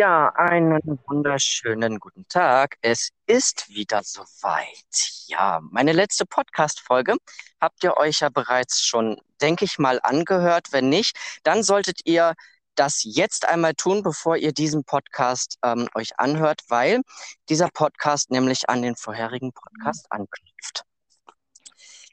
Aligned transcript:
Ja, 0.00 0.32
einen 0.34 0.80
wunderschönen 1.08 1.98
guten 1.98 2.26
Tag. 2.26 2.78
Es 2.80 3.10
ist 3.26 3.68
wieder 3.68 4.00
soweit. 4.02 4.66
Ja, 5.26 5.60
meine 5.70 5.92
letzte 5.92 6.24
Podcast-Folge 6.24 7.16
habt 7.60 7.84
ihr 7.84 7.98
euch 7.98 8.20
ja 8.20 8.30
bereits 8.30 8.82
schon, 8.82 9.20
denke 9.42 9.66
ich 9.66 9.78
mal, 9.78 10.00
angehört. 10.02 10.68
Wenn 10.70 10.88
nicht, 10.88 11.18
dann 11.42 11.62
solltet 11.62 12.00
ihr 12.06 12.32
das 12.76 13.02
jetzt 13.04 13.46
einmal 13.46 13.74
tun, 13.74 14.02
bevor 14.02 14.38
ihr 14.38 14.52
diesen 14.52 14.84
Podcast 14.84 15.58
ähm, 15.62 15.86
euch 15.94 16.18
anhört, 16.18 16.62
weil 16.68 17.02
dieser 17.50 17.68
Podcast 17.68 18.30
nämlich 18.30 18.70
an 18.70 18.80
den 18.80 18.96
vorherigen 18.96 19.52
Podcast 19.52 20.06
anknüpft. 20.08 20.49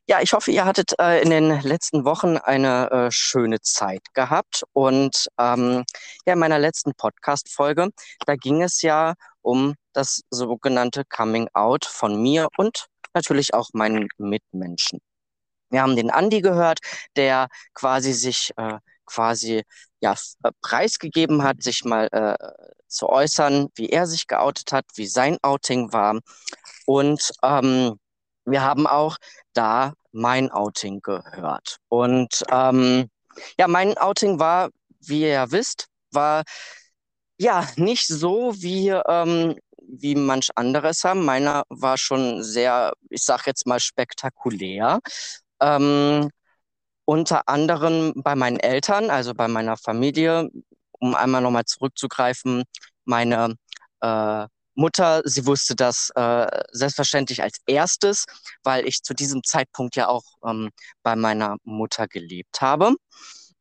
Ja, 0.10 0.22
ich 0.22 0.32
hoffe, 0.32 0.52
ihr 0.52 0.64
hattet 0.64 0.94
äh, 1.02 1.22
in 1.22 1.30
den 1.30 1.62
letzten 1.64 2.06
Wochen 2.06 2.38
eine 2.38 2.90
äh, 2.92 3.12
schöne 3.12 3.60
Zeit 3.60 4.02
gehabt. 4.14 4.64
Und 4.72 5.28
ähm, 5.38 5.84
ja, 6.26 6.34
in 6.34 6.40
meiner 6.40 6.60
letzten 6.60 6.94
Podcast-Folge, 6.94 7.90
da 8.26 8.36
ging 8.38 8.64
es 8.64 8.82
ja 8.82 9.16
um 9.42 9.76
das 9.92 10.22
sogenannte 10.30 11.04
Coming 11.04 11.50
Out 11.54 11.84
von 11.84 12.22
mir 12.22 12.48
und 12.56 12.88
natürlich 13.14 13.54
auch 13.54 13.68
meinen 13.74 14.08
Mitmenschen. 14.18 15.00
Wir 15.72 15.82
haben 15.82 15.98
den 15.98 16.10
Andi 16.10 16.40
gehört, 16.40 16.80
der 17.18 17.50
quasi 17.74 18.14
sich 18.14 18.52
äh, 18.56 18.78
quasi 19.06 19.64
ja 20.00 20.14
äh, 20.44 20.52
preisgegeben 20.62 21.44
hat, 21.44 21.62
sich 21.62 21.84
mal 21.84 22.08
äh, 22.14 22.38
zu 22.88 23.10
äußern, 23.10 23.68
wie 23.76 23.90
er 23.90 24.08
sich 24.08 24.28
geoutet 24.28 24.72
hat, 24.72 24.86
wie 24.96 25.08
sein 25.08 25.38
Outing 25.42 25.92
war. 25.92 26.18
Und 26.86 27.34
ähm, 27.44 28.00
wir 28.48 28.64
haben 28.64 28.88
auch 28.88 29.18
da 29.54 29.94
mein 30.12 30.50
Outing 30.52 31.02
gehört. 31.02 31.78
Und 31.90 32.44
ähm, 32.50 33.10
ja, 33.60 33.68
mein 33.68 33.98
Outing 33.98 34.40
war, 34.40 34.70
wie 35.00 35.22
ihr 35.22 35.30
ja 35.30 35.52
wisst, 35.52 35.88
war 36.12 36.44
ja 37.38 37.68
nicht 37.76 38.08
so 38.08 38.54
wie, 38.56 38.90
ähm, 38.90 39.56
wie 39.82 40.16
manch 40.16 40.50
anderes 40.56 41.04
haben. 41.04 41.24
Meiner 41.26 41.64
war 41.70 41.98
schon 41.98 42.44
sehr, 42.44 42.94
ich 43.10 43.24
sag 43.24 43.46
jetzt 43.48 43.68
mal, 43.68 43.80
spektakulär. 43.80 45.00
Ähm, 45.62 46.30
unter 47.06 47.48
anderem 47.48 48.14
bei 48.16 48.36
meinen 48.36 48.60
Eltern, 48.60 49.10
also 49.10 49.34
bei 49.34 49.48
meiner 49.48 49.78
Familie, 49.78 50.50
um 51.00 51.16
einmal 51.16 51.42
nochmal 51.42 51.66
zurückzugreifen, 51.66 52.64
meine 53.06 53.56
äh, 54.02 54.48
Mutter, 54.78 55.22
sie 55.26 55.46
wusste 55.46 55.76
das 55.76 56.12
äh, 56.16 56.48
selbstverständlich 56.72 57.44
als 57.44 57.58
erstes, 57.66 58.26
weil 58.64 58.88
ich 58.88 59.02
zu 59.04 59.14
diesem 59.14 59.44
Zeitpunkt 59.44 59.96
ja 59.96 60.08
auch 60.08 60.24
ähm, 60.46 60.70
bei 61.04 61.16
meiner 61.16 61.58
Mutter 61.64 62.08
gelebt 62.08 62.62
habe. 62.62 62.96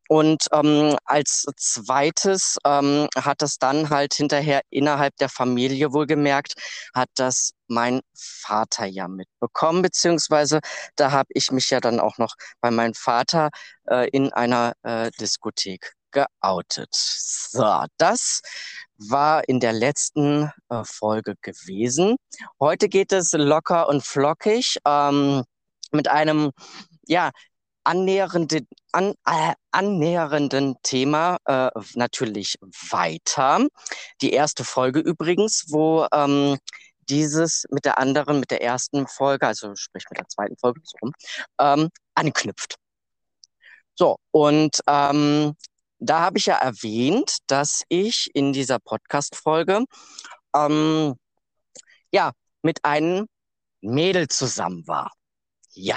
Und 0.08 0.46
ähm, 0.52 0.96
als 1.04 1.46
zweites 1.56 2.58
ähm, 2.64 3.08
hat 3.16 3.42
es 3.42 3.58
dann 3.58 3.90
halt 3.90 4.14
hinterher 4.14 4.60
innerhalb 4.70 5.16
der 5.16 5.28
Familie 5.28 5.92
wohlgemerkt, 5.92 6.54
hat 6.94 7.08
das 7.16 7.52
mein 7.66 8.00
Vater 8.14 8.86
ja 8.86 9.08
mitbekommen, 9.08 9.82
beziehungsweise 9.82 10.60
da 10.94 11.10
habe 11.10 11.30
ich 11.34 11.50
mich 11.50 11.70
ja 11.70 11.80
dann 11.80 11.98
auch 11.98 12.18
noch 12.18 12.34
bei 12.60 12.70
meinem 12.70 12.94
Vater 12.94 13.50
äh, 13.88 14.08
in 14.10 14.32
einer 14.32 14.74
äh, 14.84 15.10
Diskothek 15.18 15.94
geoutet. 16.12 16.94
So, 16.94 17.84
das 17.98 18.42
war 18.98 19.48
in 19.48 19.60
der 19.60 19.72
letzten 19.72 20.50
äh, 20.68 20.82
Folge 20.84 21.34
gewesen. 21.42 22.16
Heute 22.60 22.88
geht 22.88 23.12
es 23.12 23.32
locker 23.32 23.88
und 23.88 24.04
flockig 24.04 24.78
ähm, 24.86 25.44
mit 25.92 26.08
einem, 26.08 26.52
ja, 27.06 27.30
annähernden, 27.84 28.66
an, 28.92 29.14
äh, 29.26 29.54
annähernden 29.70 30.76
Thema 30.82 31.38
äh, 31.44 31.70
natürlich 31.94 32.56
weiter. 32.90 33.66
Die 34.20 34.32
erste 34.32 34.64
Folge 34.64 35.00
übrigens, 35.00 35.66
wo 35.68 36.06
ähm, 36.12 36.58
dieses 37.08 37.64
mit 37.70 37.84
der 37.84 37.98
anderen, 37.98 38.40
mit 38.40 38.50
der 38.50 38.62
ersten 38.62 39.06
Folge, 39.06 39.46
also 39.46 39.74
sprich 39.76 40.04
mit 40.10 40.18
der 40.18 40.28
zweiten 40.28 40.56
Folge 40.56 40.80
so 40.82 40.96
rum, 41.00 41.12
ähm, 41.60 41.90
anknüpft. 42.14 42.76
So, 43.94 44.16
und 44.30 44.80
ähm, 44.86 45.54
da 45.98 46.20
habe 46.20 46.38
ich 46.38 46.46
ja 46.46 46.56
erwähnt, 46.56 47.38
dass 47.46 47.82
ich 47.88 48.30
in 48.34 48.52
dieser 48.52 48.78
Podcast-Folge 48.78 49.84
ähm, 50.54 51.14
ja 52.12 52.32
mit 52.62 52.84
einem 52.84 53.26
Mädel 53.80 54.28
zusammen 54.28 54.86
war. 54.86 55.12
Ja, 55.72 55.96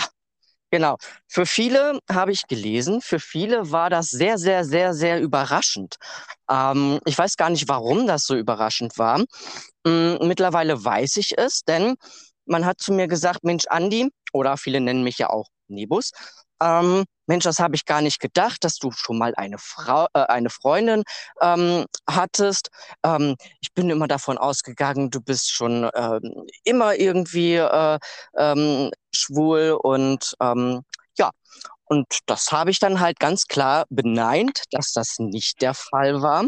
genau. 0.72 0.98
Für 1.28 1.46
viele 1.46 2.00
habe 2.10 2.32
ich 2.32 2.48
gelesen, 2.48 3.02
für 3.02 3.20
viele 3.20 3.72
war 3.72 3.90
das 3.90 4.10
sehr, 4.10 4.38
sehr, 4.38 4.66
sehr, 4.66 4.94
sehr 4.94 5.22
überraschend. 5.22 5.96
Ähm, 6.50 7.00
ich 7.06 7.18
weiß 7.18 7.36
gar 7.38 7.50
nicht, 7.50 7.68
warum 7.68 8.08
das 8.08 8.24
so 8.26 8.36
überraschend 8.36 8.98
war. 8.98 9.24
Ähm, 9.86 10.18
mittlerweile 10.22 10.84
weiß 10.84 11.18
ich 11.18 11.38
es, 11.38 11.62
denn 11.64 11.96
man 12.46 12.66
hat 12.66 12.80
zu 12.82 12.94
mir 12.94 13.08
gesagt, 13.08 13.44
Mensch, 13.44 13.66
Andi, 13.68 14.10
oder 14.34 14.58
viele 14.58 14.82
nennen 14.82 15.04
mich 15.04 15.18
ja 15.18 15.30
auch 15.30 15.48
Nebus, 15.68 16.12
ähm, 16.62 17.06
Mensch, 17.28 17.44
das 17.44 17.60
habe 17.60 17.76
ich 17.76 17.86
gar 17.86 18.02
nicht 18.02 18.20
gedacht, 18.20 18.64
dass 18.64 18.78
du 18.78 18.92
schon 18.92 19.20
mal 19.20 19.36
eine 19.36 19.58
Frau, 19.60 20.08
äh, 20.14 20.22
eine 20.22 20.50
Freundin 20.50 21.04
ähm, 21.42 21.86
hattest. 22.10 22.70
Ähm, 23.04 23.36
ich 23.62 23.72
bin 23.74 23.90
immer 23.90 24.08
davon 24.08 24.38
ausgegangen, 24.40 25.12
du 25.12 25.22
bist 25.22 25.52
schon 25.52 25.90
ähm, 25.96 26.48
immer 26.64 26.96
irgendwie 26.96 27.56
äh, 27.56 28.00
ähm, 28.36 28.92
schwul 29.14 29.78
und 29.82 30.34
ähm, 30.42 30.82
ja. 31.18 31.30
Und 31.86 32.20
das 32.28 32.52
habe 32.52 32.72
ich 32.72 32.80
dann 32.80 33.00
halt 33.00 33.20
ganz 33.20 33.46
klar 33.46 33.86
beneint, 33.90 34.64
dass 34.72 34.92
das 34.94 35.20
nicht 35.20 35.62
der 35.62 35.74
Fall 35.74 36.22
war. 36.22 36.46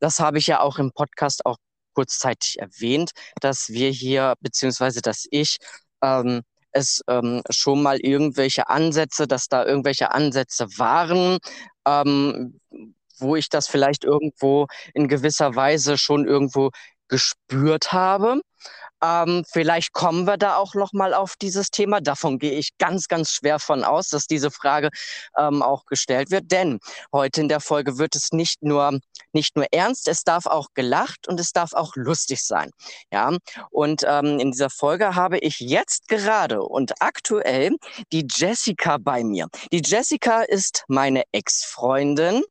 Das 0.00 0.20
habe 0.20 0.38
ich 0.38 0.46
ja 0.46 0.60
auch 0.60 0.78
im 0.78 0.92
Podcast 0.92 1.44
auch 1.46 1.56
kurzzeitig 1.94 2.58
erwähnt, 2.58 3.12
dass 3.40 3.70
wir 3.70 3.90
hier, 3.90 4.34
beziehungsweise 4.40 5.00
dass 5.00 5.26
ich 5.30 5.56
ähm, 6.02 6.42
es 6.76 7.02
ähm, 7.08 7.42
schon 7.50 7.82
mal 7.82 7.98
irgendwelche 7.98 8.68
Ansätze, 8.68 9.26
dass 9.26 9.48
da 9.48 9.64
irgendwelche 9.64 10.12
Ansätze 10.12 10.66
waren, 10.76 11.38
ähm, 11.86 12.60
wo 13.18 13.36
ich 13.36 13.48
das 13.48 13.66
vielleicht 13.68 14.04
irgendwo 14.04 14.66
in 14.94 15.08
gewisser 15.08 15.54
Weise 15.56 15.98
schon 15.98 16.26
irgendwo 16.26 16.70
gespürt 17.08 17.92
habe. 17.92 18.40
Ähm, 19.02 19.44
vielleicht 19.50 19.92
kommen 19.92 20.26
wir 20.26 20.36
da 20.36 20.56
auch 20.56 20.74
noch 20.74 20.92
mal 20.92 21.14
auf 21.14 21.34
dieses 21.40 21.70
Thema. 21.70 22.00
Davon 22.00 22.38
gehe 22.38 22.52
ich 22.52 22.76
ganz, 22.78 23.08
ganz 23.08 23.30
schwer 23.30 23.58
von 23.58 23.84
aus, 23.84 24.08
dass 24.08 24.26
diese 24.26 24.50
Frage 24.50 24.90
ähm, 25.38 25.62
auch 25.62 25.86
gestellt 25.86 26.30
wird. 26.30 26.50
Denn 26.50 26.78
heute 27.12 27.40
in 27.40 27.48
der 27.48 27.60
Folge 27.60 27.98
wird 27.98 28.16
es 28.16 28.32
nicht 28.32 28.62
nur 28.62 28.98
nicht 29.32 29.54
nur 29.54 29.66
ernst, 29.70 30.08
es 30.08 30.24
darf 30.24 30.46
auch 30.46 30.68
gelacht 30.74 31.28
und 31.28 31.38
es 31.38 31.52
darf 31.52 31.74
auch 31.74 31.92
lustig 31.94 32.42
sein. 32.42 32.70
Ja, 33.12 33.36
und 33.70 34.02
ähm, 34.06 34.38
in 34.40 34.50
dieser 34.50 34.70
Folge 34.70 35.14
habe 35.14 35.38
ich 35.38 35.60
jetzt 35.60 36.08
gerade 36.08 36.62
und 36.62 36.94
aktuell 37.00 37.76
die 38.12 38.26
Jessica 38.28 38.96
bei 38.98 39.22
mir. 39.22 39.48
Die 39.72 39.82
Jessica 39.84 40.42
ist 40.42 40.84
meine 40.88 41.22
Ex-Freundin 41.32 42.42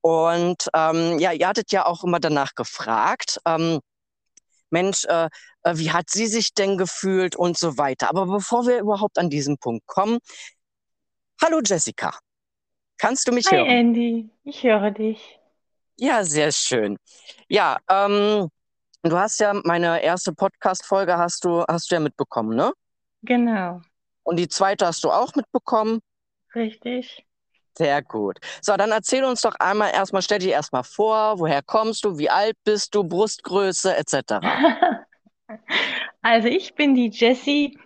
und 0.00 0.68
ähm, 0.74 1.18
ja, 1.18 1.32
ihr 1.32 1.48
hattet 1.48 1.72
ja 1.72 1.84
auch 1.84 2.04
immer 2.04 2.20
danach 2.20 2.54
gefragt. 2.54 3.38
Ähm, 3.44 3.80
Mensch, 4.70 5.04
äh, 5.06 5.28
äh, 5.62 5.76
wie 5.76 5.90
hat 5.92 6.10
sie 6.10 6.26
sich 6.26 6.54
denn 6.54 6.78
gefühlt 6.78 7.36
und 7.36 7.58
so 7.58 7.76
weiter. 7.78 8.08
Aber 8.10 8.26
bevor 8.26 8.66
wir 8.66 8.78
überhaupt 8.78 9.18
an 9.18 9.30
diesen 9.30 9.58
Punkt 9.58 9.86
kommen, 9.86 10.18
hallo 11.42 11.60
Jessica, 11.64 12.18
kannst 12.98 13.28
du 13.28 13.32
mich 13.32 13.46
Hi 13.46 13.56
hören? 13.56 13.68
Andy, 13.68 14.30
ich 14.44 14.62
höre 14.62 14.90
dich. 14.90 15.38
Ja, 15.96 16.24
sehr 16.24 16.50
schön. 16.52 16.96
Ja, 17.48 17.78
ähm, 17.88 18.48
du 19.02 19.18
hast 19.18 19.40
ja 19.40 19.52
meine 19.64 20.02
erste 20.02 20.32
Podcast-Folge 20.32 21.16
hast 21.18 21.44
du, 21.44 21.64
hast 21.68 21.90
du 21.90 21.94
ja 21.96 22.00
mitbekommen, 22.00 22.56
ne? 22.56 22.72
Genau, 23.22 23.80
Und 24.22 24.36
die 24.38 24.48
zweite 24.48 24.86
hast 24.86 25.04
du 25.04 25.10
auch 25.10 25.34
mitbekommen? 25.34 26.00
richtig. 26.54 27.26
Sehr 27.76 28.02
gut. 28.02 28.38
So, 28.60 28.76
dann 28.76 28.90
erzähl 28.90 29.24
uns 29.24 29.40
doch 29.42 29.54
einmal 29.58 29.92
erstmal, 29.92 30.22
stell 30.22 30.38
dich 30.38 30.50
erstmal 30.50 30.84
vor, 30.84 31.38
woher 31.38 31.62
kommst 31.62 32.04
du, 32.04 32.18
wie 32.18 32.30
alt 32.30 32.56
bist 32.64 32.94
du, 32.94 33.04
Brustgröße 33.04 33.96
etc. 33.96 34.40
Also 36.22 36.48
ich 36.48 36.74
bin 36.74 36.94
die 36.94 37.08
Jessie, 37.08 37.78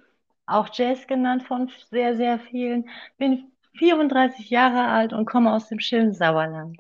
auch 0.46 0.69
Jess 0.72 1.06
genannt 1.06 1.44
von 1.44 1.70
sehr, 1.90 2.16
sehr 2.16 2.38
vielen. 2.38 2.90
Bin 3.16 3.52
34 3.78 4.50
Jahre 4.50 4.88
alt 4.88 5.12
und 5.12 5.25
komme 5.25 5.52
aus 5.52 5.69
dem 5.69 5.78
schönen 5.78 6.12
Sauerland. 6.12 6.76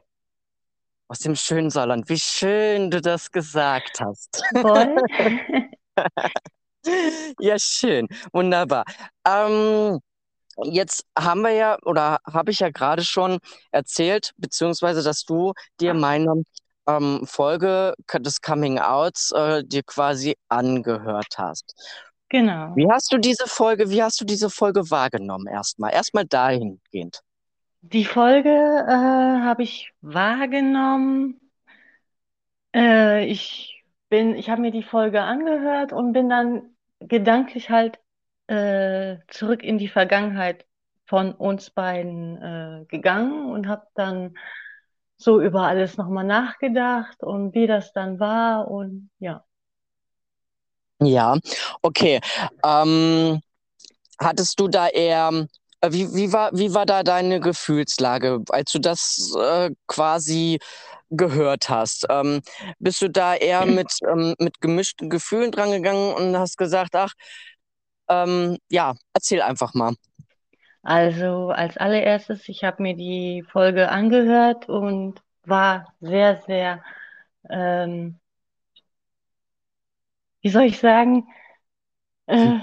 Aus 1.08 1.20
dem 1.20 1.36
schönen 1.36 1.70
Saarland. 1.70 2.08
Wie 2.08 2.18
schön 2.18 2.90
du 2.90 3.00
das 3.00 3.30
gesagt 3.30 4.00
hast. 4.00 4.42
Voll. 4.60 4.96
Ja, 7.38 7.56
schön. 7.58 8.06
Wunderbar. 8.34 8.84
Ähm, 9.26 9.98
jetzt 10.62 11.04
haben 11.18 11.42
wir 11.42 11.50
ja, 11.52 11.78
oder 11.84 12.18
habe 12.30 12.50
ich 12.50 12.60
ja 12.60 12.70
gerade 12.70 13.04
schon 13.04 13.38
erzählt, 13.70 14.32
beziehungsweise, 14.36 15.02
dass 15.02 15.24
du 15.24 15.52
dir 15.80 15.94
meine 15.94 16.42
ähm, 16.86 17.22
Folge 17.26 17.94
des 18.12 18.40
Coming 18.40 18.78
Outs 18.78 19.32
äh, 19.32 19.64
dir 19.64 19.82
quasi 19.82 20.36
angehört 20.48 21.34
hast. 21.36 21.74
Genau. 22.28 22.74
Wie 22.74 22.90
hast 22.90 23.12
du 23.12 23.18
diese 23.18 23.46
Folge, 23.46 23.90
wie 23.90 24.02
hast 24.02 24.20
du 24.20 24.24
diese 24.24 24.50
Folge 24.50 24.90
wahrgenommen 24.90 25.46
erstmal? 25.46 25.92
Erstmal 25.92 26.24
dahingehend. 26.24 27.20
Die 27.82 28.04
Folge 28.04 28.50
äh, 28.50 28.90
habe 28.92 29.62
ich 29.62 29.92
wahrgenommen 30.00 31.40
Äh, 32.74 33.26
ich 33.26 33.84
bin, 34.08 34.34
ich 34.34 34.50
habe 34.50 34.60
mir 34.60 34.70
die 34.70 34.82
Folge 34.82 35.22
angehört 35.22 35.92
und 35.92 36.12
bin 36.12 36.28
dann 36.28 36.74
gedanklich 37.00 37.70
halt 37.70 37.98
äh, 38.46 39.16
zurück 39.28 39.62
in 39.62 39.78
die 39.78 39.88
Vergangenheit 39.88 40.66
von 41.06 41.32
uns 41.32 41.70
beiden 41.70 42.36
äh, 42.42 42.84
gegangen 42.86 43.50
und 43.50 43.68
habe 43.68 43.86
dann 43.94 44.34
so 45.16 45.40
über 45.40 45.62
alles 45.62 45.96
nochmal 45.96 46.24
nachgedacht 46.24 47.22
und 47.22 47.54
wie 47.54 47.66
das 47.66 47.92
dann 47.92 48.18
war 48.20 48.68
und 48.68 49.10
ja. 49.18 49.44
Ja, 51.00 51.36
okay. 51.82 52.20
Ähm, 52.64 53.40
hattest 54.18 54.60
du 54.60 54.68
da 54.68 54.88
eher, 54.88 55.46
äh, 55.80 55.92
wie, 55.92 56.14
wie 56.14 56.32
war, 56.32 56.50
wie 56.52 56.74
war 56.74 56.86
da 56.86 57.02
deine 57.02 57.40
Gefühlslage, 57.40 58.42
als 58.50 58.72
du 58.72 58.78
das 58.80 59.34
äh, 59.38 59.70
quasi 59.86 60.58
gehört 61.10 61.68
hast? 61.68 62.06
Ähm, 62.10 62.40
bist 62.78 63.02
du 63.02 63.10
da 63.10 63.34
eher 63.34 63.66
mit, 63.66 63.92
ähm, 64.08 64.34
mit 64.38 64.60
gemischten 64.60 65.10
Gefühlen 65.10 65.50
drangegangen 65.50 66.14
und 66.14 66.38
hast 66.38 66.56
gesagt, 66.56 66.94
ach, 66.96 67.12
ähm, 68.08 68.58
ja, 68.70 68.94
erzähl 69.12 69.42
einfach 69.42 69.74
mal. 69.74 69.94
Also 70.82 71.48
als 71.48 71.76
allererstes, 71.78 72.48
ich 72.48 72.62
habe 72.62 72.82
mir 72.82 72.94
die 72.94 73.42
Folge 73.50 73.88
angehört 73.88 74.68
und 74.68 75.22
war 75.44 75.94
sehr, 76.00 76.36
sehr, 76.42 76.82
ähm, 77.48 78.18
wie 80.42 80.50
soll 80.50 80.64
ich 80.64 80.78
sagen, 80.78 81.26
äh, 82.26 82.58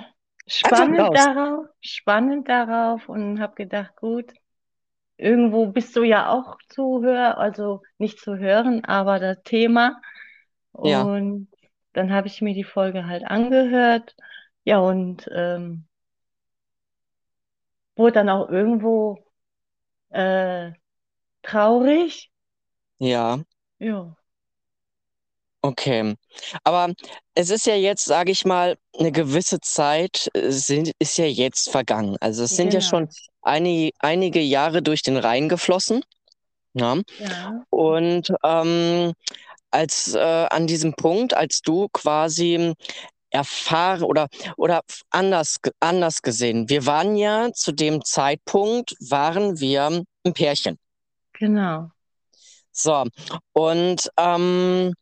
spannend 0.45 1.17
darauf, 1.17 1.65
spannend 1.81 2.47
darauf 2.47 3.09
und 3.09 3.39
habe 3.39 3.55
gedacht, 3.55 3.95
gut, 3.95 4.31
irgendwo 5.17 5.67
bist 5.67 5.95
du 5.95 6.03
ja 6.03 6.29
auch 6.29 6.57
zu 6.67 7.01
hören, 7.01 7.33
also 7.33 7.81
nicht 7.97 8.19
zu 8.19 8.37
hören, 8.37 8.85
aber 8.85 9.19
das 9.19 9.41
Thema. 9.43 9.99
Ja. 10.83 11.01
Und 11.01 11.47
dann 11.93 12.11
habe 12.11 12.27
ich 12.27 12.41
mir 12.41 12.53
die 12.53 12.63
Folge 12.63 13.07
halt 13.07 13.23
angehört. 13.25 14.15
Ja, 14.63 14.79
und 14.79 15.27
ähm, 15.33 15.85
wurde 17.95 18.13
dann 18.13 18.29
auch 18.29 18.49
irgendwo 18.49 19.19
äh, 20.09 20.71
traurig. 21.43 22.31
Ja. 22.99 23.39
Ja. 23.79 24.15
Okay. 25.63 26.15
Aber 26.63 26.91
es 27.35 27.51
ist 27.51 27.67
ja 27.67 27.75
jetzt, 27.75 28.05
sage 28.05 28.31
ich 28.31 28.45
mal, 28.45 28.77
eine 28.97 29.11
gewisse 29.11 29.59
Zeit 29.59 30.27
äh, 30.33 30.49
sind, 30.51 30.91
ist 30.97 31.17
ja 31.17 31.25
jetzt 31.25 31.69
vergangen. 31.69 32.17
Also 32.19 32.43
es 32.43 32.55
sind 32.55 32.73
ja 32.73 32.81
schon 32.81 33.05
Genau. 33.05 33.11
einige, 33.43 33.91
einige 33.99 34.39
Jahre 34.41 34.81
durch 34.81 35.03
den 35.03 35.17
Rhein 35.17 35.49
geflossen. 35.49 36.01
Ja. 36.73 36.97
Ja. 37.19 37.63
Und 37.69 38.33
ähm, 38.43 39.13
als 39.71 40.15
äh, 40.15 40.19
an 40.19 40.67
diesem 40.67 40.93
Punkt, 40.93 41.33
als 41.35 41.61
du 41.61 41.89
quasi 41.93 42.73
erfahren 43.31 44.03
oder, 44.03 44.27
oder 44.57 44.81
anders, 45.09 45.57
anders 45.79 46.21
gesehen, 46.21 46.69
wir 46.69 46.85
waren 46.85 47.15
ja 47.15 47.51
zu 47.53 47.71
dem 47.71 48.03
Zeitpunkt, 48.03 48.95
waren 48.99 49.59
wir 49.59 50.03
ein 50.23 50.33
Pärchen. 50.33 50.77
Genau. 51.33 51.89
So, 52.71 53.05
und 53.53 54.09
ähm, 54.17 54.93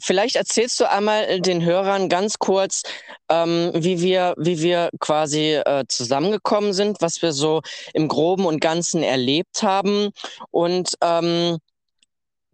vielleicht 0.00 0.36
erzählst 0.36 0.80
du 0.80 0.88
einmal 0.88 1.40
den 1.40 1.64
Hörern 1.64 2.08
ganz 2.08 2.38
kurz, 2.38 2.82
ähm, 3.28 3.72
wie 3.74 4.00
wir, 4.00 4.34
wie 4.38 4.60
wir 4.60 4.90
quasi 5.00 5.54
äh, 5.54 5.84
zusammengekommen 5.88 6.72
sind, 6.72 7.00
was 7.00 7.22
wir 7.22 7.32
so 7.32 7.60
im 7.92 8.08
Groben 8.08 8.46
und 8.46 8.60
Ganzen 8.60 9.02
erlebt 9.02 9.62
haben 9.62 10.10
und 10.50 10.94
ähm, 11.02 11.58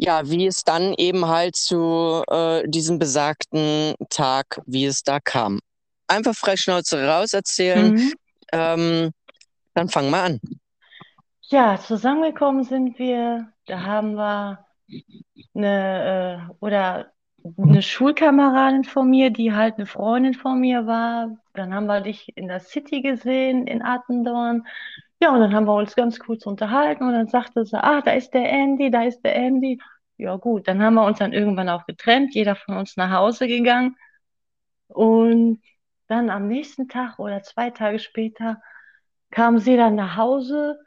ja, 0.02 0.30
wie 0.30 0.46
es 0.46 0.64
dann 0.64 0.94
eben 0.94 1.28
halt 1.28 1.56
zu 1.56 2.24
äh, 2.30 2.66
diesem 2.66 2.98
besagten 2.98 3.94
Tag, 4.08 4.62
wie 4.64 4.86
es 4.86 5.02
da 5.02 5.20
kam. 5.20 5.60
Einfach 6.08 6.34
frei 6.34 6.56
Schnauze 6.56 7.06
raus 7.06 7.34
erzählen. 7.34 7.92
Mhm. 7.92 8.12
Ähm, 8.52 9.10
dann 9.74 9.90
fang 9.90 10.08
mal 10.08 10.24
an. 10.24 10.40
Ja, 11.42 11.78
zusammengekommen 11.78 12.64
sind 12.64 12.98
wir, 12.98 13.52
da 13.66 13.82
haben 13.82 14.14
wir 14.14 14.64
eine 15.54 16.48
äh, 16.48 16.52
oder 16.60 17.12
eine 17.58 17.82
Schulkameradin 17.82 18.84
von 18.84 19.08
mir, 19.08 19.30
die 19.30 19.52
halt 19.52 19.74
eine 19.76 19.86
Freundin 19.86 20.34
von 20.34 20.60
mir 20.60 20.86
war. 20.86 21.36
Dann 21.52 21.74
haben 21.74 21.86
wir 21.86 22.00
dich 22.00 22.36
in 22.36 22.48
der 22.48 22.60
City 22.60 23.02
gesehen, 23.02 23.66
in 23.66 23.82
Attendorn. 23.82 24.66
Ja, 25.20 25.32
und 25.34 25.40
dann 25.40 25.54
haben 25.54 25.66
wir 25.66 25.74
uns 25.74 25.94
ganz 25.96 26.18
kurz 26.18 26.46
unterhalten 26.46 27.04
und 27.04 27.12
dann 27.12 27.28
sagte 27.28 27.64
sie, 27.66 27.82
ah, 27.82 28.00
da 28.00 28.12
ist 28.12 28.30
der 28.32 28.50
Andy, 28.50 28.90
da 28.90 29.02
ist 29.04 29.20
der 29.22 29.36
Andy. 29.36 29.78
Ja, 30.16 30.36
gut, 30.36 30.66
dann 30.68 30.82
haben 30.82 30.94
wir 30.94 31.04
uns 31.04 31.18
dann 31.18 31.32
irgendwann 31.32 31.68
auch 31.68 31.86
getrennt, 31.86 32.34
jeder 32.34 32.56
von 32.56 32.76
uns 32.76 32.96
nach 32.96 33.10
Hause 33.10 33.46
gegangen. 33.46 33.96
Und 34.88 35.62
dann 36.08 36.30
am 36.30 36.48
nächsten 36.48 36.88
Tag 36.88 37.18
oder 37.18 37.42
zwei 37.42 37.70
Tage 37.70 37.98
später 37.98 38.62
kam 39.30 39.58
sie 39.58 39.76
dann 39.76 39.94
nach 39.96 40.16
Hause 40.16 40.78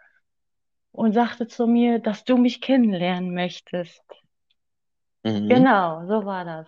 und 0.92 1.14
sagte 1.14 1.48
zu 1.48 1.68
mir, 1.68 2.00
dass 2.00 2.24
du 2.24 2.38
mich 2.38 2.62
kennenlernen 2.62 3.34
möchtest. 3.34 4.04
Mhm. 5.24 5.50
Genau, 5.50 6.06
so 6.08 6.26
war 6.26 6.46
das. 6.46 6.68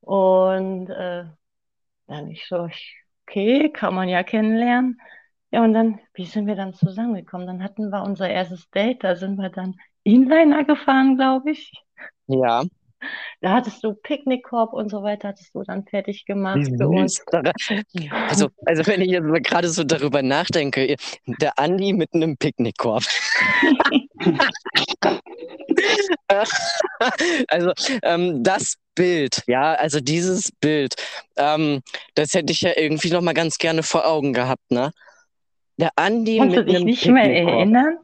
Und 0.00 0.90
äh, 0.90 1.24
dann 2.06 2.30
ich 2.30 2.46
so, 2.48 2.68
okay, 3.26 3.70
kann 3.72 3.94
man 3.94 4.08
ja 4.08 4.22
kennenlernen. 4.22 5.00
Ja, 5.50 5.64
und 5.64 5.72
dann, 5.72 5.98
wie 6.14 6.26
sind 6.26 6.46
wir 6.46 6.54
dann 6.54 6.74
zusammengekommen? 6.74 7.46
Dann 7.46 7.62
hatten 7.62 7.90
wir 7.90 8.02
unser 8.02 8.28
erstes 8.28 8.70
Date, 8.70 9.02
da 9.02 9.16
sind 9.16 9.36
wir 9.36 9.50
dann 9.50 9.76
Inliner 10.04 10.64
gefahren, 10.64 11.16
glaube 11.16 11.50
ich. 11.50 11.72
Ja. 12.26 12.62
Da 13.40 13.52
hattest 13.52 13.82
du 13.82 13.94
Picknickkorb 13.94 14.74
und 14.74 14.90
so 14.90 15.02
weiter, 15.02 15.28
hattest 15.28 15.54
du 15.54 15.62
dann 15.62 15.86
fertig 15.86 16.26
gemacht 16.26 16.68
für 16.76 16.86
uns. 16.88 17.24
Also, 18.28 18.48
also 18.66 18.86
wenn 18.86 19.00
ich 19.00 19.10
jetzt 19.10 19.24
gerade 19.44 19.68
so 19.68 19.84
darüber 19.84 20.22
nachdenke, 20.22 20.96
der 21.26 21.58
Andi 21.58 21.94
mit 21.94 22.12
einem 22.12 22.36
Picknickkorb. 22.36 23.04
also 27.48 27.72
ähm, 28.02 28.42
das 28.44 28.76
Bild, 28.94 29.42
ja, 29.46 29.72
also 29.74 30.00
dieses 30.00 30.52
Bild, 30.60 30.94
ähm, 31.38 31.80
das 32.14 32.34
hätte 32.34 32.52
ich 32.52 32.60
ja 32.60 32.72
irgendwie 32.76 33.10
noch 33.10 33.22
mal 33.22 33.32
ganz 33.32 33.56
gerne 33.56 33.82
vor 33.82 34.06
Augen 34.06 34.34
gehabt, 34.34 34.70
ne? 34.70 34.92
Der 35.80 35.90
Andi 35.96 36.36
Kannst 36.36 36.56
du 36.56 36.60
mit 36.60 36.68
dich 36.68 36.76
einem 36.76 36.84
nicht 36.84 37.06
mehr 37.06 37.36
erinnern? 37.36 37.98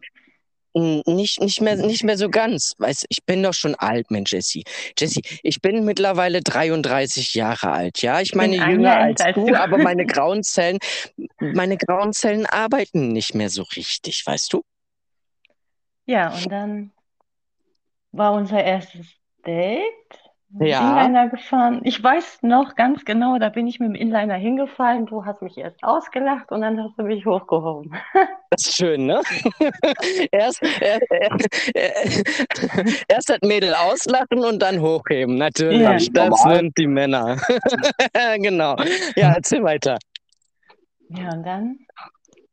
Hm, 0.74 1.02
Nicht, 1.06 1.40
nicht 1.40 1.60
mehr, 1.60 1.76
nicht 1.76 2.04
mehr 2.04 2.16
so 2.18 2.28
ganz. 2.28 2.74
Weißt, 2.78 3.06
ich 3.08 3.24
bin 3.24 3.42
doch 3.42 3.54
schon 3.54 3.74
alt, 3.74 4.10
Mensch, 4.10 4.32
Jessie. 4.32 4.64
Jessie, 4.98 5.22
ich 5.42 5.60
bin 5.60 5.84
mittlerweile 5.84 6.40
33 6.42 7.34
Jahre 7.34 7.70
alt, 7.72 8.02
ja. 8.02 8.20
Ich 8.20 8.34
meine, 8.34 8.54
bin 8.56 8.62
ein 8.62 8.70
jünger 8.72 8.96
als 8.96 9.20
als 9.20 9.34
du, 9.34 9.46
du. 9.46 9.54
aber 9.58 9.78
meine 9.78 10.04
grauen 10.06 10.42
Zellen, 10.42 10.78
meine 11.38 11.76
grauen 11.76 12.12
Zellen 12.12 12.46
arbeiten 12.46 13.08
nicht 13.08 13.34
mehr 13.34 13.50
so 13.50 13.62
richtig, 13.62 14.22
weißt 14.26 14.52
du? 14.52 14.62
Ja, 16.06 16.34
und 16.34 16.50
dann 16.50 16.92
war 18.12 18.32
unser 18.32 18.62
erstes 18.62 19.06
Date. 19.46 19.82
Ja. 20.60 21.04
Inliner 21.04 21.28
gefahren. 21.28 21.80
Ich 21.82 22.02
weiß 22.02 22.38
noch 22.42 22.76
ganz 22.76 23.04
genau, 23.04 23.38
da 23.38 23.48
bin 23.48 23.66
ich 23.66 23.80
mit 23.80 23.88
dem 23.88 23.94
Inliner 23.94 24.36
hingefallen. 24.36 25.06
Du 25.06 25.24
hast 25.24 25.42
mich 25.42 25.58
erst 25.58 25.82
ausgelacht 25.82 26.50
und 26.52 26.60
dann 26.60 26.82
hast 26.82 26.96
du 26.96 27.02
mich 27.02 27.24
hochgehoben. 27.26 27.92
Das 28.48 28.64
ist 28.64 28.76
schön, 28.76 29.06
ne? 29.06 29.20
erst, 30.30 30.62
er, 30.62 31.00
er, 31.10 31.30
er, 31.74 31.92
erst 33.08 33.28
das 33.28 33.38
Mädel 33.42 33.74
auslachen 33.74 34.38
und 34.38 34.62
dann 34.62 34.80
hochheben, 34.80 35.36
natürlich. 35.36 35.80
Ja. 35.80 35.94
Das 36.12 36.30
Normal. 36.44 36.56
sind 36.56 36.78
die 36.78 36.86
Männer. 36.86 37.36
genau. 38.38 38.76
Ja, 39.16 39.32
erzähl 39.32 39.64
weiter. 39.64 39.98
Ja, 41.08 41.32
und 41.32 41.42
dann 41.42 41.80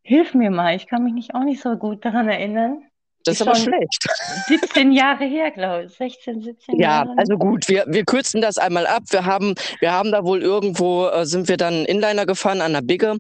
hilf 0.02 0.34
mir 0.34 0.50
mal. 0.50 0.76
Ich 0.76 0.88
kann 0.88 1.04
mich 1.04 1.14
nicht 1.14 1.36
auch 1.36 1.44
nicht 1.44 1.62
so 1.62 1.78
gut 1.78 2.04
daran 2.04 2.28
erinnern. 2.28 2.84
Das 3.26 3.36
Ist 3.36 3.42
ist 3.42 3.48
aber 3.48 3.56
schlecht. 3.56 4.06
17 4.48 4.92
Jahre 4.92 5.24
her, 5.26 5.52
glaube 5.52 5.86
ich. 5.86 5.94
16, 5.94 6.42
17 6.42 6.80
Ja, 6.80 7.04
Jahre. 7.06 7.14
also 7.18 7.38
gut, 7.38 7.68
wir, 7.70 7.86
wir 7.88 8.04
kürzen 8.06 8.42
das 8.42 8.58
einmal 8.58 8.86
ab. 8.86 9.04
Wir 9.10 9.26
haben, 9.26 9.56
wir 9.80 9.92
haben 9.94 10.12
da 10.12 10.24
wohl 10.26 10.42
irgendwo, 10.42 11.08
äh, 11.08 11.26
sind 11.26 11.48
wir 11.48 11.58
dann 11.58 11.86
Inliner 11.86 12.26
gefahren 12.26 12.62
an 12.62 12.74
der 12.74 12.82
Bigge 12.82 13.18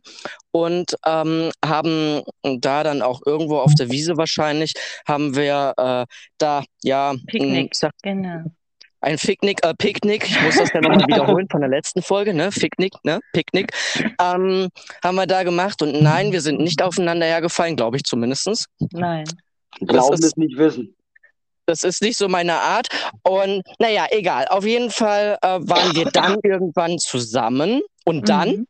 und 0.52 0.96
ähm, 1.06 1.52
haben 1.66 2.22
da 2.44 2.84
dann 2.84 3.02
auch 3.02 3.22
irgendwo 3.26 3.60
auf 3.60 3.74
der 3.76 3.90
Wiese 3.90 4.18
wahrscheinlich, 4.18 4.74
haben 5.08 5.36
wir 5.36 5.74
äh, 5.78 6.06
da, 6.38 6.64
ja, 6.84 7.14
Picknick. 7.28 7.74
sag, 7.76 7.92
Genau. 8.04 8.44
ein 9.02 9.18
Picknick, 9.18 9.64
äh, 9.66 9.74
Picknick, 9.78 10.30
ich 10.30 10.42
muss 10.42 10.58
das 10.58 10.72
ja 10.74 10.82
nochmal 10.82 11.08
wiederholen 11.08 11.48
von 11.50 11.62
der 11.62 11.70
letzten 11.70 12.02
Folge, 12.02 12.34
ne? 12.34 12.50
Picknick, 12.52 12.94
ne? 13.04 13.20
Picknick, 13.34 13.72
ähm, 14.22 14.68
haben 15.04 15.16
wir 15.16 15.28
da 15.28 15.44
gemacht 15.44 15.82
und 15.82 16.02
nein, 16.02 16.32
wir 16.32 16.42
sind 16.42 16.60
nicht 16.60 16.82
aufeinander 16.82 17.26
hergefallen, 17.26 17.76
glaube 17.76 17.98
ich 17.98 18.04
zumindestens. 18.04 18.66
Nein. 18.92 19.24
Glauben 19.82 20.14
ist- 20.14 20.24
es 20.24 20.36
nicht 20.38 20.58
wissen. 20.58 20.96
Das 21.66 21.84
ist 21.84 22.02
nicht 22.02 22.18
so 22.18 22.28
meine 22.28 22.56
Art. 22.56 22.88
Und 23.24 23.62
naja, 23.80 24.06
egal. 24.12 24.48
Auf 24.50 24.66
jeden 24.66 24.90
Fall 24.92 25.38
äh, 25.42 25.60
waren 25.62 25.96
wir 25.96 26.06
dann 26.12 26.38
irgendwann 26.44 26.98
zusammen. 27.00 27.82
Und 28.06 28.28
dann, 28.30 28.50
Mhm. 28.50 28.68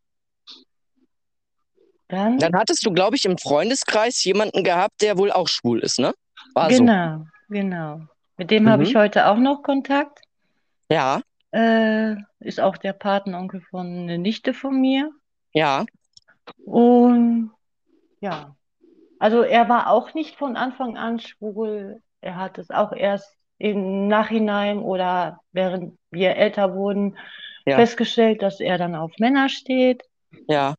Dann, 2.10 2.38
dann 2.38 2.56
hattest 2.56 2.86
du, 2.86 2.92
glaube 2.92 3.16
ich, 3.16 3.26
im 3.26 3.38
Freundeskreis 3.40 4.24
jemanden 4.24 4.64
gehabt, 4.64 5.02
der 5.02 5.18
wohl 5.18 5.32
auch 5.32 5.48
schwul 5.48 5.80
ist, 5.80 5.98
ne? 6.00 6.14
War 6.54 6.70
so. 6.72 6.78
genau, 6.78 7.26
genau. 7.50 8.02
Mit 8.38 8.52
dem 8.52 8.70
habe 8.70 8.84
Mhm. 8.84 8.90
ich 8.90 8.96
heute 8.96 9.28
auch 9.28 9.38
noch 9.38 9.64
Kontakt. 9.64 10.20
Ja, 10.90 11.22
Äh, 11.52 12.16
ist 12.40 12.60
auch 12.60 12.78
der 12.78 12.94
Patenonkel 12.94 13.62
von 13.72 13.86
einer 13.88 14.18
Nichte 14.18 14.54
von 14.54 14.80
mir. 14.80 15.10
ja, 15.54 15.86
Und 16.66 17.52
ja, 18.20 18.56
also 19.24 19.42
er 19.42 19.70
war 19.70 19.90
auch 19.90 20.14
nicht 20.14 20.36
von 20.36 20.58
Anfang 20.58 20.98
an 20.98 21.18
schwul. 21.18 22.02
Er 22.20 22.36
hat 22.36 22.58
es 22.58 22.70
auch 22.72 22.92
erst 22.92 23.34
im 23.58 24.10
Nachhinein 24.10 24.80
oder 24.80 25.40
während 25.54 25.98
wir 26.12 26.36
älter 26.36 26.76
wurden 26.76 27.18
ja, 27.66 27.78
festgestellt, 27.78 28.42
dass 28.42 28.60
er 28.60 28.78
dann 28.78 28.96
auf 28.96 29.14
Männer 29.20 29.48
steht. 29.48 30.04
ja. 30.50 30.76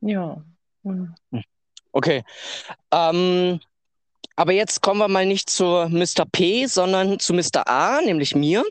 Ja, 0.00 0.44
und 0.84 1.16
Okay. 1.90 2.22
Ähm, 2.92 3.58
aber 4.36 4.52
jetzt 4.52 4.80
kommen 4.80 5.00
wir 5.00 5.08
mal 5.08 5.26
nicht 5.26 5.50
zu 5.50 5.64
Mr. 5.64 6.24
P, 6.30 6.66
sondern 6.66 7.18
zu 7.18 7.34
Mr. 7.34 7.66
A, 7.66 8.00
nämlich 8.00 8.36
mir. 8.36 8.62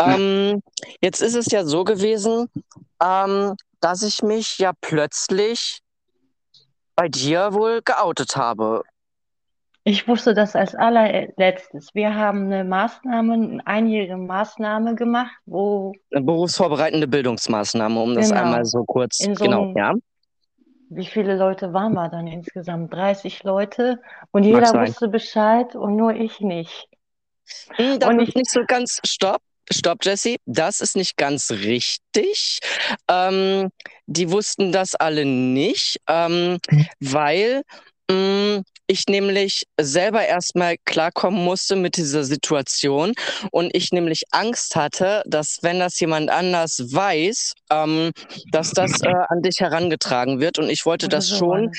Ähm, 0.00 0.62
jetzt 1.00 1.22
ist 1.22 1.36
es 1.36 1.46
ja 1.52 1.64
so 1.64 1.84
gewesen, 1.84 2.48
ähm, 3.00 3.54
dass 3.78 4.02
ich 4.02 4.20
mich 4.24 4.58
ja 4.58 4.72
plötzlich 4.80 5.82
bei 6.96 7.08
dir 7.08 7.52
wohl 7.54 7.82
geoutet 7.82 8.36
habe. 8.36 8.82
ich 9.84 10.06
wusste 10.06 10.34
das 10.34 10.54
als 10.54 10.74
allerletztes. 10.74 11.94
Wir 11.94 12.14
haben 12.14 12.44
eine 12.46 12.64
Maßnahme, 12.64 13.34
eine 13.34 13.66
einjährige 13.66 14.16
Maßnahme 14.16 14.94
gemacht, 14.94 15.32
wo 15.44 15.92
Eine 16.12 16.24
berufsvorbereitende 16.24 17.08
Bildungsmaßnahme, 17.08 18.00
um 18.00 18.14
das 18.14 18.30
einmal 18.30 18.60
genau 18.60 18.64
so 18.64 18.84
kurz, 18.84 19.20
in 19.20 19.34
so 19.34 19.44
genau, 19.44 19.64
einem 19.64 19.76
ja, 19.76 19.94
Wie 20.90 21.06
viele 21.06 21.36
Leute 21.36 21.72
waren 21.72 21.94
wir 21.94 22.08
dann 22.08 22.26
insgesamt? 22.28 22.92
30 22.92 23.42
Leute 23.42 24.00
und 24.30 24.44
jeder 24.44 24.72
wusste 24.72 25.08
Bescheid 25.08 25.74
und 25.74 25.96
nur 25.96 26.14
ich 26.14 26.40
nicht. 26.40 26.88
Hm, 27.70 27.98
Und 28.06 28.20
ist 28.20 28.28
ich, 28.28 28.34
nicht 28.34 28.50
so 28.50 28.60
ganz, 28.66 29.00
stopp, 29.04 29.42
stopp, 29.70 30.04
Jesse, 30.04 30.36
das 30.46 30.80
ist 30.80 30.96
nicht 30.96 31.16
ganz 31.16 31.50
richtig. 31.50 32.60
Ähm, 33.08 33.70
die 34.06 34.30
wussten 34.30 34.72
das 34.72 34.94
alle 34.94 35.24
nicht, 35.24 35.98
ähm, 36.08 36.58
weil 37.00 37.62
mh, 38.10 38.62
ich 38.86 39.06
nämlich 39.08 39.64
selber 39.80 40.24
erstmal 40.26 40.76
klarkommen 40.84 41.42
musste 41.44 41.76
mit 41.76 41.96
dieser 41.96 42.24
Situation 42.24 43.14
und 43.50 43.74
ich 43.74 43.92
nämlich 43.92 44.24
Angst 44.32 44.76
hatte, 44.76 45.22
dass 45.26 45.58
wenn 45.62 45.78
das 45.78 45.98
jemand 46.00 46.30
anders 46.30 46.78
weiß, 46.92 47.54
ähm, 47.70 48.10
dass 48.50 48.72
das 48.72 49.00
äh, 49.02 49.12
an 49.28 49.42
dich 49.42 49.60
herangetragen 49.60 50.40
wird 50.40 50.58
und 50.58 50.68
ich 50.68 50.84
wollte 50.84 51.08
das 51.08 51.28
schon. 51.30 51.70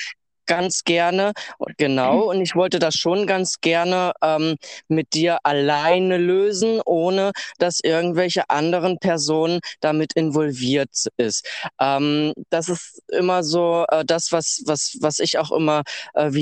Ganz 0.46 0.84
gerne, 0.84 1.32
genau, 1.76 2.30
und 2.30 2.40
ich 2.40 2.54
wollte 2.54 2.78
das 2.78 2.94
schon 2.94 3.26
ganz 3.26 3.60
gerne 3.60 4.12
ähm, 4.22 4.56
mit 4.88 5.14
dir 5.14 5.38
alleine 5.44 6.18
lösen, 6.18 6.80
ohne 6.84 7.32
dass 7.58 7.80
irgendwelche 7.82 8.48
anderen 8.50 8.98
Personen 8.98 9.60
damit 9.80 10.12
involviert 10.14 11.06
ist. 11.16 11.46
Ähm, 11.80 12.32
das 12.50 12.68
ist 12.68 13.02
immer 13.08 13.42
so 13.42 13.84
äh, 13.90 14.04
das, 14.04 14.32
was, 14.32 14.62
was, 14.66 14.96
was 15.00 15.18
ich 15.18 15.38
auch 15.38 15.52
immer 15.52 15.82
äh, 16.14 16.32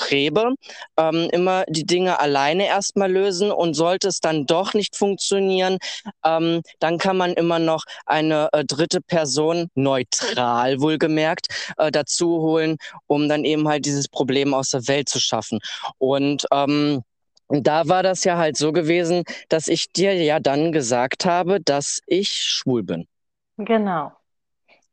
widerstrebe. 0.00 0.54
Ähm, 0.96 1.28
immer 1.32 1.64
die 1.68 1.84
Dinge 1.84 2.20
alleine 2.20 2.66
erstmal 2.66 3.10
lösen 3.10 3.50
und 3.50 3.74
sollte 3.74 4.08
es 4.08 4.20
dann 4.20 4.46
doch 4.46 4.74
nicht 4.74 4.96
funktionieren, 4.96 5.78
ähm, 6.24 6.62
dann 6.78 6.98
kann 6.98 7.16
man 7.16 7.32
immer 7.32 7.58
noch 7.58 7.84
eine 8.06 8.48
äh, 8.52 8.64
dritte 8.64 9.00
Person, 9.00 9.68
neutral 9.74 10.80
wohlgemerkt, 10.80 11.46
äh, 11.78 11.90
dazu 11.90 12.40
holen, 12.40 12.76
um 13.06 13.28
dann 13.28 13.44
eben 13.44 13.68
halt 13.68 13.84
dieses 13.84 14.08
Problem 14.08 14.54
aus 14.54 14.70
der 14.70 14.86
Welt 14.88 15.08
zu 15.08 15.20
schaffen. 15.20 15.60
Und 15.98 16.46
ähm, 16.52 17.02
da 17.48 17.88
war 17.88 18.02
das 18.02 18.22
ja 18.24 18.36
halt 18.36 18.56
so 18.56 18.72
gewesen, 18.72 19.24
dass 19.48 19.66
ich 19.66 19.90
dir 19.92 20.14
ja 20.14 20.38
dann 20.38 20.70
gesagt 20.70 21.24
habe, 21.24 21.60
dass 21.60 22.00
ich 22.06 22.30
schwul 22.30 22.84
bin. 22.84 23.06
Genau. 23.56 24.12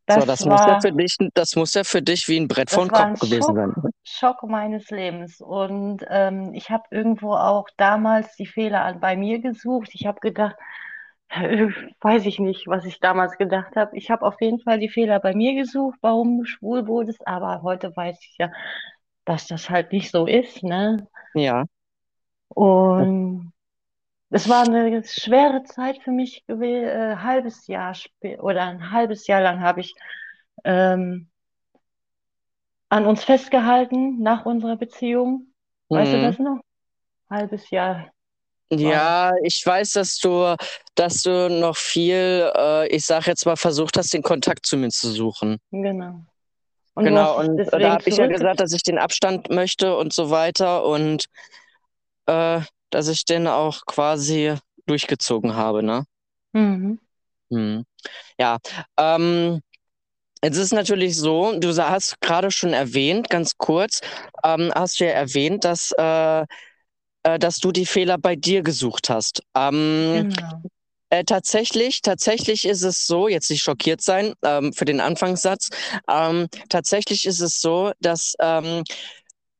So, 0.09 0.25
Das 0.25 0.25
das 0.25 0.45
muss 0.45 0.65
ja 0.65 0.75
für 0.81 0.91
war, 0.91 0.93
dich, 0.93 1.17
das 1.33 1.55
muss 1.55 1.73
ja 1.73 1.83
für 1.83 2.01
dich 2.01 2.27
wie 2.27 2.39
ein 2.39 2.47
Brett 2.47 2.69
das 2.69 2.71
vor 2.71 2.85
den 2.85 2.91
war 2.91 2.91
Kopf 2.91 3.19
gewesen 3.19 3.55
sein. 3.55 3.73
Schock, 3.73 3.91
Schock 4.03 4.43
meines 4.43 4.89
Lebens. 4.89 5.41
Und 5.41 6.05
ähm, 6.09 6.53
ich 6.53 6.69
habe 6.69 6.83
irgendwo 6.91 7.33
auch 7.35 7.67
damals 7.77 8.35
die 8.35 8.45
Fehler 8.45 8.95
bei 8.99 9.15
mir 9.17 9.39
gesucht. 9.39 9.89
Ich 9.93 10.05
habe 10.05 10.19
gedacht, 10.19 10.55
äh, 11.29 11.67
weiß 12.01 12.25
ich 12.25 12.39
nicht, 12.39 12.67
was 12.67 12.85
ich 12.85 12.99
damals 12.99 13.37
gedacht 13.37 13.75
habe. 13.75 13.97
Ich 13.97 14.09
habe 14.11 14.25
auf 14.25 14.41
jeden 14.41 14.59
Fall 14.61 14.79
die 14.79 14.89
Fehler 14.89 15.19
bei 15.19 15.33
mir 15.35 15.55
gesucht, 15.55 15.97
warum 16.01 16.39
du 16.39 16.45
schwul 16.45 16.87
wurdest. 16.87 17.27
Aber 17.27 17.61
heute 17.63 17.95
weiß 17.95 18.17
ich 18.21 18.35
ja, 18.39 18.51
dass 19.25 19.47
das 19.47 19.69
halt 19.69 19.91
nicht 19.93 20.11
so 20.11 20.25
ist, 20.27 20.63
ne? 20.63 21.07
Ja. 21.33 21.65
Und 22.49 23.53
es 24.29 24.49
war 24.49 24.63
eine 24.63 25.03
schwere 25.05 25.63
Zeit 25.63 26.01
für 26.03 26.11
mich 26.11 26.45
gewesen. 26.47 26.87
Äh, 26.87 27.15
halbes 27.17 27.67
Jahr 27.67 27.95
oder 28.39 28.63
ein 28.63 28.91
halbes 28.91 29.27
Jahr 29.27 29.41
lang 29.41 29.61
habe 29.61 29.81
ich 29.81 29.93
ähm, 30.63 31.29
an 32.89 33.05
uns 33.05 33.23
festgehalten 33.23 34.21
nach 34.21 34.45
unserer 34.45 34.77
Beziehung. 34.77 35.47
Weißt 35.89 36.13
du 36.13 36.17
Mhm. 36.17 36.21
das 36.21 36.39
noch? 36.39 36.59
Halbes 37.29 37.69
Jahr. 37.69 38.09
Ja, 38.69 39.31
ich 39.43 39.65
weiß, 39.65 39.93
dass 39.93 40.17
du, 40.17 40.55
dass 40.95 41.23
du 41.23 41.49
noch 41.49 41.77
viel, 41.77 42.51
äh, 42.55 42.87
ich 42.89 43.05
sag 43.05 43.25
jetzt 43.27 43.45
mal, 43.45 43.55
versucht 43.55 43.97
hast, 43.97 44.13
den 44.13 44.23
Kontakt 44.23 44.65
zu 44.65 44.75
mir 44.75 44.89
zu 44.89 45.09
suchen. 45.09 45.57
Genau. 45.71 46.21
Und 46.93 47.05
du 47.05 47.09
Genau, 47.11 47.37
und 47.39 47.57
da 47.57 47.93
habe 47.93 48.09
ich 48.09 48.17
ja 48.17 48.27
gesagt, 48.27 48.59
dass 48.59 48.73
ich 48.73 48.83
den 48.83 48.97
Abstand 48.97 49.49
möchte 49.49 49.95
und 49.95 50.11
so 50.11 50.31
weiter 50.31 50.83
und 50.83 51.27
äh, 52.25 52.61
dass 52.89 53.07
ich 53.07 53.25
den 53.25 53.47
auch 53.47 53.85
quasi 53.85 54.55
durchgezogen 54.85 55.55
habe, 55.55 55.83
ne? 55.83 56.05
Mhm. 56.53 56.99
Hm. 57.51 57.85
Ja, 58.39 58.57
ähm, 58.97 59.61
jetzt 60.43 60.57
ist 60.57 60.73
natürlich 60.73 61.15
so, 61.17 61.57
du 61.59 61.75
hast 61.77 62.19
gerade 62.21 62.51
schon 62.51 62.73
erwähnt, 62.73 63.29
ganz 63.29 63.57
kurz, 63.57 64.01
ähm, 64.43 64.71
hast 64.75 64.99
du 64.99 65.05
ja 65.05 65.11
erwähnt, 65.11 65.63
dass, 65.63 65.91
äh, 65.97 66.41
äh, 67.23 67.39
dass 67.39 67.59
du 67.59 67.71
die 67.71 67.85
Fehler 67.85 68.17
bei 68.17 68.35
dir 68.35 68.61
gesucht 68.63 69.09
hast. 69.09 69.41
Ähm, 69.55 70.29
Genau. 70.29 70.61
Äh, 71.09 71.23
tatsächlich, 71.23 72.01
tatsächlich 72.01 72.65
ist 72.65 72.83
es 72.83 73.07
so, 73.07 73.29
jetzt 73.29 73.49
nicht 73.49 73.63
schockiert 73.63 74.01
sein 74.01 74.33
ähm, 74.43 74.73
für 74.73 74.83
den 74.83 74.99
Anfangssatz, 74.99 75.69
ähm, 76.09 76.47
tatsächlich 76.67 77.25
ist 77.25 77.39
es 77.39 77.61
so, 77.61 77.93
dass 78.01 78.33
ähm, 78.41 78.83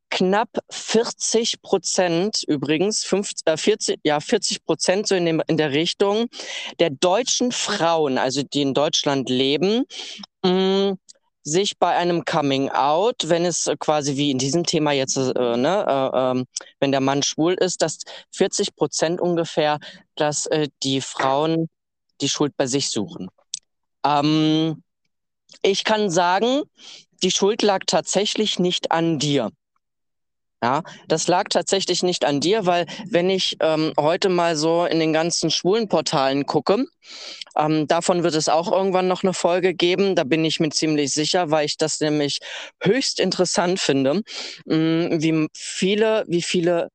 knapp 0.09 0.49
40 0.69 1.61
Prozent 1.61 2.43
übrigens, 2.47 3.03
50, 3.03 3.47
äh, 3.47 3.57
40, 3.57 3.99
ja, 4.03 4.19
40 4.19 4.65
Prozent 4.65 5.07
so 5.07 5.15
in, 5.15 5.25
dem, 5.25 5.41
in 5.47 5.57
der 5.57 5.71
Richtung 5.71 6.27
der 6.79 6.89
deutschen 6.89 7.51
Frauen, 7.51 8.17
also 8.17 8.43
die 8.43 8.61
in 8.61 8.73
Deutschland 8.73 9.29
leben, 9.29 9.85
mh, 10.43 10.95
sich 11.43 11.77
bei 11.79 11.95
einem 11.95 12.25
Coming 12.25 12.69
Out, 12.69 13.29
wenn 13.29 13.45
es 13.45 13.69
quasi 13.79 14.17
wie 14.17 14.31
in 14.31 14.37
diesem 14.37 14.65
Thema 14.65 14.91
jetzt, 14.91 15.15
äh, 15.15 15.57
ne, 15.57 15.85
äh, 15.87 16.17
ähm, 16.19 16.45
wenn 16.79 16.91
der 16.91 16.99
Mann 16.99 17.23
schwul 17.23 17.53
ist, 17.53 17.81
dass 17.81 17.99
40 18.31 18.75
Prozent 18.75 19.21
ungefähr, 19.21 19.79
dass 20.15 20.45
äh, 20.47 20.67
die 20.83 20.99
Frauen 20.99 21.69
die 22.19 22.29
Schuld 22.29 22.55
bei 22.57 22.67
sich 22.67 22.89
suchen. 22.89 23.29
Ähm, 24.05 24.83
ich 25.61 25.85
kann 25.85 26.09
sagen, 26.09 26.63
die 27.23 27.31
Schuld 27.31 27.61
lag 27.61 27.83
tatsächlich 27.87 28.59
nicht 28.59 28.91
an 28.91 29.17
dir. 29.17 29.51
Ja, 30.63 30.81
das 31.07 31.27
lag 31.27 31.49
tatsächlich 31.49 32.01
nicht 32.01 32.25
an 32.25 32.39
dir, 32.39 32.65
weil 32.65 32.87
wenn 33.07 33.29
ich 33.29 33.57
ähm, 33.59 33.93
heute 33.99 34.27
mal 34.27 34.55
so 34.55 34.85
in 34.85 34.99
den 34.99 35.13
ganzen 35.13 35.51
schwulen 35.51 35.87
Portalen 35.87 36.47
gucke, 36.47 36.85
ähm, 37.55 37.87
davon 37.87 38.23
wird 38.23 38.33
es 38.35 38.49
auch 38.49 38.71
irgendwann 38.71 39.07
noch 39.07 39.23
eine 39.23 39.33
Folge 39.33 39.75
geben, 39.75 40.15
da 40.15 40.23
bin 40.23 40.43
ich 40.45 40.59
mir 40.59 40.69
ziemlich 40.69 41.11
sicher, 41.13 41.51
weil 41.51 41.65
ich 41.67 41.77
das 41.77 41.99
nämlich 41.99 42.39
höchst 42.81 43.19
interessant 43.19 43.79
finde, 43.79 44.21
mh, 44.65 45.21
wie 45.21 45.47
viele, 45.53 46.25
wie 46.27 46.41
viele 46.41 46.89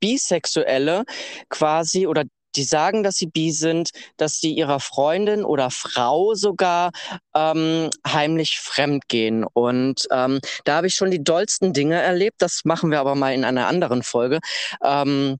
Bisexuelle 0.00 1.04
quasi 1.50 2.06
oder 2.06 2.24
die 2.56 2.64
sagen, 2.64 3.02
dass 3.02 3.16
sie 3.16 3.26
bi 3.26 3.52
sind, 3.52 3.90
dass 4.16 4.38
sie 4.38 4.52
ihrer 4.52 4.80
Freundin 4.80 5.44
oder 5.44 5.70
Frau 5.70 6.34
sogar 6.34 6.90
ähm, 7.34 7.90
heimlich 8.06 8.58
fremd 8.58 9.08
gehen. 9.08 9.44
Und 9.44 10.06
ähm, 10.10 10.40
da 10.64 10.76
habe 10.76 10.86
ich 10.86 10.94
schon 10.94 11.10
die 11.10 11.22
dollsten 11.22 11.72
Dinge 11.72 12.00
erlebt. 12.00 12.36
Das 12.38 12.62
machen 12.64 12.90
wir 12.90 13.00
aber 13.00 13.14
mal 13.14 13.34
in 13.34 13.44
einer 13.44 13.66
anderen 13.66 14.02
Folge. 14.02 14.40
Ähm, 14.82 15.38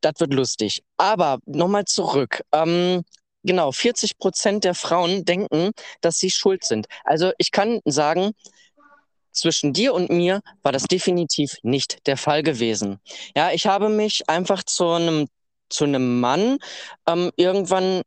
das 0.00 0.14
wird 0.18 0.32
lustig. 0.32 0.82
Aber 0.96 1.38
nochmal 1.46 1.84
zurück. 1.84 2.42
Ähm, 2.52 3.02
genau, 3.42 3.72
40 3.72 4.18
Prozent 4.18 4.64
der 4.64 4.74
Frauen 4.74 5.24
denken, 5.24 5.70
dass 6.00 6.18
sie 6.18 6.30
schuld 6.30 6.64
sind. 6.64 6.86
Also 7.04 7.32
ich 7.38 7.50
kann 7.50 7.80
sagen, 7.84 8.32
zwischen 9.36 9.72
dir 9.72 9.94
und 9.94 10.10
mir 10.10 10.40
war 10.62 10.72
das 10.72 10.84
definitiv 10.84 11.58
nicht 11.62 12.06
der 12.06 12.16
Fall 12.16 12.42
gewesen. 12.42 12.98
Ja, 13.36 13.52
ich 13.52 13.66
habe 13.66 13.88
mich 13.88 14.28
einfach 14.28 14.62
zu 14.64 14.88
einem 14.88 15.28
zu 15.68 15.84
einem 15.84 16.20
Mann 16.20 16.58
ähm, 17.06 17.30
irgendwann 17.36 18.02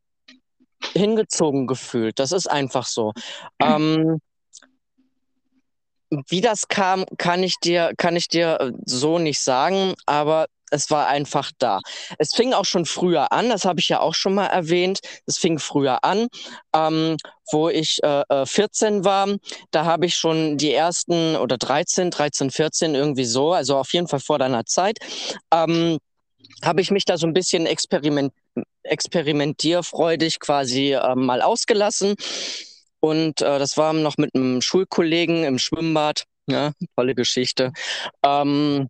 hingezogen 0.94 1.66
gefühlt. 1.66 2.18
Das 2.18 2.32
ist 2.32 2.50
einfach 2.50 2.86
so. 2.86 3.12
Ähm, 3.60 4.20
wie 6.28 6.40
das 6.40 6.68
kam, 6.68 7.04
kann 7.18 7.42
ich 7.42 7.56
dir, 7.62 7.92
kann 7.96 8.16
ich 8.16 8.28
dir 8.28 8.58
äh, 8.60 8.72
so 8.84 9.18
nicht 9.18 9.40
sagen, 9.40 9.94
aber 10.06 10.46
es 10.70 10.90
war 10.90 11.08
einfach 11.08 11.50
da. 11.58 11.80
Es 12.18 12.32
fing 12.34 12.52
auch 12.52 12.64
schon 12.64 12.86
früher 12.86 13.32
an, 13.32 13.48
das 13.48 13.64
habe 13.64 13.80
ich 13.80 13.88
ja 13.88 14.00
auch 14.00 14.14
schon 14.14 14.34
mal 14.34 14.46
erwähnt. 14.46 15.00
Es 15.26 15.38
fing 15.38 15.58
früher 15.58 16.04
an, 16.04 16.28
ähm, 16.74 17.16
wo 17.50 17.68
ich 17.68 17.98
äh, 18.02 18.46
14 18.46 19.00
äh, 19.00 19.04
war. 19.04 19.28
Da 19.72 19.84
habe 19.84 20.06
ich 20.06 20.14
schon 20.14 20.58
die 20.58 20.72
ersten 20.72 21.36
oder 21.36 21.58
13, 21.58 22.10
13, 22.10 22.50
14 22.50 22.94
irgendwie 22.94 23.24
so, 23.24 23.52
also 23.52 23.76
auf 23.76 23.92
jeden 23.92 24.06
Fall 24.08 24.20
vor 24.20 24.38
deiner 24.38 24.64
Zeit. 24.64 24.98
Ähm, 25.52 25.98
habe 26.62 26.80
ich 26.80 26.90
mich 26.90 27.04
da 27.04 27.16
so 27.16 27.26
ein 27.26 27.32
bisschen 27.32 27.66
experiment 27.66 28.32
experimentierfreudig 28.82 30.40
quasi 30.40 30.92
äh, 30.94 31.14
mal 31.14 31.42
ausgelassen. 31.42 32.14
Und 33.00 33.40
äh, 33.40 33.58
das 33.58 33.76
war 33.76 33.92
noch 33.92 34.16
mit 34.16 34.34
einem 34.34 34.60
Schulkollegen 34.60 35.44
im 35.44 35.58
Schwimmbad. 35.58 36.24
Ja, 36.46 36.72
tolle 36.96 37.14
Geschichte. 37.14 37.72
Ähm, 38.24 38.88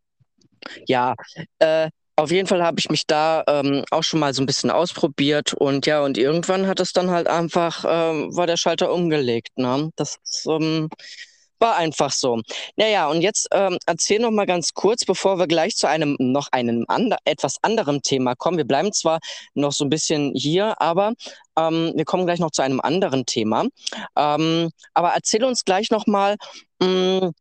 ja, 0.87 1.15
äh, 1.59 1.91
auf 2.17 2.31
jeden 2.31 2.47
Fall 2.47 2.63
habe 2.63 2.79
ich 2.79 2.91
mich 2.91 3.07
da 3.07 3.45
ähm, 3.47 3.85
auch 3.91 4.03
schon 4.03 4.21
mal 4.21 4.35
so 4.35 4.43
ein 4.43 4.47
bisschen 4.47 4.71
ausprobiert 4.71 5.55
und 5.55 5.87
ja, 5.87 6.03
und 6.03 6.19
irgendwann 6.19 6.67
hat 6.67 6.79
es 6.81 6.93
dann 6.93 7.11
halt 7.11 7.29
einfach, 7.29 7.85
ähm, 7.89 8.37
war 8.37 8.47
der 8.47 8.59
Schalter 8.59 8.93
umgelegt. 8.93 9.57
Ne? 9.57 9.91
Das 9.97 10.19
ähm, 10.47 10.91
war 11.61 11.77
einfach 11.77 12.13
so. 12.13 12.41
Naja, 12.77 13.09
und 13.09 13.21
jetzt 13.21 13.49
ähm, 13.53 13.79
erzähl 13.87 14.21
noch 14.21 14.31
mal 14.31 14.47
ganz 14.47 14.75
kurz, 14.75 15.05
bevor 15.05 15.39
wir 15.39 15.47
gleich 15.47 15.77
zu 15.77 15.87
einem 15.87 16.17
noch 16.19 16.49
einem 16.53 16.85
ander, 16.89 17.19
etwas 17.25 17.57
anderem 17.63 18.03
Thema 18.03 18.35
kommen. 18.35 18.57
Wir 18.57 18.65
bleiben 18.65 18.93
zwar 18.93 19.21
noch 19.55 19.73
so 19.73 19.85
ein 19.85 19.91
bisschen 19.91 20.33
hier, 20.35 20.81
aber 20.81 21.13
ähm, 21.57 21.93
wir 21.95 22.05
kommen 22.05 22.27
gleich 22.27 22.41
noch 22.41 22.51
zu 22.51 22.63
einem 22.63 22.81
anderen 22.81 23.27
Thema. 23.27 23.67
Ähm, 24.17 24.71
aber 24.95 25.11
erzähl 25.11 25.45
uns 25.45 25.65
gleich 25.65 25.91
noch 25.91 26.07
mal, 26.07 26.37
mh, 26.81 26.89
mm, 27.27 27.33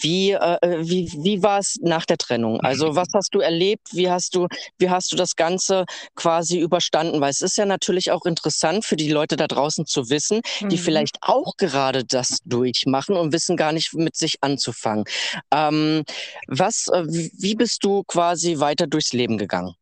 wie, 0.00 0.32
äh, 0.32 0.58
wie, 0.80 1.10
wie 1.22 1.42
war 1.42 1.58
es 1.58 1.78
nach 1.82 2.06
der 2.06 2.18
Trennung? 2.18 2.60
Also 2.60 2.94
was 2.94 3.08
hast 3.14 3.34
du 3.34 3.40
erlebt? 3.40 3.88
Wie 3.92 4.10
hast 4.10 4.34
du, 4.34 4.46
wie 4.78 4.90
hast 4.90 5.12
du 5.12 5.16
das 5.16 5.36
Ganze 5.36 5.84
quasi 6.14 6.58
überstanden? 6.58 7.20
Weil 7.20 7.30
es 7.30 7.40
ist 7.40 7.56
ja 7.56 7.66
natürlich 7.66 8.10
auch 8.10 8.24
interessant 8.24 8.84
für 8.84 8.96
die 8.96 9.10
Leute 9.10 9.36
da 9.36 9.46
draußen 9.46 9.86
zu 9.86 10.10
wissen, 10.10 10.40
die 10.60 10.76
mhm. 10.76 10.80
vielleicht 10.80 11.18
auch 11.22 11.56
gerade 11.56 12.04
das 12.04 12.38
durchmachen 12.44 13.16
und 13.16 13.32
wissen 13.32 13.56
gar 13.56 13.72
nicht 13.72 13.94
mit 13.94 14.16
sich 14.16 14.36
anzufangen. 14.40 15.04
Ähm, 15.52 16.04
was, 16.46 16.88
äh, 16.88 17.04
wie 17.06 17.54
bist 17.54 17.84
du 17.84 18.02
quasi 18.04 18.58
weiter 18.58 18.86
durchs 18.86 19.12
Leben 19.12 19.38
gegangen? 19.38 19.74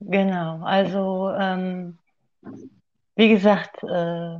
Genau, 0.00 0.62
also 0.62 1.30
ähm, 1.30 1.98
wie 3.16 3.28
gesagt, 3.28 3.82
äh, 3.82 4.38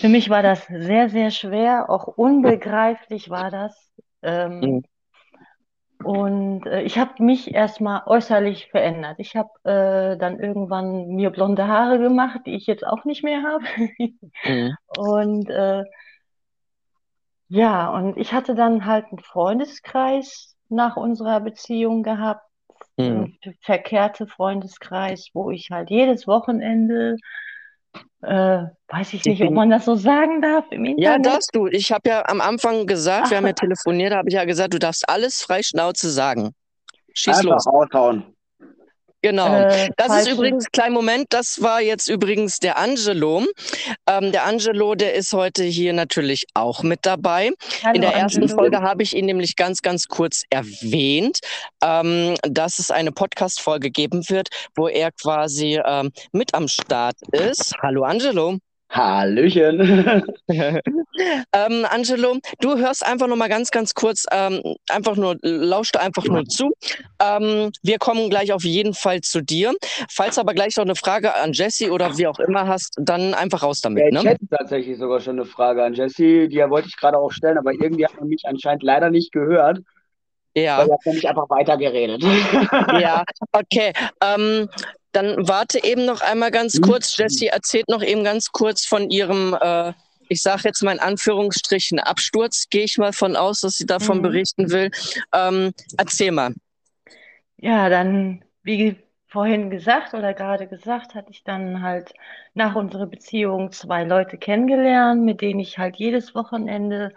für 0.00 0.08
mich 0.08 0.28
war 0.28 0.42
das 0.42 0.66
sehr, 0.66 1.08
sehr 1.08 1.30
schwer, 1.30 1.88
auch 1.88 2.06
unbegreiflich 2.06 3.30
war 3.30 3.50
das. 3.50 3.90
Ähm, 4.22 4.60
mhm. 4.60 4.82
Und 6.04 6.66
äh, 6.66 6.82
ich 6.82 6.98
habe 6.98 7.22
mich 7.22 7.54
erstmal 7.54 8.02
äußerlich 8.06 8.68
verändert. 8.70 9.16
Ich 9.18 9.36
habe 9.36 9.50
äh, 9.64 10.18
dann 10.18 10.40
irgendwann 10.40 11.08
mir 11.08 11.30
blonde 11.30 11.68
Haare 11.68 11.98
gemacht, 11.98 12.40
die 12.46 12.54
ich 12.54 12.66
jetzt 12.66 12.86
auch 12.86 13.04
nicht 13.04 13.22
mehr 13.22 13.42
habe. 13.42 13.64
mhm. 14.44 14.76
Und 14.98 15.48
äh, 15.50 15.84
ja, 17.48 17.90
und 17.90 18.16
ich 18.16 18.32
hatte 18.32 18.54
dann 18.54 18.86
halt 18.86 19.06
einen 19.10 19.18
Freundeskreis 19.18 20.56
nach 20.68 20.96
unserer 20.96 21.40
Beziehung 21.40 22.02
gehabt, 22.02 22.46
mhm. 22.96 23.38
einen 23.44 23.56
verkehrte 23.60 24.26
Freundeskreis, 24.26 25.28
wo 25.34 25.50
ich 25.50 25.70
halt 25.70 25.90
jedes 25.90 26.26
Wochenende 26.26 27.16
äh, 28.22 28.64
weiß 28.88 29.14
ich 29.14 29.24
nicht, 29.24 29.42
ob 29.42 29.52
man 29.52 29.70
das 29.70 29.84
so 29.84 29.94
sagen 29.94 30.40
darf 30.40 30.64
im 30.70 30.84
Internet. 30.84 31.04
Ja, 31.04 31.18
darfst 31.18 31.50
du. 31.54 31.66
Ich 31.66 31.90
habe 31.90 32.08
ja 32.08 32.24
am 32.26 32.40
Anfang 32.40 32.86
gesagt, 32.86 33.24
Ach. 33.26 33.30
wir 33.30 33.36
haben 33.38 33.46
ja 33.46 33.52
telefoniert, 33.52 34.12
da 34.12 34.18
habe 34.18 34.28
ich 34.28 34.34
ja 34.34 34.44
gesagt, 34.44 34.74
du 34.74 34.78
darfst 34.78 35.08
alles 35.08 35.42
frei 35.42 35.62
Schnauze 35.62 36.10
sagen. 36.10 36.54
Schieß 37.14 37.38
Einfach 37.38 37.50
los. 37.50 37.66
Raushauen. 37.66 38.31
Genau. 39.22 39.54
Äh, 39.54 39.88
das 39.96 40.22
ist 40.22 40.28
übrigens, 40.28 40.66
kleinen 40.72 40.94
Moment, 40.94 41.26
das 41.30 41.62
war 41.62 41.80
jetzt 41.80 42.08
übrigens 42.08 42.58
der 42.58 42.76
Angelo. 42.76 43.44
Ähm, 44.08 44.32
der 44.32 44.44
Angelo, 44.44 44.96
der 44.96 45.14
ist 45.14 45.32
heute 45.32 45.62
hier 45.62 45.92
natürlich 45.92 46.46
auch 46.54 46.82
mit 46.82 47.00
dabei. 47.06 47.52
Hallo, 47.84 47.94
In 47.94 48.02
der 48.02 48.14
ersten 48.14 48.42
Angelo. 48.42 48.58
Folge 48.58 48.80
habe 48.80 49.04
ich 49.04 49.16
ihn 49.16 49.26
nämlich 49.26 49.54
ganz, 49.54 49.80
ganz 49.80 50.08
kurz 50.08 50.42
erwähnt, 50.50 51.38
ähm, 51.82 52.34
dass 52.42 52.80
es 52.80 52.90
eine 52.90 53.12
Podcast-Folge 53.12 53.90
geben 53.90 54.28
wird, 54.28 54.48
wo 54.74 54.88
er 54.88 55.12
quasi 55.12 55.80
ähm, 55.84 56.10
mit 56.32 56.54
am 56.54 56.66
Start 56.66 57.16
ist. 57.30 57.74
Hallo 57.80 58.02
Angelo. 58.02 58.58
Hallöchen. 58.92 59.80
ähm, 60.48 61.86
Angelo, 61.90 62.38
du 62.60 62.76
hörst 62.76 63.04
einfach 63.04 63.26
noch 63.26 63.36
mal 63.36 63.48
ganz, 63.48 63.70
ganz 63.70 63.94
kurz, 63.94 64.26
ähm, 64.30 64.62
einfach 64.90 65.16
nur, 65.16 65.36
lauscht 65.42 65.96
einfach 65.96 66.24
nur 66.24 66.44
zu. 66.44 66.72
Ähm, 67.20 67.70
wir 67.82 67.98
kommen 67.98 68.28
gleich 68.28 68.52
auf 68.52 68.64
jeden 68.64 68.94
Fall 68.94 69.22
zu 69.22 69.42
dir. 69.42 69.72
Falls 70.10 70.38
aber 70.38 70.54
gleich 70.54 70.76
noch 70.76 70.84
eine 70.84 70.94
Frage 70.94 71.34
an 71.34 71.52
Jesse 71.52 71.90
oder 71.90 72.18
wie 72.18 72.26
auch 72.26 72.38
immer 72.38 72.66
hast, 72.66 72.94
dann 73.00 73.34
einfach 73.34 73.62
raus 73.62 73.80
damit. 73.80 74.02
Ja, 74.12 74.18
ich 74.18 74.24
ne? 74.24 74.30
hätte 74.30 74.46
tatsächlich 74.48 74.98
sogar 74.98 75.20
schon 75.20 75.38
eine 75.38 75.46
Frage 75.46 75.82
an 75.82 75.94
Jesse, 75.94 76.48
die 76.48 76.58
wollte 76.68 76.88
ich 76.88 76.96
gerade 76.96 77.18
auch 77.18 77.32
stellen, 77.32 77.58
aber 77.58 77.72
irgendwie 77.72 78.04
hat 78.04 78.18
man 78.18 78.28
mich 78.28 78.42
anscheinend 78.44 78.82
leider 78.82 79.10
nicht 79.10 79.32
gehört. 79.32 79.80
Ja. 80.54 80.78
Weil 80.78 80.88
er 80.88 80.94
hat 80.94 81.06
nämlich 81.06 81.28
einfach 81.28 81.48
weitergeredet. 81.48 82.22
Ja, 83.00 83.24
okay. 83.52 83.92
Ähm, 84.22 84.68
dann 85.12 85.48
warte 85.48 85.84
eben 85.84 86.04
noch 86.04 86.20
einmal 86.20 86.50
ganz 86.50 86.78
mhm. 86.78 86.82
kurz. 86.82 87.16
Jessie 87.16 87.48
erzählt 87.48 87.88
noch 87.88 88.02
eben 88.02 88.24
ganz 88.24 88.50
kurz 88.50 88.84
von 88.84 89.10
ihrem, 89.10 89.56
äh, 89.60 89.92
ich 90.28 90.42
sage 90.42 90.62
jetzt 90.64 90.82
mal 90.82 90.92
in 90.92 91.00
Anführungsstrichen, 91.00 92.00
Absturz. 92.00 92.68
Gehe 92.70 92.84
ich 92.84 92.98
mal 92.98 93.12
von 93.12 93.36
aus, 93.36 93.60
dass 93.60 93.76
sie 93.76 93.86
davon 93.86 94.18
mhm. 94.18 94.22
berichten 94.22 94.70
will. 94.70 94.90
Ähm, 95.34 95.72
erzähl 95.96 96.32
mal. 96.32 96.54
Ja, 97.58 97.88
dann, 97.88 98.44
wie 98.62 98.96
vorhin 99.28 99.70
gesagt 99.70 100.12
oder 100.14 100.34
gerade 100.34 100.66
gesagt, 100.66 101.14
hatte 101.14 101.30
ich 101.30 101.42
dann 101.42 101.82
halt 101.82 102.12
nach 102.54 102.74
unserer 102.74 103.06
Beziehung 103.06 103.72
zwei 103.72 104.04
Leute 104.04 104.36
kennengelernt, 104.36 105.22
mit 105.22 105.40
denen 105.40 105.60
ich 105.60 105.78
halt 105.78 105.96
jedes 105.96 106.34
Wochenende 106.34 107.14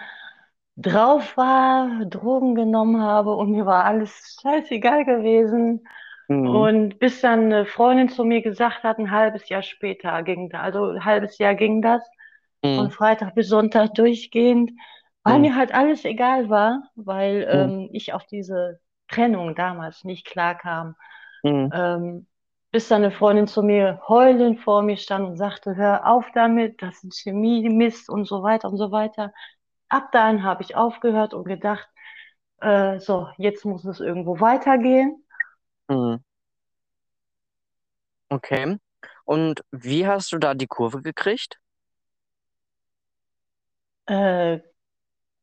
drauf 0.77 1.35
war, 1.37 2.05
Drogen 2.05 2.55
genommen 2.55 3.01
habe 3.01 3.35
und 3.35 3.51
mir 3.51 3.65
war 3.65 3.85
alles 3.85 4.37
scheißegal 4.41 5.05
gewesen. 5.05 5.85
Mhm. 6.27 6.47
Und 6.47 6.99
bis 6.99 7.21
dann 7.21 7.45
eine 7.45 7.65
Freundin 7.65 8.09
zu 8.09 8.23
mir 8.23 8.41
gesagt 8.41 8.83
hat, 8.83 8.97
ein 8.97 9.11
halbes 9.11 9.47
Jahr 9.49 9.61
später 9.61 10.23
ging 10.23 10.49
das, 10.49 10.61
also 10.61 10.85
ein 10.85 11.05
halbes 11.05 11.37
Jahr 11.37 11.55
ging 11.55 11.81
das, 11.81 12.01
mhm. 12.63 12.75
von 12.75 12.91
Freitag 12.91 13.35
bis 13.35 13.49
Sonntag 13.49 13.93
durchgehend, 13.93 14.71
weil 15.23 15.35
mhm. 15.35 15.41
mir 15.41 15.55
halt 15.55 15.73
alles 15.73 16.05
egal 16.05 16.49
war, 16.49 16.89
weil 16.95 17.41
mhm. 17.41 17.73
ähm, 17.73 17.89
ich 17.91 18.13
auf 18.13 18.25
diese 18.25 18.79
Trennung 19.07 19.55
damals 19.55 20.03
nicht 20.03 20.25
klar 20.25 20.55
kam. 20.55 20.95
Mhm. 21.43 21.71
Ähm, 21.73 22.27
bis 22.71 22.89
dann 22.89 23.03
eine 23.03 23.11
Freundin 23.11 23.47
zu 23.47 23.63
mir 23.63 24.01
heulend 24.09 24.59
vor 24.59 24.81
mir 24.81 24.97
stand 24.97 25.25
und 25.25 25.37
sagte, 25.37 25.77
hör 25.77 26.07
auf 26.07 26.25
damit, 26.33 26.81
das 26.81 27.03
ist 27.05 27.21
Chemie, 27.21 27.69
Mist 27.69 28.09
und 28.09 28.25
so 28.25 28.43
weiter 28.43 28.69
und 28.69 28.77
so 28.77 28.91
weiter. 28.91 29.31
Ab 29.87 30.09
dann 30.11 30.43
habe 30.43 30.61
ich 30.63 30.75
aufgehört 30.75 31.33
und 31.33 31.45
gedacht, 31.45 31.87
äh, 32.59 32.99
so, 32.99 33.29
jetzt 33.37 33.63
muss 33.63 33.85
es 33.85 33.99
irgendwo 34.01 34.41
weitergehen. 34.41 35.24
Mhm. 35.89 36.17
Okay. 38.29 38.77
Und 39.25 39.63
wie 39.71 40.05
hast 40.07 40.31
du 40.31 40.37
da 40.37 40.53
die 40.53 40.67
Kurve 40.67 41.01
gekriegt? 41.01 41.59
Äh, 44.07 44.59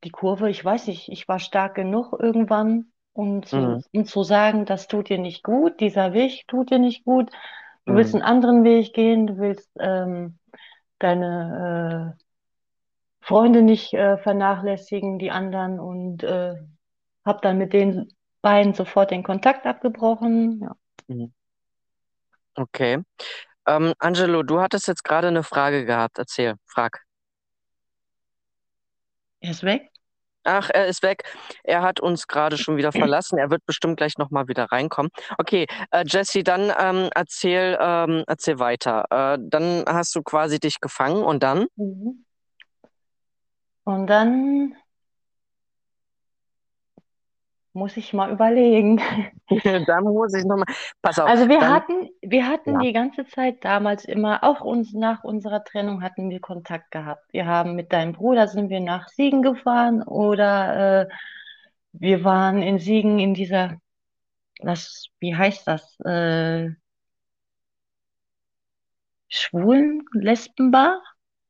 die 0.05 0.11
Kurve, 0.11 0.51
ich 0.51 0.65
weiß 0.65 0.89
nicht, 0.89 1.09
ich 1.11 1.29
war 1.29 1.39
stark 1.41 1.75
genug 1.77 2.15
irgendwann, 2.21 2.93
um 3.13 3.45
zu, 3.45 3.79
Mhm. 3.79 3.83
um 3.93 4.07
zu 4.07 4.23
sagen, 4.25 4.67
das 4.67 4.89
tut 4.89 5.09
dir 5.11 5.19
nicht 5.19 5.43
gut, 5.45 5.81
dieser 5.81 6.13
Weg 6.15 6.47
tut 6.49 6.71
dir 6.71 6.79
nicht 6.79 7.05
gut, 7.05 7.31
du 7.87 7.95
willst 7.95 8.15
mhm. 8.15 8.23
einen 8.23 8.25
anderen 8.25 8.65
Weg 8.65 8.95
gehen, 8.95 9.27
du 9.29 9.39
willst 9.39 9.71
ähm, 9.81 10.39
deine 10.99 12.17
äh, 12.19 12.25
Freunde 13.21 13.63
nicht 13.63 13.95
äh, 13.95 14.19
vernachlässigen, 14.19 15.19
die 15.19 15.31
anderen 15.31 15.81
und 15.81 16.23
äh, 16.25 16.57
hab 17.25 17.43
dann 17.43 17.59
mit 17.59 17.73
den 17.73 18.13
beiden 18.43 18.75
sofort 18.75 19.11
den 19.11 19.23
Kontakt 19.23 19.67
abgebrochen. 19.67 20.61
Ja. 20.61 20.77
Mhm. 21.07 21.33
Okay. 22.55 23.03
Ähm, 23.67 23.95
Angelo, 23.99 24.43
du 24.43 24.61
hattest 24.61 24.89
jetzt 24.89 25.05
gerade 25.05 25.29
eine 25.29 25.43
Frage 25.43 25.85
gehabt. 25.85 26.19
Erzähl, 26.19 26.55
frag. 26.67 27.03
Er 29.41 29.51
ist 29.51 29.63
weg? 29.63 29.89
Ach, 30.45 30.71
er 30.73 30.87
ist 30.87 31.03
weg. 31.05 31.23
Er 31.63 31.83
hat 31.83 32.01
uns 32.01 32.27
gerade 32.27 32.59
schon 32.59 32.77
wieder 32.77 32.91
verlassen. 32.91 33.39
Er 33.39 33.51
wird 33.51 33.65
bestimmt 33.65 33.97
gleich 33.97 34.19
nochmal 34.19 34.49
wieder 34.49 34.65
reinkommen. 34.65 35.11
Okay, 35.39 35.67
äh, 35.93 36.05
Jesse, 36.07 36.43
dann 36.43 36.73
ähm, 36.79 37.11
erzähl, 37.15 37.79
ähm, 37.81 38.25
erzähl 38.27 38.59
weiter. 38.59 39.05
Äh, 39.11 39.39
dann 39.41 39.85
hast 39.87 40.15
du 40.17 40.23
quasi 40.23 40.59
dich 40.59 40.81
gefangen 40.81 41.23
und 41.23 41.45
dann? 41.45 41.67
Mhm. 41.77 42.25
Und 43.85 44.07
dann 44.09 44.77
muss 47.73 47.97
ich 47.97 48.13
mal 48.13 48.31
überlegen. 48.31 49.01
da 49.87 50.01
muss 50.01 50.35
ich 50.35 50.45
nochmal. 50.45 50.67
Pass 51.01 51.19
auf. 51.19 51.29
Also 51.29 51.49
wir 51.49 51.61
dann, 51.61 51.73
hatten, 51.73 52.11
wir 52.21 52.47
hatten 52.47 52.75
ja. 52.75 52.81
die 52.81 52.93
ganze 52.93 53.27
Zeit 53.27 53.65
damals 53.65 54.05
immer, 54.05 54.45
auch 54.45 54.61
uns 54.61 54.93
nach 54.93 55.25
unserer 55.25 55.65
Trennung 55.65 56.03
hatten 56.03 56.31
wir 56.31 56.41
Kontakt 56.41 56.91
gehabt. 56.91 57.25
Wir 57.33 57.47
haben 57.47 57.75
mit 57.75 57.93
deinem 57.93 58.13
Bruder 58.13 58.49
sind 58.49 58.71
wir 58.71 58.81
nach 58.81 59.09
Siegen 59.09 59.43
gefahren 59.43 60.03
oder 60.03 61.03
äh, 61.03 61.09
wir 61.93 62.25
waren 62.25 62.63
in 62.63 62.79
Siegen 62.79 63.19
in 63.19 63.35
dieser 63.35 63.77
das, 64.63 65.09
wie 65.19 65.35
heißt 65.35 65.67
das? 65.67 65.99
Äh, 66.01 66.71
Schwulen, 69.29 70.05
Lesbenbar? 70.13 71.01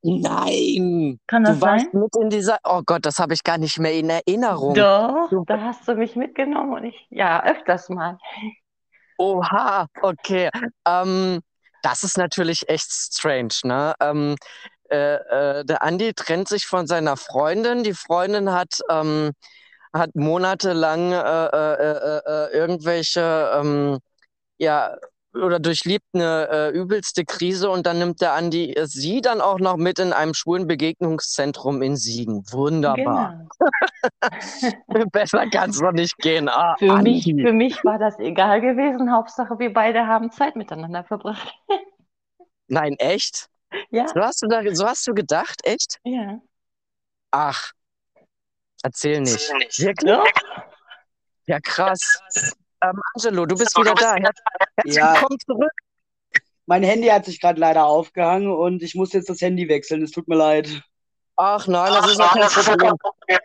Nein. 0.03 1.21
Kann 1.27 1.45
das 1.45 1.59
du 1.59 1.63
warst 1.63 1.93
sein? 1.93 2.01
mit 2.01 2.17
in 2.17 2.31
dieser. 2.31 2.59
Oh 2.65 2.83
Gott, 2.85 3.07
das 3.07 3.19
habe 3.19 3.35
ich 3.35 3.45
gar 3.45 3.59
nicht 3.59 3.79
mehr 3.79 3.95
in 3.95 4.11
Erinnerung. 4.11 4.75
Doch, 4.75 5.29
du... 5.31 5.45
da 5.47 5.61
hast 5.61 5.87
du 5.87 5.95
mich 5.95 6.17
mitgenommen 6.17 6.73
und 6.75 6.85
ich, 6.85 7.07
ja, 7.11 7.45
öfters 7.45 7.89
mal. 7.89 8.19
Oha, 9.19 9.87
okay. 10.03 10.51
Ähm, 10.87 11.41
das 11.83 12.03
ist 12.03 12.19
natürlich 12.19 12.69
echt 12.69 12.91
strange, 12.91 13.55
ne? 13.65 13.95
Ähm, 14.01 14.37
äh, 14.91 15.15
äh, 15.15 15.65
der 15.65 15.83
Andi 15.83 16.13
trennt 16.15 16.49
sich 16.49 16.67
von 16.67 16.87
seiner 16.87 17.17
Freundin. 17.17 17.85
Die 17.85 17.95
Freundin 17.95 18.53
hat, 18.53 18.81
ähm, 18.91 19.31
hat 19.93 20.11
monatelang 20.15 21.13
äh, 21.13 21.47
äh, 21.47 21.73
äh, 21.75 22.21
äh 22.27 22.53
irgendwelche 22.53 23.53
ähm, 23.55 23.99
ja, 24.59 24.97
oder 25.35 25.59
durchlebt 25.59 26.05
eine 26.13 26.49
äh, 26.51 26.69
übelste 26.71 27.25
Krise 27.25 27.71
und 27.71 27.87
dann 27.87 27.99
nimmt 27.99 28.21
der 28.21 28.35
Andi 28.35 28.75
sie 28.85 29.21
dann 29.21 29.41
auch 29.41 29.59
noch 29.59 29.77
mit 29.77 29.99
in 29.99 30.13
einem 30.13 30.35
schwulen 30.35 30.67
Begegnungszentrum 30.67 31.83
in 31.83 31.97
Siegen. 31.97 32.45
Wunderbar. 32.51 33.47
Genau. 34.89 35.07
Besser 35.13 35.49
kann 35.49 35.71
es 35.71 35.81
noch 35.81 35.93
nicht 35.93 36.17
gehen. 36.19 36.49
Ah, 36.49 36.77
für, 36.79 36.97
mich, 36.99 37.25
für 37.25 37.53
mich 37.53 37.85
war 37.85 37.99
das 37.99 38.19
egal 38.19 38.61
gewesen. 38.61 39.13
Hauptsache, 39.13 39.59
wir 39.59 39.73
beide 39.73 40.07
haben 40.07 40.31
Zeit 40.31 40.57
miteinander 40.57 41.05
verbracht. 41.05 41.55
Nein, 42.69 42.95
echt? 42.99 43.49
Ja. 43.91 44.07
So 44.09 44.21
hast 44.21 44.43
du, 44.43 44.49
da, 44.49 44.63
so 44.75 44.87
hast 44.87 45.07
du 45.07 45.15
gedacht, 45.15 45.61
echt? 45.65 45.99
Ja. 46.05 46.41
Ach, 47.31 47.73
erzähl 48.83 49.21
nicht. 49.21 49.51
Wirklich? 49.79 50.19
Ja, 51.47 51.59
krass. 51.61 52.23
Ähm, 52.83 53.01
Angelo, 53.15 53.47
du 53.47 53.57
bist 53.57 53.77
wieder 53.79 53.95
da. 53.95 54.17
Herzlich 54.17 54.95
Ja. 54.97 55.15
willkommen 55.15 55.39
zurück. 55.47 55.73
Mein 56.67 56.83
Handy 56.83 57.09
hat 57.09 57.25
sich 57.25 57.41
gerade 57.41 57.61
leider 57.61 57.85
aufgehangen 57.87 58.51
und 58.51 58.83
ich 58.83 58.95
muss 58.95 59.13
jetzt 59.13 59.29
das 59.29 59.41
Handy 59.41 59.69
wechseln. 59.69 60.03
Es 60.03 60.11
tut 60.11 60.29
mir 60.29 60.37
leid. 60.37 60.69
Ach 61.37 61.67
nein, 61.67 61.93
das 61.93 62.11
ist 62.13 62.19
ja 62.19 62.29
kein 62.29 62.97
Problem. 62.97 63.39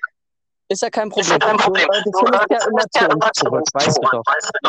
Ist 0.70 0.82
ja 0.82 0.90
kein 0.90 1.10
Problem. 1.10 1.40
Du, 1.40 2.12
du 2.12 2.20
findest 2.20 2.46
ja 2.52 2.66
immer 2.68 2.86
zu 2.92 3.06
uns 3.10 3.26
zurück, 3.34 3.64
weißt 3.74 3.98
du 3.98 4.08
doch. 4.12 4.24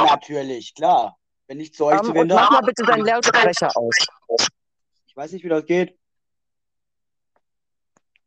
Natürlich, 0.09 0.75
klar. 0.75 1.17
Wenn 1.47 1.61
ich 1.61 1.73
zu 1.75 1.87
euch 1.87 1.95
Ähm, 1.99 2.05
zu 2.05 2.11
und 2.11 2.15
wende. 2.17 2.35
mach 2.35 2.51
mal 2.51 2.61
bitte 2.63 2.83
deinen 2.85 3.05
Lautsprecher 3.05 3.71
aus. 3.75 3.95
Ich 5.07 5.17
weiß 5.17 5.33
nicht, 5.33 5.45
wie 5.45 5.49
das 5.49 5.65
geht. 5.65 5.99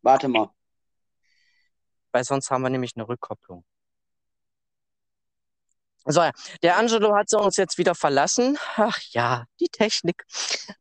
Warte 0.01 0.27
mal. 0.27 0.49
Weil 2.11 2.23
sonst 2.23 2.49
haben 2.51 2.63
wir 2.63 2.69
nämlich 2.69 2.91
eine 2.95 3.07
Rückkopplung. 3.07 3.63
So, 6.05 6.21
ja, 6.21 6.31
der 6.63 6.77
Angelo 6.77 7.15
hat 7.15 7.31
uns 7.33 7.57
jetzt 7.57 7.77
wieder 7.77 7.93
verlassen. 7.95 8.57
Ach 8.75 8.97
ja, 9.11 9.45
die 9.59 9.69
Technik. 9.69 10.23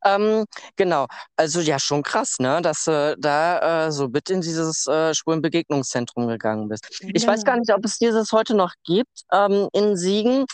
Ähm, 0.05 0.47
genau, 0.77 1.07
also 1.37 1.61
ja, 1.61 1.79
schon 1.79 2.03
krass, 2.03 2.37
ne, 2.39 2.63
dass 2.63 2.85
du 2.85 3.17
da 3.19 3.87
äh, 3.87 3.93
so 3.93 4.09
mit 4.09 4.31
in 4.31 4.41
dieses 4.41 4.87
äh, 4.87 5.15
Schwulenbegegnungszentrum 5.15 6.29
gegangen 6.29 6.69
bist. 6.69 6.89
Ich 7.01 7.27
weiß 7.27 7.45
gar 7.45 7.59
nicht, 7.59 7.73
ob 7.73 7.85
es 7.85 7.99
dieses 7.99 8.33
heute 8.33 8.55
noch 8.55 8.73
gibt 8.85 9.25
ähm, 9.33 9.69
in 9.73 9.97
Siegen. 9.97 10.47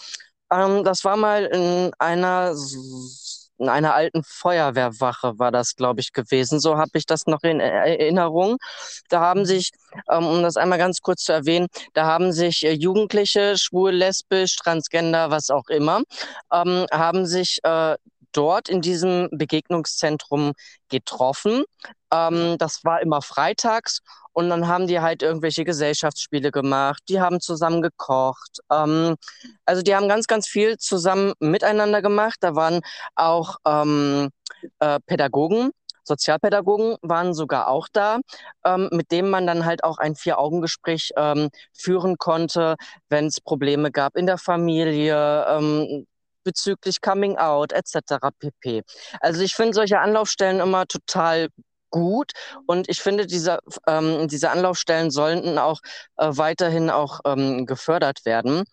Ähm, 0.50 0.84
das 0.84 1.04
war 1.04 1.16
mal 1.16 1.44
in 1.46 1.92
einer 1.98 2.54
in 3.58 3.68
einer 3.68 3.94
alten 3.94 4.22
Feuerwehrwache 4.24 5.38
war 5.38 5.50
das, 5.50 5.76
glaube 5.76 6.00
ich, 6.00 6.12
gewesen. 6.12 6.60
So 6.60 6.76
habe 6.76 6.90
ich 6.94 7.06
das 7.06 7.26
noch 7.26 7.42
in 7.42 7.60
Erinnerung. 7.60 8.56
Da 9.08 9.20
haben 9.20 9.44
sich, 9.44 9.70
ähm, 10.10 10.26
um 10.26 10.42
das 10.42 10.56
einmal 10.56 10.78
ganz 10.78 11.00
kurz 11.00 11.22
zu 11.24 11.32
erwähnen, 11.32 11.68
da 11.94 12.06
haben 12.06 12.32
sich 12.32 12.64
äh, 12.64 12.72
Jugendliche, 12.72 13.56
schwul, 13.58 13.92
lesbisch, 13.92 14.56
transgender, 14.56 15.30
was 15.30 15.50
auch 15.50 15.68
immer, 15.68 16.02
ähm, 16.52 16.86
haben 16.92 17.26
sich 17.26 17.58
äh, 17.62 17.96
dort 18.32 18.68
in 18.68 18.82
diesem 18.82 19.28
Begegnungszentrum 19.32 20.52
getroffen. 20.88 21.64
Ähm, 22.12 22.56
das 22.58 22.84
war 22.84 23.00
immer 23.00 23.22
freitags 23.22 24.00
und 24.36 24.50
dann 24.50 24.68
haben 24.68 24.86
die 24.86 25.00
halt 25.00 25.22
irgendwelche 25.22 25.64
Gesellschaftsspiele 25.64 26.50
gemacht, 26.50 27.02
die 27.08 27.20
haben 27.20 27.40
zusammen 27.40 27.80
gekocht. 27.80 28.58
Ähm, 28.70 29.16
also 29.64 29.80
die 29.80 29.96
haben 29.96 30.08
ganz, 30.08 30.26
ganz 30.26 30.46
viel 30.46 30.76
zusammen 30.76 31.32
miteinander 31.40 32.02
gemacht. 32.02 32.36
Da 32.40 32.54
waren 32.54 32.80
auch 33.14 33.56
ähm, 33.66 34.28
äh, 34.80 34.98
Pädagogen, 35.06 35.70
Sozialpädagogen 36.04 36.96
waren 37.00 37.32
sogar 37.32 37.68
auch 37.68 37.88
da, 37.90 38.18
ähm, 38.64 38.90
mit 38.92 39.10
denen 39.10 39.30
man 39.30 39.46
dann 39.46 39.64
halt 39.64 39.82
auch 39.84 39.96
ein 39.96 40.14
Vier-Augen-Gespräch 40.14 41.12
ähm, 41.16 41.48
führen 41.72 42.18
konnte, 42.18 42.76
wenn 43.08 43.26
es 43.28 43.40
Probleme 43.40 43.90
gab 43.90 44.16
in 44.16 44.26
der 44.26 44.36
Familie, 44.36 45.46
ähm, 45.48 46.06
bezüglich 46.44 47.00
Coming 47.00 47.38
Out 47.38 47.72
etc. 47.72 48.30
pp. 48.38 48.82
Also 49.20 49.40
ich 49.40 49.54
finde 49.54 49.72
solche 49.74 49.98
Anlaufstellen 49.98 50.60
immer 50.60 50.86
total 50.86 51.48
gut 51.90 52.32
und 52.66 52.88
ich 52.88 53.00
finde, 53.00 53.26
diese, 53.26 53.58
ähm, 53.86 54.28
diese 54.28 54.50
Anlaufstellen 54.50 55.10
sollten 55.10 55.58
auch 55.58 55.80
äh, 56.16 56.28
weiterhin 56.30 56.90
auch 56.90 57.20
ähm, 57.24 57.66
gefördert 57.66 58.24
werden. 58.24 58.64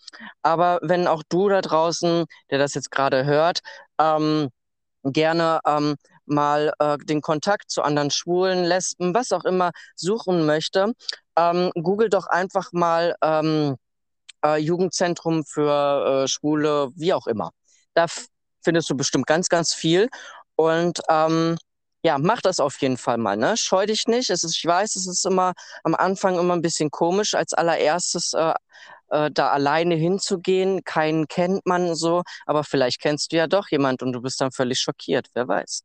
Aber 0.41 0.79
wenn 0.81 1.07
auch 1.07 1.23
du 1.29 1.49
da 1.49 1.61
draußen, 1.61 2.25
der 2.49 2.59
das 2.59 2.73
jetzt 2.73 2.91
gerade 2.91 3.25
hört, 3.25 3.59
ähm, 3.99 4.49
gerne 5.03 5.59
ähm, 5.65 5.95
mal 6.25 6.73
äh, 6.79 6.97
den 6.99 7.21
Kontakt 7.21 7.69
zu 7.69 7.81
anderen 7.81 8.11
Schwulen, 8.11 8.63
Lesben, 8.63 9.13
was 9.13 9.31
auch 9.31 9.45
immer 9.45 9.71
suchen 9.95 10.45
möchte, 10.45 10.93
ähm, 11.35 11.71
google 11.75 12.09
doch 12.09 12.27
einfach 12.27 12.71
mal 12.71 13.15
ähm, 13.21 13.75
äh, 14.45 14.57
Jugendzentrum 14.57 15.43
für 15.45 16.23
äh, 16.23 16.27
Schwule, 16.27 16.91
wie 16.95 17.13
auch 17.13 17.27
immer. 17.27 17.51
Da 17.93 18.05
findest 18.63 18.89
du 18.89 18.95
bestimmt 18.95 19.27
ganz, 19.27 19.49
ganz 19.49 19.73
viel. 19.73 20.09
Und 20.55 21.01
ähm, 21.09 21.57
ja, 22.03 22.17
mach 22.17 22.41
das 22.41 22.59
auf 22.59 22.77
jeden 22.81 22.97
Fall 22.97 23.17
mal, 23.17 23.37
ne? 23.37 23.55
Scheu 23.57 23.85
dich 23.85 24.07
nicht. 24.07 24.29
Es 24.29 24.43
ist, 24.43 24.57
ich 24.57 24.65
weiß, 24.65 24.95
es 24.95 25.07
ist 25.07 25.25
immer 25.25 25.53
am 25.83 25.95
Anfang 25.95 26.37
immer 26.37 26.53
ein 26.53 26.61
bisschen 26.61 26.91
komisch, 26.91 27.33
als 27.33 27.53
allererstes 27.53 28.33
äh, 28.33 28.53
äh, 29.09 29.31
da 29.31 29.51
alleine 29.51 29.95
hinzugehen. 29.95 30.83
Keinen 30.83 31.27
kennt 31.27 31.65
man 31.65 31.95
so, 31.95 32.23
aber 32.45 32.63
vielleicht 32.63 32.99
kennst 32.99 33.31
du 33.31 33.37
ja 33.37 33.47
doch 33.47 33.69
jemand 33.69 34.03
und 34.03 34.11
du 34.11 34.21
bist 34.21 34.41
dann 34.41 34.51
völlig 34.51 34.79
schockiert, 34.79 35.27
wer 35.33 35.47
weiß. 35.47 35.83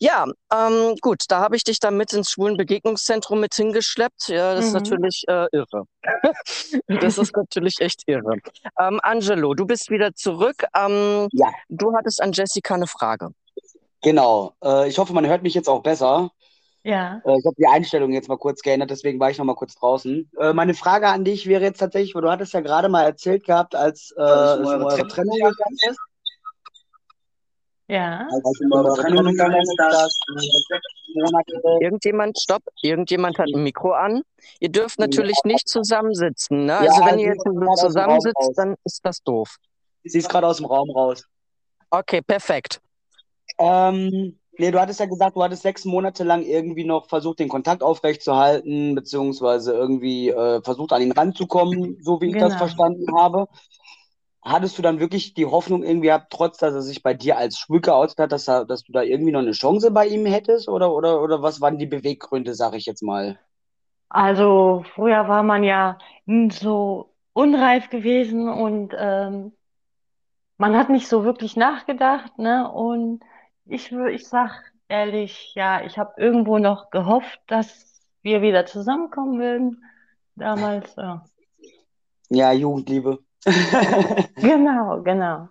Ja, 0.00 0.26
ähm, 0.52 0.96
gut, 1.00 1.24
da 1.28 1.38
habe 1.38 1.54
ich 1.54 1.62
dich 1.62 1.78
dann 1.78 1.96
mit 1.96 2.12
ins 2.12 2.32
schwulen 2.32 2.56
Begegnungszentrum 2.56 3.38
mit 3.38 3.54
hingeschleppt. 3.54 4.28
Ja, 4.28 4.54
das 4.54 4.62
mhm. 4.62 4.66
ist 4.68 4.72
natürlich 4.72 5.24
äh, 5.28 5.46
irre. 5.52 5.84
das 7.00 7.18
ist 7.18 7.36
natürlich 7.36 7.76
echt 7.78 8.02
irre. 8.06 8.38
Ähm, 8.80 8.98
Angelo, 9.04 9.54
du 9.54 9.64
bist 9.64 9.90
wieder 9.90 10.12
zurück. 10.14 10.64
Ähm, 10.74 11.28
ja. 11.30 11.52
Du 11.68 11.94
hattest 11.94 12.20
an 12.20 12.32
Jessica 12.32 12.74
eine 12.74 12.88
Frage. 12.88 13.30
Genau. 14.02 14.54
Äh, 14.62 14.88
ich 14.88 14.98
hoffe, 14.98 15.12
man 15.12 15.26
hört 15.26 15.42
mich 15.42 15.54
jetzt 15.54 15.68
auch 15.68 15.82
besser. 15.82 16.30
Ja. 16.84 17.20
Äh, 17.24 17.38
ich 17.38 17.46
habe 17.46 17.54
die 17.56 17.66
Einstellung 17.66 18.12
jetzt 18.12 18.28
mal 18.28 18.38
kurz 18.38 18.60
geändert, 18.62 18.90
deswegen 18.90 19.20
war 19.20 19.30
ich 19.30 19.38
noch 19.38 19.44
mal 19.44 19.54
kurz 19.54 19.76
draußen. 19.76 20.30
Äh, 20.38 20.52
meine 20.52 20.74
Frage 20.74 21.08
an 21.08 21.24
dich 21.24 21.46
wäre 21.46 21.62
jetzt 21.62 21.78
tatsächlich, 21.78 22.14
weil 22.14 22.22
du 22.22 22.30
hattest 22.30 22.52
ja 22.52 22.60
gerade 22.60 22.88
mal 22.88 23.04
erzählt 23.04 23.44
gehabt, 23.44 23.74
als 23.74 24.12
äh, 24.16 24.22
es 24.22 24.58
um 24.58 24.84
eure 24.84 25.06
Trennung 25.06 25.36
gegangen 25.36 25.78
ist. 25.88 25.98
Ja. 27.88 28.26
Als 28.30 28.60
es 28.60 28.72
eure 28.72 28.96
Trennung 29.00 29.26
gegangen 29.26 29.60
ist, 29.60 29.74
dass 29.78 30.18
Irgendjemand, 31.80 32.38
stopp, 32.38 32.62
irgendjemand 32.80 33.38
hat 33.38 33.48
ein 33.54 33.62
Mikro 33.62 33.92
an. 33.92 34.22
Ihr 34.60 34.70
dürft 34.70 34.98
natürlich 34.98 35.36
nicht 35.44 35.68
zusammensitzen. 35.68 36.66
Ne? 36.66 36.78
Also 36.78 37.00
Ja, 37.00 37.06
wenn 37.06 37.18
ihr 37.18 37.28
jetzt 37.28 37.44
zusammensitzt, 37.80 38.52
dann 38.56 38.76
ist 38.84 39.04
das 39.04 39.22
doof. 39.22 39.56
Sie 40.04 40.18
ist 40.18 40.28
gerade 40.28 40.46
aus 40.46 40.56
dem 40.56 40.66
Raum 40.66 40.90
raus. 40.90 41.24
Okay, 41.90 42.22
perfekt. 42.22 42.80
Ähm, 43.62 44.38
nee, 44.58 44.70
du 44.72 44.80
hattest 44.80 45.00
ja 45.00 45.06
gesagt, 45.06 45.36
du 45.36 45.42
hattest 45.42 45.62
sechs 45.62 45.84
Monate 45.84 46.24
lang 46.24 46.42
irgendwie 46.42 46.84
noch 46.84 47.08
versucht, 47.08 47.38
den 47.38 47.48
Kontakt 47.48 47.82
aufrechtzuerhalten, 47.84 48.94
beziehungsweise 48.96 49.72
irgendwie 49.72 50.30
äh, 50.30 50.62
versucht, 50.62 50.92
an 50.92 51.02
ihn 51.02 51.12
ranzukommen, 51.12 51.98
so 52.02 52.20
wie 52.20 52.30
ich 52.30 52.38
das 52.38 52.54
Genau. 52.54 52.56
verstanden 52.56 53.06
habe. 53.16 53.46
Hattest 54.42 54.78
du 54.78 54.82
dann 54.82 55.00
wirklich 55.00 55.34
die 55.34 55.46
Hoffnung 55.46 55.82
irgendwie 55.84 56.08
gehabt, 56.08 56.32
trotz 56.32 56.58
dass 56.58 56.74
er 56.74 56.82
sich 56.82 57.02
bei 57.02 57.14
dir 57.14 57.38
als 57.38 57.58
schwul 57.58 57.80
geoutet 57.80 58.18
hat, 58.18 58.32
dass, 58.32 58.48
er, 58.48 58.64
dass 58.64 58.84
du 58.84 58.92
da 58.92 59.02
irgendwie 59.02 59.32
noch 59.32 59.40
eine 59.40 59.52
Chance 59.52 59.90
bei 59.92 60.06
ihm 60.08 60.26
hättest? 60.26 60.68
Oder, 60.68 60.92
oder, 60.94 61.22
oder 61.22 61.42
was 61.42 61.60
waren 61.60 61.78
die 61.78 61.86
Beweggründe, 61.86 62.54
sag 62.54 62.74
ich 62.74 62.86
jetzt 62.86 63.02
mal? 63.02 63.38
Also 64.10 64.84
früher 64.94 65.26
war 65.28 65.42
man 65.42 65.64
ja 65.64 65.98
so 66.50 67.14
unreif 67.32 67.90
gewesen 67.90 68.48
und 68.48 68.94
ähm, 68.96 69.52
man 70.58 70.76
hat 70.76 70.88
nicht 70.90 71.08
so 71.08 71.24
wirklich 71.24 71.56
nachgedacht, 71.56 72.38
ne? 72.38 72.70
Und 72.70 73.22
ich, 73.66 73.88
wür- 73.90 74.10
ich 74.10 74.26
sag 74.26 74.50
ehrlich, 74.88 75.52
ja, 75.54 75.84
ich 75.84 75.98
habe 75.98 76.12
irgendwo 76.16 76.58
noch 76.58 76.90
gehofft, 76.90 77.40
dass 77.46 78.00
wir 78.22 78.42
wieder 78.42 78.66
zusammenkommen 78.66 79.38
würden. 79.40 79.84
Damals, 80.36 80.94
ja. 80.96 81.24
Ja, 82.30 82.52
Jugendliebe. 82.52 83.18
Genau, 84.36 85.02
genau. 85.02 85.48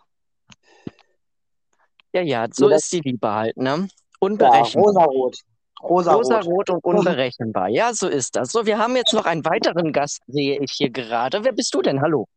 Ja, 2.13 2.21
ja, 2.21 2.47
so 2.52 2.65
Ja, 2.65 2.71
das- 2.71 2.84
ist 2.84 2.93
die 2.93 3.00
Liebe 3.02 3.32
halt, 3.32 3.58
ne? 3.58 3.69
Ja, 3.69 3.88
Unberechenbar. 4.19 5.06
rosarot. 5.08 5.38
Rosarot. 5.82 6.19
Rosarot 6.26 6.69
und 6.69 6.84
unberechenbar. 6.84 7.67
Ja, 7.69 7.91
so 7.93 8.08
ist 8.08 8.36
das. 8.36 8.52
So, 8.52 8.65
wir 8.67 8.78
haben 8.78 8.95
jetzt 8.95 9.13
noch 9.13 9.26
einen 9.26 9.43
weiteren 9.45 9.91
Gast, 9.91 10.21
sehe 10.28 10.60
ich 10.60 10.74
hier 10.74 10.91
gerade. 10.91 11.43
Wer 11.43 11.54
bist 11.54 11.74
du 11.74 11.82
denn? 11.82 12.02
Hallo. 12.02 12.28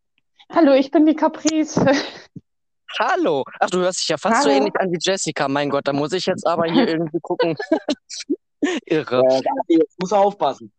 Hallo, 0.51 0.73
ich 0.73 0.91
bin 0.91 1.05
die 1.05 1.15
Caprice. 1.15 1.79
Hallo. 2.99 3.45
Ach, 3.61 3.71
du 3.71 3.79
hörst 3.79 4.01
dich 4.01 4.09
ja 4.09 4.17
fast 4.17 4.43
so 4.43 4.49
Hallo. 4.49 4.59
ähnlich 4.59 4.75
an 4.79 4.93
wie 4.93 4.99
Jessica. 5.01 5.49
Mein 5.49 5.71
Gott, 5.71 5.87
da 5.89 5.93
muss 5.93 6.13
ich 6.13 6.27
jetzt 6.27 6.47
aber 6.47 6.65
hier 6.71 6.89
irgendwie 6.89 7.21
gucken. 7.21 7.57
Irre. 8.87 9.23
Äh, 9.69 9.79
muss 9.99 10.13
aufpassen. 10.13 10.73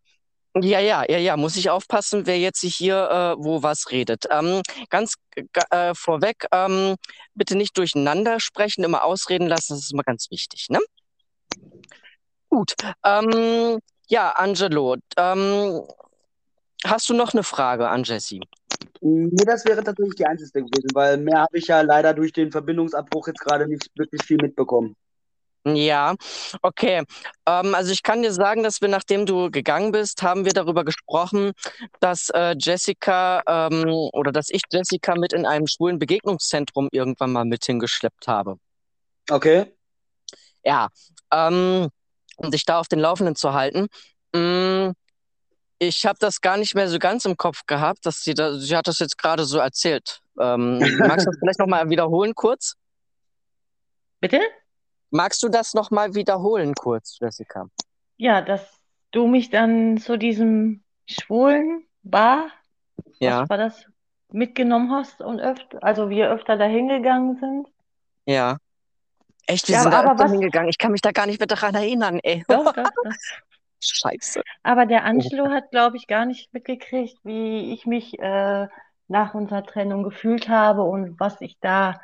Ja, 0.62 0.80
ja, 0.80 1.04
ja, 1.10 1.18
ja, 1.18 1.36
muss 1.36 1.58
ich 1.58 1.70
aufpassen, 1.70 2.26
wer 2.26 2.40
jetzt 2.40 2.62
hier 2.62 3.10
äh, 3.10 3.44
wo 3.44 3.62
was 3.62 3.92
redet. 3.92 4.26
Ähm, 4.32 4.62
ganz 4.90 5.16
äh, 5.70 5.94
vorweg, 5.94 6.46
ähm, 6.54 6.96
bitte 7.34 7.58
nicht 7.58 7.78
durcheinander 7.78 8.40
sprechen, 8.40 8.86
immer 8.86 9.04
ausreden 9.04 9.48
lassen, 9.48 9.74
das 9.74 9.84
ist 9.84 9.92
immer 9.92 10.04
ganz 10.04 10.32
wichtig, 10.32 10.68
ne? 10.70 10.80
Gut. 12.48 12.74
Ähm, 13.04 13.80
ja, 14.08 14.32
Angelo, 14.32 14.96
ähm, 15.18 15.82
hast 16.86 17.10
du 17.10 17.14
noch 17.14 17.34
eine 17.34 17.44
Frage 17.44 17.90
an 17.90 18.06
Jessie? 18.06 18.40
Nee, 19.08 19.46
das 19.46 19.64
wäre 19.66 19.84
tatsächlich 19.84 20.16
die 20.16 20.26
einzige 20.26 20.64
gewesen, 20.64 20.90
weil 20.96 21.18
mehr 21.18 21.42
habe 21.42 21.60
ich 21.60 21.68
ja 21.68 21.82
leider 21.82 22.16
durch 22.16 22.34
den 22.34 22.52
Verbindungsabbruch 22.52 23.28
jetzt 23.28 23.40
gerade 23.40 23.68
nicht 23.68 23.88
wirklich 23.96 24.24
viel 24.24 24.38
mitbekommen. 24.38 24.96
Ja, 25.64 26.16
okay. 26.64 27.04
Ähm, 27.46 27.76
also 27.76 27.92
ich 27.92 28.02
kann 28.02 28.24
dir 28.24 28.34
sagen, 28.34 28.64
dass 28.64 28.82
wir, 28.82 28.88
nachdem 28.88 29.28
du 29.28 29.52
gegangen 29.52 29.92
bist, 29.92 30.24
haben 30.24 30.46
wir 30.46 30.54
darüber 30.54 30.84
gesprochen, 30.84 31.52
dass 32.00 32.32
äh, 32.32 32.56
Jessica 32.58 33.44
ähm, 33.46 33.86
oder 34.12 34.32
dass 34.32 34.50
ich 34.50 34.64
Jessica 34.72 35.14
mit 35.14 35.34
in 35.34 35.46
einem 35.46 35.68
schwulen 35.68 36.00
Begegnungszentrum 36.00 36.90
irgendwann 36.92 37.32
mal 37.32 37.46
mit 37.46 37.64
hingeschleppt 37.64 38.28
habe. 38.28 38.58
Okay. 39.30 39.72
Ja, 40.64 40.90
ähm, 41.32 41.90
um 42.38 42.50
dich 42.50 42.66
da 42.66 42.80
auf 42.80 42.88
den 42.88 43.00
Laufenden 43.00 43.36
zu 43.36 43.54
halten. 43.54 43.86
Mm, 44.34 44.94
ich 45.80 46.06
habe 46.06 46.18
das 46.20 46.42
gar 46.42 46.58
nicht 46.58 46.76
mehr 46.76 46.88
so 46.88 47.00
ganz 47.00 47.26
im 47.26 47.36
Kopf 47.38 47.62
gehabt, 47.68 48.06
dass 48.06 48.22
sie 48.22 48.34
da, 48.34 48.54
sie 48.54 48.76
hat 48.76 48.88
das 48.88 49.00
jetzt 49.00 49.18
gerade 49.18 49.46
so 49.46 49.58
erzählt. 49.60 50.22
Ähm, 50.40 50.80
magst 51.00 51.26
du 51.26 51.32
das 51.32 51.40
vielleicht 51.40 51.60
nochmal 51.60 51.90
wiederholen 51.90 52.34
kurz? 52.36 52.76
Bitte? 54.20 54.40
Magst 55.12 55.44
du 55.44 55.50
das 55.50 55.74
nochmal 55.74 56.16
wiederholen 56.16 56.74
kurz, 56.74 57.18
Jessica? 57.20 57.68
Ja, 58.18 58.42
dass 58.42 58.80
du 59.12 59.28
mich 59.28 59.50
dann 59.50 59.98
zu 59.98 60.18
diesem 60.18 60.84
schwulen 61.10 61.86
Bar, 62.04 62.48
Ja, 63.20 63.42
was 63.42 63.50
war 63.50 63.58
das, 63.58 63.86
mitgenommen 64.32 64.92
hast 64.92 65.22
und 65.22 65.40
öfter, 65.40 65.82
also 65.84 66.10
wir 66.10 66.30
öfter 66.32 66.58
dahin 66.58 66.88
gegangen 66.88 67.38
sind. 67.40 67.68
ja. 68.26 68.58
Echt, 69.48 69.68
wir 69.68 69.76
Ja, 69.76 69.82
sind 69.84 69.92
da 69.92 70.00
aber 70.00 70.14
öfter 70.14 70.24
was- 70.26 70.32
hingegangen. 70.32 70.70
Ich 70.70 70.80
kann 70.80 70.92
mich 70.92 71.02
da 71.02 71.12
gar 71.12 71.28
nicht 71.28 71.38
mehr 71.40 71.46
daran 71.46 71.76
erinnern, 71.76 72.20
ey. 72.24 72.44
Doch, 72.48 72.66
doch, 72.66 72.74
doch. 72.74 72.90
Scheiße. 73.94 74.42
Aber 74.64 74.86
der 74.86 75.04
Angelo 75.06 75.50
hat, 75.50 75.72
glaube 75.72 75.98
ich, 75.98 76.08
gar 76.08 76.26
nicht 76.26 76.54
mitgekriegt, 76.54 77.18
wie 77.24 77.74
ich 77.74 77.86
mich 77.86 78.20
äh, 78.20 78.68
nach 79.08 79.34
unserer 79.34 79.64
Trennung 79.64 80.04
gefühlt 80.04 80.50
habe 80.50 80.84
und 80.84 81.20
was 81.20 81.40
ich 81.42 81.58
da 81.60 82.02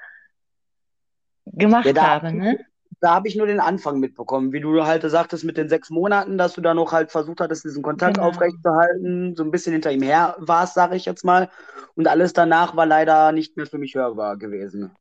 gemacht 1.46 1.86
Ja, 1.86 1.94
da- 1.94 2.02
habe, 2.02 2.32
ne? 2.34 2.58
Da 3.02 3.16
habe 3.16 3.28
ich 3.28 3.36
nur 3.36 3.48
den 3.48 3.60
Anfang 3.60 4.00
mitbekommen, 4.00 4.54
wie 4.54 4.60
du 4.62 4.86
halt 4.86 5.04
sagtest 5.10 5.44
mit 5.44 5.58
den 5.58 5.70
sechs 5.70 5.90
Monaten, 5.90 6.38
dass 6.38 6.54
du 6.54 6.62
da 6.62 6.74
noch 6.76 6.92
halt 6.94 7.12
versucht 7.12 7.42
hattest, 7.42 7.64
diesen 7.66 7.84
Kontakt 7.84 8.20
Genau. 8.20 8.20
aufrechtzuerhalten, 8.20 9.36
so 9.36 9.44
ein 9.44 9.52
bisschen 9.52 9.74
hinter 9.74 9.92
ihm 9.92 10.04
her 10.04 10.36
warst, 10.40 10.76
sage 10.76 10.96
ich 10.96 11.06
jetzt 11.06 11.26
mal. 11.26 11.50
Und 11.96 12.08
alles 12.08 12.34
danach 12.34 12.76
war 12.76 12.86
leider 12.86 13.32
nicht 13.32 13.58
mehr 13.58 13.66
für 13.68 13.80
mich 13.80 13.96
hörbar 13.96 14.38
gewesen. 14.38 14.92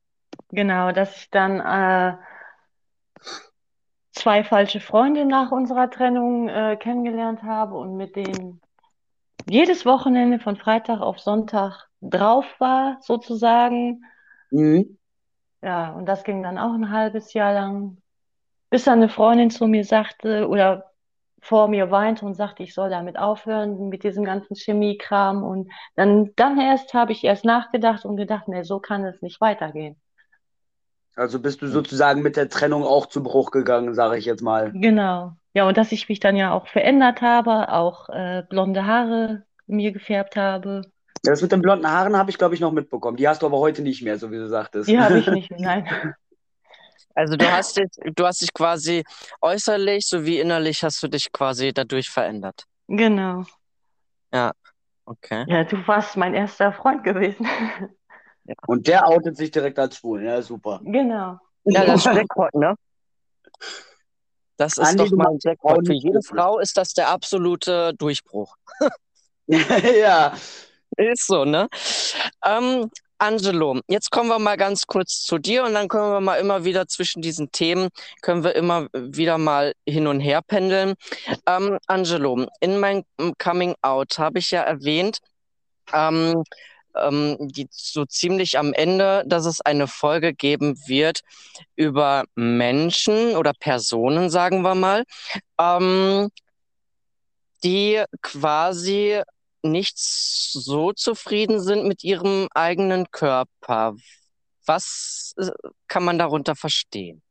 Genau, 0.52 0.92
dass 0.92 1.16
ich 1.16 1.30
dann 1.30 1.60
äh, 1.60 2.16
zwei 4.12 4.44
falsche 4.44 4.80
Freunde 4.80 5.24
nach 5.24 5.50
unserer 5.52 5.90
Trennung 5.90 6.48
äh, 6.48 6.76
kennengelernt 6.76 7.42
habe 7.42 7.76
und 7.76 7.96
mit 7.96 8.16
denen 8.16 8.60
jedes 9.48 9.86
Wochenende 9.86 10.38
von 10.38 10.56
Freitag 10.56 11.00
auf 11.00 11.18
Sonntag 11.18 11.88
drauf 12.00 12.44
war, 12.58 12.98
sozusagen. 13.00 14.04
Mhm. 14.50 14.98
Ja, 15.62 15.92
und 15.92 16.06
das 16.06 16.24
ging 16.24 16.42
dann 16.42 16.58
auch 16.58 16.72
ein 16.72 16.90
halbes 16.90 17.34
Jahr 17.34 17.52
lang, 17.52 17.98
bis 18.70 18.84
dann 18.84 19.00
eine 19.00 19.08
Freundin 19.08 19.50
zu 19.50 19.66
mir 19.66 19.84
sagte 19.84 20.48
oder 20.48 20.90
vor 21.42 21.68
mir 21.68 21.90
weinte 21.90 22.24
und 22.24 22.34
sagte, 22.34 22.62
ich 22.62 22.74
soll 22.74 22.90
damit 22.90 23.18
aufhören, 23.18 23.88
mit 23.88 24.04
diesem 24.04 24.24
ganzen 24.24 24.54
Chemiekram. 24.54 25.42
Und 25.42 25.70
dann, 25.96 26.32
dann 26.36 26.60
erst 26.60 26.92
habe 26.94 27.12
ich 27.12 27.24
erst 27.24 27.44
nachgedacht 27.44 28.04
und 28.04 28.16
gedacht, 28.16 28.48
nee, 28.48 28.62
so 28.62 28.78
kann 28.78 29.04
es 29.04 29.22
nicht 29.22 29.40
weitergehen. 29.40 29.96
Also 31.16 31.40
bist 31.40 31.60
du 31.60 31.66
sozusagen 31.66 32.22
mit 32.22 32.36
der 32.36 32.48
Trennung 32.48 32.84
auch 32.84 33.06
zu 33.06 33.22
Bruch 33.22 33.50
gegangen, 33.50 33.94
sage 33.94 34.16
ich 34.16 34.24
jetzt 34.24 34.42
mal. 34.42 34.72
Genau. 34.72 35.32
Ja, 35.52 35.66
und 35.66 35.76
dass 35.76 35.92
ich 35.92 36.08
mich 36.08 36.20
dann 36.20 36.36
ja 36.36 36.52
auch 36.52 36.68
verändert 36.68 37.20
habe, 37.22 37.72
auch 37.72 38.08
äh, 38.08 38.44
blonde 38.48 38.86
Haare 38.86 39.42
mir 39.66 39.92
gefärbt 39.92 40.36
habe. 40.36 40.82
Ja, 41.24 41.32
Das 41.32 41.42
mit 41.42 41.52
den 41.52 41.60
blonden 41.60 41.90
Haaren 41.90 42.16
habe 42.16 42.30
ich, 42.30 42.38
glaube 42.38 42.54
ich, 42.54 42.60
noch 42.60 42.72
mitbekommen. 42.72 43.16
Die 43.16 43.28
hast 43.28 43.42
du 43.42 43.46
aber 43.46 43.58
heute 43.58 43.82
nicht 43.82 44.02
mehr, 44.02 44.18
so 44.18 44.30
wie 44.30 44.36
du 44.36 44.48
sagtest. 44.48 44.88
Die 44.88 44.98
habe 44.98 45.18
ich 45.18 45.26
nicht 45.28 45.50
mehr, 45.50 45.60
nein. 45.60 46.14
Also 47.14 47.36
du 47.36 47.50
hast 47.50 47.76
dich, 47.76 47.88
du 48.14 48.24
hast 48.24 48.40
dich 48.40 48.54
quasi 48.54 49.04
äußerlich 49.40 50.06
sowie 50.06 50.38
innerlich 50.38 50.82
hast 50.84 51.02
du 51.02 51.08
dich 51.08 51.32
quasi 51.32 51.72
dadurch 51.72 52.08
verändert. 52.08 52.64
Genau. 52.86 53.44
Okay. 55.04 55.44
Ja, 55.48 55.64
du 55.64 55.76
warst 55.88 56.16
mein 56.16 56.34
erster 56.34 56.72
Freund 56.72 57.02
gewesen. 57.02 57.46
Und 58.66 58.86
der 58.86 59.08
outet 59.08 59.36
sich 59.36 59.50
direkt 59.50 59.78
als 59.78 59.96
schwul. 59.96 60.24
Ja, 60.24 60.42
super. 60.42 60.80
Genau. 60.84 61.38
Ja, 61.64 61.84
das 61.84 62.06
ist 62.06 62.14
Jackpot, 62.14 62.54
ne? 62.54 62.74
Das 64.56 64.76
ist 64.76 64.86
Andi, 64.86 65.04
doch 65.04 65.16
mal 65.16 65.28
ein 65.28 65.38
Jackpot. 65.42 65.86
Für 65.86 65.92
jede 65.92 66.10
glücklich. 66.10 66.26
Frau 66.26 66.58
ist 66.58 66.76
das 66.76 66.92
der 66.94 67.08
absolute 67.08 67.94
Durchbruch. 67.94 68.56
ja. 69.46 70.34
Ist 70.96 71.26
so, 71.26 71.44
ne? 71.44 71.68
Ähm, 72.44 72.90
Angelo, 73.18 73.80
jetzt 73.86 74.10
kommen 74.10 74.30
wir 74.30 74.38
mal 74.38 74.56
ganz 74.56 74.86
kurz 74.86 75.20
zu 75.20 75.38
dir 75.38 75.64
und 75.64 75.74
dann 75.74 75.88
können 75.88 76.10
wir 76.10 76.20
mal 76.20 76.36
immer 76.36 76.64
wieder 76.64 76.88
zwischen 76.88 77.20
diesen 77.20 77.52
Themen, 77.52 77.88
können 78.22 78.44
wir 78.44 78.54
immer 78.54 78.88
wieder 78.94 79.36
mal 79.36 79.74
hin 79.86 80.06
und 80.06 80.20
her 80.20 80.40
pendeln. 80.40 80.94
Ähm, 81.46 81.78
Angelo, 81.86 82.46
in 82.60 82.80
meinem 82.80 83.04
Coming 83.38 83.74
Out 83.82 84.18
habe 84.18 84.38
ich 84.38 84.50
ja 84.50 84.62
erwähnt, 84.62 85.18
ähm, 85.92 86.44
ähm, 86.96 87.36
die, 87.40 87.68
so 87.70 88.04
ziemlich 88.04 88.58
am 88.58 88.72
Ende, 88.72 89.24
dass 89.26 89.46
es 89.46 89.60
eine 89.60 89.86
Folge 89.86 90.34
geben 90.34 90.76
wird 90.86 91.20
über 91.76 92.24
Menschen 92.34 93.36
oder 93.36 93.52
Personen, 93.58 94.30
sagen 94.30 94.62
wir 94.62 94.74
mal, 94.74 95.04
ähm, 95.58 96.28
die 97.64 98.02
quasi 98.22 99.22
nicht 99.62 99.98
so 99.98 100.92
zufrieden 100.92 101.60
sind 101.60 101.86
mit 101.86 102.02
ihrem 102.04 102.48
eigenen 102.54 103.10
Körper. 103.10 103.94
Was 104.66 105.34
äh, 105.36 105.50
kann 105.88 106.04
man 106.04 106.18
darunter 106.18 106.56
verstehen? 106.56 107.22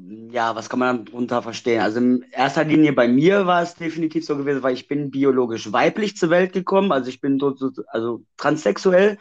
Ja, 0.00 0.54
was 0.54 0.68
kann 0.70 0.78
man 0.78 1.04
darunter 1.06 1.42
verstehen? 1.42 1.80
Also 1.80 1.98
in 1.98 2.24
erster 2.30 2.62
Linie 2.64 2.92
bei 2.92 3.08
mir 3.08 3.46
war 3.46 3.62
es 3.62 3.74
definitiv 3.74 4.24
so 4.24 4.36
gewesen, 4.36 4.62
weil 4.62 4.74
ich 4.74 4.86
bin 4.86 5.10
biologisch 5.10 5.72
weiblich 5.72 6.16
zur 6.16 6.30
Welt 6.30 6.52
gekommen, 6.52 6.92
also 6.92 7.08
ich 7.08 7.20
bin 7.20 7.40
so, 7.40 7.56
so, 7.56 7.72
also 7.88 8.22
transsexuell, 8.36 9.18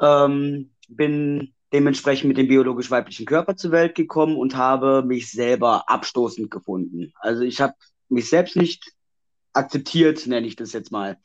ähm, 0.00 0.70
bin 0.88 1.52
dementsprechend 1.72 2.28
mit 2.28 2.36
dem 2.38 2.48
biologisch 2.48 2.90
weiblichen 2.90 3.26
Körper 3.26 3.56
zur 3.56 3.72
Welt 3.72 3.94
gekommen 3.96 4.36
und 4.36 4.56
habe 4.56 5.02
mich 5.02 5.30
selber 5.32 5.88
abstoßend 5.88 6.50
gefunden. 6.50 7.12
Also 7.18 7.42
ich 7.42 7.60
habe 7.60 7.74
mich 8.08 8.28
selbst 8.28 8.56
nicht 8.56 8.92
akzeptiert, 9.52 10.26
nenne 10.26 10.46
ich 10.46 10.56
das 10.56 10.72
jetzt 10.72 10.92
mal. 10.92 11.18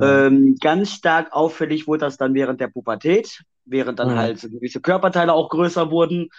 Ähm, 0.00 0.56
ganz 0.60 0.90
stark 0.92 1.32
auffällig 1.32 1.86
wurde 1.86 2.00
das 2.00 2.16
dann 2.16 2.34
während 2.34 2.60
der 2.60 2.68
Pubertät, 2.68 3.42
während 3.64 3.98
dann 3.98 4.10
Mhm. 4.10 4.16
halt 4.16 4.40
gewisse 4.42 4.80
Körperteile 4.80 5.32
auch 5.32 5.50
größer 5.50 5.90
wurden, 5.90 6.30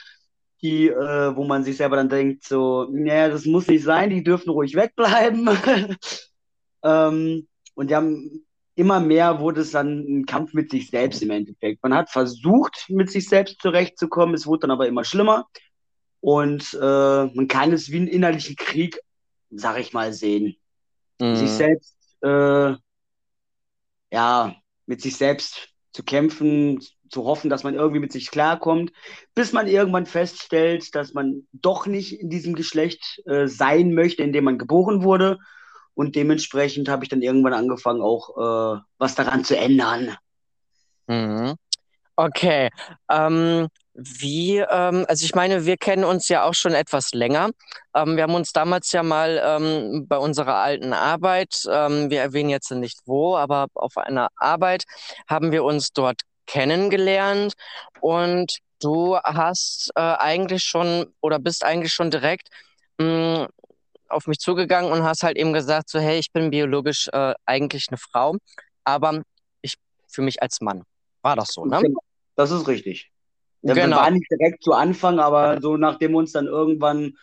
die, 0.62 0.88
äh, 0.90 1.36
wo 1.36 1.46
man 1.46 1.64
sich 1.64 1.78
selber 1.78 1.98
dann 1.98 2.10
denkt, 2.10 2.44
so, 2.46 2.88
naja, 2.92 3.30
das 3.30 3.46
muss 3.46 3.68
nicht 3.68 3.84
sein, 3.84 4.10
die 4.10 4.24
dürfen 4.24 4.50
ruhig 4.50 4.76
wegbleiben. 4.76 5.50
ähm, 6.84 7.48
und 7.76 7.90
die 7.90 7.96
haben 7.96 8.46
immer 8.76 9.00
mehr 9.00 9.40
wurde 9.40 9.62
es 9.62 9.72
dann 9.72 10.00
ein 10.00 10.26
Kampf 10.26 10.54
mit 10.54 10.70
sich 10.72 10.90
selbst 10.90 11.22
im 11.22 11.32
Endeffekt. 11.32 11.82
Man 11.84 11.94
hat 11.94 12.10
versucht, 12.10 12.86
mit 12.90 13.10
sich 13.10 13.28
selbst 13.30 13.62
zurechtzukommen, 13.62 14.36
es 14.36 14.48
wurde 14.48 14.62
dann 14.62 14.72
aber 14.72 14.88
immer 14.88 15.06
schlimmer. 15.06 15.46
Und 16.20 16.74
äh, 16.74 17.26
man 17.26 17.48
kann 17.48 17.72
es 17.72 17.92
wie 17.92 17.98
einen 17.98 18.08
innerlichen 18.08 18.56
Krieg, 18.56 19.00
sag 19.52 19.80
ich 19.80 19.94
mal, 19.94 20.14
sehen 20.14 20.58
Mhm. 21.22 21.36
sich 21.36 21.54
selbst, 21.54 21.96
äh, 22.22 22.76
ja, 24.12 24.56
mit 24.86 25.02
sich 25.02 25.16
selbst 25.18 25.70
zu 25.94 26.04
kämpfen, 26.04 26.80
zu 27.10 27.26
hoffen, 27.26 27.50
dass 27.50 27.64
man 27.64 27.76
irgendwie 27.76 28.00
mit 28.00 28.12
sich 28.12 28.32
klarkommt, 28.32 28.92
bis 29.34 29.54
man 29.54 29.68
irgendwann 29.68 30.06
feststellt, 30.06 30.96
dass 30.96 31.14
man 31.14 31.48
doch 31.54 31.86
nicht 31.86 32.20
in 32.20 32.30
diesem 32.30 32.56
Geschlecht 32.56 33.22
äh, 33.26 33.48
sein 33.48 33.94
möchte, 33.94 34.24
in 34.24 34.34
dem 34.34 34.46
man 34.46 34.58
geboren 34.58 35.04
wurde. 35.04 35.38
Und 35.94 36.16
dementsprechend 36.16 36.90
habe 36.90 37.04
ich 37.04 37.10
dann 37.10 37.22
irgendwann 37.22 37.54
angefangen, 37.54 38.02
auch 38.02 38.30
äh, 38.38 38.80
was 38.98 39.16
daran 39.16 39.44
zu 39.44 39.58
ändern. 39.58 40.16
Mhm. 41.08 41.56
Okay. 42.18 42.70
Ähm, 43.10 43.68
Wie, 43.94 44.58
ähm, 44.58 45.06
also 45.08 45.26
ich 45.26 45.36
meine, 45.36 45.66
wir 45.66 45.78
kennen 45.78 46.04
uns 46.04 46.28
ja 46.28 46.44
auch 46.44 46.54
schon 46.54 46.74
etwas 46.74 47.14
länger. 47.14 47.52
Ähm, 47.94 48.18
wir 48.18 48.24
haben 48.24 48.36
uns 48.36 48.52
damals 48.52 48.92
ja 48.92 49.04
mal 49.04 49.42
ähm, 49.42 50.06
bei 50.08 50.18
unserer 50.18 50.56
alten 50.56 50.92
Arbeit, 50.92 51.64
ähm, 51.70 52.10
wir 52.10 52.20
erwähnen 52.20 52.50
jetzt 52.50 52.72
nicht 52.72 53.00
wo, 53.06 53.38
aber 53.38 53.68
auf 53.74 53.98
einer 53.98 54.28
Arbeit 54.36 54.84
haben 55.30 55.54
wir 55.54 55.64
uns 55.64 55.94
dort 55.94 56.22
kennengelernt 56.48 57.54
und 58.02 58.60
du 58.82 59.18
hast 59.18 59.92
äh, 59.96 60.02
eigentlich 60.02 60.64
schon 60.64 61.14
oder 61.22 61.40
bist 61.40 61.64
eigentlich 61.64 61.94
schon 61.94 62.12
direkt 62.12 62.50
mh, 63.00 63.44
mm, 63.44 63.48
auf 64.10 64.28
mich 64.28 64.40
zugegangen 64.40 64.92
und 64.92 65.04
hast 65.04 65.24
halt 65.24 65.38
eben 65.38 65.54
gesagt, 65.54 65.90
so 65.90 66.00
hey, 66.00 66.20
ich 66.20 66.32
bin 66.32 66.52
biologisch 66.52 67.10
äh, 67.12 67.34
eigentlich 67.46 67.88
eine 67.90 67.98
Frau, 67.98 68.36
aber 68.84 69.22
ich 69.62 69.76
fühle 70.08 70.26
mich 70.26 70.42
als 70.42 70.62
Mann. 70.62 70.84
War 71.22 71.36
das 71.36 71.50
so, 71.50 71.66
ne? 71.66 71.82
Genau. 71.82 72.00
Das 72.36 72.52
ist 72.52 72.68
richtig. 72.68 73.12
Ja, 73.62 73.74
Genau. 73.74 73.98
Waren 73.98 74.16
nicht 74.16 74.30
direkt 74.30 74.64
zu 74.64 74.74
Anfang, 74.74 75.20
aber 75.20 75.60
so 75.62 75.76
nachdem 75.78 76.12
wir 76.12 76.20
uns 76.20 76.34
dann 76.34 76.46
irgendwann, 76.46 77.18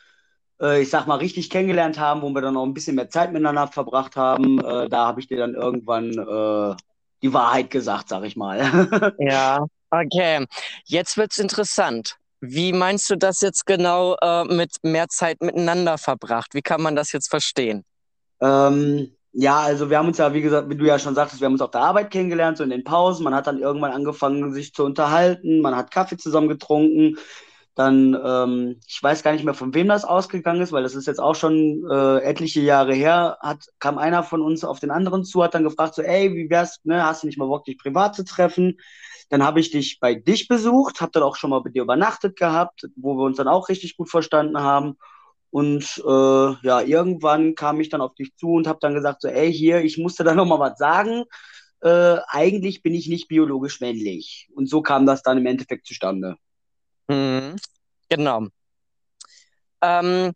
äh, 0.61 0.83
ich 0.83 0.91
sag 0.91 1.07
mal, 1.07 1.17
richtig 1.17 1.51
kennengelernt 1.51 2.01
haben, 2.01 2.23
wo 2.23 2.31
wir 2.31 2.41
dann 2.41 2.57
auch 2.57 2.65
ein 2.65 2.75
bisschen 2.75 2.97
mehr 2.97 3.11
Zeit 3.11 3.33
miteinander 3.33 3.69
verbracht 3.69 4.17
haben, 4.17 4.59
äh, 4.59 4.89
da 4.89 5.07
habe 5.07 5.21
ich 5.21 5.29
dir 5.29 5.39
dann 5.39 5.55
irgendwann 5.55 6.11
äh, 6.11 6.77
die 7.23 7.33
Wahrheit 7.33 7.71
gesagt, 7.71 8.09
sag 8.09 8.25
ich 8.25 8.37
mal. 8.37 9.15
Ja, 9.19 9.67
okay. 9.91 10.47
Jetzt 10.85 11.17
wird's 11.17 11.39
interessant. 11.39 12.17
Wie 12.41 12.73
meinst 12.73 13.09
du 13.09 13.17
das 13.17 13.41
jetzt 13.41 13.67
genau 13.67 14.17
äh, 14.21 14.45
mit 14.45 14.73
mehr 14.83 15.09
Zeit 15.09 15.41
miteinander 15.41 15.97
verbracht? 15.97 16.55
Wie 16.55 16.63
kann 16.63 16.83
man 16.83 16.97
das 16.97 17.13
jetzt 17.13 17.31
verstehen? 17.31 17.85
Ähm, 18.41 19.15
ja, 19.33 19.61
also 19.61 19.89
wir 19.89 19.99
haben 19.99 20.09
uns 20.09 20.19
ja, 20.19 20.35
wie 20.35 20.43
gesagt, 20.43 20.69
wie 20.69 20.77
du 20.77 20.85
ja 20.85 20.99
schon 20.99 21.15
sagtest, 21.15 21.41
wir 21.41 21.47
haben 21.47 21.53
uns 21.53 21.63
auf 21.63 21.71
der 21.71 21.83
Arbeit 21.83 22.11
kennengelernt, 22.11 22.59
so 22.59 22.65
in 22.65 22.71
den 22.71 22.85
Pausen. 22.85 23.25
Man 23.25 23.35
hat 23.35 23.47
dann 23.47 23.61
irgendwann 23.61 23.93
angefangen, 23.93 24.53
sich 24.53 24.75
zu 24.75 24.85
unterhalten. 24.85 25.61
Man 25.61 25.77
hat 25.77 25.91
Kaffee 25.93 26.17
zusammen 26.17 26.49
getrunken. 26.49 27.17
Dann, 27.75 28.19
ähm, 28.23 28.81
ich 28.87 29.03
weiß 29.03 29.23
gar 29.23 29.33
nicht 29.33 29.45
mehr, 29.45 29.55
von 29.55 29.75
wem 29.75 29.89
das 29.89 30.05
ausgegangen 30.05 30.61
ist, 30.61 30.73
weil 30.73 30.83
das 30.83 30.95
ist 30.95 31.07
jetzt 31.07 31.21
auch 31.21 31.35
schon 31.35 31.83
äh, 31.91 32.19
etliche 32.19 32.61
Jahre 32.61 32.93
her, 32.95 33.39
hat, 33.41 33.65
kam 33.79 33.97
einer 33.97 34.23
von 34.23 34.43
uns 34.43 34.63
auf 34.63 34.79
den 34.79 34.91
anderen 34.91 35.25
zu, 35.25 35.43
hat 35.43 35.55
dann 35.55 35.65
gefragt, 35.65 35.95
so, 35.95 36.03
ey, 36.03 36.35
wie 36.35 36.51
wär's, 36.51 36.81
ne, 36.85 37.05
hast 37.05 37.23
du 37.23 37.27
nicht 37.27 37.39
mal 37.39 37.47
Bock, 37.47 37.65
dich 37.65 37.79
privat 37.79 38.15
zu 38.15 38.25
treffen? 38.25 38.79
Dann 39.31 39.43
habe 39.43 39.61
ich 39.61 39.71
dich 39.71 40.01
bei 40.01 40.15
dich 40.15 40.49
besucht, 40.49 41.01
habe 41.01 41.13
dann 41.13 41.23
auch 41.23 41.37
schon 41.37 41.49
mal 41.51 41.63
bei 41.63 41.71
dir 41.71 41.83
übernachtet 41.83 42.37
gehabt, 42.37 42.89
wo 42.97 43.17
wir 43.17 43.25
uns 43.25 43.39
dann 43.39 43.49
auch 43.49 43.71
richtig 43.71 43.97
gut 43.97 44.11
verstanden 44.11 44.59
haben. 44.59 44.99
Und 45.51 46.03
äh, 46.07 46.67
ja, 46.67 46.81
irgendwann 46.83 47.55
kam 47.55 47.81
ich 47.81 47.89
dann 47.89 48.03
auf 48.03 48.15
dich 48.15 48.35
zu 48.37 48.53
und 48.53 48.67
habe 48.67 48.79
dann 48.83 48.95
gesagt, 48.95 49.23
so, 49.23 49.29
ey, 49.29 49.53
hier, 49.53 49.83
ich 49.83 49.97
musste 49.99 50.25
da 50.25 50.35
nochmal 50.35 50.61
was 50.61 50.79
sagen. 50.79 51.25
Äh, 51.81 52.19
eigentlich 52.29 52.83
bin 52.83 52.95
ich 52.95 53.09
nicht 53.09 53.29
biologisch 53.29 53.81
männlich. 53.81 54.49
Und 54.55 54.69
so 54.69 54.83
kam 54.83 55.07
das 55.07 55.23
dann 55.23 55.39
im 55.39 55.47
Endeffekt 55.47 55.87
zustande. 55.87 56.37
Mhm. 57.09 57.57
Genau. 58.09 58.47
Ähm, 59.83 60.33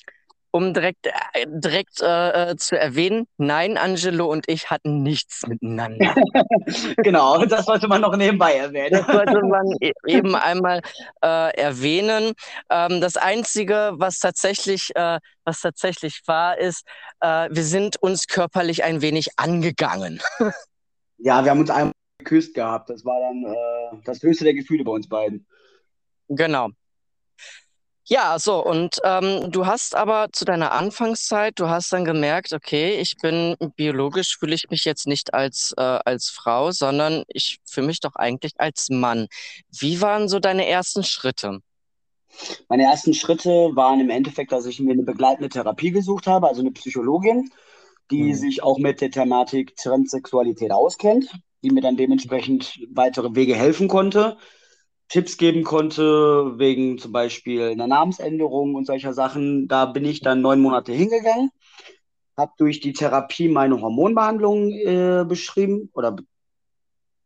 um 0.56 0.72
direkt, 0.72 1.06
äh, 1.06 1.46
direkt 1.46 2.00
äh, 2.00 2.52
äh, 2.52 2.56
zu 2.56 2.78
erwähnen, 2.78 3.26
nein, 3.36 3.76
Angelo 3.76 4.26
und 4.26 4.48
ich 4.48 4.70
hatten 4.70 5.02
nichts 5.02 5.46
miteinander. 5.46 6.14
genau, 6.96 7.44
das 7.44 7.66
sollte 7.66 7.88
man 7.88 8.00
noch 8.00 8.16
nebenbei 8.16 8.54
erwähnen. 8.54 8.92
Das 8.92 9.06
sollte 9.06 9.42
man 9.42 9.66
e 9.80 9.92
eben 10.06 10.34
einmal 10.34 10.80
äh, 11.22 11.54
erwähnen. 11.58 12.32
Ähm, 12.70 13.02
das 13.02 13.18
Einzige, 13.18 13.92
was 13.96 14.18
tatsächlich, 14.18 14.90
äh, 14.94 15.18
was 15.44 15.60
tatsächlich 15.60 16.22
wahr 16.26 16.58
ist, 16.58 16.84
wir 17.22 17.62
sind 17.62 17.96
uns 18.02 18.26
körperlich 18.26 18.84
ein 18.84 19.00
wenig 19.00 19.30
angegangen. 19.36 20.20
ja, 21.18 21.42
wir 21.42 21.50
haben 21.50 21.60
uns 21.60 21.70
einmal 21.70 21.92
geküsst 22.18 22.54
gehabt. 22.54 22.90
Das 22.90 23.04
war 23.04 23.18
dann 23.20 24.02
das 24.04 24.22
höchste 24.22 24.44
der 24.44 24.54
Gefühle 24.54 24.84
bei 24.84 24.92
uns 24.92 25.08
beiden. 25.08 25.46
Genau. 26.28 26.70
Ja, 28.08 28.38
so, 28.38 28.64
und 28.64 29.00
ähm, 29.02 29.50
du 29.50 29.66
hast 29.66 29.96
aber 29.96 30.28
zu 30.32 30.44
deiner 30.44 30.70
Anfangszeit, 30.72 31.58
du 31.58 31.68
hast 31.68 31.92
dann 31.92 32.04
gemerkt, 32.04 32.52
okay, 32.52 33.00
ich 33.00 33.16
bin 33.20 33.56
biologisch, 33.74 34.38
fühle 34.38 34.54
ich 34.54 34.70
mich 34.70 34.84
jetzt 34.84 35.08
nicht 35.08 35.34
als, 35.34 35.74
äh, 35.76 35.80
als 36.04 36.28
Frau, 36.30 36.70
sondern 36.70 37.24
ich 37.26 37.58
fühle 37.68 37.88
mich 37.88 37.98
doch 38.00 38.14
eigentlich 38.14 38.52
als 38.58 38.90
Mann. 38.90 39.26
Wie 39.76 40.00
waren 40.00 40.28
so 40.28 40.38
deine 40.38 40.68
ersten 40.68 41.02
Schritte? 41.02 41.58
Meine 42.68 42.84
ersten 42.84 43.14
Schritte 43.14 43.50
waren 43.74 44.00
im 44.00 44.10
Endeffekt, 44.10 44.52
dass 44.52 44.66
ich 44.66 44.80
mir 44.80 44.92
eine 44.92 45.02
begleitende 45.02 45.48
Therapie 45.48 45.90
gesucht 45.90 46.26
habe, 46.26 46.48
also 46.48 46.60
eine 46.60 46.72
Psychologin, 46.72 47.50
die 48.10 48.32
Hm. 48.32 48.34
sich 48.34 48.62
auch 48.62 48.78
mit 48.78 49.00
der 49.00 49.10
Thematik 49.10 49.76
Transsexualität 49.76 50.72
auskennt, 50.72 51.32
die 51.62 51.70
mir 51.70 51.80
dann 51.82 51.96
dementsprechend 51.96 52.78
weitere 52.90 53.34
Wege 53.34 53.56
helfen 53.56 53.88
konnte. 53.88 54.36
Tipps 55.08 55.36
geben 55.36 55.62
konnte, 55.64 56.58
wegen 56.58 56.98
zum 56.98 57.12
Beispiel 57.12 57.62
einer 57.70 57.86
Namensänderung 57.86 58.74
und 58.74 58.86
solcher 58.86 59.12
Sachen. 59.12 59.68
Da 59.68 59.86
bin 59.86 60.04
ich 60.04 60.20
dann 60.20 60.40
neun 60.40 60.60
Monate 60.60 60.92
hingegangen, 60.92 61.50
habe 62.36 62.52
durch 62.58 62.80
die 62.80 62.92
Therapie 62.92 63.48
meine 63.48 63.80
Hormonbehandlung 63.80 64.70
äh, 64.72 65.24
beschrieben 65.26 65.90
oder 65.94 66.16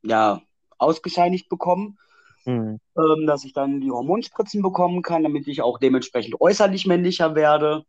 ja, 0.03 0.43
ausgescheinigt 0.79 1.49
bekommen, 1.49 1.99
Hm. 2.45 2.79
ähm, 2.97 3.27
dass 3.27 3.45
ich 3.45 3.53
dann 3.53 3.81
die 3.81 3.91
Hormonspritzen 3.91 4.63
bekommen 4.63 5.03
kann, 5.03 5.23
damit 5.23 5.47
ich 5.47 5.63
auch 5.63 5.79
dementsprechend 5.79 6.41
äußerlich 6.41 6.87
männlicher 6.87 7.35
werde. 7.35 7.85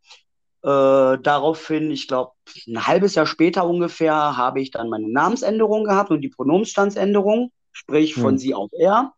Äh, 0.62 1.18
daraufhin, 1.22 1.90
ich 1.90 2.06
glaube, 2.06 2.32
ein 2.68 2.86
halbes 2.86 3.14
Jahr 3.14 3.26
später 3.26 3.66
ungefähr, 3.66 4.36
habe 4.36 4.60
ich 4.60 4.70
dann 4.70 4.88
meine 4.88 5.10
Namensänderung 5.10 5.84
gehabt 5.84 6.10
und 6.10 6.20
die 6.20 6.28
Pronomstandsänderung, 6.28 7.50
sprich 7.72 8.14
von 8.14 8.32
Hm. 8.32 8.38
sie 8.38 8.54
auf 8.54 8.70
er. 8.72 9.12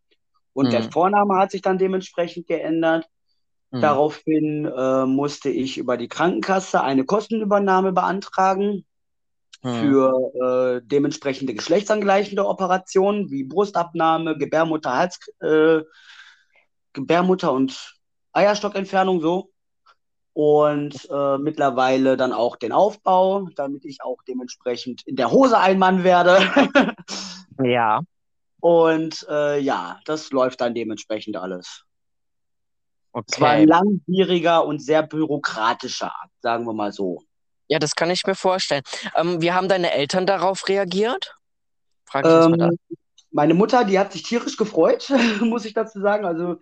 Und 0.55 0.73
der 0.73 0.85
Hm. 0.85 0.93
Vorname 0.93 1.37
hat 1.37 1.51
sich 1.51 1.61
dann 1.61 1.79
dementsprechend 1.79 2.47
geändert. 2.47 3.07
Hm. 3.73 3.81
Daraufhin 3.83 4.65
äh, 4.65 5.05
musste 5.05 5.51
ich 5.51 5.77
über 5.77 5.97
die 5.97 6.09
Krankenkasse 6.09 6.81
eine 6.81 7.05
Kostenübernahme 7.05 7.93
beantragen 7.93 8.87
Hm. 9.65 9.75
für 9.81 10.33
äh, 10.43 10.87
dementsprechende 10.87 11.55
geschlechtsangleichende 11.55 12.47
Operationen 12.47 13.31
wie 13.31 13.45
Brustabnahme, 13.45 14.37
Gebärmutter, 14.37 14.95
Hals, 14.95 15.19
äh, 15.41 15.81
Gebärmutter 16.93 17.53
und 17.53 17.95
Eierstockentfernung 18.33 19.21
so. 19.21 19.51
Und 20.35 21.09
äh, 21.11 21.39
mittlerweile 21.39 22.17
dann 22.17 22.33
auch 22.33 22.57
den 22.57 22.73
Aufbau, 22.73 23.49
damit 23.55 23.85
ich 23.85 24.03
auch 24.03 24.19
dementsprechend 24.27 25.07
in 25.07 25.17
der 25.17 25.31
Hose 25.31 25.59
ein 25.59 25.79
Mann 25.79 26.05
werde. 26.05 26.39
Ja, 27.63 28.01
Und 28.65 29.27
äh, 29.29 29.61
ja, 29.61 30.01
das 30.07 30.31
läuft 30.31 30.63
dann 30.63 30.73
dementsprechend 30.73 31.37
alles. 31.37 31.85
Es 33.27 33.39
war 33.39 33.51
ein 33.51 33.69
okay. 33.69 33.79
langwieriger 33.79 34.65
und 34.65 34.79
sehr 34.79 35.03
bürokratischer 35.03 36.07
Akt, 36.07 36.33
sagen 36.41 36.65
wir 36.65 36.73
mal 36.73 36.91
so. 36.91 37.21
Ja, 37.69 37.79
das 37.79 37.95
kann 37.95 38.09
ich 38.09 38.25
mir 38.27 38.35
vorstellen. 38.35 38.83
Ähm, 39.17 39.43
wie 39.43 39.53
haben 39.53 39.69
deine 39.69 39.93
Eltern 39.93 40.25
darauf 40.25 40.67
reagiert? 40.67 41.37
Frage 42.07 42.27
ich 42.27 42.35
jetzt 42.35 42.57
mal. 42.57 42.71
Ähm, 42.71 42.79
meine 43.33 43.53
Mutter, 43.53 43.85
die 43.85 43.99
hat 43.99 44.15
sich 44.15 44.23
tierisch 44.23 44.57
gefreut, 44.57 45.13
muss 45.43 45.67
ich 45.67 45.75
dazu 45.75 46.01
sagen. 46.01 46.25
Also 46.25 46.57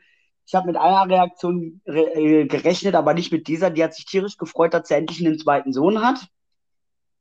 ich 0.45 0.57
habe 0.57 0.67
mit 0.67 0.77
einer 0.77 1.09
Reaktion 1.09 1.83
re 1.87 2.15
äh, 2.17 2.47
gerechnet, 2.47 2.97
aber 2.97 3.15
nicht 3.15 3.31
mit 3.31 3.47
dieser. 3.47 3.71
Die 3.71 3.85
hat 3.85 3.95
sich 3.95 4.07
tierisch 4.07 4.38
gefreut, 4.38 4.75
dass 4.75 4.88
sie 4.88 4.95
endlich 4.95 5.25
einen 5.25 5.38
zweiten 5.38 5.73
Sohn 5.73 6.05
hat. 6.05 6.27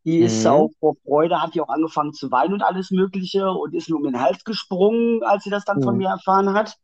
Die 0.03 0.19
ist 0.19 0.43
Mhm. 0.43 0.49
auch 0.49 0.69
vor 0.79 0.95
Freude, 1.05 1.41
hat 1.41 1.53
die 1.53 1.61
auch 1.61 1.69
angefangen 1.69 2.13
zu 2.13 2.31
weinen 2.31 2.53
und 2.53 2.63
alles 2.63 2.89
Mögliche 2.91 3.49
und 3.51 3.75
ist 3.75 3.89
mir 3.89 3.95
um 3.95 4.03
den 4.03 4.19
Hals 4.19 4.43
gesprungen, 4.43 5.23
als 5.23 5.43
sie 5.43 5.51
das 5.51 5.65
dann 5.65 5.81
von 5.83 5.93
Mhm. 5.93 5.99
mir 5.99 6.09
erfahren 6.09 6.53
hat. 6.53 6.75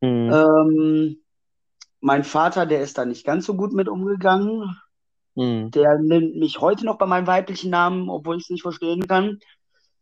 Mhm. 0.00 0.32
Ähm, 0.32 1.16
mein 2.00 2.24
Vater, 2.24 2.66
der 2.66 2.82
ist 2.82 2.96
da 2.98 3.04
nicht 3.04 3.24
ganz 3.24 3.46
so 3.46 3.54
gut 3.54 3.72
mit 3.72 3.88
umgegangen. 3.88 4.76
Mhm. 5.34 5.70
Der 5.72 5.98
nennt 5.98 6.36
mich 6.36 6.60
heute 6.60 6.86
noch 6.86 6.96
bei 6.96 7.06
meinem 7.06 7.26
weiblichen 7.26 7.70
Namen, 7.70 8.08
obwohl 8.08 8.36
ich 8.36 8.44
es 8.44 8.50
nicht 8.50 8.62
verstehen 8.62 9.06
kann. 9.06 9.38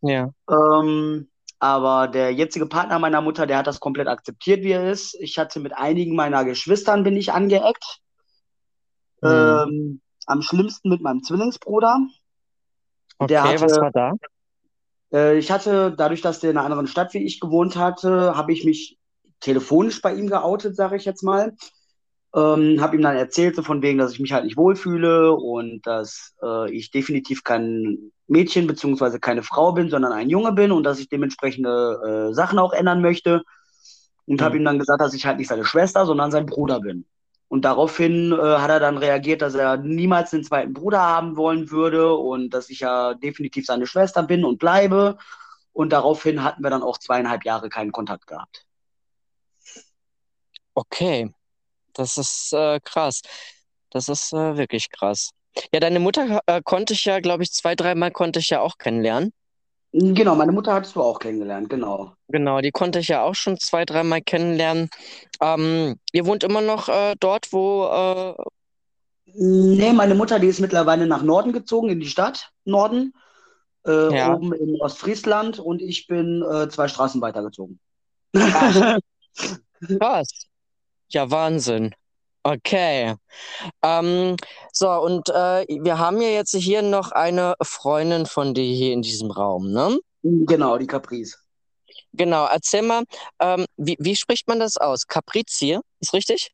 Ja. 0.01 0.31
Ähm, 0.51 1.29
aber 1.59 2.09
der 2.09 2.33
jetzige 2.33 2.66
Partner 2.66 2.98
meiner 2.98 3.20
Mutter, 3.20 3.46
der 3.46 3.59
hat 3.59 3.66
das 3.68 3.81
komplett 3.81 4.09
akzeptiert, 4.09 4.62
wie 4.62 4.72
er 4.72 4.91
ist. 4.91 5.16
Ich 5.20 5.39
hatte 5.39 5.61
mit 5.61 5.76
einigen 5.76 6.14
meiner 6.16 6.45
Geschwistern 6.45 7.05
bin 7.05 7.16
ich 7.16 7.32
angeeckt. 7.32 8.01
Mhm. 9.20 9.30
Ähm, 9.30 10.01
am 10.26 10.43
schlimmsten 10.43 10.89
mit 10.89 11.01
meinem 11.03 11.22
Zwillingsbruder. 11.22 11.99
Der 13.20 13.42
Okay, 13.42 13.58
was 13.60 13.80
hatte, 13.80 13.80
war 13.80 13.90
da? 13.90 14.12
äh, 15.12 15.38
ich 15.38 15.50
hatte, 15.50 15.94
dadurch, 15.96 16.20
dass 16.20 16.40
der 16.40 16.50
in 16.50 16.56
einer 16.56 16.66
anderen 16.66 16.86
Stadt 16.86 17.14
wie 17.14 17.24
ich 17.24 17.40
gewohnt 17.40 17.76
hatte, 17.76 18.36
habe 18.36 18.52
ich 18.52 18.64
mich 18.64 18.98
telefonisch 19.40 20.00
bei 20.02 20.14
ihm 20.14 20.28
geoutet, 20.28 20.76
sage 20.76 20.96
ich 20.96 21.04
jetzt 21.04 21.22
mal. 21.22 21.54
Ähm, 22.34 22.80
habe 22.80 22.96
ihm 22.96 23.02
dann 23.02 23.16
erzählt, 23.16 23.56
so 23.56 23.62
von 23.62 23.82
wegen, 23.82 23.98
dass 23.98 24.12
ich 24.12 24.20
mich 24.20 24.32
halt 24.32 24.44
nicht 24.44 24.56
wohlfühle 24.56 25.32
und 25.34 25.86
dass 25.86 26.34
äh, 26.42 26.70
ich 26.72 26.90
definitiv 26.90 27.44
kein 27.44 28.12
Mädchen 28.28 28.66
beziehungsweise 28.66 29.20
keine 29.20 29.42
Frau 29.42 29.72
bin, 29.72 29.90
sondern 29.90 30.12
ein 30.12 30.30
Junge 30.30 30.52
bin 30.52 30.72
und 30.72 30.84
dass 30.84 31.00
ich 31.00 31.08
dementsprechende 31.10 32.30
äh, 32.30 32.34
Sachen 32.34 32.58
auch 32.58 32.72
ändern 32.72 33.02
möchte. 33.02 33.42
Und 34.26 34.42
habe 34.42 34.56
Mhm. 34.56 34.58
ihm 34.58 34.64
dann 34.64 34.78
gesagt, 34.78 35.00
dass 35.00 35.14
ich 35.14 35.26
halt 35.26 35.38
nicht 35.38 35.48
seine 35.48 35.64
Schwester, 35.64 36.06
sondern 36.06 36.30
sein 36.30 36.46
Bruder 36.46 36.80
bin. 36.80 37.06
Und 37.53 37.66
daraufhin 37.66 38.32
äh, 38.32 38.36
hat 38.36 38.70
er 38.70 38.80
dann 38.80 38.96
reagiert, 38.96 39.42
dass 39.42 39.55
er 39.55 39.76
niemals 39.76 40.32
einen 40.32 40.42
zweiten 40.42 40.72
Bruder 40.72 41.03
haben 41.03 41.36
wollen 41.36 41.70
würde 41.70 42.14
und 42.14 42.48
dass 42.48 42.70
ich 42.70 42.80
ja 42.80 43.12
definitiv 43.12 43.66
seine 43.66 43.86
Schwester 43.86 44.22
bin 44.22 44.46
und 44.46 44.57
bleibe. 44.57 45.18
Und 45.74 45.90
daraufhin 45.90 46.42
hatten 46.42 46.62
wir 46.62 46.70
dann 46.70 46.82
auch 46.82 46.96
zweieinhalb 46.96 47.44
Jahre 47.44 47.68
keinen 47.68 47.92
Kontakt 47.92 48.26
gehabt. 48.26 48.64
Okay, 50.72 51.30
das 51.92 52.16
ist 52.16 52.55
äh, 52.55 52.80
krass. 52.80 53.20
Das 53.90 54.09
ist 54.09 54.32
äh, 54.32 54.57
wirklich 54.57 54.90
krass. 54.90 55.32
Ja, 55.74 55.80
deine 55.80 56.00
Mutter 56.00 56.40
äh, 56.46 56.62
konnte 56.64 56.94
ich 56.94 57.05
ja, 57.05 57.20
glaube 57.20 57.42
ich, 57.42 57.53
zwei, 57.53 57.74
dreimal 57.74 58.12
konnte 58.12 58.38
ich 58.38 58.48
ja 58.48 58.62
auch 58.62 58.78
kennenlernen. 58.78 59.30
Genau, 59.93 60.34
meine 60.34 60.53
Mutter 60.53 60.72
hattest 60.72 60.97
du 60.97 61.03
auch 61.03 61.18
kennengelernt, 61.18 61.68
genau. 61.68 62.14
Genau, 62.28 62.62
die 62.62 62.70
konnte 62.70 63.01
ich 63.01 63.09
ja 63.09 63.22
auch 63.22 63.34
schon 63.34 63.59
zwei, 63.59 63.84
dreimal 63.84 64.22
kennenlernen. 64.22 64.88
Ähm, 65.40 65.97
ihr 66.12 66.24
wohnt 66.24 66.45
immer 66.45 66.62
noch 66.62 66.88
äh, 66.88 67.14
dort, 67.20 67.53
wo. 67.53 67.86
Äh... 67.86 68.43
Nee, 69.34 69.93
meine 69.93 70.14
Mutter, 70.14 70.38
die 70.38 70.47
ist 70.47 70.61
mittlerweile 70.61 71.07
nach 71.07 71.22
Norden 71.22 71.53
gezogen, 71.53 71.90
in 71.90 72.01
die 72.01 72.09
Stadt, 72.09 72.51
Norden, 72.64 73.12
äh, 73.86 74.16
Ja. 74.16 74.34
oben 74.34 74.55
in 74.55 74.80
Ostfriesland 74.80 75.59
und 75.59 75.82
ich 75.82 76.07
bin 76.07 76.43
äh, 76.43 76.68
zwei 76.70 76.88
Straßen 76.88 77.20
weitergezogen. 77.20 77.78
Ach, 78.34 78.99
krass. 80.01 80.47
Ja, 81.09 81.30
Wahnsinn. 81.30 81.95
Okay. 82.45 83.14
Ähm, 83.82 84.36
so, 84.72 84.90
und 84.90 85.28
äh, 85.28 85.64
wir 85.68 85.99
haben 85.99 86.20
ja 86.20 86.28
jetzt 86.28 86.55
hier 86.55 86.82
noch 86.82 87.12
eine 87.12 87.55
Freundin 87.62 88.26
von 88.26 88.53
dir 88.55 88.64
hier 88.64 88.93
in 88.93 89.03
diesem 89.03 89.30
Raum, 89.30 89.70
ne? 89.70 89.99
Genau, 90.22 90.76
die 90.78 90.86
Caprice. 90.86 91.38
Genau, 92.12 92.47
erzähl 92.47 92.82
mal, 92.82 93.05
ähm, 93.40 93.64
wie, 93.76 93.97
wie 93.99 94.16
spricht 94.16 94.49
man 94.49 94.59
das 94.61 94.76
aus? 94.76 95.07
Caprizie, 95.07 95.78
ist 96.01 96.12
richtig? 96.12 96.51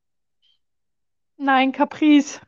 Nein, 1.36 1.72
Caprice. 1.72 2.41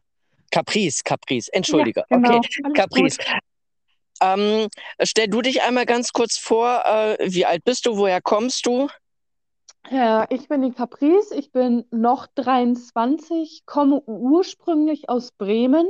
Caprice, 0.51 1.03
Caprice, 1.03 1.49
entschuldige. 1.53 2.05
Ja, 2.11 2.17
genau. 2.17 2.37
Okay, 2.39 2.49
Alles 2.65 2.75
Caprice. 2.75 3.17
gut. 3.17 3.27
Ähm, 4.23 4.69
stell 5.03 5.29
du 5.29 5.41
dich 5.41 5.63
einmal 5.63 5.87
ganz 5.87 6.13
kurz 6.13 6.37
vor, 6.37 6.85
äh, 6.85 7.17
wie 7.21 7.47
alt 7.47 7.65
bist 7.65 7.87
du, 7.87 7.97
woher 7.97 8.21
kommst 8.21 8.67
du? 8.67 8.89
Ja, 9.89 10.27
ich 10.31 10.49
bin 10.49 10.63
die 10.63 10.73
Caprice, 10.73 11.33
ich 11.33 11.53
bin 11.53 11.85
noch 11.91 12.27
23, 12.35 13.63
komme 13.67 14.01
ursprünglich 14.07 15.09
aus 15.09 15.33
Bremen, 15.33 15.87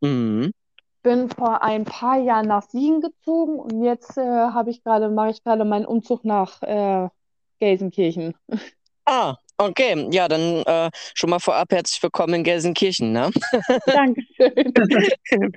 Mhm. 0.00 0.52
bin 1.02 1.28
vor 1.28 1.62
ein 1.62 1.84
paar 1.84 2.18
Jahren 2.18 2.46
nach 2.46 2.62
Siegen 2.62 3.00
gezogen 3.00 3.58
und 3.58 3.82
jetzt 3.82 4.16
äh, 4.16 4.22
habe 4.22 4.70
ich 4.70 4.82
gerade, 4.84 5.08
mache 5.10 5.30
ich 5.30 5.42
gerade 5.42 5.64
meinen 5.64 5.84
Umzug 5.84 6.24
nach 6.24 6.62
äh, 6.62 7.08
Gelsenkirchen. 7.58 8.34
Ah, 9.04 9.36
okay. 9.58 10.08
Ja, 10.12 10.28
dann 10.28 10.62
äh, 10.62 10.90
schon 11.14 11.28
mal 11.30 11.38
vorab 11.40 11.72
herzlich 11.72 12.02
willkommen 12.02 12.34
in 12.34 12.44
Gelsenkirchen, 12.44 13.12
ne? 13.12 13.30
Dankeschön. 13.86 14.72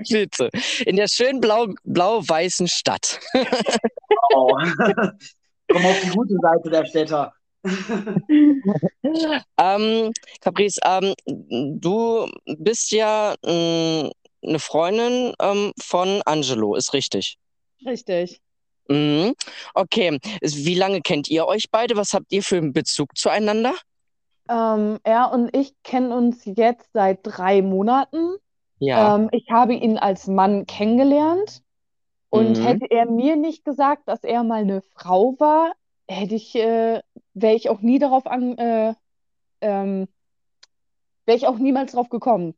Bitte. 0.09 0.49
In 0.86 0.95
der 0.97 1.07
schönen 1.07 1.39
blau, 1.39 1.67
blau-weißen 1.84 2.67
Stadt. 2.67 3.19
Oh. 4.34 4.49
Komm 5.69 5.86
auf 5.86 5.99
die 6.01 6.09
gute 6.09 6.36
Seite 6.41 6.69
der 6.69 6.86
Städter. 6.86 7.34
Ähm, 9.57 10.11
Caprice, 10.41 10.79
ähm, 10.83 11.13
du 11.25 12.27
bist 12.57 12.91
ja 12.91 13.35
mh, 13.43 14.11
eine 14.43 14.59
Freundin 14.59 15.33
ähm, 15.39 15.71
von 15.81 16.21
Angelo, 16.25 16.75
ist 16.75 16.93
richtig? 16.93 17.37
Richtig. 17.85 18.41
Mhm. 18.89 19.33
Okay. 19.73 20.17
Wie 20.41 20.75
lange 20.75 21.01
kennt 21.01 21.29
ihr 21.29 21.45
euch 21.47 21.65
beide? 21.71 21.95
Was 21.97 22.13
habt 22.13 22.31
ihr 22.31 22.43
für 22.43 22.57
einen 22.57 22.73
Bezug 22.73 23.17
zueinander? 23.17 23.73
Ähm, 24.49 24.99
er 25.03 25.31
und 25.33 25.53
ich 25.55 25.73
kennen 25.83 26.11
uns 26.11 26.45
jetzt 26.45 26.89
seit 26.93 27.19
drei 27.23 27.61
Monaten. 27.61 28.35
Ja. 28.79 29.15
Ähm, 29.15 29.29
ich 29.31 29.49
habe 29.51 29.73
ihn 29.73 29.97
als 29.97 30.27
Mann 30.27 30.65
kennengelernt 30.65 31.63
und 32.29 32.59
Mhm. 32.59 32.65
hätte 32.65 32.91
er 32.91 33.05
mir 33.07 33.35
nicht 33.35 33.65
gesagt, 33.65 34.07
dass 34.07 34.23
er 34.23 34.43
mal 34.43 34.61
eine 34.61 34.81
Frau 34.93 35.35
war, 35.39 35.73
hätte 36.07 36.35
ich, 36.35 36.55
äh, 36.55 37.01
wäre 37.33 37.55
ich 37.55 37.69
auch 37.69 37.81
nie 37.81 37.99
darauf 37.99 38.27
an, 38.27 38.57
äh, 38.57 38.93
ähm, 39.61 40.07
wäre 41.25 41.37
ich 41.37 41.47
auch 41.47 41.57
niemals 41.57 41.91
drauf 41.91 42.09
gekommen. 42.09 42.55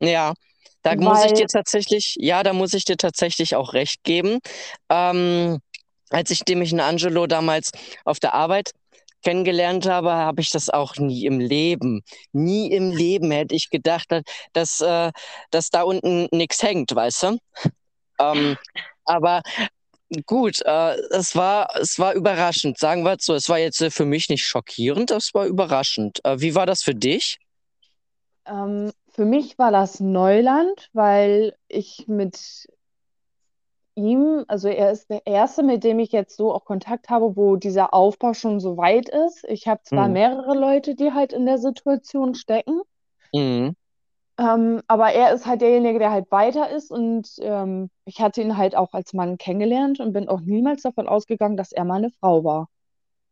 Ja, 0.00 0.34
da 0.82 0.94
muss 0.94 1.24
ich 1.24 1.30
Weil- 1.30 1.34
dir 1.34 1.46
tatsächlich, 1.46 2.16
ja, 2.18 2.42
da 2.42 2.52
muss 2.52 2.74
ich 2.74 2.84
dir 2.84 2.96
tatsächlich 2.96 3.56
auch 3.56 3.72
recht 3.74 4.02
geben. 4.04 4.38
Ähm, 4.88 5.58
als 6.10 6.30
ich 6.30 6.42
nämlich 6.46 6.70
einen 6.72 6.80
Angelo 6.80 7.26
damals 7.26 7.70
auf 8.04 8.20
der 8.20 8.34
Arbeit 8.34 8.70
kennengelernt 9.22 9.88
habe, 9.88 10.12
habe 10.12 10.40
ich 10.40 10.50
das 10.50 10.70
auch 10.70 10.96
nie 10.96 11.26
im 11.26 11.40
Leben, 11.40 12.02
nie 12.32 12.70
im 12.70 12.92
Leben 12.92 13.32
hätte 13.32 13.56
ich 13.56 13.70
gedacht, 13.70 14.06
dass, 14.10 14.22
dass, 14.52 14.80
äh, 14.80 15.10
dass 15.50 15.70
da 15.70 15.82
unten 15.82 16.28
nichts 16.30 16.62
hängt, 16.62 16.94
weißt 16.94 17.22
du? 17.24 17.38
Ähm, 18.20 18.56
aber 19.04 19.42
gut, 20.26 20.62
äh, 20.64 20.94
es 21.10 21.34
war, 21.34 21.74
es 21.76 21.98
war 21.98 22.14
überraschend, 22.14 22.78
sagen 22.78 23.02
wir 23.04 23.14
es 23.14 23.24
so. 23.24 23.34
Es 23.34 23.48
war 23.48 23.58
jetzt 23.58 23.80
äh, 23.80 23.90
für 23.90 24.04
mich 24.04 24.28
nicht 24.28 24.44
schockierend, 24.44 25.10
es 25.10 25.34
war 25.34 25.46
überraschend. 25.46 26.24
Äh, 26.24 26.40
wie 26.40 26.54
war 26.54 26.66
das 26.66 26.82
für 26.82 26.94
dich? 26.94 27.38
Ähm, 28.46 28.92
für 29.08 29.24
mich 29.24 29.58
war 29.58 29.72
das 29.72 30.00
Neuland, 30.00 30.88
weil 30.92 31.56
ich 31.68 32.04
mit 32.06 32.68
ihm, 33.96 34.44
also 34.46 34.68
er 34.68 34.92
ist 34.92 35.10
der 35.10 35.26
Erste, 35.26 35.62
mit 35.62 35.82
dem 35.82 35.98
ich 35.98 36.12
jetzt 36.12 36.36
so 36.36 36.52
auch 36.52 36.64
Kontakt 36.64 37.08
habe, 37.08 37.36
wo 37.36 37.56
dieser 37.56 37.94
Aufbau 37.94 38.34
schon 38.34 38.60
so 38.60 38.76
weit 38.76 39.08
ist. 39.08 39.44
Ich 39.48 39.66
habe 39.66 39.82
zwar 39.82 40.06
Mhm. 40.06 40.12
mehrere 40.14 40.54
Leute, 40.54 40.94
die 40.94 41.12
halt 41.12 41.32
in 41.32 41.46
der 41.46 41.58
Situation 41.58 42.34
stecken, 42.34 42.82
Mhm. 43.32 43.74
Ähm, 44.38 44.82
aber 44.86 45.12
er 45.12 45.32
ist 45.34 45.46
halt 45.46 45.60
derjenige, 45.62 45.98
der 45.98 46.10
halt 46.10 46.30
weiter 46.30 46.70
ist 46.70 46.90
und 46.90 47.28
ähm, 47.40 47.90
ich 48.04 48.20
hatte 48.20 48.42
ihn 48.42 48.56
halt 48.56 48.76
auch 48.76 48.92
als 48.92 49.12
Mann 49.14 49.38
kennengelernt 49.38 50.00
und 50.00 50.12
bin 50.12 50.28
auch 50.28 50.40
niemals 50.40 50.82
davon 50.82 51.08
ausgegangen, 51.08 51.56
dass 51.56 51.72
er 51.72 51.84
mal 51.84 51.96
eine 51.96 52.10
Frau 52.20 52.44
war. 52.44 52.68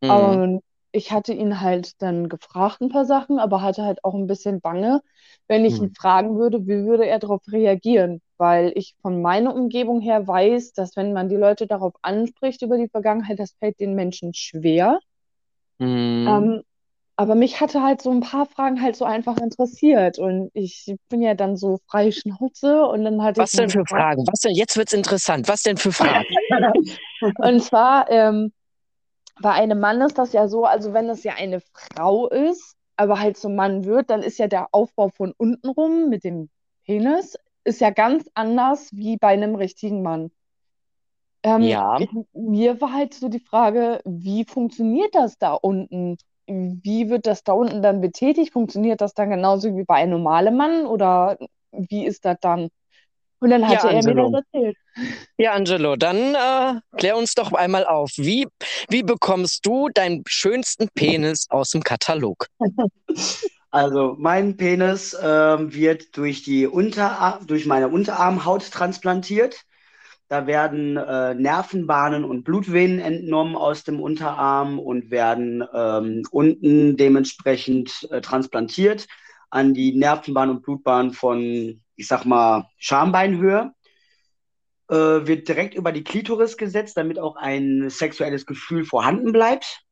Mhm. 0.03 0.39
Und 0.43 0.63
ich 0.93 1.13
hatte 1.13 1.33
ihn 1.35 1.61
halt 1.61 2.01
dann 2.03 2.29
gefragt 2.29 2.81
ein 2.83 2.91
paar 2.91 3.05
Sachen, 3.07 3.39
aber 3.41 3.63
hatte 3.63 3.85
halt 3.85 4.05
auch 4.05 4.15
ein 4.15 4.27
bisschen 4.29 4.61
Bange, 4.61 5.03
wenn 5.49 5.65
ich 5.65 5.79
Mhm. 5.79 5.83
ihn 5.83 5.93
fragen 5.95 6.39
würde, 6.39 6.67
wie 6.67 6.85
würde 6.87 7.07
er 7.07 7.19
darauf 7.19 7.43
reagieren? 7.51 8.21
Weil 8.39 8.73
ich 8.77 8.95
von 9.03 9.23
meiner 9.23 9.55
Umgebung 9.55 10.01
her 10.01 10.27
weiß, 10.29 10.73
dass 10.75 10.97
wenn 10.97 11.13
man 11.13 11.29
die 11.29 11.37
Leute 11.37 11.67
darauf 11.67 11.95
anspricht 12.03 12.63
über 12.63 12.79
die 12.79 12.89
Vergangenheit, 12.89 13.39
das 13.41 13.55
fällt 13.61 13.81
den 13.81 13.95
Menschen 13.95 14.35
schwer. 14.35 15.01
Mhm. 15.81 16.25
Ähm, 16.27 16.63
aber 17.17 17.35
mich 17.35 17.61
hatte 17.61 17.83
halt 17.83 18.03
so 18.03 18.11
ein 18.11 18.21
paar 18.21 18.47
Fragen 18.47 18.83
halt 18.83 18.97
so 18.97 19.05
einfach 19.05 19.37
interessiert 19.39 20.19
und 20.19 20.51
ich 20.53 20.95
bin 21.09 21.23
ja 21.23 21.35
dann 21.35 21.57
so 21.57 21.79
frei 21.89 22.11
Schnauze 22.11 22.85
und 22.87 23.05
dann 23.05 23.23
hatte 23.23 23.41
Was 23.43 23.53
denn 23.53 23.71
für 23.71 23.81
gefragt. 23.81 24.03
Fragen? 24.03 24.27
Was 24.27 24.41
denn? 24.41 24.55
Jetzt 24.55 24.77
wird's 24.77 24.93
interessant. 24.93 25.49
Was 25.49 25.63
denn 25.63 25.77
für 25.77 25.93
Fragen? 25.93 26.25
Und 27.39 27.63
zwar, 27.63 28.11
ähm, 28.11 28.53
bei 29.41 29.51
einem 29.53 29.81
Mann 29.81 30.01
ist 30.01 30.19
das 30.19 30.33
ja 30.33 30.49
so, 30.49 30.65
also 30.65 30.93
wenn 30.93 31.09
es 31.09 31.25
ja 31.25 31.35
eine 31.35 31.61
Frau 31.61 32.29
ist, 32.29 32.77
aber 32.97 33.19
halt 33.21 33.37
zum 33.37 33.55
Mann 33.55 33.85
wird, 33.85 34.11
dann 34.11 34.23
ist 34.23 34.39
ja 34.39 34.47
der 34.47 34.69
Aufbau 34.73 35.09
von 35.09 35.33
unten 35.37 35.69
rum 35.69 36.09
mit 36.09 36.25
dem 36.25 36.51
Penis, 36.85 37.37
ist 37.65 37.81
ja 37.81 37.91
ganz 37.91 38.29
anders 38.35 38.91
wie 38.93 39.17
bei 39.17 39.29
einem 39.29 39.55
richtigen 39.55 40.03
Mann. 40.03 40.31
Ähm, 41.43 41.63
Ja. 41.63 41.99
mir 42.33 42.81
war 42.81 42.93
halt 42.93 43.15
so 43.15 43.29
die 43.29 43.41
Frage, 43.41 44.01
wie 44.05 44.45
funktioniert 44.45 45.15
das 45.15 45.39
da 45.39 45.55
unten? 45.55 46.17
Wie 46.47 47.09
wird 47.11 47.27
das 47.27 47.43
da 47.45 47.53
unten 47.53 47.83
dann 47.83 48.01
betätigt? 48.01 48.53
Funktioniert 48.53 49.01
das 49.01 49.15
dann 49.15 49.31
genauso 49.31 49.77
wie 49.77 49.85
bei 49.85 49.95
einem 49.97 50.13
normalen 50.13 50.57
Mann 50.57 50.87
oder 50.87 51.39
wie 51.73 52.05
ist 52.07 52.25
das 52.25 52.37
dann? 52.41 52.69
Und 53.41 53.51
dann 53.51 53.69
Ja, 53.69 53.79
hatte 53.79 53.91
er 53.91 54.03
mir 54.03 54.15
das 54.15 54.33
erzählt. 54.33 54.77
Ja, 55.37 55.53
Angelo, 55.53 55.97
dann 55.97 56.35
äh, 56.35 56.81
klär 56.97 57.17
uns 57.17 57.35
doch 57.35 57.53
einmal 57.53 57.85
auf. 57.87 58.11
Wie, 58.17 58.47
wie 58.89 59.03
bekommst 59.03 59.67
du 59.67 59.89
deinen 59.89 60.23
schönsten 60.29 60.89
Penis 60.95 61.47
aus 61.51 61.71
dem 61.71 61.83
Katalog? 61.83 62.47
Also 63.71 64.15
mein 64.19 64.57
Penis 64.57 65.17
ähm, 65.21 65.75
wird 65.75 66.17
durch 66.17 66.43
die 66.45 66.67
Unterar 66.67 67.41
durch 67.45 67.67
meine 67.67 67.89
Unterarmhaut 67.89 68.71
transplantiert. 68.71 69.65
Da 70.29 70.47
werden 70.47 70.97
äh, 70.97 71.35
Nervenbahnen 71.35 72.25
und 72.25 72.45
Blutvenen 72.45 72.99
entnommen 72.99 73.57
aus 73.57 73.85
dem 73.85 74.01
Unterarm 74.01 74.79
und 74.79 75.11
werden 75.11 75.63
ähm, 75.73 76.23
unten 76.31 76.97
dementsprechend 76.97 78.09
äh, 78.11 78.21
transplantiert 78.21 79.07
an 79.51 79.75
die 79.75 79.95
Nervenbahn 79.95 80.51
und 80.51 80.63
Blutbahn 80.63 81.13
von, 81.13 81.83
ich 81.95 82.09
sag 82.09 82.25
mal, 82.25 82.69
Schambeinhöhe. 82.79 83.73
Äh, 84.91 85.27
wird 85.27 85.49
direkt 85.49 85.75
über 85.75 85.93
die 85.93 86.05
Klitoris 86.05 86.57
gesetzt, 86.57 86.97
damit 86.97 87.19
auch 87.19 87.37
ein 87.37 87.89
sexuelles 87.89 88.45
Gefühl 88.45 88.85
vorhanden 88.85 89.33
bleibt. 89.33 89.84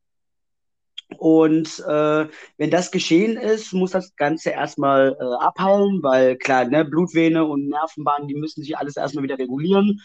Und 1.17 1.79
äh, 1.87 2.27
wenn 2.57 2.69
das 2.69 2.91
geschehen 2.91 3.37
ist, 3.37 3.73
muss 3.73 3.91
das 3.91 4.15
Ganze 4.15 4.51
erstmal 4.51 5.17
äh, 5.19 5.43
abheilen, 5.43 6.01
weil 6.03 6.37
klar, 6.37 6.65
ne, 6.65 6.85
Blutvene 6.85 7.45
und 7.45 7.67
Nervenbahn, 7.67 8.27
die 8.27 8.35
müssen 8.35 8.61
sich 8.61 8.77
alles 8.77 8.97
erstmal 8.97 9.23
wieder 9.23 9.39
regulieren. 9.39 10.01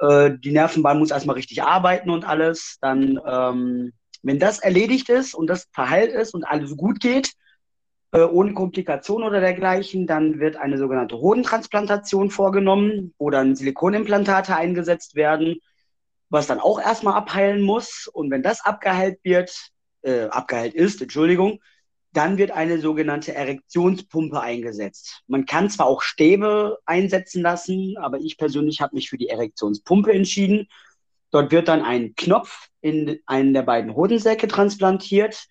Äh, 0.00 0.32
die 0.38 0.52
Nervenbahn 0.52 0.98
muss 0.98 1.10
erstmal 1.10 1.36
richtig 1.36 1.62
arbeiten 1.62 2.10
und 2.10 2.26
alles. 2.26 2.78
Dann, 2.80 3.20
ähm, 3.26 3.92
wenn 4.22 4.38
das 4.38 4.58
erledigt 4.58 5.08
ist 5.08 5.34
und 5.34 5.48
das 5.48 5.68
verheilt 5.72 6.12
ist 6.12 6.34
und 6.34 6.44
alles 6.44 6.76
gut 6.76 7.00
geht, 7.00 7.34
äh, 8.12 8.22
ohne 8.22 8.54
Komplikation 8.54 9.22
oder 9.22 9.40
dergleichen, 9.40 10.06
dann 10.06 10.40
wird 10.40 10.56
eine 10.56 10.78
sogenannte 10.78 11.18
Hodentransplantation 11.18 12.30
vorgenommen, 12.30 13.14
wo 13.18 13.30
dann 13.30 13.54
Silikonimplantate 13.54 14.56
eingesetzt 14.56 15.14
werden, 15.14 15.56
was 16.30 16.46
dann 16.46 16.60
auch 16.60 16.80
erstmal 16.80 17.14
abheilen 17.14 17.60
muss. 17.62 18.08
Und 18.12 18.30
wenn 18.30 18.42
das 18.42 18.64
abgeheilt 18.64 19.18
wird, 19.24 19.70
äh, 20.08 20.28
abgeheilt 20.30 20.74
ist, 20.74 21.02
Entschuldigung, 21.02 21.60
dann 22.12 22.38
wird 22.38 22.50
eine 22.50 22.80
sogenannte 22.80 23.34
Erektionspumpe 23.34 24.40
eingesetzt. 24.40 25.22
Man 25.26 25.46
kann 25.46 25.68
zwar 25.70 25.86
auch 25.86 26.02
Stäbe 26.02 26.78
einsetzen 26.86 27.42
lassen, 27.42 27.96
aber 27.98 28.18
ich 28.18 28.38
persönlich 28.38 28.80
habe 28.80 28.96
mich 28.96 29.10
für 29.10 29.18
die 29.18 29.28
Erektionspumpe 29.28 30.12
entschieden. 30.12 30.68
Dort 31.30 31.52
wird 31.52 31.68
dann 31.68 31.82
ein 31.82 32.14
Knopf 32.16 32.68
in 32.80 33.20
einen 33.26 33.52
der 33.52 33.62
beiden 33.62 33.94
Hodensäcke 33.94 34.48
transplantiert, 34.48 35.46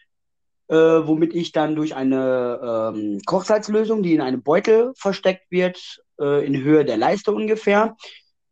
äh, 0.70 0.76
womit 0.76 1.36
ich 1.36 1.52
dann 1.52 1.76
durch 1.76 1.96
eine 1.96 2.94
ähm, 2.96 3.22
Kochsalzlösung, 3.26 4.02
die 4.02 4.16
in 4.16 4.22
einem 4.22 4.42
Beutel 4.42 4.94
versteckt 4.98 5.52
wird, 5.52 6.02
äh, 6.20 6.46
in 6.46 6.58
Höhe 6.62 6.84
der 6.84 6.98
Leiste 6.98 7.32
ungefähr, 7.32 7.96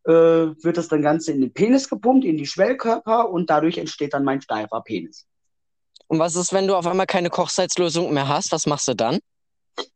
äh, 0.06 0.12
wird 0.12 0.78
das 0.78 0.88
dann 0.88 1.02
Ganze 1.02 1.32
in 1.32 1.42
den 1.42 1.54
Penis 1.54 1.90
gepumpt, 1.90 2.26
in 2.26 2.38
die 2.38 2.46
Schwellkörper 2.46 3.30
und 3.30 3.50
dadurch 3.50 3.80
entsteht 3.80 4.14
dann 4.14 4.24
mein 4.24 4.42
steifer 4.42 4.82
Penis. 4.82 5.28
Und 6.08 6.20
was 6.20 6.36
ist, 6.36 6.54
wenn 6.54 6.68
du 6.68 6.76
auf 6.76 6.86
einmal 6.88 7.08
keine 7.08 7.30
Kochsalzlösung 7.30 8.14
mehr 8.14 8.28
hast? 8.28 8.52
Was 8.52 8.68
machst 8.68 8.88
du 8.88 8.94
dann? 8.94 9.20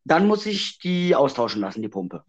Dann 0.04 0.28
muss 0.28 0.46
ich 0.46 0.80
die 0.80 1.16
austauschen 1.16 1.62
lassen, 1.62 1.82
die 1.82 1.88
Pumpe. 1.90 2.24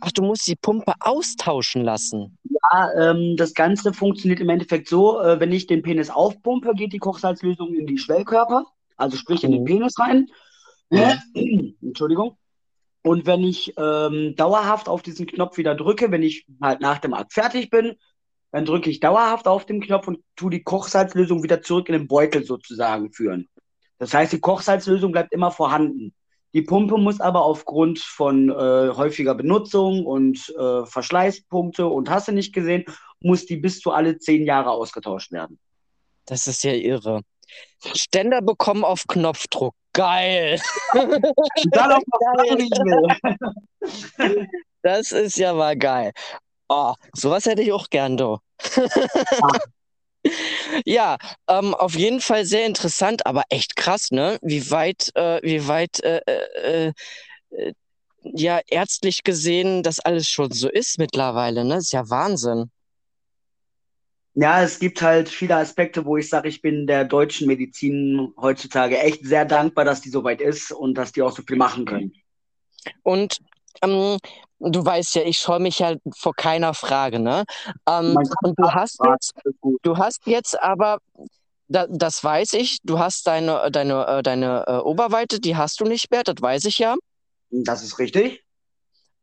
Ach, 0.00 0.12
du 0.12 0.22
musst 0.22 0.46
die 0.46 0.54
Pumpe 0.56 0.92
austauschen 1.00 1.82
lassen. 1.82 2.38
Ja, 2.44 3.10
ähm, 3.10 3.36
das 3.36 3.52
Ganze 3.52 3.92
funktioniert 3.92 4.40
im 4.40 4.48
Endeffekt 4.48 4.88
so, 4.88 5.20
äh, 5.20 5.40
wenn 5.40 5.50
ich 5.50 5.66
den 5.66 5.82
Penis 5.82 6.08
aufpumpe, 6.08 6.72
geht 6.74 6.92
die 6.92 6.98
Kochsalzlösung 6.98 7.74
in 7.74 7.86
die 7.86 7.98
Schwellkörper, 7.98 8.64
also 8.96 9.16
sprich 9.16 9.42
in 9.42 9.50
den 9.50 9.62
Mhm. 9.62 9.66
Penis 9.66 9.98
rein. 9.98 10.28
Entschuldigung. 11.82 12.38
Und 13.02 13.26
wenn 13.26 13.42
ich 13.42 13.74
ähm, 13.76 14.34
dauerhaft 14.36 14.88
auf 14.88 15.02
diesen 15.02 15.26
Knopf 15.26 15.56
wieder 15.56 15.74
drücke, 15.74 16.10
wenn 16.10 16.22
ich 16.22 16.46
halt 16.62 16.80
nach 16.80 16.98
dem 16.98 17.14
Akt 17.14 17.32
fertig 17.32 17.70
bin, 17.70 17.96
dann 18.50 18.64
drücke 18.64 18.90
ich 18.90 19.00
dauerhaft 19.00 19.46
auf 19.46 19.66
den 19.66 19.80
Knopf 19.80 20.08
und 20.08 20.22
tue 20.36 20.50
die 20.50 20.62
Kochsalzlösung 20.62 21.42
wieder 21.42 21.62
zurück 21.62 21.88
in 21.88 21.94
den 21.94 22.08
Beutel 22.08 22.44
sozusagen 22.44 23.12
führen. 23.12 23.48
Das 23.98 24.14
heißt, 24.14 24.32
die 24.32 24.40
Kochsalzlösung 24.40 25.12
bleibt 25.12 25.32
immer 25.32 25.50
vorhanden. 25.50 26.14
Die 26.54 26.62
Pumpe 26.62 26.96
muss 26.96 27.20
aber 27.20 27.42
aufgrund 27.42 27.98
von 27.98 28.48
äh, 28.48 28.52
häufiger 28.52 29.34
Benutzung 29.34 30.06
und 30.06 30.48
äh, 30.58 30.86
Verschleißpunkte 30.86 31.86
und 31.86 32.08
hast 32.08 32.28
du 32.28 32.32
nicht 32.32 32.54
gesehen, 32.54 32.84
muss 33.20 33.44
die 33.44 33.56
bis 33.56 33.80
zu 33.80 33.90
alle 33.90 34.18
zehn 34.18 34.46
Jahre 34.46 34.70
ausgetauscht 34.70 35.30
werden. 35.30 35.58
Das 36.24 36.46
ist 36.46 36.64
ja 36.64 36.72
irre. 36.72 37.22
Ständer 37.94 38.40
bekommen 38.40 38.84
auf 38.84 39.06
Knopfdruck. 39.06 39.74
Geil. 39.92 40.60
Dann 40.92 41.92
auch 41.92 42.02
will. 44.18 44.46
Das 44.82 45.12
ist 45.12 45.36
ja 45.36 45.52
mal 45.52 45.76
geil. 45.76 46.12
Oh, 46.68 46.94
sowas 47.14 47.46
hätte 47.46 47.62
ich 47.62 47.72
auch 47.72 47.88
gern, 47.90 48.16
du. 48.16 48.38
Ja, 50.84 51.16
ähm, 51.48 51.74
auf 51.74 51.94
jeden 51.94 52.20
Fall 52.20 52.44
sehr 52.44 52.66
interessant, 52.66 53.26
aber 53.26 53.44
echt 53.50 53.76
krass, 53.76 54.10
ne? 54.10 54.38
Wie 54.42 54.70
weit, 54.70 55.10
äh, 55.14 55.40
wie 55.42 55.66
weit, 55.66 56.00
äh, 56.00 56.20
äh, 56.26 56.92
äh, 57.50 57.72
ja, 58.22 58.60
ärztlich 58.66 59.22
gesehen 59.22 59.82
das 59.82 60.00
alles 60.00 60.28
schon 60.28 60.50
so 60.50 60.68
ist 60.68 60.98
mittlerweile, 60.98 61.64
ne? 61.64 61.76
Ist 61.76 61.92
ja 61.92 62.08
Wahnsinn. 62.10 62.70
Ja, 64.34 64.62
es 64.62 64.78
gibt 64.78 65.02
halt 65.02 65.28
viele 65.28 65.56
Aspekte, 65.56 66.04
wo 66.04 66.16
ich 66.16 66.28
sage, 66.28 66.48
ich 66.48 66.62
bin 66.62 66.86
der 66.86 67.04
deutschen 67.04 67.48
Medizin 67.48 68.32
heutzutage 68.36 68.98
echt 68.98 69.24
sehr 69.24 69.44
dankbar, 69.44 69.84
dass 69.84 70.00
die 70.00 70.10
so 70.10 70.22
weit 70.22 70.40
ist 70.40 70.70
und 70.70 70.94
dass 70.94 71.12
die 71.12 71.22
auch 71.22 71.32
so 71.32 71.42
viel 71.42 71.56
machen 71.56 71.86
können. 71.86 72.12
Und 73.02 73.38
ähm, 73.82 74.18
du 74.60 74.84
weißt 74.84 75.14
ja, 75.16 75.22
ich 75.22 75.38
scheue 75.38 75.60
mich 75.60 75.78
ja 75.78 75.94
vor 76.16 76.34
keiner 76.34 76.74
Frage, 76.74 77.18
ne? 77.18 77.44
Ähm, 77.88 78.16
und 78.42 78.58
du 78.58 78.70
hast 78.70 78.98
jetzt, 79.04 79.34
du 79.82 79.96
hast 79.96 80.26
jetzt 80.26 80.60
aber, 80.60 80.98
da, 81.68 81.86
das 81.88 82.22
weiß 82.22 82.54
ich, 82.54 82.78
du 82.82 82.98
hast 82.98 83.26
deine, 83.26 83.70
deine, 83.70 84.06
äh, 84.06 84.22
deine 84.22 84.64
äh, 84.66 84.76
Oberweite, 84.78 85.40
die 85.40 85.56
hast 85.56 85.80
du 85.80 85.84
nicht 85.84 86.10
mehr, 86.10 86.24
das 86.24 86.36
weiß 86.40 86.64
ich 86.64 86.78
ja. 86.78 86.96
Das 87.50 87.82
ist 87.82 87.98
richtig. 87.98 88.44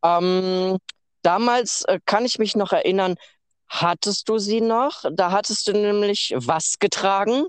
Ähm, 0.04 0.78
damals 1.22 1.84
äh, 1.88 2.00
kann 2.06 2.26
ich 2.26 2.40
mich 2.40 2.56
noch 2.56 2.72
erinnern, 2.72 3.16
hattest 3.68 4.30
du 4.30 4.38
sie 4.38 4.62
noch? 4.62 5.04
Da 5.12 5.32
hattest 5.32 5.68
du 5.68 5.74
nämlich 5.74 6.34
was 6.38 6.80
getragen? 6.80 7.46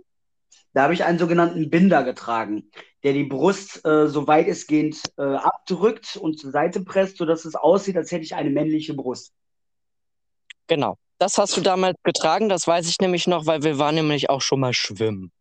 Da 0.76 0.82
habe 0.82 0.92
ich 0.92 1.04
einen 1.04 1.18
sogenannten 1.18 1.70
Binder 1.70 2.04
getragen, 2.04 2.70
der 3.02 3.14
die 3.14 3.24
Brust 3.24 3.82
äh, 3.86 4.08
so 4.08 4.26
weit 4.26 4.46
es 4.46 4.66
geht 4.66 5.00
äh, 5.16 5.22
abdrückt 5.22 6.18
und 6.18 6.38
zur 6.38 6.50
Seite 6.50 6.82
presst, 6.82 7.16
sodass 7.16 7.46
es 7.46 7.54
aussieht, 7.54 7.96
als 7.96 8.12
hätte 8.12 8.24
ich 8.24 8.34
eine 8.34 8.50
männliche 8.50 8.92
Brust. 8.92 9.32
Genau. 10.66 10.98
Das 11.18 11.38
hast 11.38 11.56
du 11.56 11.62
damals 11.62 11.96
getragen, 12.02 12.50
das 12.50 12.66
weiß 12.66 12.90
ich 12.90 12.98
nämlich 13.00 13.26
noch, 13.26 13.46
weil 13.46 13.62
wir 13.62 13.78
waren 13.78 13.94
nämlich 13.94 14.28
auch 14.28 14.42
schon 14.42 14.60
mal 14.60 14.74
schwimmen. 14.74 15.32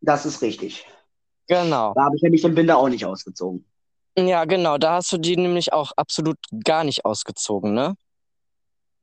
Das 0.00 0.24
ist 0.24 0.40
richtig. 0.40 0.86
Genau. 1.48 1.92
Da 1.92 2.04
habe 2.04 2.16
ich 2.16 2.22
nämlich 2.22 2.40
den 2.40 2.54
Binder 2.54 2.78
auch 2.78 2.88
nicht 2.88 3.04
ausgezogen. 3.04 3.66
Ja, 4.16 4.46
genau. 4.46 4.78
Da 4.78 4.94
hast 4.94 5.12
du 5.12 5.18
die 5.18 5.36
nämlich 5.36 5.74
auch 5.74 5.92
absolut 5.98 6.38
gar 6.64 6.82
nicht 6.82 7.04
ausgezogen, 7.04 7.74
ne? 7.74 7.94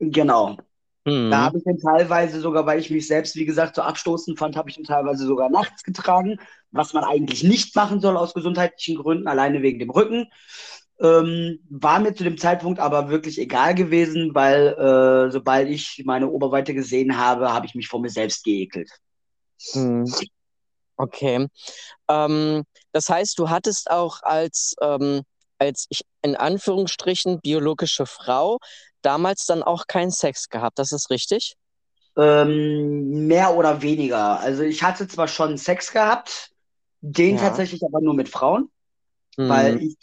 Genau. 0.00 0.56
Mhm. 1.04 1.30
Da 1.30 1.42
habe 1.42 1.58
ich 1.58 1.64
den 1.64 1.78
teilweise 1.78 2.40
sogar, 2.40 2.64
weil 2.66 2.80
ich 2.80 2.90
mich 2.90 3.06
selbst, 3.06 3.36
wie 3.36 3.44
gesagt, 3.44 3.76
so 3.76 3.82
abstoßend 3.82 4.38
fand, 4.38 4.56
habe 4.56 4.70
ich 4.70 4.76
den 4.76 4.84
teilweise 4.84 5.26
sogar 5.26 5.50
nachts 5.50 5.82
getragen, 5.82 6.38
was 6.70 6.92
man 6.92 7.04
eigentlich 7.04 7.42
nicht 7.44 7.76
machen 7.76 8.00
soll 8.00 8.16
aus 8.16 8.34
gesundheitlichen 8.34 8.96
Gründen, 8.96 9.28
alleine 9.28 9.62
wegen 9.62 9.78
dem 9.78 9.90
Rücken. 9.90 10.26
Ähm, 11.00 11.58
war 11.68 11.98
mir 11.98 12.14
zu 12.14 12.24
dem 12.24 12.38
Zeitpunkt 12.38 12.78
aber 12.78 13.08
wirklich 13.10 13.38
egal 13.38 13.74
gewesen, 13.74 14.34
weil 14.34 14.68
äh, 14.68 15.30
sobald 15.30 15.68
ich 15.68 16.02
meine 16.06 16.30
Oberweite 16.30 16.72
gesehen 16.72 17.18
habe, 17.18 17.52
habe 17.52 17.66
ich 17.66 17.74
mich 17.74 17.88
vor 17.88 18.00
mir 18.00 18.10
selbst 18.10 18.44
geekelt. 18.44 18.90
Mhm. 19.74 20.04
Okay. 20.96 21.48
Ähm, 22.08 22.62
das 22.92 23.08
heißt, 23.08 23.38
du 23.38 23.50
hattest 23.50 23.90
auch 23.90 24.22
als, 24.22 24.74
ähm, 24.80 25.22
als 25.58 25.86
ich 25.88 26.02
in 26.22 26.36
Anführungsstrichen 26.36 27.40
biologische 27.40 28.06
Frau 28.06 28.58
damals 29.04 29.46
dann 29.46 29.62
auch 29.62 29.86
keinen 29.86 30.10
Sex 30.10 30.48
gehabt. 30.48 30.78
Das 30.78 30.92
ist 30.92 31.10
richtig? 31.10 31.56
Ähm, 32.16 33.26
mehr 33.26 33.56
oder 33.56 33.82
weniger. 33.82 34.38
Also 34.40 34.62
ich 34.62 34.82
hatte 34.82 35.08
zwar 35.08 35.28
schon 35.28 35.58
Sex 35.58 35.92
gehabt, 35.92 36.50
den 37.00 37.36
Ja. 37.36 37.42
tatsächlich 37.42 37.82
aber 37.82 38.00
nur 38.00 38.14
mit 38.14 38.28
Frauen, 38.28 38.70
Mhm. 39.36 39.48
weil 39.48 39.82
ich, 39.82 39.96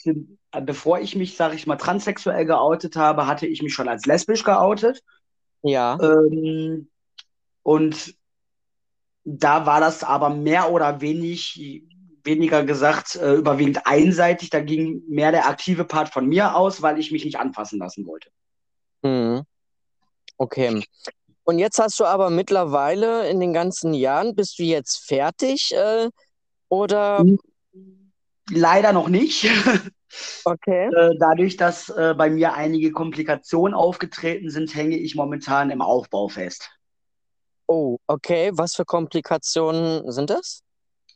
bevor 0.63 0.99
ich 0.99 1.15
mich, 1.15 1.37
sage 1.37 1.55
ich 1.55 1.65
mal, 1.67 1.77
transsexuell 1.77 2.45
geoutet 2.45 2.95
habe, 2.95 3.27
hatte 3.27 3.47
ich 3.47 3.61
mich 3.61 3.73
schon 3.73 3.87
als 3.87 4.05
lesbisch 4.05 4.43
geoutet. 4.43 5.01
Ja. 5.63 5.97
Ähm, 6.01 6.89
und 7.63 8.15
da 9.23 9.65
war 9.65 9.79
das 9.79 10.03
aber 10.03 10.29
mehr 10.29 10.71
oder 10.71 10.99
wenig, 10.99 11.83
weniger 12.23 12.63
gesagt, 12.63 13.15
äh, 13.15 13.35
überwiegend 13.35 13.85
einseitig. 13.85 14.49
Da 14.49 14.59
ging 14.59 15.03
mehr 15.07 15.31
der 15.31 15.47
aktive 15.47 15.85
Part 15.85 16.09
von 16.09 16.27
mir 16.27 16.55
aus, 16.55 16.81
weil 16.81 16.99
ich 16.99 17.11
mich 17.11 17.23
nicht 17.25 17.39
anfassen 17.39 17.79
lassen 17.79 18.05
wollte. 18.05 18.29
Mhm. 19.03 19.43
Okay. 20.37 20.83
Und 21.43 21.59
jetzt 21.59 21.79
hast 21.79 21.99
du 21.99 22.05
aber 22.05 22.29
mittlerweile 22.29 23.29
in 23.29 23.39
den 23.39 23.53
ganzen 23.53 23.93
Jahren, 23.93 24.35
bist 24.35 24.59
du 24.59 24.63
jetzt 24.63 25.05
fertig? 25.05 25.71
Äh, 25.73 26.09
oder 26.69 27.23
Mhm. 27.23 27.39
Leider 28.49 28.91
noch 28.91 29.07
nicht. 29.07 29.45
okay. 30.45 30.89
Äh, 30.93 31.15
Dadurch, 31.19 31.57
dass 31.57 31.89
äh, 31.89 32.13
bei 32.17 32.29
mir 32.29 32.53
einige 32.53 32.91
Komplikationen 32.91 33.73
aufgetreten 33.73 34.49
sind, 34.49 34.75
hänge 34.75 34.97
ich 34.97 35.15
momentan 35.15 35.69
im 35.69 35.81
Aufbau 35.81 36.27
fest. 36.27 36.69
Oh, 37.67 37.97
okay. 38.07 38.51
Was 38.53 38.75
für 38.75 38.83
Komplikationen 38.83 40.11
sind 40.11 40.29
das? 40.29 40.63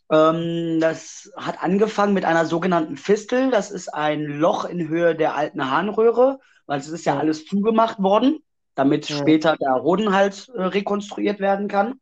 Ähm, 0.09 0.79
das 0.79 1.31
hat 1.35 1.61
angefangen 1.61 2.13
mit 2.13 2.23
einer 2.23 2.45
sogenannten 2.45 2.95
Fistel. 2.95 3.51
Das 3.51 3.71
ist 3.71 3.93
ein 3.93 4.23
Loch 4.23 4.63
in 4.63 4.87
Höhe 4.87 5.15
der 5.15 5.35
alten 5.35 5.69
Harnröhre, 5.69 6.39
weil 6.67 6.79
es 6.79 6.87
ist 6.89 7.05
ja 7.05 7.17
alles 7.17 7.45
zugemacht 7.45 7.99
worden, 8.01 8.39
damit 8.75 9.07
Ja. 9.07 9.15
später 9.17 9.55
der 9.57 9.83
Hoden 9.83 10.13
halt 10.13 10.49
äh, 10.55 10.61
rekonstruiert 10.63 11.39
werden 11.39 11.67
kann. 11.67 11.99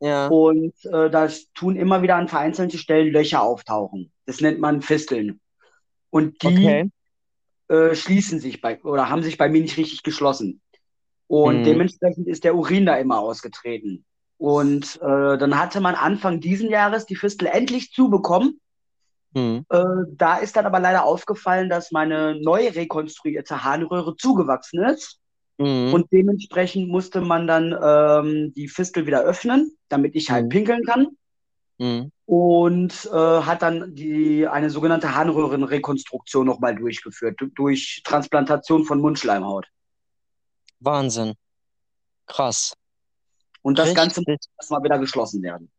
Ja. 0.00 0.28
Und 0.28 0.74
äh, 0.84 1.10
da 1.10 1.28
tun 1.54 1.76
immer 1.76 2.02
wieder 2.02 2.16
an 2.16 2.28
vereinzelten 2.28 2.78
Stellen 2.78 3.12
Löcher 3.12 3.42
auftauchen. 3.42 4.12
Das 4.26 4.40
nennt 4.40 4.60
man 4.60 4.82
Fisteln. 4.82 5.40
Und 6.10 6.42
die 6.42 6.48
Okay. 6.48 6.90
äh, 7.68 7.94
schließen 7.94 8.40
sich 8.40 8.60
bei 8.60 8.80
oder 8.82 9.10
haben 9.10 9.22
sich 9.22 9.38
bei 9.38 9.48
mir 9.48 9.60
nicht 9.60 9.76
richtig 9.76 10.02
geschlossen. 10.02 10.60
Und 11.26 11.58
Mhm. 11.58 11.64
dementsprechend 11.66 12.26
ist 12.28 12.44
der 12.44 12.54
Urin 12.54 12.86
da 12.86 12.96
immer 12.96 13.18
ausgetreten. 13.20 14.04
Und 14.38 14.96
äh, 15.02 15.36
dann 15.38 15.58
hatte 15.58 15.80
man 15.80 15.94
Anfang 15.94 16.40
diesen 16.40 16.70
Jahres 16.70 17.06
die 17.06 17.16
Fistel 17.16 17.46
endlich 17.48 17.90
zubekommen. 17.92 18.60
Mhm. 19.34 19.64
Äh, 19.68 19.84
da 20.12 20.36
ist 20.38 20.56
dann 20.56 20.66
aber 20.66 20.80
leider 20.80 21.04
aufgefallen, 21.04 21.68
dass 21.68 21.90
meine 21.92 22.40
neu 22.40 22.68
rekonstruierte 22.68 23.62
Harnröhre 23.64 24.16
zugewachsen 24.16 24.82
ist. 24.84 25.18
Mhm. 25.58 25.92
Und 25.92 26.12
dementsprechend 26.12 26.88
musste 26.88 27.20
man 27.20 27.46
dann 27.46 27.76
ähm, 27.82 28.52
die 28.54 28.68
Fistel 28.68 29.06
wieder 29.06 29.22
öffnen, 29.22 29.76
damit 29.88 30.14
ich 30.14 30.30
halt 30.30 30.44
Mhm. 30.46 30.48
pinkeln 30.50 30.84
kann. 30.84 31.08
Mhm. 31.78 32.10
Und 32.26 33.06
äh, 33.12 33.16
hat 33.42 33.62
dann 33.62 33.94
die, 33.94 34.46
eine 34.46 34.70
sogenannte 34.70 35.14
Harnröhrenrekonstruktion 35.14 36.46
nochmal 36.46 36.74
durchgeführt, 36.74 37.40
du- 37.40 37.46
durch 37.46 38.02
Transplantation 38.04 38.84
von 38.84 39.00
Mundschleimhaut. 39.00 39.66
Wahnsinn. 40.80 41.34
Krass. 42.26 42.74
Und 43.62 43.78
das 43.78 43.94
Ganze 43.94 44.20
muss 44.20 44.28
Richtig. 44.28 44.50
erstmal 44.58 44.82
wieder 44.82 44.98
geschlossen 44.98 45.42
werden. 45.42 45.70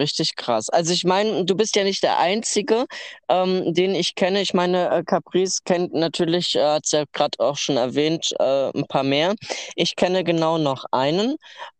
Richtig 0.00 0.36
krass. 0.36 0.68
Also 0.68 0.92
ich 0.92 1.02
meine, 1.02 1.44
du 1.44 1.56
bist 1.56 1.74
ja 1.74 1.82
nicht 1.82 2.04
der 2.04 2.18
Einzige, 2.20 2.86
ähm, 3.28 3.74
den 3.74 3.96
ich 3.96 4.14
kenne. 4.14 4.40
Ich 4.42 4.54
meine, 4.54 4.88
äh, 4.90 5.02
Caprice 5.02 5.64
kennt 5.64 5.92
natürlich, 5.92 6.54
äh, 6.54 6.62
hat 6.62 6.84
es 6.86 6.92
ja 6.92 7.02
gerade 7.12 7.40
auch 7.40 7.56
schon 7.56 7.76
erwähnt, 7.76 8.30
äh, 8.38 8.70
ein 8.76 8.86
paar 8.86 9.02
mehr. 9.02 9.34
Ich 9.74 9.96
kenne 9.96 10.22
genau 10.22 10.56
noch 10.56 10.84
einen, 10.92 11.34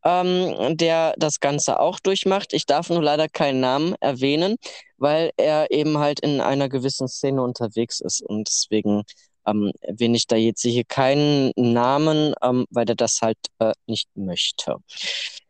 ähm, 0.05 0.77
der 0.77 1.15
das 1.17 1.39
Ganze 1.39 1.79
auch 1.79 2.01
durchmacht. 2.01 2.53
Ich 2.55 2.67
darf 2.67 2.91
nur 2.91 3.03
leider 3.03 3.29
keinen 3.29 3.61
Namen 3.61 3.95
erwähnen, 4.01 4.57
weil 4.97 5.31
er 5.37 5.71
eben 5.71 5.99
halt 5.99 6.19
in 6.19 6.41
einer 6.41 6.69
gewissen 6.69 7.07
Szene 7.07 7.41
unterwegs 7.43 8.01
ist. 8.01 8.21
Und 8.21 8.49
deswegen 8.49 9.05
ähm, 9.49 9.73
erwähne 9.81 10.17
ich 10.17 10.27
da 10.27 10.37
jetzt 10.37 10.63
hier 10.63 10.85
keinen 10.85 11.53
Namen, 11.57 12.35
ähm, 12.43 12.67
weil 12.71 12.89
er 12.89 12.95
das 12.95 13.21
halt 13.23 13.39
äh, 13.59 13.73
nicht 13.87 14.09
möchte. 14.15 14.77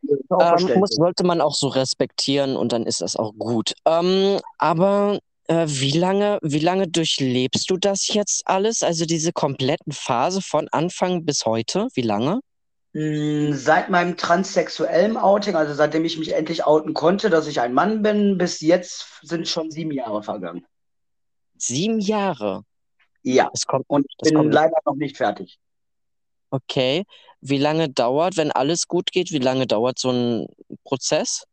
Ähm, 0.03 0.79
muss, 0.79 0.91
sollte 0.91 1.23
man 1.23 1.41
auch 1.41 1.53
so 1.53 1.67
respektieren 1.67 2.55
und 2.55 2.71
dann 2.71 2.85
ist 2.85 3.01
das 3.01 3.15
auch 3.15 3.33
gut. 3.37 3.73
Ähm, 3.85 4.39
aber 4.57 5.19
äh, 5.47 5.65
wie 5.67 5.97
lange, 5.97 6.39
wie 6.41 6.59
lange 6.59 6.87
durchlebst 6.87 7.69
du 7.69 7.77
das 7.77 8.07
jetzt 8.07 8.43
alles? 8.45 8.83
Also 8.83 9.05
diese 9.05 9.33
kompletten 9.33 9.91
Phase 9.91 10.41
von 10.41 10.67
Anfang 10.71 11.25
bis 11.25 11.45
heute? 11.45 11.87
Wie 11.93 12.01
lange? 12.01 12.39
Hm, 12.93 13.53
seit 13.53 13.89
meinem 13.89 14.17
transsexuellen 14.17 15.17
Outing, 15.17 15.55
also 15.55 15.73
seitdem 15.73 16.05
ich 16.05 16.17
mich 16.17 16.33
endlich 16.33 16.65
outen 16.65 16.93
konnte, 16.93 17.29
dass 17.29 17.47
ich 17.47 17.61
ein 17.61 17.73
Mann 17.73 18.01
bin, 18.01 18.37
bis 18.37 18.61
jetzt 18.61 19.05
sind 19.21 19.47
schon 19.47 19.69
sieben 19.69 19.91
Jahre 19.91 20.23
vergangen. 20.23 20.65
Sieben 21.57 21.99
Jahre? 21.99 22.63
Ja. 23.23 23.51
Kommt, 23.67 23.85
und 23.87 24.05
ich 24.09 24.17
bin 24.17 24.35
kommt... 24.35 24.53
leider 24.53 24.75
noch 24.85 24.95
nicht 24.95 25.17
fertig. 25.17 25.59
Okay. 26.51 27.05
Wie 27.41 27.57
lange 27.57 27.89
dauert, 27.89 28.37
wenn 28.37 28.51
alles 28.51 28.87
gut 28.87 29.11
geht, 29.11 29.31
wie 29.31 29.39
lange 29.39 29.67
dauert 29.67 29.99
so 29.99 30.11
ein 30.11 30.47
Prozess? 30.83 31.45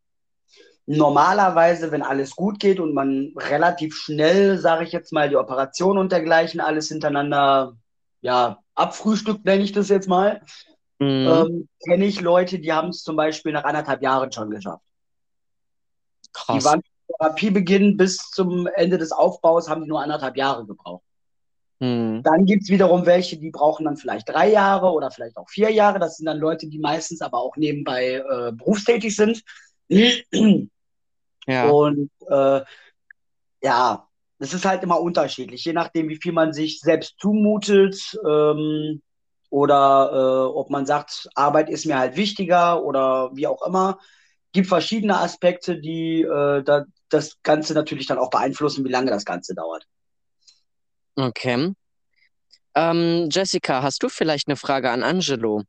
Normalerweise, 0.87 1.91
wenn 1.91 2.03
alles 2.03 2.37
gut 2.37 2.61
geht 2.61 2.79
und 2.79 2.95
man 2.95 3.33
relativ 3.37 3.97
schnell, 3.97 4.59
sage 4.59 4.85
ich 4.85 4.93
jetzt 4.93 5.13
mal, 5.13 5.29
die 5.29 5.37
Operation 5.37 5.99
und 5.99 6.13
dergleichen 6.13 6.61
alles 6.61 6.89
hintereinander 6.89 7.77
ja, 8.21 8.63
abfrühstückt, 8.75 9.45
nenne 9.45 9.63
ich 9.63 9.73
das 9.73 9.89
jetzt 9.89 10.09
mal, 10.09 10.43
mhm. 10.99 11.07
ähm, 11.07 11.69
kenne 11.85 12.05
ich 12.05 12.21
Leute, 12.21 12.59
die 12.59 12.73
haben 12.73 12.89
es 12.89 13.03
zum 13.03 13.17
Beispiel 13.17 13.53
nach 13.53 13.65
anderthalb 13.65 14.03
Jahren 14.03 14.31
schon 14.33 14.51
geschafft. 14.51 14.83
Krass. 16.33 16.59
Die 16.59 16.65
waren 16.65 16.83
Therapiebeginn 17.09 17.97
bis 17.97 18.19
zum 18.31 18.67
Ende 18.67 18.99
des 18.99 19.13
Aufbaus, 19.13 19.69
haben 19.69 19.83
die 19.83 19.89
nur 19.89 20.03
anderthalb 20.03 20.37
Jahre 20.37 20.67
gebraucht. 20.67 21.06
Mhm. 21.79 22.23
Dann 22.23 22.47
gibt 22.47 22.65
es 22.65 22.69
wiederum 22.71 23.05
welche, 23.07 23.37
die 23.37 23.51
brauchen 23.51 23.85
dann 23.85 23.97
vielleicht 23.97 24.29
drei 24.29 24.51
Jahre 24.51 24.93
oder 24.93 25.11
vielleicht 25.11 25.37
auch 25.37 25.49
vier 25.49 25.71
Jahre. 25.71 25.99
Das 25.99 26.17
sind 26.17 26.27
dann 26.27 26.39
Leute, 26.39 26.69
die 26.69 26.79
meistens 26.79 27.21
aber 27.21 27.39
auch 27.39 27.57
nebenbei 27.57 28.15
äh, 28.15 28.53
berufstätig 28.53 29.15
sind. 29.15 29.43
ja. 29.89 31.69
Und 31.69 32.11
äh, 32.29 32.63
ja, 33.63 34.07
es 34.39 34.53
ist 34.55 34.65
halt 34.65 34.83
immer 34.83 35.01
unterschiedlich, 35.01 35.65
je 35.65 35.73
nachdem, 35.73 36.09
wie 36.09 36.21
viel 36.21 36.33
man 36.33 36.53
sich 36.53 36.81
selbst 36.81 37.17
zumutet 37.19 38.19
ähm, 38.27 39.03
oder 39.51 40.11
äh, 40.13 40.55
ob 40.55 40.71
man 40.71 40.87
sagt, 40.87 41.29
Arbeit 41.35 41.71
ist 41.71 41.87
mir 41.87 41.99
halt 41.99 42.17
wichtiger 42.17 42.85
oder 42.85 43.31
wie 43.35 43.47
auch 43.47 43.63
immer. 43.67 43.99
Gibt 44.53 44.69
verschiedene 44.69 45.19
Aspekte, 45.19 45.79
die 45.79 46.23
äh, 46.23 46.63
da, 46.63 46.85
das 47.09 47.41
Ganze 47.43 47.75
natürlich 47.75 48.07
dann 48.07 48.19
auch 48.19 48.31
beeinflussen, 48.31 48.85
wie 48.85 48.91
lange 48.91 49.11
das 49.11 49.25
Ganze 49.25 49.55
dauert. 49.55 49.87
Okay. 51.17 51.73
Ähm, 52.75 53.29
Jessica, 53.31 53.83
hast 53.83 54.03
du 54.03 54.09
vielleicht 54.09 54.49
eine 54.49 54.57
Frage 54.57 54.91
an 54.91 55.03
Angelo? 55.03 55.63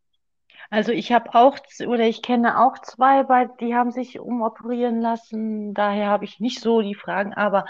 Also 0.69 0.91
ich 0.91 1.13
habe 1.13 1.33
auch, 1.33 1.57
oder 1.85 2.05
ich 2.05 2.21
kenne 2.21 2.59
auch 2.59 2.77
zwei, 2.79 3.23
bei, 3.23 3.45
die 3.61 3.73
haben 3.73 3.91
sich 3.91 4.19
umoperieren 4.19 4.99
lassen. 4.99 5.73
Daher 5.73 6.09
habe 6.09 6.25
ich 6.25 6.41
nicht 6.41 6.59
so 6.59 6.81
die 6.81 6.95
Fragen. 6.95 7.33
Aber 7.33 7.65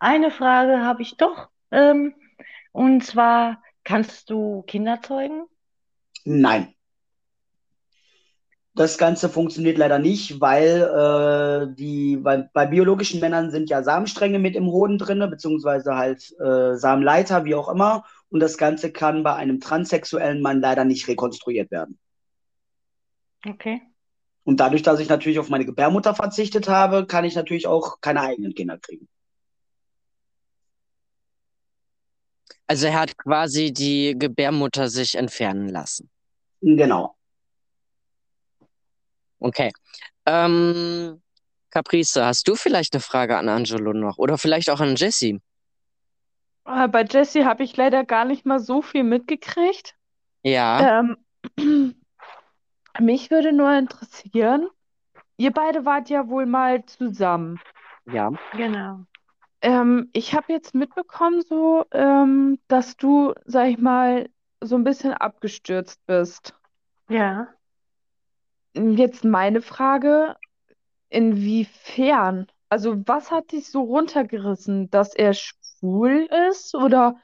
eine 0.00 0.32
Frage 0.32 0.84
habe 0.84 1.02
ich 1.02 1.16
doch. 1.16 1.48
Ähm, 1.70 2.14
und 2.72 3.04
zwar, 3.04 3.62
kannst 3.84 4.30
du 4.30 4.62
Kinder 4.62 5.00
zeugen? 5.00 5.44
Nein. 6.24 6.74
Das 8.74 8.96
Ganze 8.96 9.28
funktioniert 9.28 9.76
leider 9.76 9.98
nicht, 9.98 10.40
weil 10.40 10.80
äh, 10.82 11.74
die 11.74 12.16
bei, 12.16 12.48
bei, 12.54 12.66
biologischen 12.66 13.20
Männern 13.20 13.50
sind 13.50 13.68
ja 13.68 13.82
Samenstränge 13.82 14.38
mit 14.38 14.56
im 14.56 14.66
Hoden 14.66 14.96
drin, 14.96 15.18
beziehungsweise 15.28 15.94
halt 15.96 16.34
äh, 16.40 16.76
Samenleiter, 16.76 17.44
wie 17.44 17.54
auch 17.54 17.68
immer. 17.68 18.04
Und 18.30 18.40
das 18.40 18.56
Ganze 18.56 18.90
kann 18.90 19.22
bei 19.24 19.34
einem 19.34 19.60
transsexuellen 19.60 20.40
Mann 20.40 20.62
leider 20.62 20.86
nicht 20.86 21.06
rekonstruiert 21.06 21.70
werden. 21.70 21.98
Okay. 23.46 23.82
Und 24.44 24.58
dadurch, 24.58 24.82
dass 24.82 25.00
ich 25.00 25.08
natürlich 25.08 25.38
auf 25.38 25.50
meine 25.50 25.66
Gebärmutter 25.66 26.14
verzichtet 26.14 26.68
habe, 26.68 27.06
kann 27.06 27.26
ich 27.26 27.34
natürlich 27.34 27.66
auch 27.66 28.00
keine 28.00 28.22
eigenen 28.22 28.54
Kinder 28.54 28.78
kriegen. 28.78 29.06
Also 32.66 32.86
er 32.86 33.00
hat 33.00 33.18
quasi 33.18 33.70
die 33.70 34.14
Gebärmutter 34.18 34.88
sich 34.88 35.14
entfernen 35.14 35.68
lassen. 35.68 36.08
Genau. 36.62 37.14
Okay. 39.42 39.72
Ähm, 40.24 41.20
Caprice, 41.70 42.24
hast 42.24 42.46
du 42.46 42.54
vielleicht 42.54 42.94
eine 42.94 43.00
Frage 43.00 43.36
an 43.36 43.48
Angelo 43.48 43.92
noch? 43.92 44.18
Oder 44.18 44.38
vielleicht 44.38 44.70
auch 44.70 44.80
an 44.80 44.94
Jesse? 44.94 45.40
Äh, 46.64 46.88
bei 46.88 47.04
Jesse 47.04 47.44
habe 47.44 47.64
ich 47.64 47.76
leider 47.76 48.04
gar 48.04 48.24
nicht 48.24 48.46
mal 48.46 48.60
so 48.60 48.82
viel 48.82 49.02
mitgekriegt. 49.02 49.96
Ja. 50.44 51.00
Ähm, 51.00 51.16
mich 53.00 53.30
würde 53.30 53.52
nur 53.52 53.72
interessieren, 53.72 54.68
ihr 55.36 55.50
beide 55.50 55.84
wart 55.84 56.08
ja 56.08 56.28
wohl 56.28 56.46
mal 56.46 56.84
zusammen. 56.86 57.60
Ja. 58.06 58.30
Genau. 58.52 59.00
Ähm, 59.60 60.08
ich 60.12 60.34
habe 60.34 60.52
jetzt 60.52 60.74
mitbekommen, 60.74 61.42
so, 61.42 61.84
ähm, 61.92 62.60
dass 62.68 62.96
du, 62.96 63.32
sag 63.44 63.68
ich 63.68 63.78
mal, 63.78 64.28
so 64.60 64.76
ein 64.76 64.84
bisschen 64.84 65.14
abgestürzt 65.14 66.04
bist. 66.06 66.54
Ja. 67.08 67.48
Jetzt 68.74 69.24
meine 69.24 69.60
Frage, 69.62 70.36
inwiefern? 71.10 72.46
Also, 72.68 72.96
was 73.06 73.30
hat 73.30 73.52
dich 73.52 73.70
so 73.70 73.82
runtergerissen, 73.82 74.90
dass 74.90 75.14
er 75.14 75.34
schwul 75.34 76.28
ist 76.50 76.74
oder 76.74 77.16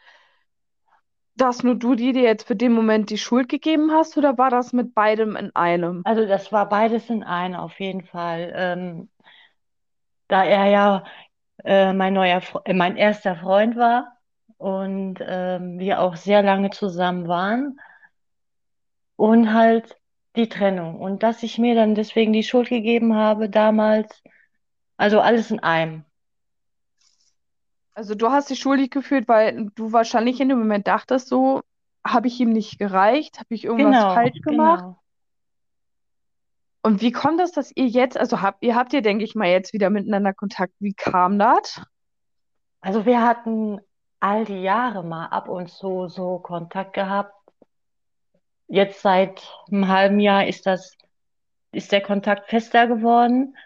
dass 1.36 1.62
nur 1.62 1.76
du 1.76 1.94
dir 1.94 2.12
jetzt 2.12 2.46
für 2.46 2.56
den 2.56 2.72
Moment 2.72 3.10
die 3.10 3.18
Schuld 3.18 3.48
gegeben 3.48 3.92
hast 3.92 4.18
oder 4.18 4.36
war 4.38 4.50
das 4.50 4.72
mit 4.72 4.94
beidem 4.94 5.36
in 5.36 5.54
einem? 5.54 6.02
Also, 6.04 6.26
das 6.26 6.52
war 6.52 6.68
beides 6.68 7.08
in 7.10 7.22
einem 7.22 7.54
auf 7.54 7.78
jeden 7.80 8.04
Fall. 8.04 8.52
Ähm, 8.54 9.08
da 10.28 10.44
er 10.44 10.66
ja 10.66 11.04
äh, 11.64 11.92
mein 11.92 12.14
neuer, 12.14 12.42
äh, 12.64 12.74
mein 12.74 12.96
erster 12.96 13.36
Freund 13.36 13.76
war 13.76 14.16
und 14.58 15.18
ähm, 15.20 15.78
wir 15.78 16.00
auch 16.00 16.16
sehr 16.16 16.42
lange 16.42 16.70
zusammen 16.70 17.28
waren 17.28 17.78
und 19.16 19.52
halt 19.52 19.96
die 20.36 20.48
Trennung. 20.48 21.00
Und 21.00 21.22
dass 21.22 21.42
ich 21.42 21.58
mir 21.58 21.74
dann 21.74 21.94
deswegen 21.94 22.32
die 22.32 22.42
Schuld 22.42 22.68
gegeben 22.68 23.14
habe 23.14 23.50
damals, 23.50 24.22
also 24.96 25.20
alles 25.20 25.50
in 25.50 25.60
einem. 25.60 26.04
Also 27.94 28.14
du 28.14 28.30
hast 28.30 28.50
dich 28.50 28.60
schuldig 28.60 28.90
gefühlt, 28.90 29.28
weil 29.28 29.70
du 29.74 29.92
wahrscheinlich 29.92 30.40
in 30.40 30.48
dem 30.48 30.58
Moment 30.58 30.86
dachtest, 30.86 31.28
so 31.28 31.62
habe 32.06 32.28
ich 32.28 32.38
ihm 32.40 32.50
nicht 32.52 32.78
gereicht, 32.78 33.38
habe 33.40 33.54
ich 33.54 33.64
irgendwas 33.64 33.96
Genau, 33.96 34.14
falsch 34.14 34.40
gemacht. 34.40 34.84
genau. 34.84 35.00
Und 36.82 37.02
wie 37.02 37.12
kommt 37.12 37.40
das, 37.40 37.52
dass 37.52 37.72
ihr 37.74 37.86
jetzt, 37.86 38.16
also 38.16 38.40
habt 38.40 38.62
ihr 38.64 38.74
habt 38.76 38.92
ihr, 38.92 39.02
denke 39.02 39.24
ich 39.24 39.34
mal, 39.34 39.48
jetzt 39.48 39.72
wieder 39.72 39.90
miteinander 39.90 40.32
Kontakt? 40.32 40.72
Wie 40.78 40.94
kam 40.94 41.38
das? 41.38 41.82
Also 42.80 43.04
wir 43.06 43.22
hatten 43.22 43.80
all 44.20 44.44
die 44.44 44.62
Jahre 44.62 45.04
mal 45.04 45.26
ab 45.26 45.48
und 45.48 45.68
zu 45.68 46.08
so 46.08 46.38
Kontakt 46.38 46.92
gehabt. 46.94 47.32
Jetzt 48.68 49.02
seit 49.02 49.42
einem 49.70 49.88
halben 49.88 50.20
Jahr 50.20 50.46
ist 50.46 50.66
das, 50.66 50.94
ist 51.72 51.90
der 51.92 52.02
Kontakt 52.02 52.50
fester 52.50 52.86
geworden. 52.86 53.56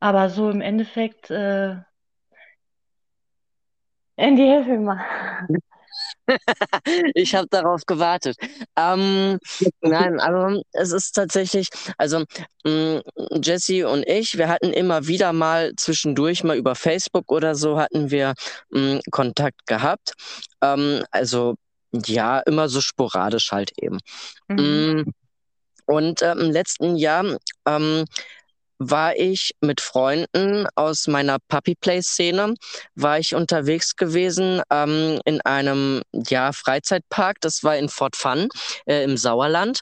Aber 0.00 0.30
so 0.30 0.50
im 0.50 0.60
Endeffekt, 0.60 1.30
äh, 1.30 1.76
Andy, 4.16 4.42
hilf 4.42 4.66
mir 4.66 4.78
mal. 4.78 5.04
Ich 7.14 7.34
habe 7.34 7.46
darauf 7.50 7.82
gewartet. 7.86 8.36
Ähm, 8.76 9.38
nein, 9.80 10.20
aber 10.20 10.62
es 10.72 10.92
ist 10.92 11.12
tatsächlich, 11.12 11.68
also 11.98 12.24
mm, 12.64 12.98
Jesse 13.42 13.88
und 13.88 14.06
ich, 14.06 14.38
wir 14.38 14.48
hatten 14.48 14.72
immer 14.72 15.06
wieder 15.06 15.32
mal 15.32 15.72
zwischendurch 15.76 16.44
mal 16.44 16.56
über 16.56 16.74
Facebook 16.74 17.30
oder 17.30 17.54
so 17.54 17.78
hatten 17.78 18.10
wir 18.10 18.34
mm, 18.70 18.98
Kontakt 19.10 19.66
gehabt. 19.66 20.14
Ähm, 20.62 21.04
also 21.10 21.56
ja, 21.92 22.40
immer 22.40 22.68
so 22.68 22.80
sporadisch 22.80 23.52
halt 23.52 23.72
eben. 23.76 23.98
Mhm. 24.48 25.04
Mm, 25.06 25.12
und 25.86 26.22
äh, 26.22 26.32
im 26.32 26.50
letzten 26.50 26.96
Jahr 26.96 27.38
ähm, 27.66 28.04
war 28.90 29.16
ich 29.16 29.52
mit 29.60 29.80
Freunden 29.80 30.66
aus 30.74 31.06
meiner 31.06 31.38
Puppy 31.48 31.74
Play 31.74 32.02
Szene, 32.02 32.54
war 32.94 33.18
ich 33.18 33.34
unterwegs 33.34 33.96
gewesen 33.96 34.62
ähm, 34.70 35.20
in 35.24 35.40
einem 35.42 36.02
ja, 36.12 36.52
Freizeitpark, 36.52 37.40
das 37.40 37.62
war 37.62 37.76
in 37.76 37.88
Fort 37.88 38.16
Fun 38.16 38.48
äh, 38.86 39.04
im 39.04 39.16
Sauerland. 39.16 39.80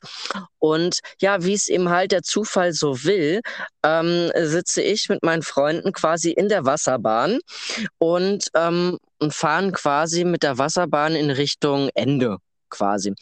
Und 0.58 1.00
ja, 1.20 1.42
wie 1.44 1.54
es 1.54 1.68
eben 1.68 1.88
halt 1.88 2.12
der 2.12 2.22
Zufall 2.22 2.72
so 2.72 3.04
will, 3.04 3.40
ähm, 3.82 4.30
sitze 4.34 4.82
ich 4.82 5.08
mit 5.08 5.22
meinen 5.22 5.42
Freunden 5.42 5.92
quasi 5.92 6.30
in 6.30 6.48
der 6.48 6.64
Wasserbahn 6.64 7.38
und, 7.98 8.48
ähm, 8.54 8.98
fahren 9.30 9.72
quasi 9.72 10.24
mit 10.24 10.42
der 10.42 10.58
Wasserbahn 10.58 11.14
in 11.14 11.30
Richtung 11.30 11.90
Ende 11.94 12.38
quasi. 12.70 13.14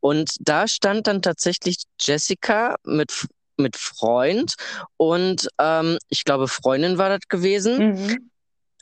Und 0.00 0.34
da 0.40 0.66
stand 0.66 1.06
dann 1.06 1.22
tatsächlich 1.22 1.82
Jessica 2.00 2.76
mit 2.84 3.26
mit 3.56 3.76
Freund 3.76 4.54
und 4.96 5.48
ähm, 5.58 5.98
ich 6.08 6.24
glaube, 6.24 6.48
Freundin 6.48 6.98
war 6.98 7.08
das 7.08 7.28
gewesen. 7.28 7.92
Mhm. 7.92 8.30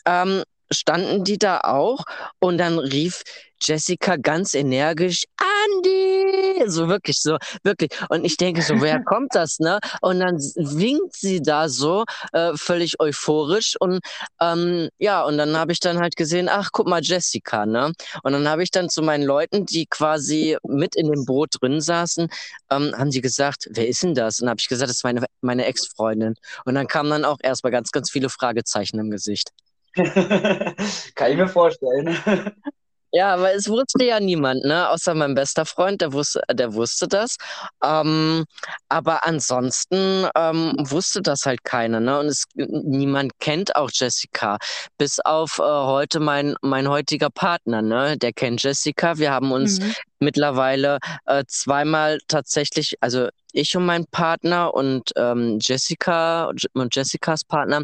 Ähm, 0.05 0.43
standen 0.73 1.25
die 1.25 1.39
da 1.39 1.61
auch 1.61 2.05
und 2.41 2.59
dann 2.59 2.79
rief 2.79 3.23
Jessica 3.63 4.17
ganz 4.17 4.55
energisch, 4.55 5.25
Andy! 5.41 6.69
So 6.69 6.89
wirklich, 6.89 7.21
so 7.21 7.39
wirklich. 7.63 7.91
Und 8.09 8.25
ich 8.25 8.37
denke 8.37 8.63
so, 8.63 8.81
wer 8.81 9.03
kommt 9.03 9.35
das, 9.35 9.59
ne? 9.59 9.79
Und 10.01 10.21
dann 10.21 10.37
winkt 10.37 11.15
sie 11.15 11.41
da 11.41 11.69
so, 11.69 12.05
äh, 12.33 12.53
völlig 12.55 13.01
euphorisch. 13.01 13.75
Und 13.81 14.01
ähm, 14.41 14.89
ja, 14.99 15.25
und 15.25 15.39
dann 15.39 15.57
habe 15.57 15.73
ich 15.73 15.81
dann 15.81 15.99
halt 15.99 16.17
gesehen, 16.17 16.49
ach, 16.49 16.71
guck 16.73 16.87
mal, 16.87 17.03
Jessica, 17.03 17.67
ne? 17.67 17.93
Und 18.23 18.33
dann 18.33 18.49
habe 18.49 18.63
ich 18.63 18.71
dann 18.71 18.89
zu 18.89 19.03
meinen 19.03 19.25
Leuten, 19.25 19.67
die 19.67 19.87
quasi 19.87 20.57
mit 20.67 20.97
in 20.97 21.11
dem 21.11 21.25
Boot 21.25 21.61
drin 21.61 21.81
saßen, 21.81 22.29
ähm, 22.71 22.95
haben 22.97 23.11
sie 23.11 23.21
gesagt, 23.21 23.69
wer 23.71 23.89
ist 23.89 24.03
denn 24.03 24.15
das? 24.15 24.41
Und 24.41 24.49
habe 24.49 24.59
ich 24.61 24.69
gesagt, 24.69 24.89
das 24.89 24.99
ist 24.99 25.05
meine, 25.05 25.25
meine 25.41 25.65
Ex-Freundin. 25.67 26.35
Und 26.65 26.75
dann 26.75 26.87
kamen 26.87 27.11
dann 27.11 27.25
auch 27.25 27.39
erstmal 27.43 27.73
ganz, 27.73 27.91
ganz 27.91 28.11
viele 28.11 28.29
Fragezeichen 28.29 28.99
im 28.99 29.11
Gesicht. 29.11 29.51
Kann 29.95 31.31
ich 31.31 31.37
mir 31.37 31.49
vorstellen. 31.49 32.17
Ja, 33.15 33.35
aber 33.35 33.55
es 33.55 33.69
wusste 33.69 34.05
ja 34.07 34.21
niemand, 34.21 34.65
ne? 34.65 34.89
Außer 34.89 35.15
mein 35.15 35.35
bester 35.35 35.67
Freund, 35.67 36.01
der 36.01 36.15
wusste, 36.15 36.41
der 36.51 36.73
wusste 36.73 37.07
das. 37.07 37.37
Ähm, 37.85 38.45
aber 38.89 39.27
ansonsten 39.27 40.27
ähm, 40.35 40.75
wusste 40.79 41.21
das 41.21 41.45
halt 41.45 41.63
keiner, 41.63 42.01
ne? 42.01 42.19
Und 42.21 42.27
es, 42.27 42.45
niemand 42.55 43.39
kennt 43.39 43.77
auch 43.77 43.91
Jessica. 43.93 44.57
Bis 44.97 45.21
auf 45.21 45.59
äh, 45.59 45.63
heute 45.63 46.21
mein, 46.21 46.55
mein 46.63 46.89
heutiger 46.89 47.29
Partner, 47.29 47.83
ne? 47.83 48.17
Der 48.17 48.33
kennt 48.33 48.63
Jessica. 48.63 49.19
Wir 49.19 49.31
haben 49.31 49.53
uns 49.53 49.79
mhm. 49.81 49.95
mittlerweile 50.19 50.99
äh, 51.27 51.45
zweimal 51.47 52.19
tatsächlich, 52.29 52.95
also 53.01 53.29
ich 53.53 53.77
und 53.77 53.85
mein 53.85 54.07
Partner 54.07 54.73
und 54.73 55.11
ähm, 55.17 55.59
Jessica 55.61 56.51
und 56.73 56.97
Jessicas 56.97 57.45
Partner 57.45 57.83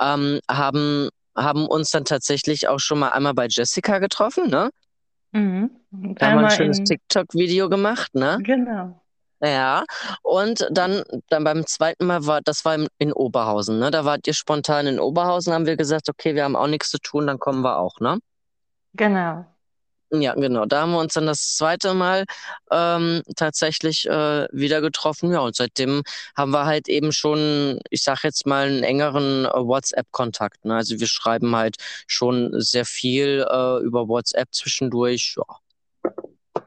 ähm, 0.00 0.40
haben 0.50 1.10
haben 1.36 1.66
uns 1.66 1.90
dann 1.90 2.04
tatsächlich 2.04 2.68
auch 2.68 2.80
schon 2.80 2.98
mal 2.98 3.10
einmal 3.10 3.34
bei 3.34 3.46
Jessica 3.48 3.98
getroffen, 3.98 4.48
ne? 4.48 4.70
Mhm. 5.32 5.70
Da 5.90 6.30
haben 6.30 6.40
wir 6.40 6.48
ein 6.48 6.50
schönes 6.50 6.78
in... 6.78 6.84
TikTok-Video 6.84 7.68
gemacht, 7.68 8.14
ne? 8.14 8.38
Genau. 8.42 9.00
Ja, 9.42 9.84
und 10.22 10.68
dann, 10.70 11.02
dann 11.28 11.44
beim 11.44 11.66
zweiten 11.66 12.06
Mal 12.06 12.26
war, 12.26 12.42
das 12.42 12.64
war 12.66 12.74
in, 12.74 12.88
in 12.98 13.12
Oberhausen, 13.12 13.78
ne? 13.78 13.90
Da 13.90 14.04
wart 14.04 14.26
ihr 14.26 14.34
spontan 14.34 14.86
in 14.86 15.00
Oberhausen, 15.00 15.54
haben 15.54 15.66
wir 15.66 15.76
gesagt, 15.76 16.08
okay, 16.10 16.34
wir 16.34 16.44
haben 16.44 16.56
auch 16.56 16.66
nichts 16.66 16.90
zu 16.90 16.98
tun, 16.98 17.26
dann 17.26 17.38
kommen 17.38 17.62
wir 17.62 17.78
auch, 17.78 18.00
ne? 18.00 18.18
Genau. 18.94 19.46
Ja, 20.12 20.34
genau. 20.34 20.66
Da 20.66 20.82
haben 20.82 20.92
wir 20.92 20.98
uns 20.98 21.14
dann 21.14 21.26
das 21.26 21.56
zweite 21.56 21.94
Mal 21.94 22.24
ähm, 22.72 23.22
tatsächlich 23.36 24.08
äh, 24.08 24.48
wieder 24.50 24.80
getroffen. 24.80 25.32
Ja, 25.32 25.40
und 25.40 25.54
seitdem 25.54 26.02
haben 26.36 26.50
wir 26.50 26.66
halt 26.66 26.88
eben 26.88 27.12
schon, 27.12 27.78
ich 27.90 28.02
sag 28.02 28.24
jetzt 28.24 28.44
mal, 28.44 28.66
einen 28.66 28.82
engeren 28.82 29.44
äh, 29.44 29.50
WhatsApp-Kontakt. 29.50 30.64
Ne? 30.64 30.74
Also 30.74 30.98
wir 30.98 31.06
schreiben 31.06 31.54
halt 31.54 31.76
schon 32.08 32.60
sehr 32.60 32.84
viel 32.84 33.46
äh, 33.48 33.78
über 33.84 34.08
WhatsApp 34.08 34.48
zwischendurch. 34.52 35.36
Ja. 35.36 36.62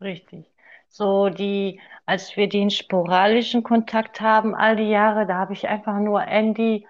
Richtig. 0.00 0.44
So 0.88 1.28
die, 1.30 1.80
als 2.06 2.36
wir 2.36 2.48
den 2.48 2.70
sporadischen 2.70 3.64
Kontakt 3.64 4.20
haben, 4.20 4.54
all 4.54 4.76
die 4.76 4.90
Jahre, 4.90 5.26
da 5.26 5.34
habe 5.34 5.54
ich 5.54 5.66
einfach 5.66 5.98
nur 5.98 6.22
Andy 6.24 6.86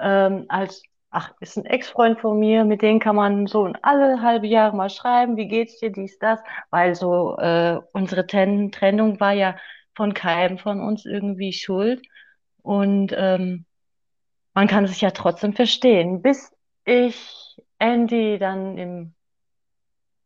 ähm, 0.00 0.46
als 0.48 0.82
ach, 1.10 1.32
ist 1.40 1.56
ein 1.56 1.64
Ex-Freund 1.64 2.20
von 2.20 2.38
mir, 2.38 2.64
mit 2.64 2.82
dem 2.82 2.98
kann 2.98 3.16
man 3.16 3.46
so 3.46 3.72
alle 3.82 4.22
halbe 4.22 4.46
Jahre 4.46 4.76
mal 4.76 4.90
schreiben, 4.90 5.36
wie 5.36 5.48
geht's 5.48 5.78
dir, 5.78 5.90
dies, 5.90 6.18
das, 6.18 6.40
weil 6.70 6.94
so 6.94 7.36
äh, 7.38 7.80
unsere 7.92 8.26
Ten 8.26 8.72
Trennung 8.72 9.18
war 9.20 9.32
ja 9.32 9.56
von 9.94 10.12
keinem 10.14 10.58
von 10.58 10.80
uns 10.80 11.06
irgendwie 11.06 11.52
schuld 11.52 12.06
und 12.62 13.14
ähm, 13.16 13.64
man 14.52 14.66
kann 14.66 14.86
sich 14.86 15.00
ja 15.00 15.10
trotzdem 15.10 15.52
verstehen, 15.52 16.22
bis 16.22 16.52
ich 16.84 17.56
Andy 17.78 18.38
dann 18.38 18.78
im 18.78 19.14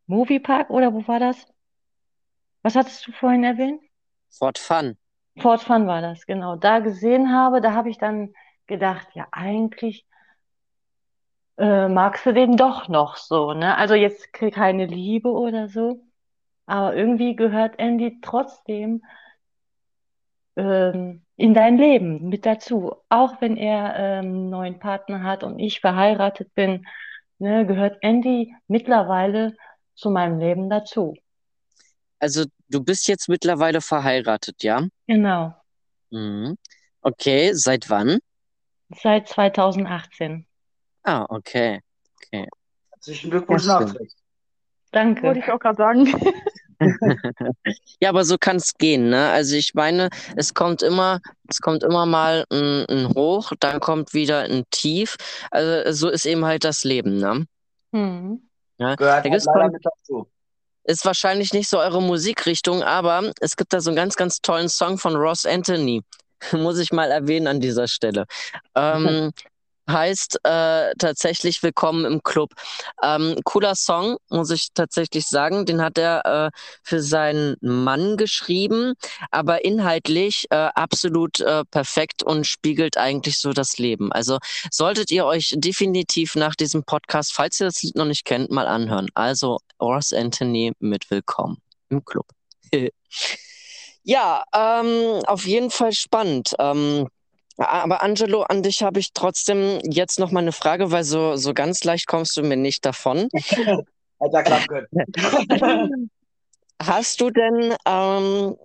Moviepark 0.07 0.69
oder 0.69 0.93
wo 0.93 1.07
war 1.07 1.19
das? 1.19 1.47
Was 2.63 2.75
hattest 2.75 3.07
du 3.07 3.11
vorhin 3.11 3.43
erwähnt? 3.43 3.81
Fort 4.29 4.57
Fun. 4.57 4.97
Fort 5.37 5.61
Fun 5.61 5.87
war 5.87 6.01
das, 6.01 6.25
genau. 6.25 6.55
Da 6.55 6.79
gesehen 6.79 7.33
habe, 7.33 7.61
da 7.61 7.73
habe 7.73 7.89
ich 7.89 7.97
dann 7.97 8.33
gedacht, 8.67 9.07
ja, 9.13 9.27
eigentlich 9.31 10.05
äh, 11.61 11.87
magst 11.87 12.25
du 12.25 12.33
den 12.33 12.57
doch 12.57 12.87
noch 12.87 13.17
so, 13.17 13.53
ne? 13.53 13.77
Also 13.77 13.93
jetzt 13.93 14.33
keine 14.33 14.87
Liebe 14.87 15.29
oder 15.29 15.69
so, 15.69 16.03
aber 16.65 16.95
irgendwie 16.95 17.35
gehört 17.35 17.77
Andy 17.77 18.19
trotzdem 18.21 19.03
ähm, 20.55 21.23
in 21.35 21.53
dein 21.53 21.77
Leben 21.77 22.29
mit 22.29 22.47
dazu. 22.47 22.95
Auch 23.09 23.41
wenn 23.41 23.57
er 23.57 23.95
ähm, 23.95 24.25
einen 24.25 24.49
neuen 24.49 24.79
Partner 24.79 25.21
hat 25.21 25.43
und 25.43 25.59
ich 25.59 25.81
verheiratet 25.81 26.53
bin, 26.55 26.87
ne, 27.37 27.67
gehört 27.67 27.97
Andy 28.01 28.55
mittlerweile 28.67 29.55
zu 29.93 30.09
meinem 30.09 30.39
Leben 30.39 30.67
dazu. 30.67 31.13
Also 32.17 32.45
du 32.69 32.83
bist 32.83 33.07
jetzt 33.07 33.29
mittlerweile 33.29 33.81
verheiratet, 33.81 34.63
ja? 34.63 34.87
Genau. 35.05 35.53
Mhm. 36.09 36.57
Okay, 37.01 37.51
seit 37.53 37.87
wann? 37.91 38.17
Seit 38.89 39.27
2018. 39.27 40.47
Ah, 41.03 41.25
okay. 41.29 41.81
Okay. 42.15 42.47
Herzlichen 42.91 43.31
Glückwunsch 43.31 43.65
nachträglich. 43.65 44.13
Danke. 44.91 45.23
Wollte 45.23 45.39
ich 45.39 45.51
auch 45.51 45.59
gerade 45.59 45.77
sagen. 45.77 46.13
ja, 47.99 48.09
aber 48.09 48.25
so 48.25 48.37
kann 48.37 48.57
es 48.57 48.73
gehen, 48.77 49.09
ne? 49.09 49.29
Also 49.29 49.55
ich 49.55 49.73
meine, 49.73 50.09
es 50.35 50.53
kommt 50.53 50.81
immer, 50.81 51.21
es 51.47 51.59
kommt 51.59 51.83
immer 51.83 52.05
mal 52.05 52.45
ein, 52.51 52.85
ein 52.89 53.07
Hoch, 53.15 53.51
dann 53.59 53.79
kommt 53.79 54.13
wieder 54.13 54.41
ein 54.41 54.63
Tief. 54.69 55.15
Also 55.49 55.91
so 55.93 56.09
ist 56.09 56.25
eben 56.25 56.45
halt 56.45 56.63
das 56.63 56.83
Leben, 56.83 57.17
ne? 57.17 57.45
Hm. 57.93 58.49
Ja, 58.77 58.95
Gehört 58.95 59.23
halt 59.23 59.45
leider 59.45 59.69
mit 59.69 59.85
dazu. 59.85 60.27
Ist 60.83 61.05
wahrscheinlich 61.05 61.53
nicht 61.53 61.69
so 61.69 61.77
eure 61.77 62.01
Musikrichtung, 62.01 62.81
aber 62.81 63.31
es 63.39 63.55
gibt 63.55 63.71
da 63.73 63.79
so 63.79 63.91
einen 63.91 63.97
ganz, 63.97 64.15
ganz 64.15 64.41
tollen 64.41 64.67
Song 64.67 64.97
von 64.97 65.15
Ross 65.15 65.45
Anthony. 65.45 66.03
Muss 66.53 66.79
ich 66.79 66.91
mal 66.91 67.11
erwähnen 67.11 67.47
an 67.47 67.59
dieser 67.59 67.87
Stelle. 67.87 68.25
Ähm, 68.75 69.31
heißt 69.89 70.39
äh, 70.43 70.91
tatsächlich 70.97 71.63
Willkommen 71.63 72.05
im 72.05 72.23
Club. 72.23 72.51
Ähm, 73.03 73.35
cooler 73.43 73.75
Song, 73.75 74.17
muss 74.29 74.51
ich 74.51 74.69
tatsächlich 74.73 75.27
sagen. 75.27 75.65
Den 75.65 75.81
hat 75.81 75.97
er 75.97 76.25
äh, 76.25 76.57
für 76.83 77.01
seinen 77.01 77.55
Mann 77.61 78.17
geschrieben, 78.17 78.93
aber 79.31 79.65
inhaltlich 79.65 80.45
äh, 80.49 80.55
absolut 80.55 81.39
äh, 81.39 81.63
perfekt 81.71 82.23
und 82.23 82.45
spiegelt 82.45 82.97
eigentlich 82.97 83.39
so 83.39 83.53
das 83.53 83.77
Leben. 83.77 84.11
Also 84.11 84.37
solltet 84.71 85.11
ihr 85.11 85.25
euch 85.25 85.53
definitiv 85.57 86.35
nach 86.35 86.55
diesem 86.55 86.83
Podcast, 86.83 87.33
falls 87.33 87.59
ihr 87.59 87.65
das 87.65 87.81
Lied 87.83 87.95
noch 87.95 88.05
nicht 88.05 88.25
kennt, 88.25 88.51
mal 88.51 88.67
anhören. 88.67 89.07
Also 89.13 89.59
Ross 89.81 90.13
Anthony 90.13 90.73
mit 90.79 91.09
Willkommen 91.09 91.61
im 91.89 92.03
Club. 92.05 92.27
ja, 94.03 94.43
ähm, 94.53 95.21
auf 95.25 95.45
jeden 95.45 95.69
Fall 95.69 95.91
spannend. 95.91 96.55
Ähm, 96.59 97.07
aber 97.67 98.01
Angelo, 98.01 98.43
an 98.43 98.63
dich 98.63 98.83
habe 98.83 98.99
ich 98.99 99.13
trotzdem 99.13 99.79
jetzt 99.83 100.19
noch 100.19 100.31
mal 100.31 100.39
eine 100.39 100.51
Frage, 100.51 100.91
weil 100.91 101.03
so, 101.03 101.35
so 101.35 101.53
ganz 101.53 101.83
leicht 101.83 102.07
kommst 102.07 102.35
du 102.37 102.43
mir 102.43 102.57
nicht 102.57 102.85
davon. 102.85 103.29
Alter, 104.19 104.43
klappen 104.43 104.87
Hast 106.81 107.21
du 107.21 107.29
denn, 107.29 107.75
ähm, 107.85 108.55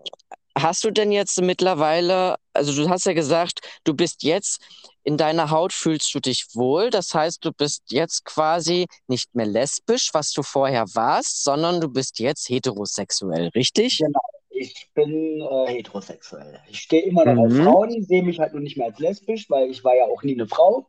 hast 0.57 0.85
du 0.85 0.91
denn 0.91 1.13
jetzt 1.13 1.41
mittlerweile, 1.43 2.37
also 2.55 2.75
du 2.75 2.89
hast 2.89 3.05
ja 3.05 3.13
gesagt, 3.13 3.61
du 3.85 3.93
bist 3.93 4.23
jetzt 4.23 4.63
in 5.05 5.19
deiner 5.19 5.51
Haut 5.51 5.75
fühlst 5.75 6.15
du 6.15 6.21
dich 6.21 6.47
wohl. 6.55 6.91
Das 6.91 7.15
heißt, 7.15 7.45
du 7.45 7.53
bist 7.53 7.83
jetzt 7.91 8.25
quasi 8.25 8.87
nicht 9.07 9.35
mehr 9.35 9.47
lesbisch, 9.47 10.11
was 10.13 10.33
du 10.33 10.43
vorher 10.43 10.87
warst, 10.95 11.45
sondern 11.45 11.81
du 11.81 11.89
bist 11.89 12.19
jetzt 12.19 12.49
heterosexuell, 12.49 13.49
richtig? 13.49 13.99
Genau 13.99 14.21
ich 14.57 14.91
bin 14.95 15.41
äh, 15.41 15.67
heterosexuell. 15.69 16.61
Ich 16.69 16.81
stehe 16.81 17.03
immer 17.03 17.25
noch 17.25 17.35
mhm. 17.35 17.41
auf 17.41 17.65
Frauen, 17.65 18.03
sehe 18.03 18.23
mich 18.23 18.41
halt 18.41 18.53
nur 18.53 18.63
nicht 18.63 18.77
mehr 18.77 18.87
als 18.87 18.99
lesbisch, 18.99 19.49
weil 19.51 19.71
ich 19.71 19.85
war 19.85 19.95
ja 19.95 20.05
auch 20.05 20.23
nie 20.23 20.35
eine 20.35 20.47
Frau. 20.47 20.89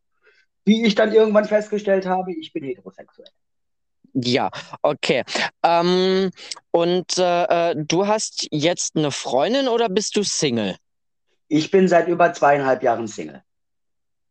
Wie 0.65 0.85
ich 0.85 0.95
dann 0.95 1.13
irgendwann 1.13 1.45
festgestellt 1.45 2.05
habe, 2.05 2.33
ich 2.33 2.51
bin 2.51 2.63
heterosexuell. 2.63 3.29
Ja, 4.13 4.49
okay. 4.81 5.23
Ähm, 5.63 6.31
und 6.71 7.17
äh, 7.17 7.71
äh 7.71 7.75
du 7.77 8.07
hast 8.07 8.47
jetzt 8.51 8.95
eine 8.95 9.11
Freundin 9.11 9.67
oder 9.67 9.89
bist 9.89 10.15
du 10.15 10.23
Single? 10.23 10.75
Ich 11.47 11.71
bin 11.71 11.87
seit 11.87 12.07
über 12.07 12.33
zweieinhalb 12.33 12.83
Jahren 12.83 13.07
Single. 13.07 13.43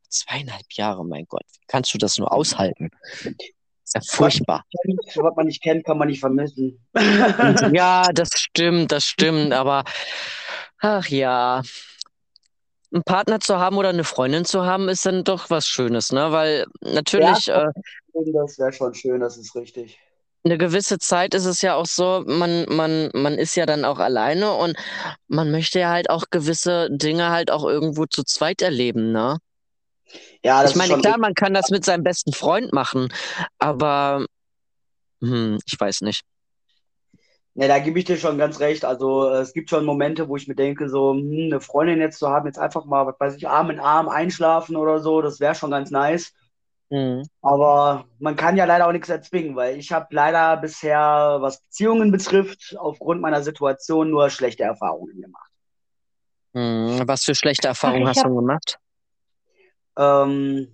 Zweieinhalb 0.09 0.67
Jahre, 0.73 1.05
mein 1.05 1.27
Gott. 1.27 1.45
Wie 1.53 1.67
kannst 1.67 1.93
du 1.95 1.99
das 1.99 2.19
nur 2.19 2.33
aushalten? 2.33 2.91
Ist 3.87 3.95
ja 3.95 4.01
furchtbar. 4.05 4.65
Was 5.15 5.37
man 5.37 5.47
nicht 5.47 5.63
kennt, 5.63 5.85
kann 5.85 5.97
man 5.97 6.09
nicht 6.09 6.19
vermissen. 6.19 6.85
ja, 7.73 8.03
das 8.13 8.31
stimmt, 8.35 8.91
das 8.91 9.05
stimmt, 9.05 9.53
aber 9.53 9.85
ach 10.81 11.07
ja. 11.07 11.63
Einen 12.93 13.05
Partner 13.05 13.39
zu 13.39 13.59
haben 13.59 13.77
oder 13.77 13.91
eine 13.91 14.05
Freundin 14.05 14.45
zu 14.45 14.65
haben, 14.65 14.89
ist 14.89 15.07
dann 15.07 15.23
doch 15.23 15.51
was 15.51 15.67
Schönes, 15.67 16.11
ne? 16.11 16.33
Weil 16.33 16.67
natürlich. 16.81 17.47
Ja, 17.47 17.69
äh, 17.69 17.73
das 18.33 18.59
wäre 18.59 18.73
schon 18.73 18.93
schön, 18.95 19.21
das 19.21 19.37
ist 19.37 19.55
richtig 19.55 19.99
eine 20.47 20.59
gewisse 20.59 20.99
Zeit 20.99 21.35
ist 21.35 21.45
es 21.45 21.61
ja 21.61 21.75
auch 21.75 21.87
so, 21.87 22.23
man, 22.25 22.67
man, 22.69 23.11
man 23.13 23.35
ist 23.35 23.57
ja 23.57 23.67
dann 23.67 23.85
auch 23.85 23.99
alleine 23.99 24.55
und 24.55 24.77
man 25.27 25.51
möchte 25.51 25.81
ja 25.81 25.91
halt 25.91 26.09
auch 26.09 26.27
gewisse 26.31 26.89
Dinge 26.89 27.31
halt 27.31 27.51
auch 27.51 27.65
irgendwo 27.65 28.07
zu 28.07 28.23
zweit 28.23 28.63
erleben, 28.63 29.11
ne? 29.11 29.39
Ja, 30.47 30.63
das 30.63 30.71
ich 30.71 30.77
meine, 30.77 30.97
klar, 30.99 31.19
man 31.19 31.35
kann 31.35 31.55
das 31.55 31.71
mit 31.71 31.85
seinem 31.85 32.05
besten 32.05 32.33
Freund 32.33 32.73
machen, 32.73 33.13
aber 33.59 34.25
hm, 35.21 35.59
ich 35.67 35.75
weiß 35.77 36.03
nicht. 36.03 36.23
Ja, 37.55 37.67
da 37.67 37.81
gebe 37.81 37.99
ich 37.99 38.05
dir 38.05 38.17
schon 38.17 38.39
ganz 38.39 38.61
recht. 38.61 38.85
Also 38.85 39.29
es 39.29 39.53
gibt 39.55 39.71
schon 39.71 39.85
Momente, 39.85 40.29
wo 40.29 40.37
ich 40.37 40.47
mir 40.47 40.55
denke, 40.55 40.89
so 40.89 41.15
hm, 41.15 41.47
eine 41.47 41.61
Freundin 41.61 41.99
jetzt 41.99 42.21
zu 42.21 42.29
haben, 42.29 42.47
jetzt 42.47 42.61
einfach 42.61 42.85
mal, 42.85 43.05
was 43.09 43.19
weiß 43.19 43.35
ich, 43.35 43.49
Arm 43.49 43.71
in 43.71 43.81
Arm 43.81 44.09
einschlafen 44.09 44.77
oder 44.77 45.01
so, 45.01 45.21
das 45.21 45.41
wäre 45.41 45.57
schon 45.57 45.73
ganz 45.73 45.91
nice. 45.91 46.33
Mhm. 46.91 47.25
Aber 47.43 48.05
man 48.21 48.37
kann 48.37 48.57
ja 48.57 48.67
leider 48.67 48.87
auch 48.87 48.93
nichts 48.93 49.09
erzwingen, 49.09 49.57
weil 49.57 49.77
ich 49.77 49.91
habe 49.91 50.07
leider 50.11 50.59
bisher, 50.59 51.39
was 51.41 51.61
Beziehungen 51.61 52.13
betrifft, 52.13 52.77
aufgrund 52.79 53.21
meiner 53.21 53.43
Situation 53.43 54.11
nur 54.11 54.31
schlechte 54.31 54.63
Erfahrungen 54.63 55.21
gemacht. 55.21 55.51
Mhm. 56.53 57.03
Was 57.09 57.25
für 57.25 57.35
schlechte 57.35 57.67
Erfahrungen 57.67 58.05
Ach, 58.05 58.11
hast 58.11 58.19
hab... 58.19 58.29
du 58.29 58.37
gemacht? 58.37 58.79
Ähm, 59.97 60.69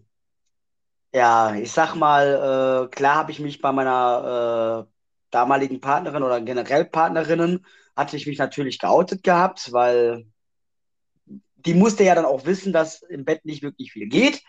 ja, 1.15 1.55
ich 1.55 1.71
sag 1.73 1.95
mal, 1.95 2.87
äh, 2.87 2.95
klar 2.95 3.17
habe 3.17 3.33
ich 3.33 3.41
mich 3.41 3.61
bei 3.61 3.73
meiner 3.73 4.87
äh, 4.89 4.93
damaligen 5.31 5.81
Partnerin 5.81 6.23
oder 6.23 6.41
generell 6.41 6.85
Partnerinnen, 6.85 7.67
hatte 7.97 8.17
ich 8.17 8.27
mich 8.27 8.39
natürlich 8.39 8.79
geoutet 8.79 9.23
gehabt, 9.23 9.73
weil 9.73 10.27
die 11.57 11.75
musste 11.75 12.05
ja 12.05 12.15
dann 12.15 12.25
auch 12.25 12.47
wissen, 12.47 12.73
dass 12.73 13.03
im 13.03 13.25
Bett 13.25 13.45
nicht 13.45 13.63
wirklich 13.63 13.93
viel 13.93 14.09
geht. 14.09 14.43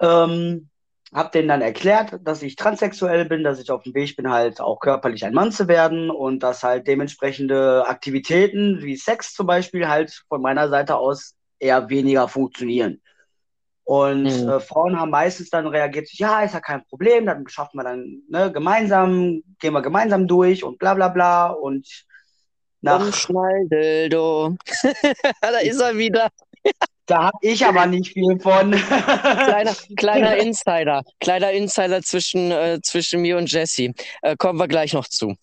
Ähm, 0.00 0.70
hab 1.12 1.32
denen 1.32 1.48
dann 1.48 1.62
erklärt, 1.62 2.18
dass 2.22 2.42
ich 2.42 2.56
transsexuell 2.56 3.26
bin, 3.26 3.44
dass 3.44 3.60
ich 3.60 3.70
auf 3.70 3.84
dem 3.84 3.94
Weg 3.94 4.16
bin, 4.16 4.30
halt 4.30 4.60
auch 4.60 4.80
körperlich 4.80 5.24
ein 5.24 5.34
Mann 5.34 5.52
zu 5.52 5.68
werden 5.68 6.10
und 6.10 6.40
dass 6.42 6.62
halt 6.64 6.86
dementsprechende 6.86 7.86
Aktivitäten 7.86 8.82
wie 8.82 8.96
Sex 8.96 9.32
zum 9.32 9.46
Beispiel 9.46 9.88
halt 9.88 10.24
von 10.28 10.42
meiner 10.42 10.68
Seite 10.68 10.96
aus 10.96 11.34
eher 11.58 11.88
weniger 11.88 12.28
funktionieren. 12.28 13.00
Und 13.86 14.24
mhm. 14.24 14.48
äh, 14.48 14.58
Frauen 14.58 14.98
haben 14.98 15.10
meistens 15.10 15.48
dann 15.48 15.68
reagiert, 15.68 16.08
ja, 16.14 16.42
ist 16.42 16.54
ja 16.54 16.60
kein 16.60 16.84
Problem, 16.86 17.24
dann 17.24 17.46
schaffen 17.46 17.78
wir 17.78 17.84
dann 17.84 18.20
ne, 18.28 18.50
gemeinsam, 18.50 19.42
gehen 19.60 19.72
wir 19.72 19.80
gemeinsam 19.80 20.26
durch 20.26 20.64
und 20.64 20.80
bla 20.80 20.94
bla 20.94 21.06
bla. 21.06 21.50
Und 21.50 21.86
nach. 22.80 23.00
Umschnalldildo. 23.00 24.56
da 25.40 25.58
ist 25.58 25.80
er 25.80 25.96
wieder. 25.96 26.28
Da 27.06 27.26
habe 27.26 27.38
ich 27.42 27.64
aber 27.64 27.86
nicht 27.86 28.12
viel 28.12 28.40
von. 28.40 28.72
kleiner, 28.72 29.72
kleiner 29.96 30.36
Insider. 30.36 31.04
Kleiner 31.20 31.52
Insider 31.52 32.02
zwischen, 32.02 32.50
äh, 32.50 32.80
zwischen 32.82 33.22
mir 33.22 33.38
und 33.38 33.52
Jesse. 33.52 33.92
Äh, 34.22 34.34
kommen 34.36 34.58
wir 34.58 34.66
gleich 34.66 34.94
noch 34.94 35.06
zu. 35.06 35.36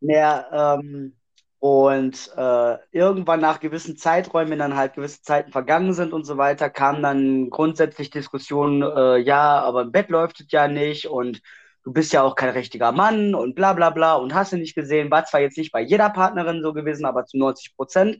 Ja, 0.00 0.78
ähm, 0.78 1.12
und 1.60 2.32
äh, 2.36 2.78
irgendwann 2.90 3.40
nach 3.40 3.60
gewissen 3.60 3.98
Zeiträumen, 3.98 4.50
wenn 4.50 4.58
dann 4.58 4.76
halt 4.76 4.94
gewisse 4.94 5.20
Zeiten 5.20 5.52
vergangen 5.52 5.92
sind 5.92 6.14
und 6.14 6.24
so 6.24 6.38
weiter, 6.38 6.70
kamen 6.70 7.02
dann 7.02 7.50
grundsätzlich 7.50 8.08
Diskussionen, 8.08 8.82
äh, 8.82 9.18
ja, 9.18 9.60
aber 9.60 9.82
im 9.82 9.92
Bett 9.92 10.08
läuft 10.08 10.40
es 10.40 10.46
ja 10.50 10.68
nicht 10.68 11.06
und 11.06 11.42
du 11.84 11.92
bist 11.92 12.14
ja 12.14 12.22
auch 12.22 12.34
kein 12.34 12.48
richtiger 12.50 12.92
Mann 12.92 13.34
und 13.34 13.54
bla 13.54 13.74
bla 13.74 13.90
bla 13.90 14.14
und 14.14 14.34
hast 14.34 14.52
du 14.52 14.56
nicht 14.56 14.74
gesehen, 14.74 15.10
war 15.10 15.26
zwar 15.26 15.40
jetzt 15.40 15.58
nicht 15.58 15.70
bei 15.70 15.82
jeder 15.82 16.08
Partnerin 16.08 16.62
so 16.62 16.72
gewesen, 16.72 17.04
aber 17.04 17.26
zu 17.26 17.36
90 17.38 17.76
Prozent. 17.76 18.18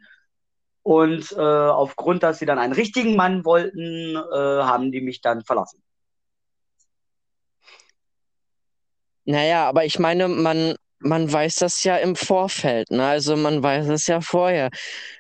Und 0.83 1.33
äh, 1.33 1.41
aufgrund, 1.41 2.23
dass 2.23 2.39
sie 2.39 2.47
dann 2.47 2.59
einen 2.59 2.73
richtigen 2.73 3.17
Mann 3.17 3.45
wollten, 3.45 4.17
äh, 4.17 4.63
haben 4.63 4.93
die 4.93 5.01
mich 5.01 5.21
dann 5.21 5.45
verlassen. 5.45 5.83
Naja, 9.25 9.69
aber 9.69 9.85
ich 9.85 9.99
meine, 9.99 10.29
man, 10.29 10.75
man 11.01 11.33
weiß 11.33 11.57
das 11.57 11.83
ja 11.85 11.97
im 11.97 12.15
Vorfeld, 12.15 12.91
ne? 12.91 13.05
Also 13.05 13.37
man 13.37 13.63
weiß 13.63 13.89
es 13.89 14.07
ja 14.07 14.21
vorher. 14.21 14.71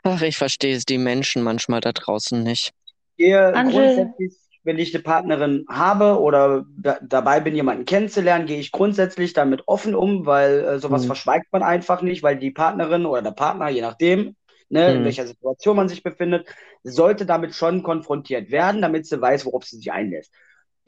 Ach, 0.03 0.22
ich 0.22 0.37
verstehe 0.37 0.76
es 0.76 0.85
die 0.85 0.99
Menschen 0.99 1.43
manchmal 1.43 1.81
da 1.81 1.93
draußen 1.93 2.43
nicht. 2.43 2.72
Gehe 3.16 3.53
grundsätzlich, 3.53 4.35
wenn 4.62 4.78
ich 4.78 4.95
eine 4.95 5.03
Partnerin 5.03 5.64
habe 5.68 6.20
oder 6.20 6.64
da, 6.76 6.99
dabei 7.03 7.41
bin, 7.41 7.55
jemanden 7.55 7.87
kennenzulernen, 7.87 8.47
gehe 8.47 8.61
ich 8.61 8.72
grundsätzlich 8.72 9.33
damit 9.33 9.62
offen 9.66 9.95
um, 9.95 10.26
weil 10.26 10.61
äh, 10.61 10.78
sowas 10.78 11.03
hm. 11.03 11.09
verschweigt 11.09 11.47
man 11.53 11.62
einfach 11.62 12.03
nicht, 12.03 12.22
weil 12.22 12.37
die 12.37 12.51
Partnerin 12.51 13.07
oder 13.07 13.22
der 13.22 13.33
Partner, 13.33 13.68
je 13.70 13.81
nachdem, 13.81 14.37
ne, 14.68 14.89
hm. 14.89 14.97
in 14.97 15.05
welcher 15.05 15.26
Situation 15.26 15.76
man 15.76 15.89
sich 15.89 16.03
befindet, 16.03 16.47
sollte 16.83 17.24
damit 17.26 17.55
schon 17.55 17.83
konfrontiert 17.83 18.51
werden, 18.51 18.83
damit 18.83 19.07
sie 19.07 19.20
weiß, 19.20 19.47
worauf 19.47 19.64
sie 19.64 19.76
sich 19.76 19.93
einlässt. 19.93 20.33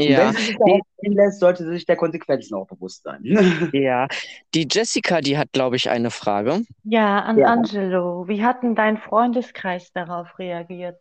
Ja. 0.00 0.26
wenn 0.26 0.32
sie 0.34 0.42
sich 0.42 0.56
darauf 0.56 0.80
einlässt, 1.04 1.40
sollte 1.40 1.64
sie 1.64 1.72
sich 1.72 1.86
der 1.86 1.96
Konsequenzen 1.96 2.54
auch 2.54 2.66
bewusst 2.66 3.02
sein. 3.02 3.22
ja, 3.72 4.08
die 4.54 4.66
Jessica, 4.70 5.20
die 5.20 5.38
hat, 5.38 5.52
glaube 5.52 5.76
ich, 5.76 5.90
eine 5.90 6.10
Frage. 6.10 6.62
Ja, 6.84 7.20
an 7.20 7.38
ja. 7.38 7.46
Angelo. 7.46 8.26
Wie 8.26 8.42
hat 8.44 8.62
denn 8.62 8.74
dein 8.74 8.98
Freundeskreis 8.98 9.92
darauf 9.92 10.38
reagiert? 10.38 10.98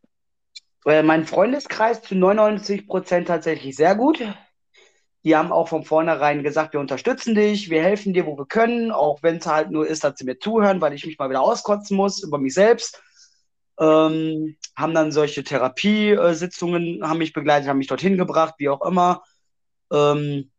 Äh, 0.85 1.03
mein 1.03 1.25
Freundeskreis 1.25 2.01
zu 2.01 2.15
99 2.15 2.87
Prozent 2.87 3.27
tatsächlich 3.27 3.75
sehr 3.75 3.95
gut. 3.95 4.23
Die 5.23 5.35
haben 5.35 5.51
auch 5.51 5.67
von 5.67 5.83
vornherein 5.83 6.41
gesagt, 6.41 6.73
wir 6.73 6.79
unterstützen 6.79 7.35
dich, 7.35 7.69
wir 7.69 7.83
helfen 7.83 8.13
dir, 8.13 8.25
wo 8.25 8.37
wir 8.37 8.47
können, 8.47 8.91
auch 8.91 9.21
wenn 9.21 9.37
es 9.37 9.45
halt 9.45 9.69
nur 9.69 9.85
ist, 9.85 10.03
dass 10.03 10.17
sie 10.17 10.25
mir 10.25 10.39
zuhören, 10.39 10.81
weil 10.81 10.93
ich 10.93 11.05
mich 11.05 11.19
mal 11.19 11.29
wieder 11.29 11.41
auskotzen 11.41 11.95
muss 11.95 12.23
über 12.23 12.39
mich 12.39 12.55
selbst. 12.55 13.03
Ähm, 13.79 14.57
haben 14.75 14.93
dann 14.93 15.11
solche 15.11 15.43
Therapiesitzungen, 15.43 17.07
haben 17.07 17.17
mich 17.17 17.33
begleitet, 17.33 17.69
haben 17.69 17.77
mich 17.77 17.87
dorthin 17.87 18.17
gebracht, 18.17 18.55
wie 18.57 18.69
auch 18.69 18.81
immer. 18.85 19.23
Ähm, 19.91 20.51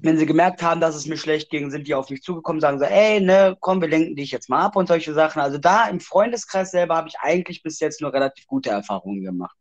wenn 0.00 0.18
sie 0.18 0.26
gemerkt 0.26 0.62
haben, 0.62 0.80
dass 0.80 0.94
es 0.94 1.06
mir 1.06 1.16
schlecht 1.16 1.50
ging, 1.50 1.70
sind 1.70 1.88
die 1.88 1.94
auf 1.94 2.10
mich 2.10 2.22
zugekommen, 2.22 2.60
sagen 2.60 2.78
so, 2.78 2.84
ey, 2.84 3.20
ne, 3.20 3.56
komm, 3.60 3.80
wir 3.80 3.88
lenken 3.88 4.16
dich 4.16 4.30
jetzt 4.30 4.48
mal 4.48 4.64
ab 4.64 4.76
und 4.76 4.86
solche 4.86 5.14
Sachen. 5.14 5.40
Also 5.40 5.58
da 5.58 5.88
im 5.88 6.00
Freundeskreis 6.00 6.70
selber 6.70 6.96
habe 6.96 7.08
ich 7.08 7.18
eigentlich 7.20 7.62
bis 7.62 7.80
jetzt 7.80 8.00
nur 8.00 8.12
relativ 8.12 8.46
gute 8.46 8.70
Erfahrungen 8.70 9.22
gemacht. 9.22 9.56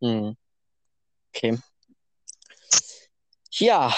Hm. 0.00 0.36
Okay. 1.34 1.58
Ja, 3.52 3.94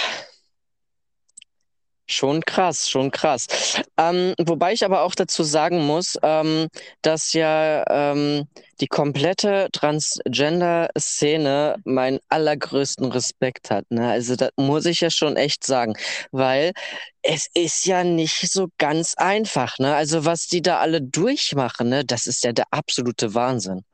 Schon 2.10 2.40
krass, 2.40 2.88
schon 2.88 3.10
krass. 3.10 3.82
Ähm, 3.98 4.32
wobei 4.40 4.72
ich 4.72 4.82
aber 4.82 5.02
auch 5.02 5.14
dazu 5.14 5.42
sagen 5.42 5.84
muss, 5.84 6.16
ähm, 6.22 6.68
dass 7.02 7.34
ja 7.34 7.84
ähm, 7.86 8.46
die 8.80 8.86
komplette 8.86 9.68
Transgender-Szene 9.72 11.76
meinen 11.84 12.18
allergrößten 12.30 13.12
Respekt 13.12 13.70
hat. 13.70 13.84
Ne? 13.90 14.08
Also 14.08 14.36
das 14.36 14.52
muss 14.56 14.86
ich 14.86 15.00
ja 15.00 15.10
schon 15.10 15.36
echt 15.36 15.64
sagen, 15.64 15.96
weil 16.32 16.72
es 17.20 17.46
ist 17.52 17.84
ja 17.84 18.02
nicht 18.04 18.50
so 18.50 18.68
ganz 18.78 19.12
einfach. 19.18 19.78
Ne? 19.78 19.94
Also 19.94 20.24
was 20.24 20.46
die 20.46 20.62
da 20.62 20.78
alle 20.78 21.02
durchmachen, 21.02 21.90
ne? 21.90 22.06
das 22.06 22.26
ist 22.26 22.42
ja 22.42 22.52
der 22.52 22.68
absolute 22.70 23.34
Wahnsinn. 23.34 23.84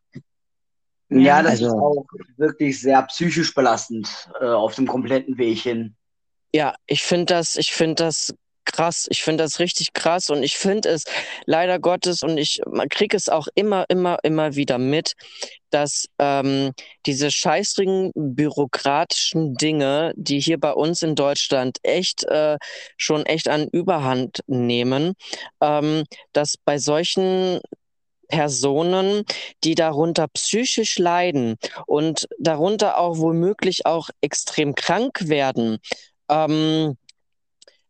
Ja, 1.08 1.42
das 1.42 1.62
also, 1.62 1.66
ist 1.66 1.74
auch 1.74 2.06
wirklich 2.36 2.80
sehr 2.80 3.02
psychisch 3.02 3.52
belastend 3.54 4.30
äh, 4.40 4.46
auf 4.46 4.76
dem 4.76 4.86
kompletten 4.86 5.36
Weg 5.36 5.58
hin. 5.58 5.96
Ja, 6.54 6.76
ich 6.86 7.02
finde 7.02 7.34
das, 7.34 7.56
ich 7.56 7.72
finde 7.72 7.96
das 7.96 8.32
krass. 8.64 9.08
Ich 9.10 9.24
finde 9.24 9.42
das 9.42 9.58
richtig 9.58 9.92
krass 9.92 10.30
und 10.30 10.44
ich 10.44 10.56
finde 10.56 10.88
es 10.88 11.02
leider 11.46 11.80
Gottes 11.80 12.22
und 12.22 12.38
ich 12.38 12.60
kriege 12.90 13.16
es 13.16 13.28
auch 13.28 13.48
immer, 13.56 13.84
immer, 13.88 14.18
immer 14.22 14.54
wieder 14.54 14.78
mit, 14.78 15.14
dass 15.70 16.06
ähm, 16.20 16.70
diese 17.06 17.32
scheißrigen 17.32 18.12
bürokratischen 18.14 19.54
Dinge, 19.56 20.12
die 20.16 20.38
hier 20.40 20.60
bei 20.60 20.72
uns 20.72 21.02
in 21.02 21.16
Deutschland 21.16 21.78
echt 21.82 22.22
äh, 22.24 22.56
schon 22.96 23.26
echt 23.26 23.48
an 23.48 23.66
Überhand 23.72 24.38
nehmen, 24.46 25.14
ähm, 25.60 26.04
dass 26.32 26.54
bei 26.56 26.78
solchen 26.78 27.58
Personen, 28.28 29.24
die 29.64 29.74
darunter 29.74 30.28
psychisch 30.28 30.98
leiden 30.98 31.56
und 31.86 32.28
darunter 32.38 32.98
auch 32.98 33.18
womöglich 33.18 33.86
auch 33.86 34.08
extrem 34.22 34.74
krank 34.76 35.28
werden, 35.28 35.78
ähm, 36.34 36.96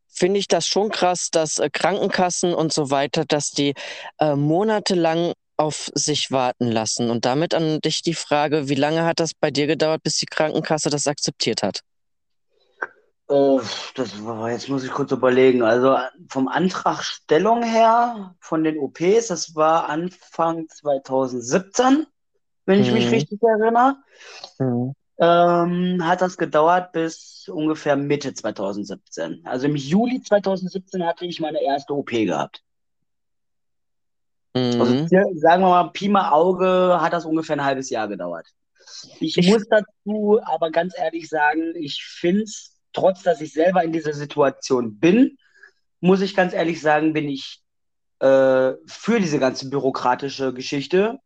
finde 0.09 0.38
ich 0.38 0.49
das 0.49 0.66
schon 0.66 0.90
krass, 0.90 1.30
dass 1.30 1.59
äh, 1.59 1.68
Krankenkassen 1.70 2.55
und 2.55 2.72
so 2.72 2.90
weiter, 2.90 3.24
dass 3.24 3.51
die 3.51 3.74
äh, 4.18 4.34
monatelang 4.36 5.32
auf 5.57 5.90
sich 5.95 6.30
warten 6.30 6.70
lassen. 6.70 7.11
Und 7.11 7.24
damit 7.24 7.55
an 7.55 7.80
dich 7.80 8.03
die 8.03 8.14
Frage, 8.14 8.68
wie 8.68 8.74
lange 8.74 9.05
hat 9.05 9.20
das 9.20 9.34
bei 9.34 9.51
dir 9.51 9.66
gedauert, 9.66 10.03
bis 10.03 10.16
die 10.16 10.26
Krankenkasse 10.26 10.90
das 10.90 11.07
akzeptiert 11.07 11.62
hat? 11.62 11.80
Oh, 13.26 13.61
das 13.95 14.22
war, 14.24 14.51
jetzt 14.51 14.68
muss 14.68 14.84
ich 14.84 14.90
kurz 14.90 15.11
überlegen. 15.11 15.62
Also 15.62 15.97
vom 16.28 16.47
Antragstellung 16.49 17.62
her 17.62 18.34
von 18.40 18.64
den 18.64 18.78
OPs, 18.78 19.28
das 19.28 19.55
war 19.55 19.88
Anfang 19.88 20.68
2017, 20.68 22.07
wenn 22.66 22.80
ich 22.80 22.92
mich 22.92 23.07
Mhm. 23.07 23.11
richtig 23.11 23.42
erinnere. 23.42 23.97
Mhm. 24.59 24.95
Ähm, 25.19 26.05
hat 26.05 26.21
das 26.23 26.37
gedauert 26.37 26.91
bis 26.93 27.49
ungefähr 27.49 27.95
Mitte 27.97 28.35
2017. 28.35 29.43
Also 29.45 29.67
im 29.67 29.77
Juli 29.77 30.21
2017 30.21 31.07
hatte 31.07 31.25
ich 31.25 31.39
meine 31.41 31.62
erste 31.62 31.95
OP 31.95 32.11
gehabt. 32.11 32.62
Also 34.55 34.95
Mhm. 34.95 35.07
zir- 35.07 35.39
sagen 35.39 35.62
wir 35.62 35.69
mal, 35.69 35.91
Pi 35.93 36.09
mal 36.09 36.31
Auge 36.31 36.99
hat 37.01 37.12
das 37.12 37.25
ungefähr 37.25 37.57
ein 37.57 37.65
halbes 37.65 37.91
Jahr 37.91 38.09
gedauert. 38.09 38.47
Ich 39.21 39.37
Ich- 39.39 39.47
muss 39.49 39.65
dazu 39.69 40.41
aber 40.45 40.71
ganz 40.71 40.95
ehrlich 40.97 41.29
sagen, 41.29 41.75
ich 41.77 42.05
finde 42.05 42.43
es, 42.43 42.77
trotz 42.93 43.23
dass 43.23 43.41
ich 43.41 43.53
selber 43.53 43.83
in 43.83 43.93
dieser 43.93 44.12
Situation 44.12 44.99
bin, 44.99 45.39
muss 46.01 46.21
ich 46.21 46.37
ganz 46.37 46.53
ehrlich 46.53 46.81
sagen, 46.81 47.12
bin 47.12 47.29
ich 47.29 47.61
äh, 48.21 48.75
für 48.87 49.19
diese 49.21 49.39
ganze 49.39 49.69
bürokratische 49.69 50.55
Geschichte, 50.55 51.19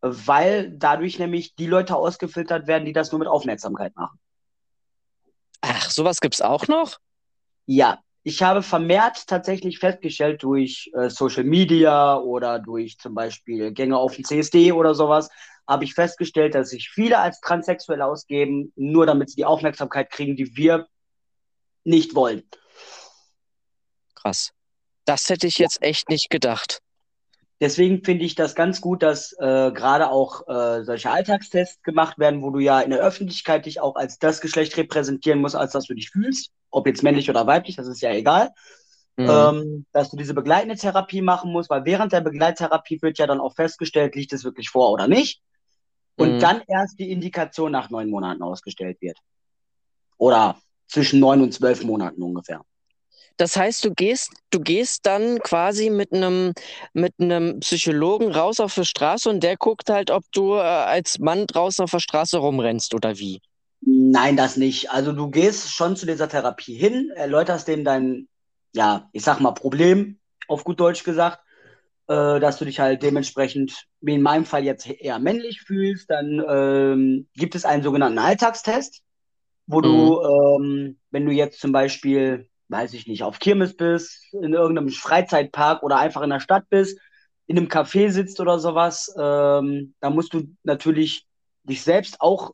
weil 0.00 0.70
dadurch 0.70 1.18
nämlich 1.18 1.54
die 1.54 1.66
Leute 1.66 1.96
ausgefiltert 1.96 2.66
werden, 2.66 2.84
die 2.84 2.92
das 2.92 3.12
nur 3.12 3.18
mit 3.18 3.28
Aufmerksamkeit 3.28 3.94
machen. 3.96 4.18
Ach, 5.60 5.90
sowas 5.90 6.20
gibt's 6.20 6.40
auch 6.40 6.68
noch? 6.68 6.98
Ja, 7.66 8.00
ich 8.22 8.42
habe 8.42 8.62
vermehrt 8.62 9.26
tatsächlich 9.26 9.78
festgestellt 9.78 10.42
durch 10.42 10.90
äh, 10.94 11.08
Social 11.08 11.44
Media 11.44 12.16
oder 12.18 12.58
durch 12.58 12.98
zum 12.98 13.14
Beispiel 13.14 13.72
Gänge 13.72 13.96
auf 13.96 14.14
dem 14.14 14.24
CSD 14.24 14.72
oder 14.72 14.94
sowas, 14.94 15.30
habe 15.66 15.84
ich 15.84 15.94
festgestellt, 15.94 16.54
dass 16.54 16.70
sich 16.70 16.90
viele 16.90 17.18
als 17.18 17.40
transsexuell 17.40 18.02
ausgeben, 18.02 18.72
nur 18.76 19.06
damit 19.06 19.30
sie 19.30 19.36
die 19.36 19.44
Aufmerksamkeit 19.44 20.10
kriegen, 20.10 20.36
die 20.36 20.56
wir 20.56 20.88
nicht 21.84 22.14
wollen. 22.14 22.42
Krass. 24.14 24.52
Das 25.04 25.28
hätte 25.28 25.46
ich 25.46 25.58
jetzt 25.58 25.82
echt 25.82 26.08
nicht 26.08 26.28
gedacht. 26.28 26.82
Deswegen 27.60 28.02
finde 28.02 28.24
ich 28.24 28.34
das 28.34 28.54
ganz 28.54 28.80
gut, 28.80 29.02
dass 29.02 29.32
äh, 29.38 29.70
gerade 29.72 30.10
auch 30.10 30.48
äh, 30.48 30.82
solche 30.82 31.10
Alltagstests 31.10 31.82
gemacht 31.82 32.18
werden, 32.18 32.42
wo 32.42 32.50
du 32.50 32.58
ja 32.58 32.80
in 32.80 32.90
der 32.90 33.00
Öffentlichkeit 33.00 33.66
dich 33.66 33.80
auch 33.80 33.96
als 33.96 34.18
das 34.18 34.40
Geschlecht 34.40 34.76
repräsentieren 34.78 35.40
musst, 35.40 35.56
als 35.56 35.72
dass 35.72 35.84
du 35.84 35.94
dich 35.94 36.10
fühlst, 36.10 36.52
ob 36.70 36.86
jetzt 36.86 37.02
männlich 37.02 37.28
oder 37.28 37.46
weiblich, 37.46 37.76
das 37.76 37.86
ist 37.86 38.00
ja 38.00 38.12
egal. 38.12 38.50
Mhm. 39.18 39.28
ähm, 39.28 39.86
dass 39.92 40.10
du 40.10 40.16
diese 40.16 40.32
begleitende 40.32 40.76
Therapie 40.76 41.20
machen 41.20 41.52
musst, 41.52 41.68
weil 41.68 41.84
während 41.84 42.12
der 42.12 42.22
Begleittherapie 42.22 43.02
wird 43.02 43.18
ja 43.18 43.26
dann 43.26 43.40
auch 43.40 43.54
festgestellt, 43.54 44.14
liegt 44.14 44.32
es 44.32 44.44
wirklich 44.44 44.70
vor 44.70 44.90
oder 44.90 45.08
nicht. 45.08 45.42
Und 46.16 46.36
Mhm. 46.36 46.38
dann 46.38 46.62
erst 46.66 46.98
die 46.98 47.10
Indikation 47.10 47.72
nach 47.72 47.90
neun 47.90 48.08
Monaten 48.08 48.42
ausgestellt 48.42 48.98
wird. 49.02 49.18
Oder 50.16 50.56
zwischen 50.86 51.20
neun 51.20 51.42
und 51.42 51.52
zwölf 51.52 51.84
Monaten 51.84 52.22
ungefähr. 52.22 52.62
Das 53.40 53.56
heißt, 53.56 53.86
du 53.86 53.94
gehst, 53.94 54.32
du 54.50 54.60
gehst 54.60 55.06
dann 55.06 55.38
quasi 55.38 55.88
mit 55.88 56.12
einem 56.12 56.52
mit 56.92 57.14
einem 57.18 57.60
Psychologen 57.60 58.30
raus 58.30 58.60
auf 58.60 58.74
die 58.74 58.84
Straße 58.84 59.30
und 59.30 59.42
der 59.42 59.56
guckt 59.56 59.88
halt, 59.88 60.10
ob 60.10 60.24
du 60.30 60.56
äh, 60.56 60.60
als 60.60 61.18
Mann 61.18 61.46
draußen 61.46 61.82
auf 61.82 61.90
der 61.90 62.00
Straße 62.00 62.36
rumrennst 62.36 62.92
oder 62.92 63.18
wie. 63.18 63.40
Nein, 63.80 64.36
das 64.36 64.58
nicht. 64.58 64.90
Also 64.90 65.12
du 65.12 65.30
gehst 65.30 65.72
schon 65.72 65.96
zu 65.96 66.04
dieser 66.04 66.28
Therapie 66.28 66.74
hin, 66.74 67.10
erläuterst 67.16 67.66
dem 67.66 67.82
dein, 67.82 68.28
ja, 68.74 69.08
ich 69.14 69.22
sag 69.22 69.40
mal, 69.40 69.52
Problem, 69.52 70.18
auf 70.46 70.62
gut 70.62 70.78
Deutsch 70.78 71.02
gesagt, 71.02 71.38
äh, 72.08 72.40
dass 72.40 72.58
du 72.58 72.66
dich 72.66 72.78
halt 72.78 73.02
dementsprechend, 73.02 73.86
wie 74.02 74.16
in 74.16 74.22
meinem 74.22 74.44
Fall 74.44 74.64
jetzt 74.64 74.86
eher 74.86 75.18
männlich 75.18 75.62
fühlst. 75.62 76.10
Dann 76.10 76.44
ähm, 76.46 77.26
gibt 77.36 77.54
es 77.54 77.64
einen 77.64 77.82
sogenannten 77.82 78.18
Alltagstest, 78.18 79.00
wo 79.66 79.80
du, 79.80 80.20
ähm, 80.20 80.98
wenn 81.10 81.24
du 81.24 81.32
jetzt 81.32 81.58
zum 81.58 81.72
Beispiel, 81.72 82.49
weiß 82.70 82.94
ich 82.94 83.06
nicht, 83.06 83.24
auf 83.24 83.38
Kirmes 83.38 83.76
bist, 83.76 84.32
in 84.32 84.54
irgendeinem 84.54 84.90
Freizeitpark 84.90 85.82
oder 85.82 85.98
einfach 85.98 86.22
in 86.22 86.30
der 86.30 86.40
Stadt 86.40 86.68
bist, 86.70 86.98
in 87.46 87.58
einem 87.58 87.66
Café 87.66 88.10
sitzt 88.10 88.40
oder 88.40 88.60
sowas, 88.60 89.12
ähm, 89.18 89.94
da 90.00 90.08
musst 90.10 90.32
du 90.34 90.44
natürlich 90.62 91.26
dich 91.64 91.82
selbst 91.82 92.20
auch 92.20 92.52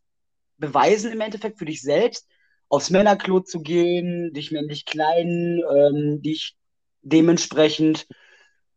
beweisen 0.56 1.12
im 1.12 1.20
Endeffekt 1.20 1.58
für 1.58 1.66
dich 1.66 1.82
selbst, 1.82 2.26
aufs 2.68 2.90
Männerklo 2.90 3.40
zu 3.40 3.60
gehen, 3.60 4.32
dich 4.32 4.50
männlich 4.50 4.86
kleiden, 4.86 5.62
ähm, 5.70 6.22
dich 6.22 6.56
dementsprechend 7.02 8.06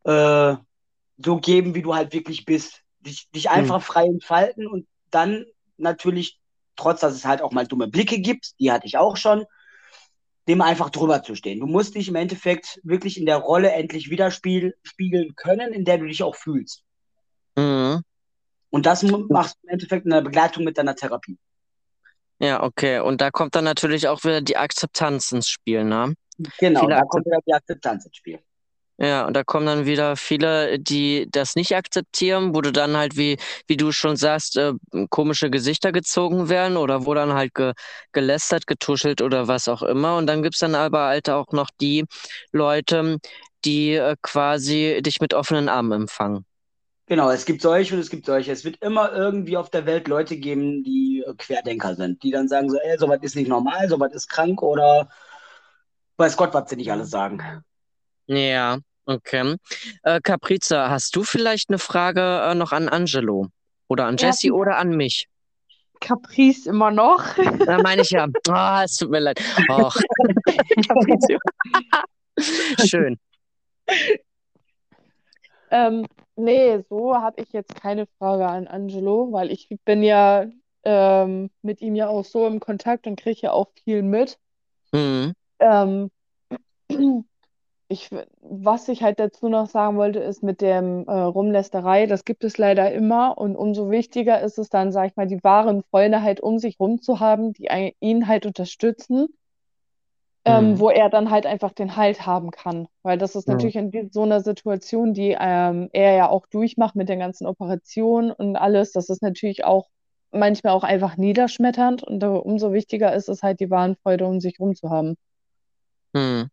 äh, 0.03 0.55
so 1.17 1.37
geben, 1.37 1.73
wie 1.73 1.81
du 1.81 1.95
halt 1.95 2.13
wirklich 2.13 2.45
bist. 2.45 2.81
Dich, 2.99 3.29
dich 3.31 3.49
einfach 3.49 3.81
frei 3.81 4.05
entfalten 4.05 4.67
und 4.67 4.85
dann 5.09 5.45
natürlich, 5.77 6.37
trotz 6.75 6.99
dass 6.99 7.15
es 7.15 7.25
halt 7.25 7.41
auch 7.41 7.51
mal 7.51 7.65
dumme 7.65 7.87
Blicke 7.87 8.19
gibt, 8.19 8.59
die 8.59 8.73
hatte 8.73 8.87
ich 8.87 8.97
auch 8.97 9.15
schon, 9.15 9.45
dem 10.49 10.61
einfach 10.61 10.89
drüber 10.89 11.21
zu 11.21 11.35
stehen. 11.35 11.59
Du 11.59 11.67
musst 11.67 11.95
dich 11.95 12.07
im 12.07 12.15
Endeffekt 12.15 12.79
wirklich 12.83 13.19
in 13.19 13.25
der 13.25 13.37
Rolle 13.37 13.71
endlich 13.71 14.09
widerspiegeln 14.09 15.35
können, 15.35 15.73
in 15.73 15.85
der 15.85 15.99
du 15.99 16.07
dich 16.07 16.23
auch 16.23 16.35
fühlst. 16.35 16.83
Mhm. 17.55 18.01
Und 18.71 18.85
das 18.85 19.03
machst 19.03 19.55
du 19.55 19.67
im 19.67 19.73
Endeffekt 19.73 20.05
in 20.05 20.11
der 20.11 20.21
Begleitung 20.21 20.63
mit 20.63 20.77
deiner 20.77 20.95
Therapie. 20.95 21.37
Ja, 22.39 22.63
okay. 22.63 22.99
Und 22.99 23.21
da 23.21 23.31
kommt 23.31 23.55
dann 23.55 23.63
natürlich 23.63 24.07
auch 24.07 24.23
wieder 24.23 24.41
die 24.41 24.57
Akzeptanz 24.57 25.31
ins 25.31 25.47
Spiel, 25.47 25.83
ne? 25.83 26.13
Genau, 26.57 26.81
Viele 26.81 26.95
da 26.95 27.01
kommt 27.01 27.25
wieder 27.25 27.39
die 27.45 27.53
Akzeptanz 27.53 28.05
ins 28.05 28.15
Spiel. 28.15 28.39
Ja, 29.01 29.25
und 29.25 29.33
da 29.33 29.45
kommen 29.45 29.65
dann 29.65 29.85
wieder 29.85 30.17
viele, 30.17 30.77
die 30.77 31.25
das 31.31 31.55
nicht 31.55 31.73
akzeptieren, 31.75 32.53
wo 32.53 32.59
du 32.61 32.71
dann 32.73 32.97
halt, 32.97 33.15
wie, 33.15 33.37
wie 33.67 33.77
du 33.77 33.93
schon 33.93 34.17
sagst, 34.17 34.57
äh, 34.57 34.73
komische 35.09 35.49
Gesichter 35.49 35.93
gezogen 35.93 36.49
werden 36.49 36.75
oder 36.75 37.05
wo 37.05 37.13
dann 37.13 37.31
halt 37.33 37.53
ge, 37.55 37.71
gelästert, 38.11 38.67
getuschelt 38.67 39.21
oder 39.21 39.47
was 39.47 39.69
auch 39.69 39.83
immer. 39.83 40.17
Und 40.17 40.27
dann 40.27 40.43
gibt's 40.43 40.59
dann 40.59 40.75
aber 40.75 41.05
halt 41.05 41.29
auch 41.29 41.47
noch 41.53 41.69
die 41.79 42.03
Leute, 42.51 43.19
die 43.63 43.93
äh, 43.93 44.15
quasi 44.21 44.99
dich 45.01 45.21
mit 45.21 45.33
offenen 45.33 45.69
Armen 45.69 45.93
empfangen. 46.01 46.45
Genau, 47.07 47.31
es 47.31 47.45
gibt 47.45 47.61
solche 47.61 47.95
und 47.95 48.01
es 48.01 48.09
gibt 48.09 48.25
solche. 48.25 48.51
Es 48.51 48.65
wird 48.65 48.81
immer 48.83 49.11
irgendwie 49.13 49.57
auf 49.57 49.69
der 49.69 49.85
Welt 49.85 50.07
Leute 50.07 50.37
geben, 50.37 50.83
die 50.83 51.23
äh, 51.25 51.33
Querdenker 51.37 51.95
sind, 51.95 52.21
die 52.21 52.31
dann 52.31 52.47
sagen 52.49 52.69
so, 52.69 52.77
ey, 52.77 52.97
sowas 52.97 53.19
ist 53.21 53.35
nicht 53.35 53.47
normal, 53.47 53.87
sowas 53.89 54.13
ist 54.13 54.27
krank 54.27 54.61
oder 54.61 55.09
weiß 56.17 56.37
Gott, 56.37 56.53
was 56.53 56.69
sie 56.69 56.75
nicht 56.75 56.91
alles 56.91 57.09
sagen. 57.09 57.63
Ja, 58.27 58.79
okay. 59.09 59.55
Äh, 60.03 60.19
Capriza, 60.21 60.89
hast 60.89 61.15
du 61.15 61.23
vielleicht 61.23 61.69
eine 61.69 61.79
Frage 61.79 62.41
äh, 62.43 62.55
noch 62.55 62.71
an 62.71 62.89
Angelo 62.89 63.47
oder 63.87 64.05
an 64.05 64.17
Ja, 64.17 64.27
Jesse 64.27 64.51
oder 64.51 64.77
an 64.77 64.95
mich? 64.95 65.27
Caprice 65.99 66.67
immer 66.67 66.91
noch. 66.91 67.23
Da 67.65 67.81
meine 67.81 68.03
ich 68.03 68.11
ja. 68.11 68.27
Ah, 68.49 68.83
es 68.83 68.95
tut 68.95 69.09
mir 69.09 69.19
leid. 69.19 69.41
Och. 69.69 69.95
Schön. 72.85 73.19
Ähm, 75.71 76.05
nee, 76.35 76.83
so 76.89 77.15
habe 77.15 77.41
ich 77.41 77.51
jetzt 77.51 77.75
keine 77.75 78.07
Frage 78.17 78.47
an 78.47 78.67
Angelo, 78.67 79.31
weil 79.31 79.51
ich 79.51 79.67
bin 79.83 80.03
ja 80.03 80.45
ähm, 80.83 81.49
mit 81.61 81.81
ihm 81.81 81.95
ja 81.95 82.07
auch 82.07 82.23
so 82.23 82.47
im 82.47 82.59
Kontakt 82.59 83.05
und 83.05 83.19
kriege 83.19 83.41
ja 83.41 83.51
auch 83.51 83.69
viel 83.83 84.01
mit. 84.01 84.39
Mhm. 84.91 85.33
Ähm, 85.59 86.09
ich, 87.89 88.09
was 88.41 88.87
ich 88.87 89.03
halt 89.03 89.19
dazu 89.19 89.49
noch 89.49 89.67
sagen 89.67 89.97
wollte, 89.97 90.19
ist 90.19 90.43
mit 90.43 90.61
dem 90.61 91.05
äh, 91.07 91.11
Rumlästerei, 91.11 92.05
das 92.07 92.23
gibt 92.25 92.43
es 92.45 92.57
leider 92.57 92.91
immer 92.93 93.37
und 93.37 93.55
umso 93.55 93.89
wichtiger 93.91 94.41
ist 94.41 94.57
es 94.59 94.69
dann, 94.69 94.91
sag 94.91 95.07
ich 95.11 95.15
mal, 95.17 95.27
die 95.27 95.43
wahren 95.43 95.83
Freunde 95.91 96.21
halt 96.21 96.39
um 96.41 96.59
sich 96.59 96.79
rum 96.79 97.01
zu 97.01 97.19
haben, 97.19 97.53
die 97.53 97.69
ein- 97.69 97.91
ihn 97.99 98.27
halt 98.27 98.45
unterstützen, 98.45 99.27
ähm, 100.45 100.73
Mhm. 100.75 100.79
wo 100.79 100.89
er 100.89 101.09
dann 101.09 101.29
halt 101.31 101.45
einfach 101.45 101.71
den 101.73 101.95
Halt 101.95 102.25
haben 102.25 102.51
kann. 102.51 102.87
Weil 103.03 103.17
das 103.17 103.35
ist 103.35 103.47
Mhm. 103.47 103.53
natürlich 103.53 103.75
in 103.75 104.09
so 104.11 104.23
einer 104.23 104.41
Situation, 104.41 105.13
die 105.13 105.35
ähm, 105.39 105.89
er 105.93 106.13
ja 106.15 106.29
auch 106.29 106.45
durchmacht 106.47 106.95
mit 106.95 107.09
den 107.09 107.19
ganzen 107.19 107.45
Operationen 107.47 108.31
und 108.31 108.55
alles, 108.55 108.91
das 108.91 109.09
ist 109.09 109.21
natürlich 109.21 109.65
auch 109.65 109.87
manchmal 110.31 110.73
auch 110.73 110.83
einfach 110.83 111.17
niederschmetternd 111.17 112.03
und 112.03 112.23
umso 112.23 112.71
wichtiger 112.73 113.13
ist 113.15 113.29
es 113.29 113.41
halt, 113.43 113.59
die 113.59 113.69
wahren 113.71 113.95
Freunde 114.03 114.25
um 114.27 114.39
sich 114.39 114.59
rum 114.59 114.75
zu 114.75 114.89
haben. 114.89 115.15
Mhm. 116.13 116.49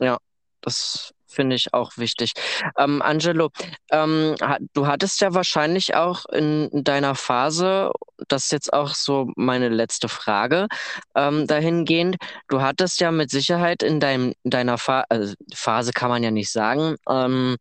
Ja, 0.00 0.18
das 0.62 1.12
finde 1.30 1.56
ich 1.56 1.72
auch 1.72 1.96
wichtig. 1.96 2.32
Ähm, 2.78 3.00
Angelo, 3.02 3.50
ähm, 3.90 4.34
du 4.72 4.86
hattest 4.86 5.20
ja 5.20 5.32
wahrscheinlich 5.32 5.94
auch 5.94 6.26
in 6.26 6.68
deiner 6.72 7.14
Phase, 7.14 7.92
das 8.28 8.44
ist 8.44 8.52
jetzt 8.52 8.72
auch 8.72 8.94
so 8.94 9.30
meine 9.36 9.68
letzte 9.68 10.08
Frage, 10.08 10.66
ähm, 11.14 11.46
dahingehend, 11.46 12.16
du 12.48 12.60
hattest 12.60 13.00
ja 13.00 13.10
mit 13.12 13.30
Sicherheit 13.30 13.82
in 13.82 14.00
deinem, 14.00 14.34
deiner 14.44 14.76
Pha 14.76 15.04
also 15.08 15.34
Phase 15.54 15.92
kann 15.92 16.10
man 16.10 16.22
ja 16.22 16.30
nicht 16.30 16.50
sagen, 16.50 16.96
ähm, 17.08 17.56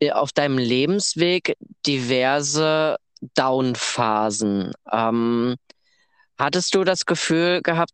äh, 0.00 0.10
auf 0.12 0.32
deinem 0.32 0.58
Lebensweg 0.58 1.56
diverse 1.86 2.96
Down-Phasen. 3.34 4.72
Ähm, 4.92 5.56
hattest 6.38 6.74
du 6.74 6.84
das 6.84 7.04
Gefühl 7.04 7.62
gehabt 7.62 7.92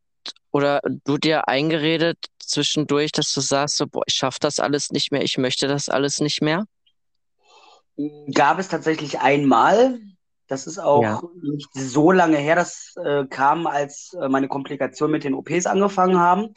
oder 0.54 0.80
du 1.04 1.18
dir 1.18 1.48
eingeredet 1.48 2.16
zwischendurch, 2.38 3.10
dass 3.10 3.34
du 3.34 3.40
sagst, 3.40 3.76
so, 3.76 3.88
boah, 3.88 4.04
ich 4.06 4.14
schaffe 4.14 4.38
das 4.40 4.60
alles 4.60 4.92
nicht 4.92 5.10
mehr, 5.10 5.22
ich 5.22 5.36
möchte 5.36 5.66
das 5.66 5.88
alles 5.88 6.20
nicht 6.20 6.42
mehr? 6.42 6.64
Gab 8.32 8.60
es 8.60 8.68
tatsächlich 8.68 9.18
einmal, 9.18 9.98
Das 10.46 10.68
ist 10.68 10.78
auch 10.78 11.02
ja. 11.02 11.22
nicht 11.42 11.70
so 11.72 12.12
lange 12.12 12.36
her. 12.36 12.54
Das 12.54 12.94
äh, 13.02 13.24
kam, 13.26 13.66
als 13.66 14.14
äh, 14.20 14.28
meine 14.28 14.46
Komplikationen 14.46 15.12
mit 15.12 15.24
den 15.24 15.34
OPs 15.34 15.66
angefangen 15.66 16.20
haben. 16.20 16.54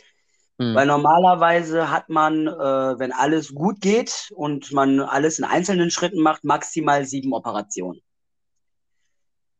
Mhm. 0.60 0.76
Weil 0.76 0.86
normalerweise 0.86 1.90
hat 1.90 2.10
man, 2.10 2.48
äh, 2.48 3.00
wenn 3.00 3.12
alles 3.12 3.56
gut 3.56 3.82
geht 3.82 4.32
und 4.36 4.72
man 4.74 5.00
alles 5.00 5.40
in 5.40 5.46
einzelnen 5.46 5.90
Schritten 5.90 6.22
macht, 6.22 6.44
maximal 6.44 7.06
sieben 7.06 7.34
Operationen. 7.34 8.02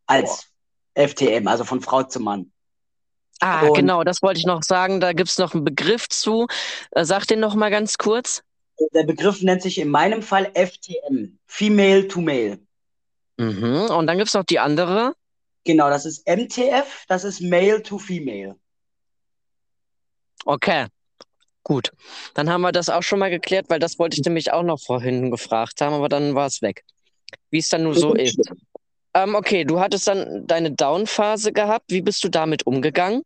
Als 0.06 0.52
oh. 0.96 1.08
FTM, 1.08 1.48
also 1.48 1.64
von 1.64 1.82
Frau 1.82 2.04
zu 2.04 2.20
Mann. 2.20 2.52
Ah, 3.40 3.68
und 3.68 3.76
genau, 3.76 4.04
das 4.04 4.22
wollte 4.22 4.40
ich 4.40 4.46
noch 4.46 4.64
sagen. 4.64 5.00
Da 5.00 5.14
gibt 5.14 5.30
es 5.30 5.38
noch 5.38 5.54
einen 5.54 5.64
Begriff 5.64 6.10
zu. 6.10 6.48
Äh, 6.92 7.06
sag 7.06 7.26
den 7.26 7.40
noch 7.40 7.56
mal 7.56 7.70
ganz 7.70 7.98
kurz. 7.98 8.42
Der 8.94 9.04
Begriff 9.04 9.42
nennt 9.42 9.62
sich 9.62 9.80
in 9.80 9.90
meinem 9.90 10.22
Fall 10.22 10.52
FTM, 10.54 11.38
Female 11.48 12.08
to 12.08 12.22
Male. 12.22 12.60
Mhm. 13.38 13.90
Und 13.90 14.08
dann 14.08 14.18
gibt 14.18 14.28
es 14.28 14.34
noch 14.34 14.44
die 14.44 14.60
andere. 14.60 15.14
Genau, 15.64 15.90
das 15.90 16.06
ist 16.06 16.28
MTF, 16.28 17.06
das 17.08 17.24
ist 17.24 17.42
Male 17.42 17.82
to 17.84 17.98
Female. 17.98 18.56
Okay, 20.46 20.86
gut. 21.64 21.92
Dann 22.36 22.50
haben 22.50 22.62
wir 22.62 22.72
das 22.72 22.90
auch 22.90 23.04
schon 23.04 23.20
mal 23.20 23.30
geklärt, 23.30 23.66
weil 23.70 23.80
das 23.80 24.00
wollte 24.00 24.16
ich 24.16 24.24
nämlich 24.24 24.54
auch 24.54 24.64
noch 24.64 24.80
vorhin 24.80 25.30
gefragt 25.30 25.82
haben, 25.82 25.94
aber 25.94 26.08
dann 26.08 26.36
war 26.36 26.48
es 26.48 26.62
weg. 26.62 26.86
Wie 27.50 27.58
es 27.60 27.70
dann 27.70 27.84
nur 27.84 27.96
so 27.96 28.14
ist. 28.14 28.40
Ähm, 29.18 29.34
okay, 29.34 29.66
du 29.66 29.80
hattest 29.80 30.08
dann 30.08 30.46
deine 30.46 30.72
Down-Phase 30.72 31.52
gehabt. 31.52 31.86
Wie 31.90 32.02
bist 32.02 32.24
du 32.24 32.30
damit 32.30 32.68
umgegangen? 32.68 33.24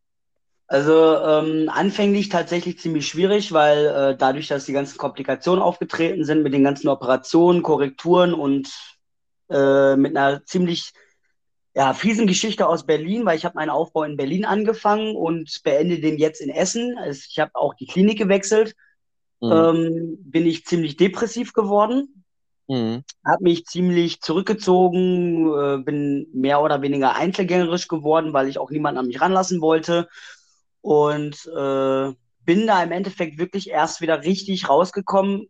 Also 0.68 1.18
ähm, 1.18 1.70
anfänglich 1.70 2.30
tatsächlich 2.30 2.80
ziemlich 2.80 3.06
schwierig, 3.06 3.52
weil 3.52 3.88
äh, 3.88 4.16
dadurch, 4.18 4.48
dass 4.48 4.66
die 4.66 4.72
ganzen 4.72 4.98
Komplikationen 4.98 5.62
aufgetreten 5.62 6.24
sind 6.24 6.44
mit 6.44 6.54
den 6.54 6.64
ganzen 6.64 6.88
Operationen, 6.88 7.62
Korrekturen 7.62 8.34
und 8.34 8.70
äh, 9.50 9.98
mit 9.98 10.16
einer 10.16 10.46
ziemlich 10.46 10.94
ja, 11.76 11.94
fiesen 11.94 12.26
Geschichte 12.26 12.68
aus 12.68 12.86
Berlin, 12.86 13.26
weil 13.26 13.38
ich 13.38 13.44
habe 13.44 13.56
meinen 13.56 13.70
Aufbau 13.70 14.04
in 14.04 14.16
Berlin 14.16 14.46
angefangen 14.46 15.18
und 15.18 15.60
beende 15.66 16.00
den 16.00 16.18
jetzt 16.18 16.39
in 16.39 16.50
Essen. 16.50 16.98
Also 16.98 17.22
ich 17.30 17.38
habe 17.38 17.52
auch 17.56 17.74
die 17.74 17.88
Klinik 17.88 18.18
gewechselt. 18.18 18.76
Mhm. 19.42 19.52
Ähm, 19.52 20.18
bin 20.22 20.46
ich 20.46 20.66
ziemlich 20.66 20.96
depressiv 20.96 21.52
geworden, 21.52 22.21
mhm. 22.72 23.04
habe 23.26 23.44
mich 23.44 23.66
ziemlich 23.66 24.22
zurückgezogen, 24.22 25.54
äh, 25.54 25.78
bin 25.84 26.28
mehr 26.34 26.62
oder 26.62 26.82
weniger 26.82 27.16
einzelgängerisch 27.16 27.88
geworden, 27.88 28.34
weil 28.34 28.48
ich 28.48 28.58
auch 28.58 28.72
niemanden 28.72 29.00
an 29.00 29.08
mich 29.08 29.22
ranlassen 29.22 29.62
wollte 29.62 30.08
und 30.82 31.36
äh, 31.48 32.14
bin 32.44 32.68
da 32.68 32.84
im 32.84 32.92
Endeffekt 32.92 33.38
wirklich 33.38 33.70
erst 33.70 34.02
wieder 34.02 34.24
richtig 34.24 34.70
rausgekommen. 34.70 35.48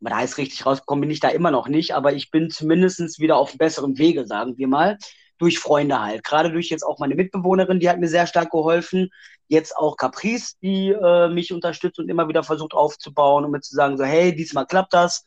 Da 0.00 0.16
heißt 0.16 0.38
richtig 0.38 0.66
rausgekommen 0.66 1.02
bin 1.02 1.10
ich 1.10 1.20
da 1.20 1.28
immer 1.28 1.50
noch 1.50 1.68
nicht, 1.68 1.94
aber 1.94 2.12
ich 2.12 2.30
bin 2.30 2.50
zumindest 2.50 3.20
wieder 3.20 3.36
auf 3.36 3.56
besseren 3.56 3.98
Wege, 3.98 4.26
sagen 4.26 4.56
wir 4.58 4.68
mal 4.68 4.98
durch 5.42 5.58
Freunde 5.58 6.00
halt. 6.00 6.22
Gerade 6.22 6.52
durch 6.52 6.70
jetzt 6.70 6.84
auch 6.84 7.00
meine 7.00 7.16
Mitbewohnerin, 7.16 7.80
die 7.80 7.88
hat 7.88 7.98
mir 7.98 8.06
sehr 8.06 8.28
stark 8.28 8.50
geholfen. 8.50 9.10
Jetzt 9.48 9.76
auch 9.76 9.96
Caprice, 9.96 10.54
die 10.62 10.90
äh, 10.90 11.28
mich 11.28 11.52
unterstützt 11.52 11.98
und 11.98 12.08
immer 12.08 12.28
wieder 12.28 12.44
versucht 12.44 12.74
aufzubauen, 12.74 13.44
um 13.44 13.50
mir 13.50 13.60
zu 13.60 13.74
sagen, 13.74 13.98
so, 13.98 14.04
hey, 14.04 14.32
diesmal 14.34 14.66
klappt 14.66 14.94
das. 14.94 15.26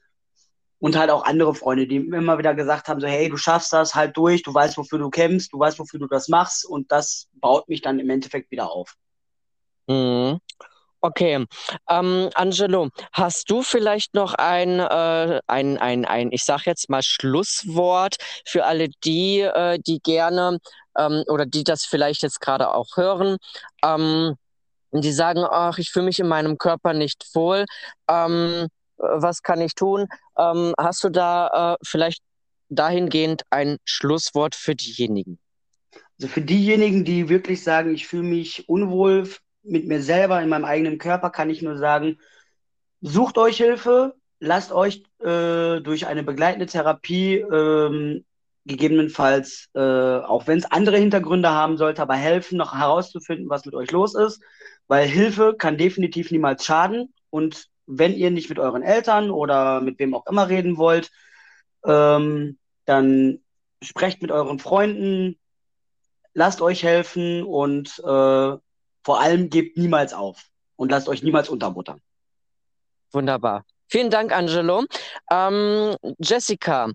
Und 0.86 0.96
halt 0.96 1.10
auch 1.10 1.24
andere 1.24 1.56
Freunde, 1.56 1.88
die 1.88 1.96
immer 1.96 2.38
wieder 2.38 2.54
gesagt 2.54 2.88
haben, 2.88 3.02
so, 3.02 3.08
hey, 3.08 3.28
du 3.28 3.38
schaffst 3.38 3.74
das, 3.74 3.96
halt 3.96 4.16
durch, 4.16 4.44
du 4.44 4.54
weißt, 4.54 4.78
wofür 4.78 5.00
du 5.00 5.10
kämpfst, 5.10 5.52
du 5.52 5.58
weißt, 5.58 5.80
wofür 5.80 6.00
du 6.00 6.06
das 6.06 6.28
machst. 6.28 6.64
Und 6.64 6.92
das 6.92 7.28
baut 7.34 7.68
mich 7.68 7.82
dann 7.82 7.98
im 7.98 8.08
Endeffekt 8.08 8.52
wieder 8.52 8.70
auf. 8.70 8.94
Mhm. 9.88 10.40
Okay, 11.02 11.44
ähm, 11.90 12.30
Angelo, 12.36 12.90
hast 13.14 13.50
du 13.50 13.64
vielleicht 13.64 14.14
noch 14.14 14.36
ein, 14.36 14.80
äh, 14.80 15.42
ein, 15.48 15.80
ein, 15.80 16.06
ein, 16.06 16.32
ich 16.32 16.44
sag 16.44 16.68
jetzt 16.68 16.88
mal 16.88 17.02
Schlusswort 17.02 18.18
für 18.46 18.66
alle 18.66 18.90
die, 19.04 19.40
äh, 19.40 19.80
die 19.80 19.98
gerne 20.02 20.60
ähm, 20.96 21.24
oder 21.26 21.48
die 21.48 21.64
das 21.64 21.84
vielleicht 21.84 22.22
jetzt 22.22 22.42
gerade 22.42 22.72
auch 22.72 22.96
hören, 22.96 23.38
ähm, 23.84 24.36
die 24.92 25.12
sagen, 25.12 25.44
ach, 25.50 25.80
ich 25.80 25.90
fühle 25.90 26.06
mich 26.06 26.20
in 26.20 26.28
meinem 26.28 26.60
Körper 26.60 26.94
nicht 26.94 27.26
wohl, 27.34 27.66
ähm, 28.08 28.68
was 28.98 29.42
kann 29.42 29.62
ich 29.62 29.76
tun? 29.76 30.08
Ähm, 30.38 30.74
hast 30.78 31.04
du 31.04 31.10
da 31.10 31.74
äh, 31.74 31.78
vielleicht 31.86 32.22
dahingehend 32.70 33.44
ein 33.50 33.78
Schlusswort 33.86 34.56
für 34.56 34.76
diejenigen? 34.76 35.40
Also 36.20 36.28
für 36.32 36.42
diejenigen, 36.42 37.04
die 37.04 37.30
wirklich 37.30 37.64
sagen, 37.64 37.94
ich 37.94 38.08
fühle 38.08 38.24
mich 38.24 38.68
unwohl 38.70 39.30
mit 39.64 39.88
mir 39.88 40.02
selber, 40.02 40.42
in 40.42 40.50
meinem 40.50 40.66
eigenen 40.66 40.98
Körper, 40.98 41.30
kann 41.30 41.50
ich 41.50 41.62
nur 41.62 41.78
sagen, 41.78 42.20
sucht 43.02 43.38
euch 43.38 43.58
Hilfe, 43.58 44.16
lasst 44.40 44.72
euch 44.72 45.04
äh, 45.20 45.82
durch 45.82 46.08
eine 46.08 46.24
begleitende 46.24 46.68
Therapie 46.68 47.38
ähm, 47.38 48.24
gegebenenfalls, 48.66 49.70
äh, 49.76 49.80
auch 49.80 50.48
wenn 50.48 50.58
es 50.58 50.72
andere 50.72 50.98
Hintergründe 50.98 51.50
haben 51.50 51.78
sollte, 51.78 52.02
aber 52.02 52.16
helfen, 52.16 52.58
noch 52.58 52.74
herauszufinden, 52.74 53.50
was 53.50 53.66
mit 53.66 53.76
euch 53.76 53.92
los 53.92 54.16
ist, 54.16 54.42
weil 54.88 55.08
Hilfe 55.08 55.56
kann 55.58 55.78
definitiv 55.78 56.32
niemals 56.32 56.66
schaden 56.66 57.14
und 57.30 57.68
wenn 57.88 58.14
ihr 58.14 58.32
nicht 58.32 58.50
mit 58.50 58.60
euren 58.60 58.84
Eltern 58.84 59.32
oder 59.32 59.82
mit 59.82 60.00
wem 60.00 60.16
auch 60.16 60.26
immer 60.28 60.50
reden 60.50 60.78
wollt, 60.78 61.12
ähm, 61.86 62.58
dann 62.86 63.40
sprecht 63.82 64.22
mit 64.22 64.32
euren 64.32 64.60
Freunden, 64.60 65.40
lasst 66.34 66.62
euch 66.62 66.84
helfen 66.84 67.44
und 67.44 68.00
äh, 68.00 68.58
vor 69.04 69.22
allem 69.22 69.50
gebt 69.50 69.78
niemals 69.78 70.14
auf 70.14 70.46
und 70.76 70.92
lasst 70.92 71.08
euch 71.08 71.24
niemals 71.24 71.50
unterbuttern. 71.50 72.02
Wunderbar. 73.12 73.66
Vielen 73.88 74.10
Dank, 74.10 74.36
Angelo. 74.36 74.86
Ähm, 75.32 75.96
Jessica, 76.20 76.90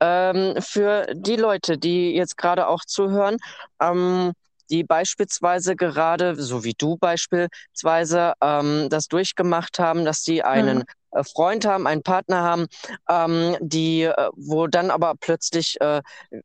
ähm, 0.00 0.54
für 0.58 1.06
die 1.14 1.36
Leute, 1.36 1.76
die 1.76 2.14
jetzt 2.14 2.38
gerade 2.38 2.66
auch 2.66 2.84
zuhören, 2.84 3.36
ähm, 3.80 4.32
die 4.70 4.84
beispielsweise 4.84 5.76
gerade, 5.76 6.34
so 6.36 6.64
wie 6.64 6.74
du 6.76 6.96
beispielsweise, 6.96 8.34
ähm, 8.42 8.88
das 8.90 9.08
durchgemacht 9.08 9.78
haben, 9.78 10.04
dass 10.04 10.22
sie 10.22 10.42
einen 10.42 10.78
mhm. 10.78 10.84
Äh, 11.12 11.24
Freund 11.24 11.64
haben, 11.66 11.86
einen 11.86 12.02
Partner 12.02 12.42
haben, 12.42 12.66
ähm, 13.08 13.56
die, 13.60 14.02
äh, 14.02 14.30
wo 14.36 14.66
dann 14.66 14.90
aber 14.90 15.14
plötzlich 15.18 15.80
äh, 15.80 16.02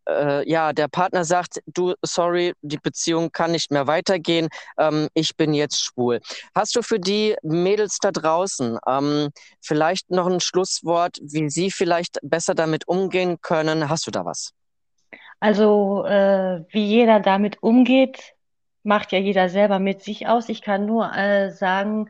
äh, 0.07 0.49
ja 0.49 0.73
der 0.73 0.87
Partner 0.87 1.23
sagt, 1.23 1.61
du, 1.67 1.93
sorry, 2.01 2.53
die 2.61 2.77
Beziehung 2.77 3.31
kann 3.31 3.51
nicht 3.51 3.71
mehr 3.71 3.87
weitergehen, 3.87 4.49
ähm, 4.77 5.07
ich 5.13 5.35
bin 5.35 5.53
jetzt 5.53 5.83
schwul. 5.83 6.19
Hast 6.55 6.75
du 6.75 6.81
für 6.81 6.99
die 6.99 7.35
Mädels 7.43 7.99
da 7.99 8.11
draußen 8.11 8.79
ähm, 8.87 9.29
vielleicht 9.61 10.09
noch 10.09 10.27
ein 10.27 10.39
Schlusswort, 10.39 11.17
wie 11.21 11.49
sie 11.49 11.71
vielleicht 11.71 12.19
besser 12.23 12.55
damit 12.55 12.87
umgehen 12.87 13.39
können? 13.41 13.89
Hast 13.89 14.07
du 14.07 14.11
da 14.11 14.25
was? 14.25 14.51
Also 15.45 16.03
äh, 16.05 16.65
wie 16.69 16.87
jeder 16.87 17.19
damit 17.19 17.61
umgeht, 17.61 18.33
macht 18.81 19.11
ja 19.11 19.19
jeder 19.19 19.47
selber 19.47 19.77
mit 19.77 20.01
sich 20.01 20.27
aus. 20.27 20.49
Ich 20.49 20.63
kann 20.63 20.87
nur 20.87 21.15
äh, 21.15 21.51
sagen, 21.51 22.09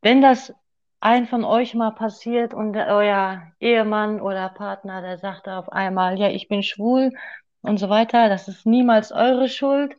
wenn 0.00 0.22
das 0.22 0.54
ein 0.98 1.26
von 1.26 1.44
euch 1.44 1.74
mal 1.74 1.90
passiert 1.90 2.54
und 2.54 2.74
euer 2.74 3.42
Ehemann 3.60 4.22
oder 4.22 4.48
Partner, 4.48 5.02
der 5.02 5.18
sagt 5.18 5.48
auf 5.48 5.68
einmal, 5.68 6.18
ja, 6.18 6.30
ich 6.30 6.48
bin 6.48 6.62
schwul 6.62 7.12
und 7.60 7.76
so 7.76 7.90
weiter, 7.90 8.30
das 8.30 8.48
ist 8.48 8.64
niemals 8.64 9.12
eure 9.12 9.50
Schuld 9.50 9.94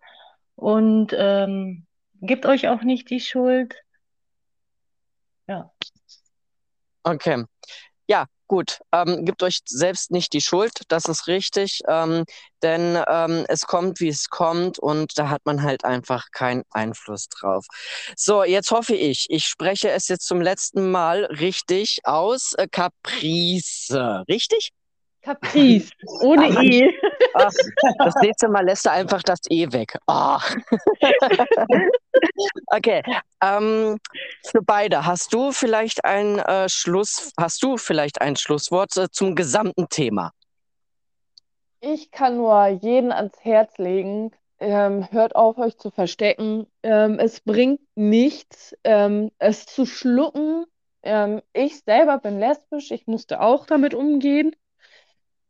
und 0.56 1.14
ähm, 1.16 1.86
gibt 2.22 2.48
euch 2.48 2.70
auch 2.70 2.82
nicht 2.82 3.12
die 3.12 3.20
Schuld. 3.20 3.76
Ja. 5.46 5.72
Okay. 7.04 7.46
Ja, 8.08 8.26
gut, 8.48 8.80
ähm, 8.92 9.26
gebt 9.26 9.44
euch 9.44 9.60
selbst 9.66 10.12
nicht 10.12 10.34
die 10.34 10.42
Schuld, 10.42 10.82
das 10.88 11.06
ist 11.06 11.28
richtig, 11.28 11.82
ähm, 11.88 12.26
denn 12.64 12.98
ähm, 13.08 13.46
es 13.48 13.62
kommt, 13.62 14.00
wie 14.00 14.08
es 14.10 14.30
kommt 14.30 14.80
und 14.80 15.18
da 15.18 15.30
hat 15.30 15.46
man 15.46 15.62
halt 15.64 15.86
einfach 15.86 16.32
keinen 16.32 16.64
Einfluss 16.72 17.28
drauf. 17.30 17.66
So, 18.16 18.44
jetzt 18.44 18.72
hoffe 18.72 18.96
ich, 18.96 19.28
ich 19.30 19.46
spreche 19.46 19.90
es 19.92 20.08
jetzt 20.08 20.28
zum 20.28 20.42
letzten 20.42 20.92
Mal 20.92 21.26
richtig 21.26 22.00
aus. 22.04 22.54
Äh, 22.58 22.68
Caprice, 22.70 24.24
richtig? 24.28 24.72
Caprice, 25.28 25.92
ohne 26.22 26.48
E. 26.64 26.90
Ach, 27.34 27.52
das 28.00 28.16
nächste 28.22 28.48
Mal 28.48 28.64
lässt 28.64 28.86
er 28.86 28.94
einfach 28.94 29.22
das 29.24 29.40
E 29.50 29.68
weg. 29.74 29.98
Oh. 30.08 30.38
okay. 32.68 33.04
Ähm, 33.44 33.98
für 34.46 34.62
beide, 34.62 35.06
hast 35.06 35.34
du 35.34 35.52
vielleicht 35.52 36.06
ein 36.06 36.40
äh, 36.40 36.70
Schluss, 36.70 37.34
hast 37.38 37.62
du 37.62 37.76
vielleicht 37.76 38.22
ein 38.22 38.38
Schlusswort 38.38 38.96
äh, 38.96 39.10
zum 39.12 39.36
gesamten 39.36 39.90
Thema? 39.90 40.32
Ich 41.82 42.10
kann 42.12 42.38
nur 42.38 42.68
jeden 42.68 43.12
ans 43.12 43.38
Herz 43.42 43.78
legen, 43.78 44.32
ähm, 44.60 45.12
hört 45.12 45.36
auf, 45.36 45.58
euch 45.58 45.78
zu 45.78 45.92
verstecken. 45.92 46.68
Ähm, 46.84 47.20
es 47.20 47.42
bringt 47.42 47.82
nichts, 47.96 48.74
ähm, 48.86 49.32
es 49.40 49.66
zu 49.66 49.86
schlucken. 49.86 50.66
Ähm, 51.04 51.42
ich 51.52 51.82
selber 51.82 52.18
bin 52.18 52.40
lesbisch, 52.40 52.92
ich 52.92 53.08
musste 53.08 53.42
auch 53.42 53.66
damit 53.66 53.94
umgehen. 53.94 54.56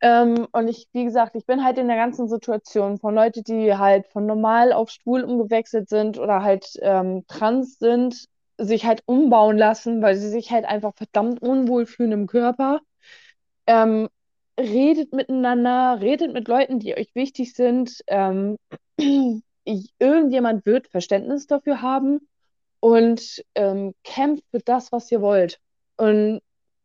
Ähm, 0.01 0.47
und 0.51 0.67
ich, 0.67 0.87
wie 0.93 1.05
gesagt, 1.05 1.35
ich 1.35 1.45
bin 1.45 1.63
halt 1.63 1.77
in 1.77 1.87
der 1.87 1.97
ganzen 1.97 2.27
Situation 2.27 2.99
von 2.99 3.15
Leuten, 3.15 3.43
die 3.43 3.75
halt 3.75 4.07
von 4.07 4.25
normal 4.25 4.71
auf 4.73 4.89
schwul 4.91 5.23
umgewechselt 5.23 5.89
sind 5.89 6.19
oder 6.19 6.43
halt 6.43 6.67
ähm, 6.81 7.25
trans 7.27 7.79
sind, 7.79 8.25
sich 8.59 8.85
halt 8.85 9.01
umbauen 9.05 9.57
lassen, 9.57 10.01
weil 10.01 10.15
sie 10.15 10.29
sich 10.29 10.51
halt 10.51 10.65
einfach 10.65 10.93
verdammt 10.95 11.41
unwohl 11.41 11.85
fühlen 11.85 12.11
im 12.11 12.27
Körper. 12.27 12.81
Ähm, 13.67 14.09
redet 14.59 15.13
miteinander, 15.13 15.99
redet 16.01 16.33
mit 16.33 16.47
Leuten, 16.47 16.79
die 16.79 16.95
euch 16.97 17.13
wichtig 17.15 17.53
sind. 17.53 18.01
Ähm, 18.07 18.57
irgendjemand 19.99 20.65
wird 20.65 20.87
Verständnis 20.87 21.47
dafür 21.47 21.81
haben 21.81 22.27
und 22.79 23.43
ähm, 23.55 23.93
kämpft 24.03 24.43
für 24.51 24.59
das, 24.59 24.91
was 24.91 25.11
ihr 25.11 25.21
wollt. 25.21 25.59
Und 25.97 26.41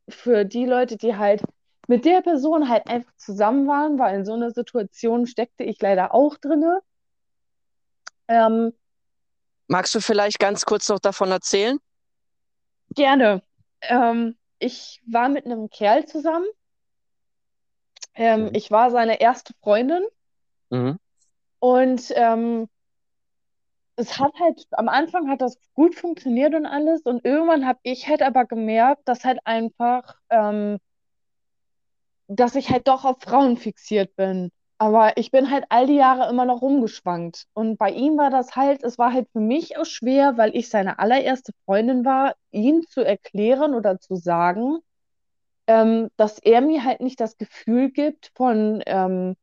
für 0.09 0.45
die 0.45 0.67
Leute, 0.67 0.97
die 0.97 1.17
halt 1.17 1.43
mit 1.89 2.05
der 2.05 2.23
Person 2.23 2.69
halt 2.69 2.87
einfach 2.89 3.13
zusammen 3.17 3.67
waren, 3.67 3.99
weil 3.99 4.17
in 4.17 4.25
so 4.25 4.35
einer 4.35 4.51
Situation 4.51 5.27
steckte 5.27 5.65
ich 5.65 5.81
leider 5.81 6.15
auch 6.15 6.37
drinne. 6.37 6.81
Ähm, 8.29 8.73
Magst 9.67 9.95
du 9.95 10.01
vielleicht 10.01 10.39
ganz 10.39 10.65
kurz 10.65 10.89
noch 10.89 10.99
davon 10.99 11.31
erzählen? 11.31 11.79
Gerne. 12.91 13.43
Ähm, 13.81 14.37
ich 14.59 15.03
war 15.07 15.29
mit 15.29 15.45
einem 15.47 15.71
Kerl 15.71 16.07
zusammen. 16.07 16.47
Ähm, 18.15 18.45
mhm. 18.45 18.51
Ich 18.55 18.71
war 18.71 18.91
seine 18.91 19.21
erste 19.21 19.55
Freundin. 19.63 20.05
Mhm. 20.71 20.99
Und 21.59 22.13
ähm, 22.15 22.69
es 23.97 24.19
hat 24.19 24.33
halt, 24.41 24.67
am 24.73 24.89
Anfang 24.89 25.29
hat 25.29 25.41
das 25.41 25.59
gut 25.75 25.95
funktioniert 25.95 26.55
und 26.55 26.67
alles. 26.67 27.03
Und 27.03 27.25
irgendwann 27.25 27.67
habe 27.67 27.79
ich 27.83 28.09
halt 28.09 28.23
aber 28.23 28.45
gemerkt, 28.45 29.09
dass 29.09 29.25
halt 29.25 29.41
einfach, 29.45 30.17
ähm, 30.31 30.79
dass 32.37 32.55
ich 32.55 32.71
halt 32.71 32.89
doch 32.89 33.05
auf 33.05 33.17
Frauen 33.21 33.57
fixiert 33.57 34.17
bin. 34.17 34.51
Aber 34.79 35.17
ich 35.17 35.31
bin 35.31 35.51
halt 35.51 35.65
all 35.69 35.87
die 35.87 35.95
Jahre 35.95 36.29
immer 36.29 36.45
noch 36.45 36.61
rumgeschwankt. 36.61 37.45
Und 37.55 37.79
bei 37.79 37.91
ihm 37.91 38.17
war 38.19 38.31
das 38.31 38.57
halt, 38.57 38.83
es 38.83 38.99
war 38.99 39.13
halt 39.13 39.29
für 39.33 39.41
mich 39.41 39.77
auch 39.79 39.85
schwer, 39.85 40.37
weil 40.39 40.57
ich 40.57 40.69
seine 40.71 40.99
allererste 40.99 41.53
Freundin 41.65 42.05
war, 42.05 42.35
ihm 42.51 42.83
zu 42.89 43.03
erklären 43.03 43.75
oder 43.75 44.01
zu 44.01 44.17
sagen, 44.17 44.79
ähm, 45.69 46.09
dass 46.17 46.39
er 46.39 46.61
mir 46.63 46.85
halt 46.85 47.01
nicht 47.01 47.21
das 47.21 47.37
Gefühl 47.39 47.91
gibt 47.91 48.33
von, 48.35 48.83
ähm, 48.87 49.37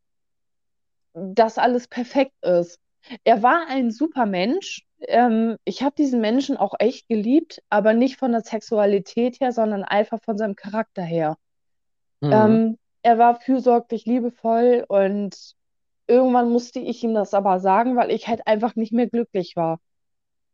dass 1.14 1.58
alles 1.58 1.88
perfekt 1.88 2.34
ist. 2.44 2.80
Er 3.24 3.42
war 3.42 3.68
ein 3.70 3.92
super 3.92 4.26
Mensch. 4.26 4.86
Ähm, 5.08 5.58
ich 5.64 5.84
habe 5.84 5.96
diesen 5.96 6.20
Menschen 6.22 6.58
auch 6.58 6.74
echt 6.80 7.08
geliebt, 7.08 7.62
aber 7.70 7.94
nicht 7.94 8.18
von 8.18 8.32
der 8.34 8.42
Sexualität 8.42 9.40
her, 9.40 9.54
sondern 9.54 9.84
einfach 9.84 10.20
von 10.24 10.38
seinem 10.38 10.56
Charakter 10.56 11.02
her. 11.02 11.38
Mhm. 12.22 12.32
Ähm, 12.32 12.78
er 13.02 13.18
war 13.18 13.40
fürsorglich, 13.40 14.06
liebevoll 14.06 14.86
und 14.88 15.56
irgendwann 16.08 16.50
musste 16.50 16.80
ich 16.80 17.04
ihm 17.04 17.14
das 17.14 17.34
aber 17.34 17.60
sagen, 17.60 17.96
weil 17.96 18.12
ich 18.12 18.28
halt 18.28 18.46
einfach 18.48 18.76
nicht 18.76 18.92
mehr 18.92 19.08
glücklich 19.08 19.56
war. 19.56 19.80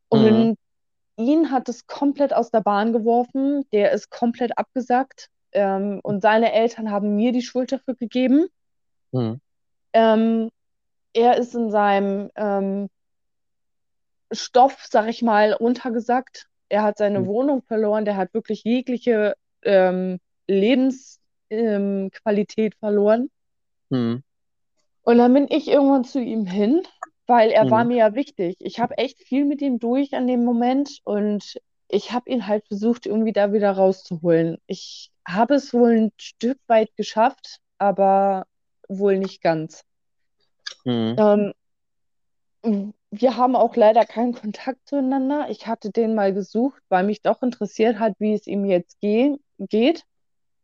Und 0.10 0.24
mhm. 0.24 0.58
ihn 1.18 1.52
hat 1.52 1.70
es 1.70 1.88
komplett 1.88 2.34
aus 2.34 2.52
der 2.52 2.62
Bahn 2.62 2.94
geworfen. 2.94 3.66
Der 3.72 3.92
ist 3.92 4.10
komplett 4.10 4.58
abgesackt. 4.58 5.30
Ähm, 5.54 6.02
und 6.04 6.22
seine 6.22 6.52
Eltern 6.52 6.92
haben 6.92 7.16
mir 7.16 7.32
die 7.32 7.42
Schuld 7.42 7.72
dafür 7.72 7.96
gegeben. 7.96 8.48
Mhm. 9.12 9.40
Ähm, 9.94 10.50
er 11.14 11.38
ist 11.38 11.56
in 11.56 11.72
seinem 11.72 12.30
ähm, 12.36 12.90
Stoff, 14.32 14.86
sag 14.90 15.08
ich 15.08 15.22
mal, 15.22 15.54
runtergesackt. 15.54 16.48
Er 16.68 16.84
hat 16.84 16.98
seine 16.98 17.22
mhm. 17.22 17.28
Wohnung 17.28 17.62
verloren, 17.64 18.06
der 18.06 18.18
hat 18.18 18.34
wirklich 18.34 18.64
jegliche 18.64 19.36
ähm, 21.50 22.12
ähm, 22.26 22.72
verloren. 22.80 23.30
Mhm. 23.90 24.24
Und 25.04 25.18
dann 25.18 25.34
bin 25.34 25.48
ich 25.50 25.68
irgendwann 25.68 26.04
zu 26.04 26.20
ihm 26.20 26.46
hin, 26.46 26.82
weil 27.28 27.52
er 27.52 27.66
mhm. 27.66 27.72
war 27.72 27.86
mir 27.86 27.98
ja 27.98 28.16
wichtig. 28.16 28.58
Ich 28.60 28.80
habe 28.80 28.98
echt 28.98 29.20
viel 29.20 29.46
mit 29.46 29.62
ihm 29.62 29.80
durch 29.80 30.14
an 30.14 30.28
dem 30.28 30.44
Moment 30.44 31.00
und 31.04 31.60
ich 31.88 32.12
habe 32.12 32.30
ihn 32.30 32.48
halt 32.48 32.66
versucht, 32.68 33.06
irgendwie 33.06 33.34
da 33.34 33.54
wieder 33.54 33.72
rauszuholen. 33.72 34.58
Ich 34.66 35.12
habe 35.28 35.56
es 35.56 35.74
wohl 35.74 35.92
ein 35.92 36.12
Stück 36.18 36.58
weit 36.68 36.96
geschafft, 36.96 37.60
aber 37.78 38.48
wohl 38.88 39.18
nicht 39.18 39.42
ganz. 39.42 39.84
Mhm. 40.84 41.54
Ähm, 42.64 42.94
wir 43.12 43.38
haben 43.38 43.56
auch 43.56 43.76
leider 43.76 44.06
keinen 44.06 44.34
Kontakt 44.34 44.88
zueinander. 44.88 45.48
Ich 45.50 45.68
hatte 45.68 45.92
den 45.92 46.16
mal 46.16 46.34
gesucht, 46.34 46.82
weil 46.90 47.04
mich 47.04 47.22
doch 47.22 47.42
interessiert 47.44 48.00
hat, 48.00 48.14
wie 48.20 48.34
es 48.34 48.48
ihm 48.48 48.66
jetzt 48.66 49.00
ge 49.00 49.38
geht. 49.60 50.04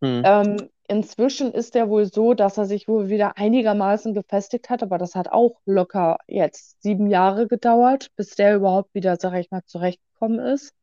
Mhm. 0.01 0.23
Ähm, 0.25 0.69
inzwischen 0.87 1.53
ist 1.53 1.75
er 1.75 1.89
wohl 1.89 2.05
so, 2.05 2.33
dass 2.33 2.57
er 2.57 2.65
sich 2.65 2.87
wohl 2.87 3.09
wieder 3.09 3.37
einigermaßen 3.37 4.13
gefestigt 4.13 4.69
hat, 4.69 4.83
aber 4.83 4.97
das 4.97 5.15
hat 5.15 5.29
auch 5.29 5.61
locker 5.65 6.17
jetzt 6.27 6.81
sieben 6.81 7.07
Jahre 7.07 7.47
gedauert, 7.47 8.09
bis 8.15 8.35
der 8.35 8.55
überhaupt 8.55 8.93
wieder, 8.93 9.15
sag 9.17 9.35
ich 9.35 9.51
mal, 9.51 9.63
zurechtgekommen 9.65 10.39
ist. 10.39 10.73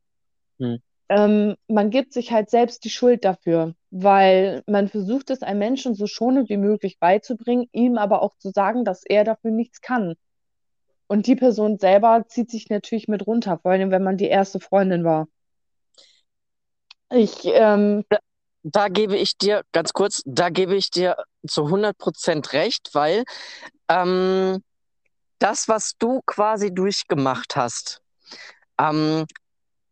Mhm. 0.59 0.79
Ähm, 1.11 1.57
man 1.69 1.91
gibt 1.91 2.13
sich 2.13 2.33
halt 2.33 2.51
selbst 2.51 2.85
die 2.85 2.91
Schuld 2.91 3.25
dafür, 3.25 3.75
weil 3.91 4.63
man 4.67 4.89
versucht 4.89 5.31
es 5.31 5.43
einem 5.43 5.59
Menschen 5.59 5.95
so 5.95 6.07
schonend 6.07 6.49
wie 6.51 6.59
möglich 6.59 6.99
beizubringen, 6.99 7.67
ihm 7.73 7.97
aber 7.97 8.23
auch 8.23 8.37
zu 8.39 8.51
sagen, 8.51 8.85
dass 8.85 9.05
er 9.05 9.25
dafür 9.25 9.51
nichts 9.51 9.81
kann. 9.81 10.15
Und 11.07 11.27
die 11.27 11.37
Person 11.37 11.79
selber 11.79 12.25
zieht 12.29 12.51
sich 12.51 12.69
natürlich 12.69 13.09
mit 13.09 13.27
runter, 13.27 13.59
vor 13.59 13.71
allem 13.71 13.91
wenn 13.91 14.03
man 14.03 14.19
die 14.19 14.27
erste 14.27 14.61
Freundin 14.61 15.05
war. 15.05 15.27
Ich, 17.11 17.47
ähm, 17.47 18.05
da, 18.73 18.89
gebe 18.89 19.17
ich 19.17 19.37
dir, 19.37 19.63
ganz 19.73 19.93
kurz, 19.93 20.23
da 20.25 20.51
gebe 20.51 20.77
ich 20.77 20.91
dir 20.91 21.17
zu 21.47 21.65
100 21.65 21.97
Prozent 21.97 22.53
recht, 22.53 22.91
weil 22.93 23.25
ähm, 23.89 24.63
das, 25.39 25.69
was 25.69 25.93
du 25.99 26.21
quasi 26.27 26.73
durchgemacht 26.73 27.57
hast, 27.57 28.01
ähm, 28.79 29.27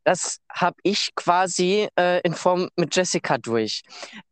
das 0.05 0.39
habe 0.51 0.77
ich 0.83 1.11
quasi 1.17 1.89
äh, 1.99 2.21
in 2.21 2.35
Form 2.35 2.69
mit 2.77 2.95
Jessica 2.95 3.39
durch. 3.39 3.83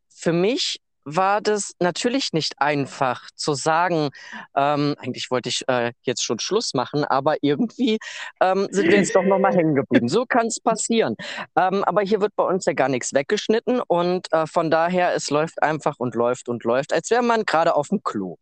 Für 0.08 0.32
mich 0.32 0.78
war 1.04 1.40
das 1.40 1.72
natürlich 1.80 2.32
nicht 2.32 2.60
einfach 2.60 3.28
zu 3.34 3.54
sagen, 3.54 4.10
ähm, 4.56 4.94
eigentlich 4.98 5.30
wollte 5.30 5.48
ich 5.48 5.62
äh, 5.68 5.92
jetzt 6.02 6.24
schon 6.24 6.38
Schluss 6.38 6.74
machen, 6.74 7.04
aber 7.04 7.36
irgendwie 7.42 7.98
ähm, 8.40 8.68
sind 8.70 8.88
wir 8.88 8.98
jetzt 8.98 9.14
doch 9.14 9.22
nochmal 9.22 9.54
hängen 9.54 9.74
geblieben. 9.74 10.08
So 10.08 10.26
kann 10.26 10.46
es 10.46 10.60
passieren. 10.60 11.16
Ähm, 11.56 11.84
aber 11.84 12.02
hier 12.02 12.20
wird 12.20 12.34
bei 12.36 12.44
uns 12.44 12.64
ja 12.64 12.72
gar 12.72 12.88
nichts 12.88 13.14
weggeschnitten 13.14 13.80
und 13.86 14.32
äh, 14.32 14.46
von 14.46 14.70
daher, 14.70 15.14
es 15.14 15.30
läuft 15.30 15.62
einfach 15.62 15.96
und 15.98 16.14
läuft 16.14 16.48
und 16.48 16.64
läuft, 16.64 16.92
als 16.92 17.10
wäre 17.10 17.22
man 17.22 17.44
gerade 17.44 17.74
auf 17.74 17.88
dem 17.88 18.02
Klo. 18.02 18.36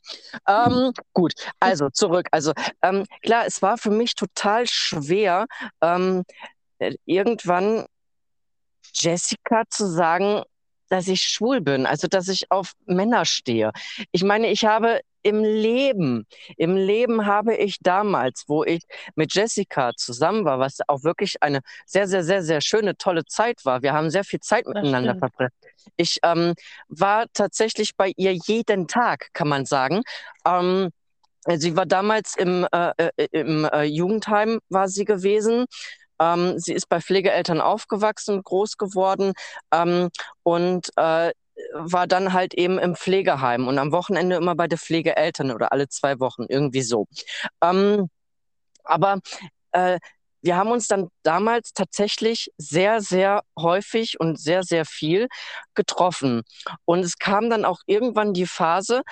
Ähm, 0.48 0.92
gut, 1.12 1.32
also 1.60 1.90
zurück. 1.90 2.28
Also 2.30 2.52
ähm, 2.82 3.04
klar, 3.22 3.44
es 3.46 3.62
war 3.62 3.78
für 3.78 3.90
mich 3.90 4.14
total 4.14 4.66
schwer, 4.66 5.46
ähm, 5.80 6.24
äh, 6.78 6.94
irgendwann 7.04 7.86
Jessica 8.94 9.62
zu 9.68 9.86
sagen, 9.86 10.42
dass 10.92 11.08
ich 11.08 11.22
schwul 11.22 11.62
bin, 11.62 11.86
also 11.86 12.06
dass 12.06 12.28
ich 12.28 12.50
auf 12.50 12.72
Männer 12.84 13.24
stehe. 13.24 13.72
Ich 14.12 14.22
meine, 14.22 14.48
ich 14.48 14.66
habe 14.66 15.00
im 15.22 15.42
Leben, 15.42 16.26
im 16.58 16.76
Leben 16.76 17.24
habe 17.24 17.54
ich 17.54 17.78
damals, 17.80 18.44
wo 18.46 18.62
ich 18.62 18.82
mit 19.14 19.34
Jessica 19.34 19.92
zusammen 19.96 20.44
war, 20.44 20.58
was 20.58 20.80
auch 20.88 21.02
wirklich 21.02 21.42
eine 21.42 21.60
sehr, 21.86 22.06
sehr, 22.08 22.22
sehr, 22.22 22.42
sehr 22.42 22.60
schöne, 22.60 22.94
tolle 22.94 23.24
Zeit 23.24 23.64
war. 23.64 23.80
Wir 23.82 23.94
haben 23.94 24.10
sehr 24.10 24.24
viel 24.24 24.40
Zeit 24.40 24.66
miteinander 24.66 25.16
verbracht. 25.16 25.52
Ich 25.96 26.18
ähm, 26.24 26.52
war 26.88 27.24
tatsächlich 27.32 27.96
bei 27.96 28.12
ihr 28.16 28.32
jeden 28.32 28.86
Tag, 28.86 29.30
kann 29.32 29.48
man 29.48 29.64
sagen. 29.64 30.02
Ähm, 30.46 30.90
sie 31.48 31.74
war 31.74 31.86
damals 31.86 32.36
im, 32.36 32.66
äh, 32.70 32.92
äh 32.98 33.28
im 33.30 33.64
äh, 33.64 33.84
Jugendheim, 33.84 34.60
war 34.68 34.88
sie 34.88 35.06
gewesen. 35.06 35.64
Ähm, 36.22 36.58
sie 36.58 36.72
ist 36.72 36.88
bei 36.88 37.00
Pflegeeltern 37.00 37.60
aufgewachsen, 37.60 38.42
groß 38.44 38.76
geworden 38.76 39.32
ähm, 39.72 40.08
und 40.44 40.90
äh, 40.96 41.32
war 41.74 42.06
dann 42.06 42.32
halt 42.32 42.54
eben 42.54 42.78
im 42.78 42.94
Pflegeheim 42.94 43.66
und 43.66 43.78
am 43.78 43.92
Wochenende 43.92 44.36
immer 44.36 44.54
bei 44.54 44.68
den 44.68 44.78
Pflegeeltern 44.78 45.50
oder 45.50 45.72
alle 45.72 45.88
zwei 45.88 46.20
Wochen, 46.20 46.44
irgendwie 46.48 46.82
so. 46.82 47.06
Ähm, 47.60 48.08
aber 48.84 49.18
äh, 49.72 49.98
wir 50.42 50.56
haben 50.56 50.70
uns 50.70 50.88
dann 50.88 51.08
damals 51.22 51.72
tatsächlich 51.72 52.50
sehr, 52.56 53.00
sehr 53.00 53.42
häufig 53.58 54.18
und 54.20 54.40
sehr, 54.40 54.64
sehr 54.64 54.84
viel 54.84 55.28
getroffen. 55.74 56.42
Und 56.84 57.00
es 57.00 57.16
kam 57.18 57.48
dann 57.50 57.64
auch 57.64 57.80
irgendwann 57.86 58.32
die 58.34 58.46
Phase, 58.46 59.02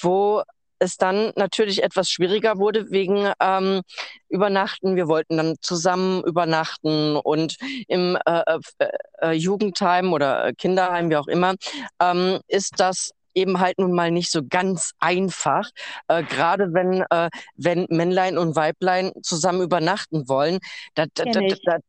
wo 0.00 0.42
es 0.78 0.96
dann 0.96 1.32
natürlich 1.36 1.82
etwas 1.82 2.10
schwieriger 2.10 2.58
wurde 2.58 2.90
wegen 2.90 3.32
ähm, 3.40 3.82
Übernachten. 4.28 4.96
Wir 4.96 5.08
wollten 5.08 5.36
dann 5.36 5.56
zusammen 5.60 6.22
übernachten 6.24 7.16
und 7.16 7.56
im 7.88 8.16
äh, 8.26 8.42
äh, 8.78 8.88
äh 9.20 9.32
Jugendheim 9.32 10.12
oder 10.12 10.52
Kinderheim, 10.54 11.10
wie 11.10 11.16
auch 11.16 11.28
immer, 11.28 11.54
ähm, 12.00 12.40
ist 12.48 12.74
das 12.78 13.10
eben 13.34 13.60
halt 13.60 13.78
nun 13.78 13.92
mal 13.92 14.10
nicht 14.10 14.30
so 14.30 14.42
ganz 14.46 14.92
einfach. 14.98 15.70
Äh, 16.08 16.24
Gerade 16.24 16.72
wenn, 16.72 17.04
äh, 17.10 17.30
wenn 17.56 17.86
Männlein 17.88 18.38
und 18.38 18.56
Weiblein 18.56 19.12
zusammen 19.22 19.62
übernachten 19.62 20.28
wollen. 20.28 20.58
Dat, 20.94 21.10
dat, 21.14 21.34
dat, 21.64 21.82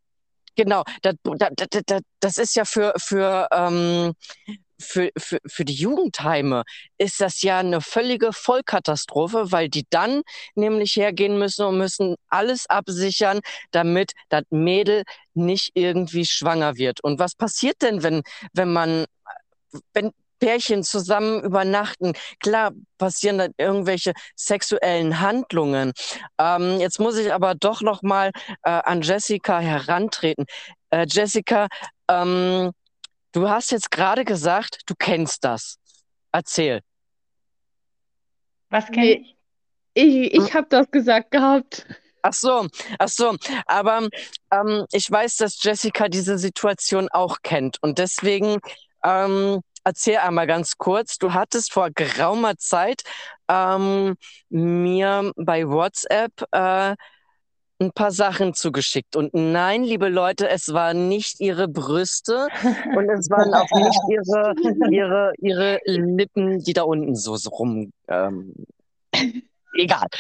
genau, 0.56 0.84
das 2.20 2.38
ist 2.38 2.56
ja 2.56 2.66
für, 2.66 2.94
für 2.98 3.48
ähm, 3.52 4.14
für, 4.80 5.10
für, 5.18 5.39
für 5.45 5.65
die 5.65 5.73
Jugendheime 5.73 6.64
ist 6.97 7.22
das 7.22 7.41
ja 7.41 7.60
eine 7.60 7.81
völlige 7.81 8.34
Vollkatastrophe, 8.34 9.51
weil 9.51 9.69
die 9.69 9.85
dann 9.89 10.22
nämlich 10.56 10.95
hergehen 10.95 11.38
müssen 11.38 11.65
und 11.65 11.77
müssen 11.77 12.15
alles 12.30 12.65
absichern, 12.69 13.39
damit 13.72 14.14
das 14.30 14.43
Mädel 14.49 15.03
nicht 15.34 15.72
irgendwie 15.73 16.26
schwanger 16.26 16.77
wird. 16.77 17.03
Und 17.03 17.19
was 17.19 17.35
passiert 17.35 17.81
denn, 17.81 18.03
wenn, 18.03 18.23
wenn 18.53 18.72
man, 18.73 19.06
wenn 19.93 20.11
Pärchen 20.39 20.84
zusammen 20.84 21.43
übernachten. 21.43 22.14
Klar 22.39 22.72
passieren 22.97 23.38
dann 23.38 23.51
irgendwelche 23.57 24.14
sexuellen 24.35 25.19
Handlungen. 25.19 25.91
Ähm, 26.39 26.80
jetzt 26.80 26.99
muss 26.99 27.18
ich 27.18 27.34
aber 27.34 27.56
doch 27.56 27.81
noch 27.81 28.01
mal 28.01 28.31
äh, 28.64 28.69
an 28.69 29.01
Jessica 29.01 29.60
herantreten. 29.60 30.45
Äh, 30.89 31.06
Jessica, 31.10 31.68
ähm, 32.10 32.72
du 33.31 33.49
hast 33.49 33.72
jetzt 33.72 33.91
gerade 33.91 34.26
gesagt, 34.26 34.81
du 34.85 34.95
kennst 34.97 35.43
das. 35.43 35.77
Erzähl. 36.31 36.81
Was 38.69 38.88
kenne 38.88 39.14
ich? 39.14 39.35
Ich, 39.93 40.34
ich 40.34 40.53
habe 40.53 40.68
das 40.69 40.89
gesagt 40.91 41.31
gehabt. 41.31 41.85
Ach 42.22 42.34
so, 42.34 42.68
ach 42.99 43.07
so. 43.07 43.35
Aber 43.65 44.07
ähm, 44.51 44.85
ich 44.91 45.10
weiß, 45.10 45.38
dass 45.38 45.64
Jessica 45.64 46.07
diese 46.10 46.38
Situation 46.38 47.10
auch 47.10 47.38
kennt. 47.41 47.77
Und 47.81 47.97
deswegen 47.97 48.60
ähm, 49.03 49.61
erzähl 49.84 50.18
einmal 50.18 50.47
ganz 50.47 50.77
kurz. 50.77 51.18
Du 51.18 51.34
hattest 51.34 51.72
vor 51.73 51.89
geraumer 51.91 52.57
Zeit 52.57 53.01
ähm, 53.47 54.15
mir 54.49 55.31
bei 55.35 55.68
WhatsApp 55.68 56.31
äh, 56.51 56.95
ein 57.80 57.91
paar 57.91 58.11
Sachen 58.11 58.53
zugeschickt. 58.53 59.15
Und 59.15 59.34
nein, 59.34 59.84
liebe 59.84 60.10
Leute, 60.10 60.49
es 60.49 60.73
waren 60.73 61.07
nicht 61.07 61.39
ihre 61.39 61.68
Brüste 61.68 62.47
und 62.95 63.10
es 63.10 63.30
waren 63.30 63.53
auch 63.53 63.69
nicht 63.72 63.99
ihre, 64.10 64.53
ihre, 64.91 65.34
ihre 65.39 65.80
Lippen, 65.85 66.60
die 66.60 66.73
da 66.73 66.84
unten 66.84 67.15
so, 67.15 67.38
so 67.38 67.49
rum. 67.49 67.91
Ähm, 68.07 68.53
egal. 69.77 70.07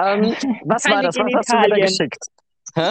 ähm, 0.00 0.34
was 0.64 0.82
Keine 0.84 0.94
war 0.94 1.02
das? 1.02 1.16
Was 1.16 1.32
hast 1.34 1.52
du 1.52 1.56
mir 1.58 1.68
da 1.68 1.76
geschickt? 1.76 2.24
Hä? 2.74 2.90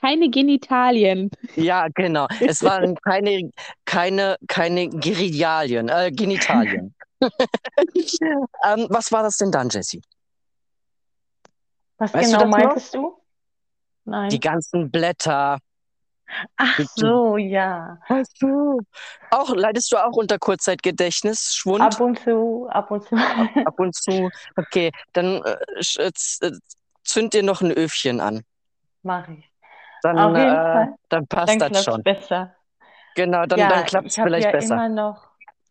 Keine 0.00 0.28
Genitalien. 0.28 1.30
Ja, 1.54 1.86
genau. 1.94 2.26
Es 2.40 2.62
waren 2.62 2.96
keine, 2.96 3.50
keine, 3.86 4.36
keine 4.46 4.88
Genitalien, 4.88 5.88
äh, 5.88 6.10
Genitalien. 6.12 6.94
ähm, 7.20 8.86
was 8.90 9.10
war 9.10 9.22
das 9.22 9.38
denn 9.38 9.50
dann, 9.50 9.68
Jessie? 9.70 10.02
Was 11.98 12.12
Weißt 12.14 12.32
du 12.32 12.38
genau 12.38 12.50
noch? 12.50 12.58
meintest 12.58 12.94
du? 12.94 13.16
Nein. 14.04 14.28
Die 14.30 14.40
ganzen 14.40 14.90
Blätter. 14.90 15.58
Ach 16.56 16.78
so, 16.94 17.36
ja. 17.36 17.98
Ach 18.08 18.24
so. 18.38 18.80
Auch, 19.30 19.54
leidest 19.54 19.92
du 19.92 19.96
auch 19.96 20.16
unter 20.16 20.38
Kurzzeitgedächtnis, 20.38 21.54
Schwund? 21.54 21.82
Ab 21.82 22.00
und 22.00 22.18
zu, 22.18 22.66
ab 22.68 22.90
und 22.90 23.04
zu. 23.04 23.16
Ab 23.16 23.78
und 23.78 23.94
zu. 23.94 24.30
Okay, 24.56 24.90
dann 25.12 25.42
äh, 25.42 25.56
äh, 25.98 26.10
äh, 26.40 26.52
zünd 27.04 27.32
dir 27.32 27.42
noch 27.42 27.62
ein 27.62 27.72
Öfchen 27.72 28.20
an. 28.20 28.42
Mache 29.02 29.34
ich. 29.34 29.50
Dann, 30.02 30.18
Auf 30.18 30.36
jeden 30.36 30.50
äh, 30.50 30.72
Fall. 30.72 30.94
dann 31.08 31.26
passt 31.26 31.60
Dann 31.60 31.72
das 31.72 31.84
schon. 31.84 32.02
besser. 32.02 32.54
Genau, 33.14 33.46
dann, 33.46 33.60
Ja, 33.60 33.68
dann 33.68 33.84
klappt 33.86 34.06
es 34.08 34.12
ich 34.14 34.18
habe 34.18 34.28
vielleicht 34.30 34.46
ja 34.46 34.52
besser. 34.52 34.74
immer 34.74 34.88
noch 34.88 35.25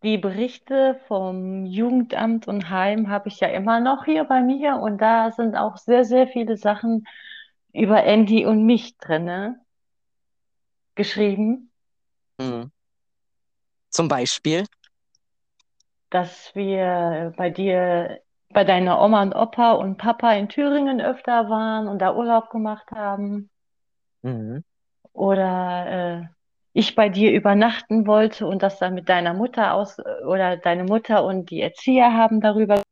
die 0.06 0.18
Berichte 0.18 1.00
vom 1.08 1.66
Jugendamt 1.66 2.48
und 2.48 2.70
Heim 2.70 3.10
habe 3.10 3.28
ich 3.28 3.40
ja 3.42 3.50
immer 3.50 3.80
noch 3.82 4.06
hier 4.06 4.24
bei 4.24 4.42
mir 4.42 4.78
und 4.78 5.00
da 5.00 5.32
sind 5.32 5.56
auch 5.56 5.78
sehr, 5.78 6.06
sehr 6.06 6.28
viele 6.28 6.58
Sachen 6.58 7.06
über 7.74 8.04
Andy 8.04 8.46
und 8.46 8.66
mich 8.66 8.98
drinne 8.98 9.60
geschrieben, 10.96 11.72
Mhm. 12.40 12.72
Zum 13.90 14.08
Beispiel. 14.08 14.66
dass 16.10 16.54
wir 16.56 17.34
bei 17.38 17.50
dir, 17.50 18.22
bei 18.50 18.64
deiner 18.64 19.02
Oma 19.02 19.22
und 19.24 19.34
Opa 19.34 19.74
und 19.74 19.98
Papa 19.98 20.34
in 20.34 20.50
Thüringen 20.50 21.02
öfter 21.02 21.50
waren 21.50 21.88
und 21.88 22.00
da 22.00 22.16
Urlaub 22.16 22.50
gemacht 22.50 22.90
haben 22.92 23.50
Mhm. 24.24 24.64
oder 25.14 26.22
äh, 26.22 26.28
ich 26.76 26.94
bei 26.94 27.08
dir 27.10 27.32
übernachten 27.32 28.06
wollte 28.06 28.46
und 28.48 28.62
das 28.62 28.80
dann 28.80 28.96
mit 28.96 29.08
deiner 29.08 29.34
Mutter 29.34 29.74
aus 29.74 29.98
oder 30.28 30.58
deine 30.58 30.84
Mutter 30.84 31.24
und 31.24 31.50
die 31.50 31.62
Erzieher 31.62 32.14
haben 32.14 32.42
darüber 32.42 32.84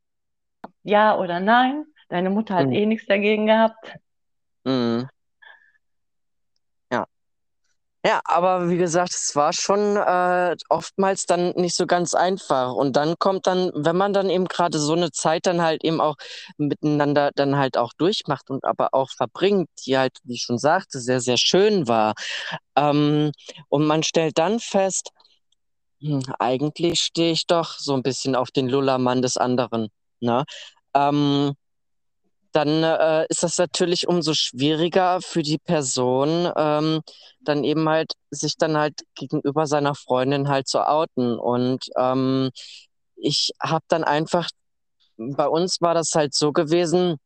ja 0.84 1.18
oder 1.18 1.40
nein. 1.40 1.84
Deine 2.08 2.30
Mutter 2.30 2.54
hat 2.56 2.68
Mhm. 2.68 2.72
eh 2.72 2.86
nichts 2.86 3.06
dagegen 3.06 3.46
gehabt. 3.46 3.96
Mhm. 4.64 5.08
Ja. 8.04 8.20
Aber 8.24 8.68
wie 8.68 8.76
gesagt, 8.76 9.14
es 9.14 9.34
war 9.34 9.52
schon 9.54 9.96
äh, 9.96 10.56
oftmals 10.68 11.24
dann 11.24 11.52
nicht 11.56 11.74
so 11.74 11.86
ganz 11.86 12.12
einfach. 12.14 12.72
Und 12.74 12.96
dann 12.96 13.14
kommt 13.18 13.46
dann, 13.46 13.70
wenn 13.74 13.96
man 13.96 14.12
dann 14.12 14.28
eben 14.28 14.44
gerade 14.46 14.78
so 14.78 14.92
eine 14.92 15.10
Zeit 15.10 15.46
dann 15.46 15.62
halt 15.62 15.82
eben 15.84 16.00
auch 16.02 16.16
miteinander 16.58 17.30
dann 17.34 17.56
halt 17.56 17.78
auch 17.78 17.92
durchmacht 17.94 18.50
und 18.50 18.64
aber 18.64 18.90
auch 18.92 19.10
verbringt, 19.10 19.68
die 19.86 19.96
halt, 19.96 20.18
wie 20.24 20.34
ich 20.34 20.42
schon 20.42 20.58
sagte, 20.58 21.00
sehr, 21.00 21.20
sehr 21.20 21.38
schön 21.38 21.88
war. 21.88 22.12
Ähm, 22.76 23.32
und 23.68 23.86
man 23.86 24.02
stellt 24.02 24.36
dann 24.38 24.60
fest, 24.60 25.10
hm, 26.00 26.22
eigentlich 26.38 27.00
stehe 27.00 27.32
ich 27.32 27.46
doch 27.46 27.78
so 27.78 27.94
ein 27.94 28.02
bisschen 28.02 28.36
auf 28.36 28.50
den 28.50 28.68
Lullermann 28.68 29.22
des 29.22 29.36
anderen. 29.38 29.88
Ne? 30.20 30.44
Ähm, 30.94 31.54
dann 32.54 32.84
äh, 32.84 33.26
ist 33.28 33.42
das 33.42 33.58
natürlich 33.58 34.06
umso 34.06 34.32
schwieriger 34.32 35.20
für 35.20 35.42
die 35.42 35.58
Person, 35.58 36.50
ähm, 36.56 37.00
dann 37.40 37.64
eben 37.64 37.88
halt 37.88 38.12
sich 38.30 38.56
dann 38.56 38.76
halt 38.76 39.02
gegenüber 39.16 39.66
seiner 39.66 39.96
Freundin 39.96 40.48
halt 40.48 40.68
zu 40.68 40.86
outen. 40.86 41.36
Und 41.36 41.86
ähm, 41.98 42.50
ich 43.16 43.50
habe 43.60 43.84
dann 43.88 44.04
einfach, 44.04 44.48
bei 45.16 45.48
uns 45.48 45.80
war 45.80 45.94
das 45.94 46.12
halt 46.14 46.32
so 46.32 46.52
gewesen, 46.52 47.16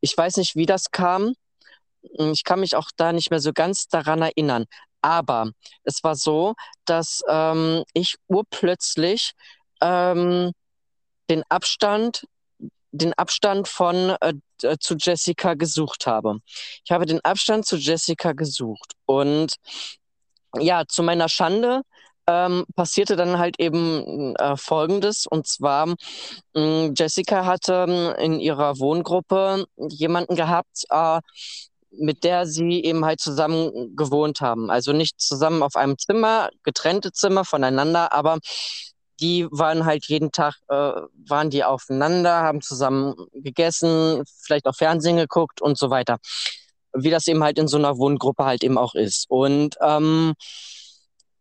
ich 0.00 0.16
weiß 0.16 0.38
nicht, 0.38 0.56
wie 0.56 0.66
das 0.66 0.90
kam. 0.90 1.34
Ich 2.00 2.42
kann 2.44 2.60
mich 2.60 2.74
auch 2.74 2.88
da 2.96 3.12
nicht 3.12 3.30
mehr 3.30 3.40
so 3.40 3.52
ganz 3.52 3.86
daran 3.86 4.22
erinnern. 4.22 4.64
Aber 5.02 5.50
es 5.84 6.02
war 6.02 6.16
so, 6.16 6.54
dass 6.86 7.20
ähm, 7.28 7.84
ich 7.92 8.16
urplötzlich 8.28 9.32
ähm, 9.82 10.52
den 11.28 11.42
Abstand 11.50 12.24
den 12.92 13.12
Abstand 13.14 13.68
von 13.68 14.16
äh, 14.20 14.34
äh, 14.62 14.76
zu 14.78 14.94
Jessica 14.96 15.54
gesucht 15.54 16.06
habe. 16.06 16.38
Ich 16.84 16.90
habe 16.92 17.06
den 17.06 17.20
Abstand 17.24 17.66
zu 17.66 17.76
Jessica 17.76 18.32
gesucht 18.32 18.92
und 19.06 19.56
ja, 20.58 20.84
zu 20.86 21.02
meiner 21.02 21.28
Schande 21.28 21.82
ähm, 22.26 22.64
passierte 22.76 23.16
dann 23.16 23.38
halt 23.38 23.58
eben 23.58 24.36
äh, 24.36 24.56
Folgendes 24.56 25.26
und 25.26 25.46
zwar 25.46 25.86
mh, 26.54 26.92
Jessica 26.94 27.44
hatte 27.46 27.86
ähm, 27.88 28.14
in 28.34 28.40
ihrer 28.40 28.78
Wohngruppe 28.78 29.64
jemanden 29.76 30.36
gehabt, 30.36 30.84
äh, 30.90 31.20
mit 31.90 32.24
der 32.24 32.46
sie 32.46 32.82
eben 32.84 33.04
halt 33.04 33.20
zusammen 33.20 33.96
gewohnt 33.96 34.40
haben. 34.40 34.70
Also 34.70 34.92
nicht 34.92 35.20
zusammen 35.20 35.62
auf 35.62 35.76
einem 35.76 35.98
Zimmer, 35.98 36.48
getrennte 36.62 37.12
Zimmer 37.12 37.44
voneinander, 37.44 38.12
aber 38.12 38.38
die 39.20 39.46
waren 39.50 39.84
halt 39.84 40.06
jeden 40.06 40.32
Tag, 40.32 40.54
äh, 40.68 40.74
waren 41.28 41.50
die 41.50 41.64
aufeinander, 41.64 42.42
haben 42.42 42.60
zusammen 42.60 43.14
gegessen, 43.32 44.22
vielleicht 44.40 44.66
auch 44.66 44.74
Fernsehen 44.74 45.16
geguckt 45.16 45.60
und 45.60 45.78
so 45.78 45.90
weiter. 45.90 46.18
Wie 46.94 47.10
das 47.10 47.26
eben 47.26 47.42
halt 47.42 47.58
in 47.58 47.68
so 47.68 47.78
einer 47.78 47.96
Wohngruppe 47.98 48.44
halt 48.44 48.64
eben 48.64 48.78
auch 48.78 48.94
ist. 48.94 49.26
Und 49.28 49.76
ähm, 49.80 50.34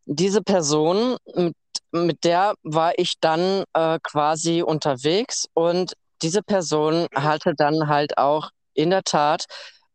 diese 0.06 0.41
Person, 0.41 1.18
mit, 1.35 1.56
mit 1.91 2.23
der 2.23 2.53
war 2.64 2.93
ich 2.98 3.15
dann 3.19 3.64
äh, 3.73 3.99
quasi 4.02 4.61
unterwegs 4.61 5.45
und 5.53 5.93
diese 6.22 6.43
Person 6.43 7.07
hatte 7.15 7.53
dann 7.56 7.88
halt 7.88 8.18
auch 8.18 8.52
in 8.73 8.91
der 8.91 9.03
Tat 9.03 9.45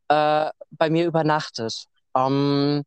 äh, 0.09 0.51
bei 0.71 0.91
mir 0.91 1.07
übernachtet. 1.07 1.85
Ähm, 2.17 2.83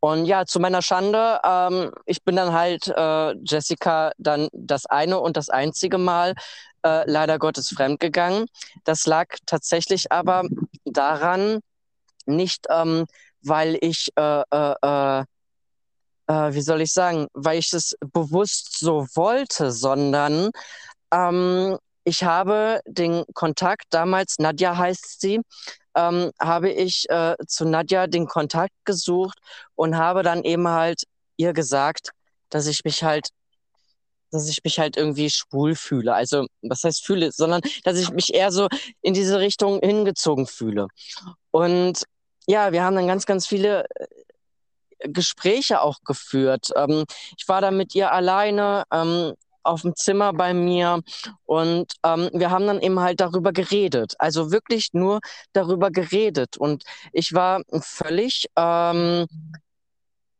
und 0.00 0.24
ja, 0.24 0.46
zu 0.46 0.60
meiner 0.60 0.82
Schande, 0.82 1.40
ähm, 1.44 1.92
ich 2.06 2.22
bin 2.24 2.36
dann 2.36 2.52
halt 2.52 2.88
äh, 2.88 3.34
Jessica 3.44 4.12
dann 4.18 4.48
das 4.52 4.86
eine 4.86 5.20
und 5.20 5.36
das 5.36 5.50
einzige 5.50 5.98
Mal 5.98 6.34
äh, 6.84 7.08
leider 7.10 7.38
Gottes 7.38 7.68
fremdgegangen. 7.68 8.46
Das 8.84 9.06
lag 9.06 9.26
tatsächlich 9.46 10.10
aber 10.10 10.44
daran, 10.86 11.60
nicht 12.26 12.66
ähm, 12.70 13.06
weil 13.42 13.76
ich, 13.82 14.08
äh, 14.16 14.42
äh, 14.50 14.74
äh, 14.82 15.24
äh, 16.28 16.54
wie 16.54 16.62
soll 16.62 16.80
ich 16.80 16.92
sagen, 16.92 17.26
weil 17.34 17.58
ich 17.58 17.72
es 17.72 17.94
bewusst 18.12 18.78
so 18.78 19.06
wollte, 19.14 19.70
sondern 19.70 20.50
ähm, 21.12 21.76
ich 22.04 22.24
habe 22.24 22.80
den 22.86 23.24
Kontakt, 23.34 23.84
damals 23.90 24.38
Nadja 24.38 24.76
heißt 24.76 25.20
sie, 25.20 25.40
ähm, 25.94 26.30
habe 26.40 26.70
ich 26.70 27.08
äh, 27.08 27.34
zu 27.46 27.64
Nadja 27.64 28.06
den 28.06 28.26
Kontakt 28.26 28.74
gesucht 28.84 29.38
und 29.74 29.96
habe 29.96 30.22
dann 30.22 30.42
eben 30.44 30.68
halt 30.68 31.02
ihr 31.36 31.52
gesagt, 31.52 32.10
dass 32.50 32.66
ich 32.66 32.84
mich 32.84 33.02
halt, 33.02 33.28
dass 34.30 34.48
ich 34.48 34.62
mich 34.64 34.78
halt 34.78 34.96
irgendwie 34.96 35.30
schwul 35.30 35.74
fühle. 35.74 36.14
Also, 36.14 36.46
was 36.62 36.84
heißt 36.84 37.04
fühle, 37.04 37.32
sondern 37.32 37.62
dass 37.84 37.98
ich 37.98 38.10
mich 38.10 38.34
eher 38.34 38.52
so 38.52 38.68
in 39.02 39.14
diese 39.14 39.40
Richtung 39.40 39.80
hingezogen 39.80 40.46
fühle. 40.46 40.88
Und 41.50 42.04
ja, 42.46 42.72
wir 42.72 42.84
haben 42.84 42.96
dann 42.96 43.06
ganz, 43.06 43.26
ganz 43.26 43.46
viele 43.46 43.86
äh, 43.94 45.08
Gespräche 45.08 45.80
auch 45.82 45.98
geführt. 46.04 46.70
Ähm, 46.76 47.04
ich 47.36 47.48
war 47.48 47.60
dann 47.60 47.76
mit 47.76 47.94
ihr 47.94 48.12
alleine. 48.12 48.84
Ähm, 48.92 49.34
auf 49.62 49.82
dem 49.82 49.94
Zimmer 49.96 50.32
bei 50.32 50.54
mir 50.54 51.00
und 51.44 51.92
ähm, 52.04 52.30
wir 52.32 52.50
haben 52.50 52.66
dann 52.66 52.80
eben 52.80 53.00
halt 53.00 53.20
darüber 53.20 53.52
geredet. 53.52 54.14
Also 54.18 54.52
wirklich 54.52 54.90
nur 54.92 55.20
darüber 55.52 55.90
geredet. 55.90 56.56
Und 56.56 56.84
ich 57.12 57.32
war 57.34 57.62
völlig, 57.80 58.46
ähm, 58.56 59.26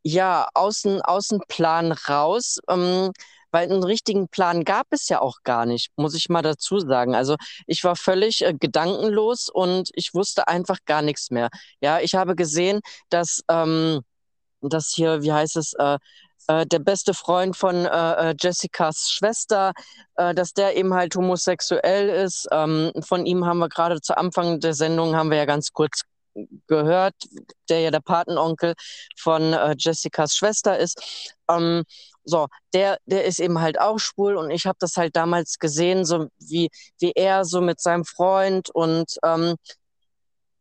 ja, 0.02 0.48
außen, 0.54 1.02
Außenplan 1.02 1.92
raus. 1.92 2.58
Ähm, 2.68 3.12
weil 3.52 3.70
einen 3.70 3.84
richtigen 3.84 4.28
Plan 4.28 4.64
gab 4.64 4.86
es 4.90 5.08
ja 5.08 5.20
auch 5.20 5.38
gar 5.42 5.66
nicht, 5.66 5.90
muss 5.96 6.14
ich 6.14 6.28
mal 6.28 6.42
dazu 6.42 6.78
sagen. 6.78 7.14
Also 7.14 7.36
ich 7.66 7.82
war 7.84 7.96
völlig 7.96 8.42
äh, 8.44 8.54
gedankenlos 8.54 9.48
und 9.48 9.90
ich 9.94 10.14
wusste 10.14 10.48
einfach 10.48 10.78
gar 10.86 11.02
nichts 11.02 11.30
mehr. 11.30 11.48
Ja, 11.80 12.00
ich 12.00 12.14
habe 12.14 12.36
gesehen, 12.36 12.80
dass, 13.08 13.42
ähm, 13.48 14.00
dass 14.60 14.92
hier, 14.94 15.22
wie 15.22 15.32
heißt 15.32 15.56
es, 15.56 15.72
äh, 15.74 15.98
äh, 16.50 16.66
der 16.66 16.80
beste 16.80 17.14
Freund 17.14 17.56
von 17.56 17.86
äh, 17.86 18.30
äh 18.30 18.34
Jessicas 18.38 19.10
Schwester, 19.10 19.72
äh, 20.16 20.34
dass 20.34 20.52
der 20.52 20.76
eben 20.76 20.94
halt 20.94 21.14
homosexuell 21.14 22.08
ist. 22.08 22.48
Ähm, 22.50 22.92
von 23.02 23.24
ihm 23.24 23.46
haben 23.46 23.58
wir 23.58 23.68
gerade 23.68 24.00
zu 24.00 24.16
Anfang 24.16 24.58
der 24.58 24.74
Sendung 24.74 25.14
haben 25.14 25.30
wir 25.30 25.38
ja 25.38 25.44
ganz 25.44 25.72
kurz 25.72 26.02
gehört, 26.66 27.14
der 27.68 27.80
ja 27.80 27.90
der 27.90 28.00
Patenonkel 28.00 28.74
von 29.16 29.52
äh, 29.52 29.74
Jessicas 29.78 30.34
Schwester 30.34 30.76
ist. 30.78 31.34
Ähm, 31.48 31.84
so, 32.24 32.48
der, 32.74 32.98
der 33.06 33.24
ist 33.24 33.40
eben 33.40 33.60
halt 33.60 33.80
auch 33.80 33.98
schwul 33.98 34.36
und 34.36 34.50
ich 34.50 34.66
habe 34.66 34.76
das 34.80 34.96
halt 34.96 35.16
damals 35.16 35.58
gesehen, 35.58 36.04
so 36.04 36.28
wie, 36.38 36.68
wie 36.98 37.12
er 37.14 37.44
so 37.44 37.60
mit 37.60 37.80
seinem 37.80 38.04
Freund 38.04 38.70
und 38.70 39.16
ähm, 39.24 39.56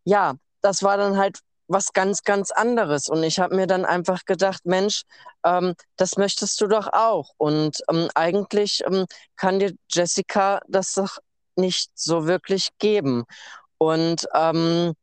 ja, 0.06 0.36
das 0.61 0.84
war 0.84 0.98
dann 0.98 1.18
halt 1.18 1.40
was 1.70 1.94
ganz, 1.94 2.24
ganz 2.24 2.52
anderes. 2.52 3.08
Und 3.08 3.24
ich 3.24 3.40
habe 3.40 3.56
mir 3.56 3.68
dann 3.68 3.86
einfach 3.86 4.26
gedacht, 4.26 4.66
Mensch, 4.66 5.04
ähm, 5.46 5.76
das 5.96 6.18
möchtest 6.18 6.60
du 6.60 6.68
doch 6.68 6.88
auch. 6.91 7.32
Und 7.38 7.82
ähm, 7.90 8.10
eigentlich 8.16 8.82
ähm, 8.86 9.06
kann 9.38 9.60
dir 9.60 9.74
Jessica 9.90 10.62
das 10.68 10.94
doch 10.94 11.20
nicht 11.56 11.91
so 11.96 12.26
wirklich 12.28 12.70
geben. 12.80 13.24
Und 13.78 14.28
ähm, 14.36 14.94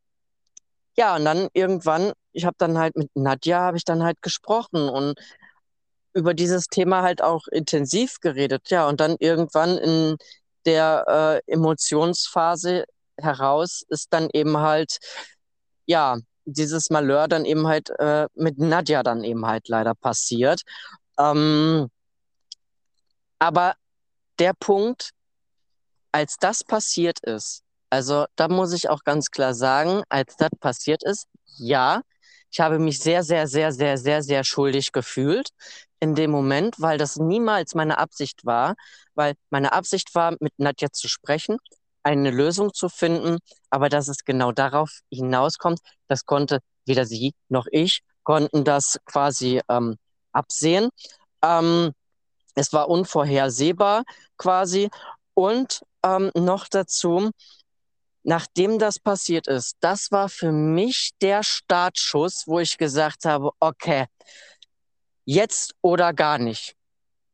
ja, 0.96 1.16
und 1.16 1.24
dann 1.24 1.48
irgendwann, 1.52 2.12
ich 2.32 2.44
habe 2.44 2.56
dann 2.58 2.78
halt 2.78 2.96
mit 2.96 3.10
Nadja, 3.14 3.60
habe 3.60 3.76
ich 3.76 3.84
dann 3.84 4.02
halt 4.02 4.20
gesprochen 4.22 4.88
und 4.88 5.18
über 6.14 6.34
dieses 6.34 6.66
Thema 6.66 7.02
halt 7.02 7.22
auch 7.22 7.46
intensiv 7.48 8.20
geredet. 8.20 8.70
Ja, 8.70 8.88
und 8.88 9.00
dann 9.00 9.16
irgendwann 9.20 9.78
in 9.78 10.16
der 10.64 11.42
äh, 11.46 11.52
Emotionsphase 11.52 12.84
heraus 13.18 13.84
ist 13.88 14.12
dann 14.12 14.28
eben 14.32 14.58
halt, 14.58 14.98
ja, 15.86 16.18
dieses 16.46 16.90
Malheur 16.90 17.28
dann 17.28 17.44
eben 17.44 17.66
halt 17.66 17.90
äh, 17.98 18.28
mit 18.34 18.58
Nadja 18.58 19.02
dann 19.02 19.24
eben 19.24 19.46
halt 19.46 19.68
leider 19.68 19.94
passiert. 19.94 20.62
Ähm, 21.18 21.88
aber 23.38 23.74
der 24.38 24.54
Punkt, 24.54 25.10
als 26.12 26.36
das 26.38 26.64
passiert 26.64 27.20
ist, 27.20 27.62
also 27.90 28.26
da 28.36 28.48
muss 28.48 28.72
ich 28.72 28.88
auch 28.88 29.04
ganz 29.04 29.30
klar 29.30 29.54
sagen, 29.54 30.02
als 30.08 30.36
das 30.36 30.50
passiert 30.60 31.02
ist, 31.04 31.26
ja, 31.58 32.02
ich 32.50 32.60
habe 32.60 32.78
mich 32.78 33.00
sehr, 33.00 33.22
sehr, 33.22 33.46
sehr, 33.46 33.72
sehr, 33.72 33.98
sehr, 33.98 34.22
sehr 34.22 34.44
schuldig 34.44 34.92
gefühlt 34.92 35.50
in 36.00 36.14
dem 36.14 36.30
Moment, 36.30 36.76
weil 36.78 36.98
das 36.98 37.16
niemals 37.16 37.74
meine 37.74 37.98
Absicht 37.98 38.44
war, 38.44 38.74
weil 39.14 39.34
meine 39.50 39.72
Absicht 39.72 40.14
war, 40.14 40.36
mit 40.40 40.52
Nadja 40.58 40.90
zu 40.92 41.08
sprechen, 41.08 41.58
eine 42.06 42.30
Lösung 42.30 42.72
zu 42.72 42.88
finden, 42.88 43.38
aber 43.68 43.88
dass 43.88 44.06
es 44.06 44.24
genau 44.24 44.52
darauf 44.52 45.00
hinauskommt, 45.10 45.80
das 46.06 46.24
konnte 46.24 46.60
weder 46.86 47.04
sie 47.04 47.34
noch 47.48 47.66
ich 47.70 48.02
konnten 48.22 48.64
das 48.64 48.98
quasi 49.06 49.60
ähm, 49.68 49.96
absehen. 50.32 50.88
Ähm, 51.42 51.92
es 52.54 52.72
war 52.72 52.88
unvorhersehbar 52.88 54.04
quasi 54.38 54.88
und 55.34 55.82
ähm, 56.04 56.30
noch 56.34 56.68
dazu, 56.68 57.30
nachdem 58.22 58.78
das 58.78 58.98
passiert 58.98 59.48
ist, 59.48 59.76
das 59.80 60.10
war 60.12 60.28
für 60.28 60.52
mich 60.52 61.10
der 61.20 61.42
Startschuss, 61.42 62.44
wo 62.46 62.60
ich 62.60 62.78
gesagt 62.78 63.24
habe, 63.24 63.50
okay, 63.60 64.06
jetzt 65.24 65.74
oder 65.82 66.12
gar 66.12 66.38
nicht. 66.38 66.74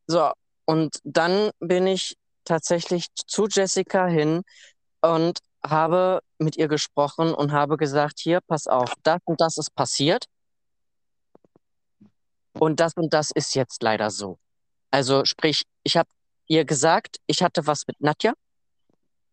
So, 0.07 0.31
und 0.65 0.99
dann 1.03 1.51
bin 1.59 1.87
ich 1.87 2.15
tatsächlich 2.45 3.07
zu 3.15 3.47
Jessica 3.47 4.07
hin 4.07 4.43
und 5.01 5.39
habe 5.65 6.21
mit 6.37 6.57
ihr 6.57 6.67
gesprochen 6.67 7.33
und 7.33 7.51
habe 7.51 7.77
gesagt, 7.77 8.19
hier, 8.19 8.41
pass 8.41 8.67
auf, 8.67 8.93
das 9.03 9.19
und 9.25 9.39
das 9.39 9.57
ist 9.57 9.73
passiert. 9.75 10.25
Und 12.59 12.79
das 12.79 12.93
und 12.95 13.13
das 13.13 13.31
ist 13.31 13.55
jetzt 13.55 13.81
leider 13.81 14.11
so. 14.11 14.37
Also 14.91 15.25
sprich, 15.25 15.63
ich 15.83 15.97
habe 15.97 16.09
ihr 16.47 16.65
gesagt, 16.65 17.17
ich 17.27 17.41
hatte 17.41 17.65
was 17.65 17.87
mit 17.87 17.99
Nadja. 18.01 18.33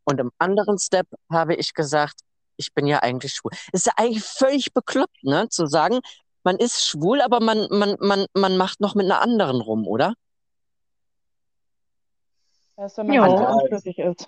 Und 0.05 0.20
im 0.20 0.31
anderen 0.39 0.78
Step 0.78 1.07
habe 1.31 1.55
ich 1.55 1.74
gesagt, 1.74 2.20
ich 2.57 2.73
bin 2.73 2.87
ja 2.87 3.01
eigentlich 3.01 3.35
schwul. 3.35 3.53
ist 3.73 3.87
ja 3.87 3.93
eigentlich 3.97 4.24
völlig 4.24 4.73
bekloppt, 4.73 5.23
ne, 5.23 5.49
zu 5.49 5.66
sagen, 5.66 6.01
man 6.43 6.57
ist 6.57 6.87
schwul, 6.87 7.20
aber 7.20 7.41
man, 7.41 7.69
man, 7.70 7.97
man, 8.01 8.27
man 8.35 8.57
macht 8.57 8.81
noch 8.81 8.95
mit 8.95 9.07
einer 9.07 9.20
anderen 9.20 9.61
rum, 9.61 9.87
oder? 9.87 10.15
Erst 12.81 12.97
wenn 12.97 13.09
man 13.09 13.15
ja. 13.15 13.27
unschlüssig 13.27 13.98
ist. 13.98 14.27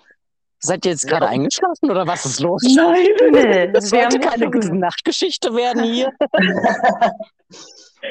Seid 0.59 0.85
ihr 0.85 0.91
jetzt 0.91 1.07
gerade 1.07 1.25
ja. 1.25 1.31
eingeschlafen 1.31 1.89
oder 1.89 2.05
was 2.05 2.23
ist 2.23 2.39
los? 2.39 2.61
Nein, 2.63 3.07
nee. 3.31 3.71
Das 3.71 3.89
sollte 3.89 4.19
keine 4.19 4.51
gute 4.51 4.75
Nachtgeschichte 4.75 5.55
werden 5.55 5.83
hier. 5.83 6.11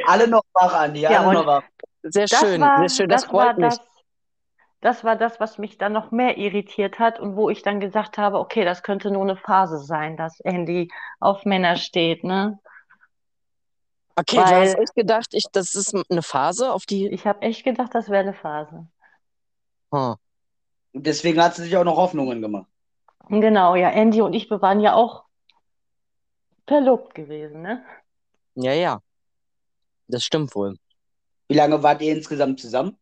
alle 0.06 0.26
noch 0.26 0.42
wach, 0.52 0.74
Andi, 0.74 1.06
alle 1.06 1.14
ja, 1.14 1.32
noch 1.32 1.46
wach. 1.46 1.62
Sehr 2.02 2.26
schön, 2.26 2.60
war, 2.60 2.78
sehr 2.80 2.88
schön, 2.88 3.08
das, 3.08 3.22
das 3.22 3.30
freut 3.30 3.56
mich. 3.56 3.68
Das, 3.68 3.80
das 4.80 5.04
war 5.04 5.14
das, 5.14 5.38
was 5.38 5.58
mich 5.58 5.78
dann 5.78 5.92
noch 5.92 6.10
mehr 6.10 6.36
irritiert 6.36 6.98
hat 6.98 7.20
und 7.20 7.36
wo 7.36 7.48
ich 7.48 7.62
dann 7.62 7.78
gesagt 7.78 8.18
habe, 8.18 8.40
okay, 8.40 8.64
das 8.64 8.82
könnte 8.82 9.12
nur 9.12 9.22
eine 9.22 9.36
Phase 9.36 9.78
sein, 9.78 10.16
dass 10.16 10.40
Andy 10.40 10.90
auf 11.20 11.44
Männer 11.44 11.76
steht, 11.76 12.24
ne? 12.24 12.58
Okay, 14.16 14.38
Weil, 14.38 14.44
du 14.44 14.56
hast 14.56 14.78
echt 14.78 14.94
gedacht, 14.96 15.34
ich, 15.34 15.44
das 15.52 15.76
ist 15.76 15.94
eine 16.10 16.22
Phase, 16.22 16.72
auf 16.72 16.84
die. 16.84 17.06
Ich 17.06 17.28
habe 17.28 17.42
echt 17.42 17.62
gedacht, 17.62 17.94
das 17.94 18.10
wäre 18.10 18.24
eine 18.24 18.34
Phase. 18.34 18.88
Hm. 19.94 20.16
Und 20.92 21.06
deswegen 21.06 21.42
hat 21.42 21.54
sie 21.54 21.62
sich 21.64 21.76
auch 21.76 21.84
noch 21.84 21.96
Hoffnungen 21.96 22.40
gemacht. 22.42 22.68
Genau, 23.28 23.74
ja, 23.74 23.90
Andy 23.90 24.20
und 24.20 24.34
ich, 24.34 24.50
wir 24.50 24.60
waren 24.60 24.80
ja 24.80 24.94
auch 24.94 25.24
verlobt 26.66 27.14
gewesen, 27.14 27.62
ne? 27.62 27.84
Ja, 28.54 28.72
ja. 28.72 29.00
Das 30.08 30.24
stimmt 30.24 30.54
wohl. 30.54 30.76
Wie 31.48 31.54
lange 31.54 31.82
wart 31.82 32.02
ihr 32.02 32.14
insgesamt 32.14 32.60
zusammen? 32.60 32.98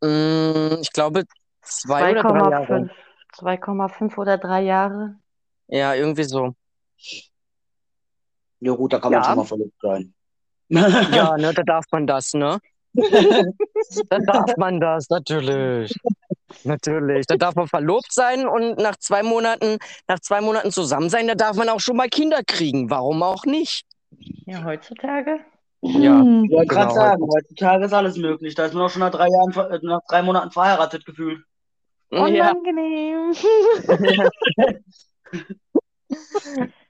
Mm, 0.00 0.80
ich 0.80 0.92
glaube 0.92 1.24
zwei 1.62 2.12
oder 2.12 2.22
drei 2.22 2.50
Jahre. 2.50 2.90
2,5 3.34 4.18
oder 4.18 4.38
drei 4.38 4.62
Jahre. 4.62 5.16
Ja, 5.68 5.94
irgendwie 5.94 6.24
so. 6.24 6.54
Ja 8.60 8.72
gut, 8.74 8.92
da 8.92 8.98
kann 8.98 9.12
man 9.12 9.24
schon 9.24 9.36
mal 9.36 9.44
verliebt 9.44 9.80
sein. 9.80 10.14
Ja, 10.68 11.36
ne, 11.38 11.52
da 11.54 11.62
darf 11.62 11.86
man 11.90 12.06
das, 12.06 12.34
ne? 12.34 12.58
da 14.10 14.18
darf 14.18 14.56
man 14.56 14.80
das, 14.80 15.08
natürlich. 15.08 15.94
Natürlich. 16.64 17.26
Da 17.26 17.36
darf 17.36 17.54
man 17.54 17.66
verlobt 17.66 18.12
sein 18.12 18.46
und 18.46 18.78
nach 18.78 18.96
zwei 18.96 19.22
Monaten, 19.22 19.78
nach 20.08 20.20
zwei 20.20 20.40
Monaten 20.40 20.70
zusammen 20.70 21.08
sein, 21.08 21.26
da 21.26 21.34
darf 21.34 21.56
man 21.56 21.68
auch 21.68 21.80
schon 21.80 21.96
mal 21.96 22.08
Kinder 22.08 22.42
kriegen. 22.46 22.90
Warum 22.90 23.22
auch 23.22 23.44
nicht? 23.44 23.84
Ja, 24.46 24.62
heutzutage. 24.64 25.40
Ja, 25.80 26.20
hm. 26.20 26.44
ich 26.44 26.52
wollte 26.52 26.68
genau. 26.68 26.80
gerade 26.82 26.94
sagen, 26.94 27.22
heutzutage 27.22 27.84
ist 27.86 27.92
alles 27.92 28.16
möglich. 28.16 28.54
Da 28.54 28.66
ist 28.66 28.74
man 28.74 28.84
auch 28.84 28.90
schon 28.90 29.00
nach 29.00 29.10
drei 29.10 29.28
Jahren, 29.28 29.72
äh, 29.72 29.78
nach 29.82 30.02
drei 30.08 30.22
Monaten 30.22 30.50
verheiratet 30.50 31.04
gefühlt. 31.04 31.42
Unangenehm. 32.10 33.32
Ja. 33.88 34.68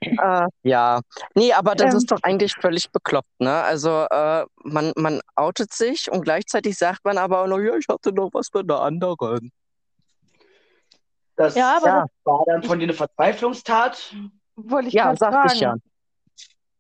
äh, 0.01 0.47
ja, 0.63 1.01
nee, 1.35 1.53
aber 1.53 1.75
das 1.75 1.93
ähm, 1.93 1.99
ist 1.99 2.11
doch 2.11 2.19
eigentlich 2.23 2.55
völlig 2.55 2.91
bekloppt, 2.91 3.41
ne? 3.41 3.63
Also 3.63 4.07
äh, 4.11 4.45
man, 4.65 4.93
man 4.97 5.21
outet 5.37 5.73
sich 5.73 6.11
und 6.11 6.23
gleichzeitig 6.23 6.77
sagt 6.77 7.05
man 7.05 7.19
aber 7.19 7.43
auch 7.43 7.47
noch, 7.47 7.59
ja, 7.59 7.77
ich 7.77 7.89
hatte 7.89 8.13
noch 8.13 8.31
was 8.33 8.49
mit 8.53 8.71
einer 8.71 8.81
anderen. 8.81 9.53
Das, 11.37 11.55
ja, 11.55 11.77
aber 11.77 11.87
ja, 11.87 12.01
das 12.03 12.11
war 12.25 12.45
dann 12.47 12.63
von 12.63 12.79
dir 12.79 12.85
eine 12.85 12.95
Verzweiflungstat? 12.95 14.15
Wollte 14.57 14.89
ich 14.89 14.95
ja, 14.95 15.17
sagte 15.17 15.37
fragen. 15.37 15.55
ich 15.55 15.61
ja. 15.61 15.75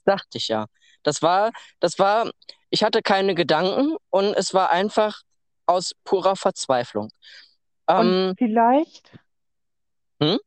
Sagte 0.05 0.39
ich 0.39 0.49
ja. 0.49 0.67
Das 1.03 1.23
war, 1.23 1.51
das 1.81 1.99
war, 1.99 2.31
ich 2.71 2.85
hatte 2.85 3.03
keine 3.03 3.35
Gedanken 3.35 3.97
und 4.11 4.35
es 4.35 4.55
war 4.55 4.71
einfach 4.71 5.23
aus 5.67 5.93
purer 6.05 6.37
Verzweiflung. 6.37 7.09
Ähm, 7.89 8.35
vielleicht? 8.39 9.19
Hm? 10.21 10.39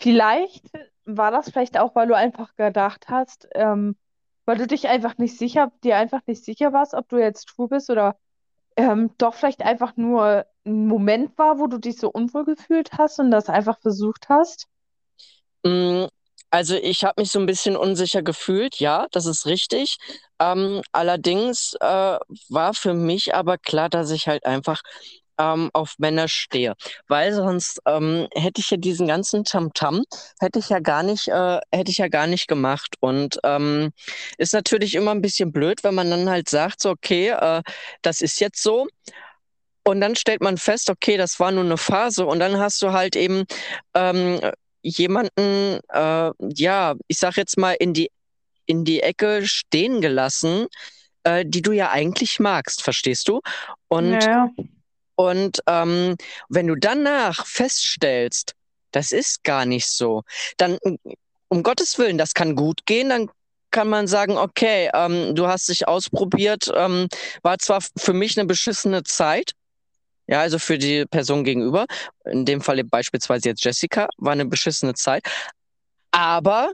Vielleicht 0.00 0.64
war 1.04 1.30
das 1.30 1.50
vielleicht 1.50 1.78
auch, 1.78 1.94
weil 1.94 2.08
du 2.08 2.16
einfach 2.16 2.54
gedacht 2.56 3.06
hast, 3.08 3.48
ähm, 3.54 3.96
weil 4.44 4.58
du 4.58 4.66
dich 4.66 4.88
einfach 4.88 5.18
nicht 5.18 5.36
sicher, 5.36 5.72
dir 5.84 5.96
einfach 5.96 6.20
nicht 6.26 6.44
sicher 6.44 6.72
warst, 6.72 6.94
ob 6.94 7.08
du 7.08 7.18
jetzt 7.18 7.46
true 7.48 7.68
bist 7.68 7.90
oder 7.90 8.16
ähm, 8.76 9.10
doch 9.18 9.34
vielleicht 9.34 9.62
einfach 9.62 9.96
nur 9.96 10.46
ein 10.64 10.86
Moment 10.86 11.36
war, 11.36 11.58
wo 11.58 11.66
du 11.66 11.78
dich 11.78 11.98
so 11.98 12.10
unwohl 12.10 12.44
gefühlt 12.44 12.92
hast 12.96 13.18
und 13.18 13.30
das 13.30 13.48
einfach 13.48 13.80
versucht 13.80 14.28
hast? 14.28 14.68
Mm, 15.64 16.04
also 16.50 16.76
ich 16.76 17.04
habe 17.04 17.20
mich 17.20 17.30
so 17.30 17.40
ein 17.40 17.46
bisschen 17.46 17.76
unsicher 17.76 18.22
gefühlt, 18.22 18.76
ja, 18.78 19.06
das 19.10 19.26
ist 19.26 19.46
richtig. 19.46 19.98
Ähm, 20.38 20.82
allerdings 20.92 21.74
äh, 21.80 22.18
war 22.48 22.74
für 22.74 22.94
mich 22.94 23.34
aber 23.34 23.58
klar, 23.58 23.88
dass 23.88 24.10
ich 24.10 24.28
halt 24.28 24.46
einfach 24.46 24.80
ähm, 25.38 25.70
auf 25.72 25.94
Männer 25.98 26.28
stehe. 26.28 26.74
Weil 27.06 27.32
sonst 27.32 27.80
ähm, 27.86 28.28
hätte 28.34 28.60
ich 28.60 28.70
ja 28.70 28.76
diesen 28.76 29.06
ganzen 29.06 29.44
Tamtam, 29.44 30.04
hätte 30.40 30.58
ich 30.58 30.68
ja 30.68 30.80
gar 30.80 31.02
nicht, 31.02 31.28
äh, 31.28 31.60
hätte 31.72 31.90
ich 31.90 31.98
ja 31.98 32.08
gar 32.08 32.26
nicht 32.26 32.48
gemacht. 32.48 32.96
Und 33.00 33.38
ähm, 33.44 33.90
ist 34.36 34.52
natürlich 34.52 34.94
immer 34.94 35.12
ein 35.12 35.22
bisschen 35.22 35.52
blöd, 35.52 35.84
wenn 35.84 35.94
man 35.94 36.10
dann 36.10 36.28
halt 36.28 36.48
sagt, 36.48 36.82
so, 36.82 36.90
okay, 36.90 37.28
äh, 37.30 37.62
das 38.02 38.20
ist 38.20 38.40
jetzt 38.40 38.62
so. 38.62 38.86
Und 39.84 40.00
dann 40.00 40.16
stellt 40.16 40.42
man 40.42 40.58
fest, 40.58 40.90
okay, 40.90 41.16
das 41.16 41.40
war 41.40 41.50
nur 41.50 41.64
eine 41.64 41.78
Phase. 41.78 42.26
Und 42.26 42.40
dann 42.40 42.58
hast 42.58 42.82
du 42.82 42.92
halt 42.92 43.16
eben 43.16 43.44
ähm, 43.94 44.40
jemanden, 44.82 45.80
äh, 45.88 46.30
ja, 46.54 46.94
ich 47.06 47.18
sag 47.18 47.36
jetzt 47.36 47.56
mal, 47.56 47.74
in 47.78 47.94
die, 47.94 48.10
in 48.66 48.84
die 48.84 49.00
Ecke 49.00 49.46
stehen 49.46 50.00
gelassen, 50.02 50.66
äh, 51.24 51.44
die 51.46 51.62
du 51.62 51.72
ja 51.72 51.90
eigentlich 51.90 52.38
magst, 52.38 52.82
verstehst 52.82 53.28
du? 53.28 53.40
Und, 53.88 54.10
Naja. 54.10 54.50
Und 55.18 55.62
ähm, 55.66 56.14
wenn 56.48 56.68
du 56.68 56.76
danach 56.76 57.44
feststellst, 57.44 58.52
das 58.92 59.10
ist 59.10 59.42
gar 59.42 59.66
nicht 59.66 59.88
so, 59.88 60.22
dann 60.58 60.78
um 61.48 61.62
Gottes 61.64 61.98
Willen, 61.98 62.18
das 62.18 62.34
kann 62.34 62.54
gut 62.54 62.86
gehen, 62.86 63.08
dann 63.08 63.28
kann 63.72 63.88
man 63.88 64.06
sagen, 64.06 64.38
okay, 64.38 64.88
ähm, 64.94 65.34
du 65.34 65.48
hast 65.48 65.68
dich 65.70 65.88
ausprobiert, 65.88 66.70
ähm, 66.72 67.08
war 67.42 67.58
zwar 67.58 67.80
für 67.96 68.12
mich 68.12 68.38
eine 68.38 68.46
beschissene 68.46 69.02
Zeit, 69.02 69.54
ja, 70.28 70.40
also 70.40 70.60
für 70.60 70.78
die 70.78 71.04
Person 71.04 71.42
gegenüber, 71.42 71.86
in 72.24 72.44
dem 72.44 72.60
Fall 72.60 72.84
beispielsweise 72.84 73.48
jetzt 73.48 73.64
Jessica, 73.64 74.06
war 74.18 74.34
eine 74.34 74.46
beschissene 74.46 74.94
Zeit, 74.94 75.24
aber 76.12 76.70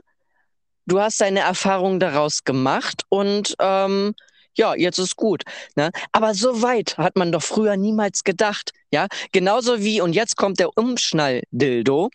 du 0.85 0.99
hast 1.01 1.19
deine 1.19 1.39
Erfahrung 1.39 1.99
daraus 1.99 2.43
gemacht 2.43 3.01
und 3.09 3.55
ähm, 3.59 4.13
ja, 4.57 4.75
jetzt 4.75 4.97
ist 4.97 5.15
gut. 5.15 5.43
Ne? 5.75 5.91
Aber 6.11 6.33
so 6.33 6.61
weit 6.61 6.97
hat 6.97 7.15
man 7.15 7.31
doch 7.31 7.43
früher 7.43 7.77
niemals 7.77 8.23
gedacht. 8.23 8.71
Ja, 8.91 9.07
genauso 9.31 9.81
wie, 9.81 10.01
und 10.01 10.13
jetzt 10.13 10.37
kommt 10.37 10.59
der 10.59 10.77
Umschnall-Dildo 10.77 12.09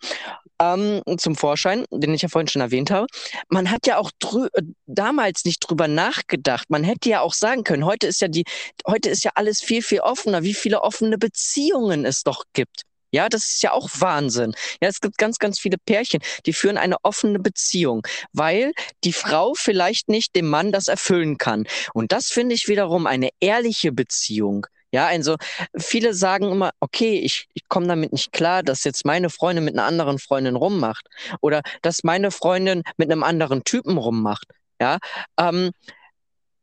ähm, 0.60 1.02
zum 1.18 1.34
Vorschein, 1.36 1.84
den 1.90 2.14
ich 2.14 2.22
ja 2.22 2.28
vorhin 2.28 2.48
schon 2.48 2.62
erwähnt 2.62 2.90
habe. 2.90 3.06
Man 3.48 3.70
hat 3.70 3.86
ja 3.86 3.98
auch 3.98 4.10
drü 4.18 4.48
äh, 4.52 4.62
damals 4.86 5.44
nicht 5.44 5.60
drüber 5.60 5.88
nachgedacht. 5.88 6.70
Man 6.70 6.84
hätte 6.84 7.08
ja 7.08 7.20
auch 7.20 7.34
sagen 7.34 7.64
können, 7.64 7.84
heute 7.84 8.06
ist 8.06 8.20
ja 8.20 8.28
die, 8.28 8.44
heute 8.86 9.08
ist 9.10 9.24
ja 9.24 9.32
alles 9.34 9.60
viel, 9.62 9.82
viel 9.82 10.00
offener, 10.00 10.42
wie 10.42 10.54
viele 10.54 10.82
offene 10.82 11.18
Beziehungen 11.18 12.04
es 12.04 12.22
doch 12.22 12.44
gibt. 12.52 12.82
Ja, 13.12 13.28
das 13.28 13.44
ist 13.44 13.62
ja 13.62 13.72
auch 13.72 13.88
Wahnsinn. 13.98 14.54
Ja, 14.82 14.88
es 14.88 15.00
gibt 15.00 15.18
ganz, 15.18 15.38
ganz 15.38 15.58
viele 15.58 15.78
Pärchen, 15.78 16.20
die 16.46 16.52
führen 16.52 16.76
eine 16.78 16.96
offene 17.02 17.38
Beziehung, 17.38 18.06
weil 18.32 18.72
die 19.04 19.12
Frau 19.12 19.54
vielleicht 19.54 20.08
nicht 20.08 20.36
dem 20.36 20.48
Mann 20.48 20.72
das 20.72 20.88
erfüllen 20.88 21.38
kann. 21.38 21.66
Und 21.94 22.12
das 22.12 22.26
finde 22.28 22.54
ich 22.54 22.68
wiederum 22.68 23.06
eine 23.06 23.30
ehrliche 23.40 23.92
Beziehung. 23.92 24.66
Ja, 24.92 25.06
also 25.06 25.36
viele 25.78 26.14
sagen 26.14 26.50
immer, 26.50 26.70
okay, 26.80 27.18
ich, 27.20 27.46
ich 27.54 27.68
komme 27.68 27.86
damit 27.86 28.12
nicht 28.12 28.32
klar, 28.32 28.62
dass 28.64 28.82
jetzt 28.84 29.04
meine 29.04 29.30
Freundin 29.30 29.64
mit 29.64 29.74
einer 29.74 29.86
anderen 29.86 30.18
Freundin 30.18 30.56
rummacht 30.56 31.06
oder 31.40 31.62
dass 31.82 32.02
meine 32.02 32.30
Freundin 32.32 32.82
mit 32.96 33.10
einem 33.10 33.22
anderen 33.22 33.62
Typen 33.62 33.98
rummacht. 33.98 34.46
Ja, 34.80 34.98
ähm, 35.38 35.70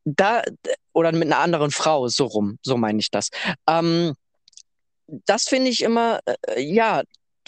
da 0.03 0.41
oder 0.93 1.11
mit 1.11 1.27
einer 1.27 1.39
anderen 1.39 1.71
Frau 1.71 2.07
so 2.07 2.25
rum, 2.25 2.57
so 2.63 2.77
meine 2.77 2.99
ich 2.99 3.11
das. 3.11 3.29
Ähm, 3.67 4.13
das 5.07 5.45
finde 5.45 5.69
ich 5.69 5.81
immer, 5.81 6.19
äh, 6.25 6.61
ja, 6.61 7.03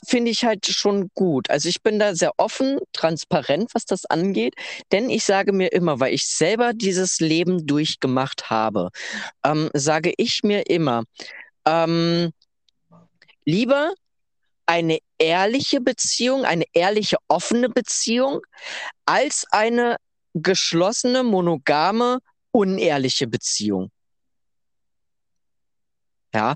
finde 0.08 0.32
ich 0.32 0.46
halt 0.46 0.66
schon 0.66 1.10
gut. 1.14 1.50
Also 1.50 1.70
ich 1.70 1.82
bin 1.82 2.00
da 2.00 2.16
sehr 2.16 2.32
offen, 2.38 2.80
transparent, 2.94 3.72
was 3.74 3.86
das 3.86 4.06
angeht, 4.06 4.56
denn 4.92 5.10
ich 5.10 5.24
sage 5.26 5.52
mir 5.52 5.72
immer, 5.74 6.00
weil 6.00 6.14
ich 6.14 6.28
selber 6.28 6.74
dieses 6.74 7.20
Leben 7.20 7.66
durchgemacht 7.66 8.50
habe, 8.50 8.90
ähm, 9.44 9.70
sage 9.74 10.14
ich 10.18 10.42
mir 10.44 10.70
immer, 10.70 11.04
ähm, 11.66 12.32
lieber 13.46 13.94
eine 14.66 15.00
ehrliche 15.18 15.82
Beziehung, 15.82 16.46
eine 16.46 16.66
ehrliche, 16.74 17.18
offene 17.28 17.70
Beziehung, 17.70 18.42
als 19.06 19.46
eine 19.52 19.98
geschlossene, 20.36 21.24
monogame, 21.24 22.20
unehrliche 22.52 23.28
Beziehung. 23.28 23.90
Ja, 26.34 26.54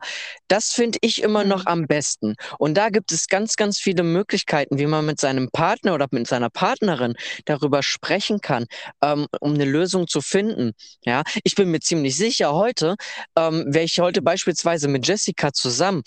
das 0.48 0.72
finde 0.72 1.00
ich 1.02 1.22
immer 1.24 1.44
noch 1.44 1.62
Mhm. 1.62 1.68
am 1.68 1.88
besten. 1.88 2.36
Und 2.60 2.76
da 2.76 2.90
gibt 2.90 3.12
es 3.12 3.28
ganz, 3.28 3.56
ganz 3.56 3.80
viele 3.80 4.04
Möglichkeiten, 4.04 4.78
wie 4.78 4.86
man 4.86 5.06
mit 5.06 5.20
seinem 5.20 5.50
Partner 5.52 5.96
oder 5.96 6.08
mit 6.12 6.28
seiner 6.28 6.50
Partnerin 6.50 7.14
darüber 7.46 7.82
sprechen 7.84 8.40
kann, 8.42 8.66
ähm, 9.02 9.28
um 9.42 9.54
eine 9.56 9.66
Lösung 9.66 10.08
zu 10.08 10.22
finden. 10.22 10.74
Ja, 11.06 11.24
ich 11.44 11.56
bin 11.56 11.72
mir 11.72 11.80
ziemlich 11.80 12.16
sicher, 12.18 12.54
heute 12.54 12.96
ähm, 13.36 13.66
wäre 13.68 13.86
ich 13.86 14.00
heute 14.00 14.22
beispielsweise 14.22 14.88
mit 14.88 15.08
Jessica 15.08 15.52
zusammen 15.54 16.04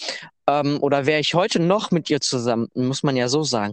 ähm, 0.49 0.79
oder 0.81 1.07
wäre 1.07 1.21
ich 1.21 1.35
heute 1.35 1.59
noch 1.61 1.91
mit 1.91 2.09
ihr 2.11 2.21
zusammen, 2.21 2.69
muss 2.75 3.03
man 3.03 3.17
ja 3.17 3.29
so 3.29 3.43
sagen. 3.43 3.73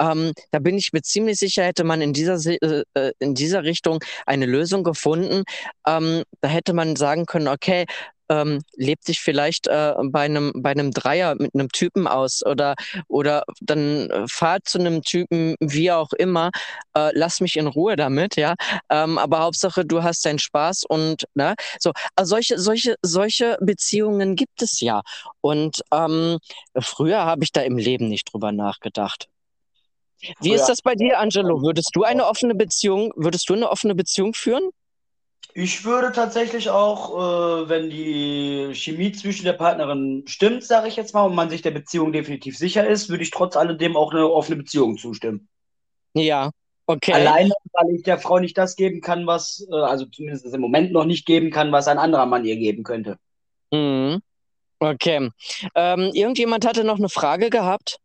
Ähm, 0.00 0.32
da 0.50 0.58
bin 0.58 0.76
ich 0.76 0.92
mir 0.92 1.02
ziemlich 1.02 1.38
sicher, 1.38 1.64
hätte 1.64 1.84
man 1.84 2.00
in 2.00 2.12
dieser, 2.12 2.38
äh, 2.46 2.82
äh, 2.94 3.12
in 3.18 3.34
dieser 3.34 3.62
Richtung 3.64 4.00
eine 4.26 4.46
Lösung 4.46 4.84
gefunden. 4.84 5.44
Ähm, 5.86 6.22
da 6.40 6.48
hätte 6.48 6.72
man 6.72 6.96
sagen 6.96 7.26
können, 7.26 7.48
okay, 7.48 7.86
ähm, 8.28 8.62
lebt 8.76 9.08
dich 9.08 9.20
vielleicht 9.20 9.66
äh, 9.66 9.94
bei 10.04 10.22
einem 10.22 10.52
bei 10.56 10.70
einem 10.70 10.92
Dreier 10.92 11.34
mit 11.38 11.54
einem 11.54 11.70
Typen 11.70 12.06
aus 12.06 12.44
oder 12.44 12.74
oder 13.08 13.44
dann 13.60 14.10
äh, 14.10 14.28
fahr 14.28 14.58
zu 14.64 14.78
einem 14.78 15.02
Typen 15.02 15.54
wie 15.60 15.90
auch 15.92 16.12
immer 16.12 16.50
äh, 16.94 17.10
lass 17.14 17.40
mich 17.40 17.56
in 17.56 17.66
Ruhe 17.66 17.96
damit 17.96 18.36
ja. 18.36 18.54
Ähm, 18.90 19.18
aber 19.18 19.40
Hauptsache 19.40 19.84
du 19.84 20.02
hast 20.02 20.24
deinen 20.24 20.38
Spaß 20.38 20.84
und 20.84 21.24
ne 21.34 21.54
so. 21.78 21.92
Also 22.16 22.30
solche 22.30 22.58
solche 22.58 22.96
solche 23.02 23.56
Beziehungen 23.60 24.36
gibt 24.36 24.62
es 24.62 24.80
ja. 24.80 25.02
Und 25.40 25.82
ähm, 25.92 26.38
früher 26.78 27.24
habe 27.24 27.44
ich 27.44 27.52
da 27.52 27.62
im 27.62 27.78
Leben 27.78 28.08
nicht 28.08 28.32
drüber 28.32 28.52
nachgedacht. 28.52 29.28
Wie 30.40 30.52
ist 30.52 30.66
das 30.66 30.82
bei 30.82 30.94
dir 30.94 31.18
Angelo? 31.18 31.62
Würdest 31.62 31.90
du 31.94 32.02
eine 32.02 32.26
offene 32.26 32.54
Beziehung 32.54 33.12
würdest 33.16 33.48
du 33.48 33.54
eine 33.54 33.70
offene 33.70 33.94
Beziehung 33.94 34.34
führen 34.34 34.70
Ich 35.60 35.84
würde 35.84 36.12
tatsächlich 36.12 36.70
auch, 36.70 37.16
äh, 37.16 37.68
wenn 37.68 37.90
die 37.90 38.70
Chemie 38.74 39.10
zwischen 39.10 39.44
der 39.44 39.54
Partnerin 39.54 40.22
stimmt, 40.28 40.62
sage 40.62 40.86
ich 40.86 40.94
jetzt 40.94 41.14
mal, 41.14 41.24
und 41.24 41.34
man 41.34 41.50
sich 41.50 41.62
der 41.62 41.72
Beziehung 41.72 42.12
definitiv 42.12 42.56
sicher 42.56 42.86
ist, 42.86 43.08
würde 43.08 43.24
ich 43.24 43.32
trotz 43.32 43.56
alledem 43.56 43.96
auch 43.96 44.12
eine 44.12 44.30
offene 44.30 44.58
Beziehung 44.58 44.96
zustimmen. 44.98 45.48
ja 46.14 46.52
okay 46.86 47.12
Alleine, 47.12 47.52
weil 47.72 47.96
ich 47.96 48.04
der 48.04 48.18
Frau 48.18 48.38
nicht 48.38 48.56
das 48.56 48.76
geben 48.76 49.00
kann, 49.00 49.26
was, 49.26 49.66
äh, 49.68 49.74
also 49.74 50.06
zumindest 50.06 50.46
im 50.46 50.60
Moment 50.60 50.92
noch 50.92 51.04
nicht 51.04 51.26
geben 51.26 51.50
kann, 51.50 51.72
was 51.72 51.88
ein 51.88 51.98
anderer 51.98 52.26
Mann 52.26 52.44
ihr 52.44 52.56
geben 52.56 52.84
könnte. 52.84 53.18
Mhm. 53.72 54.22
Okay. 54.78 55.28
Ähm, 55.74 56.10
irgendjemand 56.14 56.68
hatte 56.68 56.84
noch 56.84 56.98
eine 56.98 57.08
Frage 57.08 57.50
gehabt? 57.50 57.98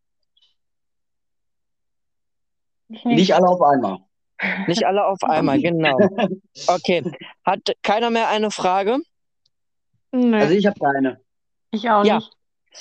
Ich 2.89 3.05
Nicht 3.05 3.15
nicht. 3.17 3.35
alle 3.35 3.47
auf 3.47 3.61
einmal. 3.61 3.99
Nicht 4.67 4.85
alle 4.85 5.05
auf 5.05 5.23
einmal, 5.23 5.61
genau. 5.61 5.97
Okay. 6.67 7.03
Hat 7.45 7.73
keiner 7.81 8.09
mehr 8.09 8.29
eine 8.29 8.51
Frage? 8.51 8.99
Nö, 10.11 10.37
Also 10.37 10.53
ich 10.53 10.65
habe 10.65 10.79
keine. 10.79 11.19
ich 11.71 11.89
auch 11.89 12.03
Ja. 12.05 12.15
nicht. 12.17 12.31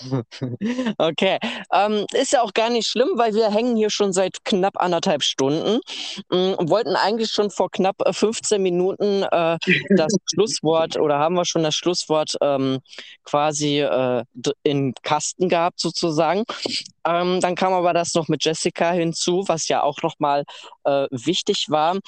Okay. 0.98 1.38
Ähm, 1.72 2.06
ist 2.12 2.32
ja 2.32 2.42
auch 2.42 2.52
gar 2.54 2.70
nicht 2.70 2.86
schlimm, 2.86 3.10
weil 3.16 3.34
wir 3.34 3.50
hängen 3.50 3.76
hier 3.76 3.90
schon 3.90 4.12
seit 4.12 4.44
knapp 4.44 4.80
anderthalb 4.80 5.22
Stunden 5.22 5.80
mm, 6.30 6.54
und 6.54 6.70
wollten 6.70 6.96
eigentlich 6.96 7.30
schon 7.30 7.50
vor 7.50 7.70
knapp 7.70 7.96
äh, 8.04 8.12
15 8.12 8.62
Minuten 8.62 9.22
äh, 9.24 9.58
das 9.90 10.12
Schlusswort 10.32 10.98
oder 10.98 11.18
haben 11.18 11.34
wir 11.34 11.44
schon 11.44 11.62
das 11.62 11.74
Schlusswort 11.74 12.36
ähm, 12.40 12.80
quasi 13.24 13.80
äh, 13.80 14.24
in 14.62 14.94
Kasten 15.02 15.48
gehabt 15.48 15.80
sozusagen. 15.80 16.44
Ähm, 17.04 17.40
dann 17.40 17.54
kam 17.54 17.72
aber 17.72 17.92
das 17.92 18.14
noch 18.14 18.28
mit 18.28 18.44
Jessica 18.44 18.92
hinzu, 18.92 19.44
was 19.46 19.68
ja 19.68 19.82
auch 19.82 20.02
nochmal 20.02 20.44
äh, 20.84 21.06
wichtig 21.10 21.66
war. 21.68 21.98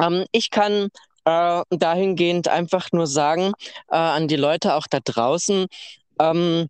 Ähm, 0.00 0.26
ich 0.32 0.50
kann 0.50 0.88
äh, 1.24 1.62
dahingehend 1.70 2.48
einfach 2.48 2.88
nur 2.92 3.06
sagen 3.06 3.52
äh, 3.88 3.96
an 3.96 4.28
die 4.28 4.36
Leute 4.36 4.74
auch 4.74 4.86
da 4.88 4.98
draußen, 5.00 5.66
ähm, 6.20 6.68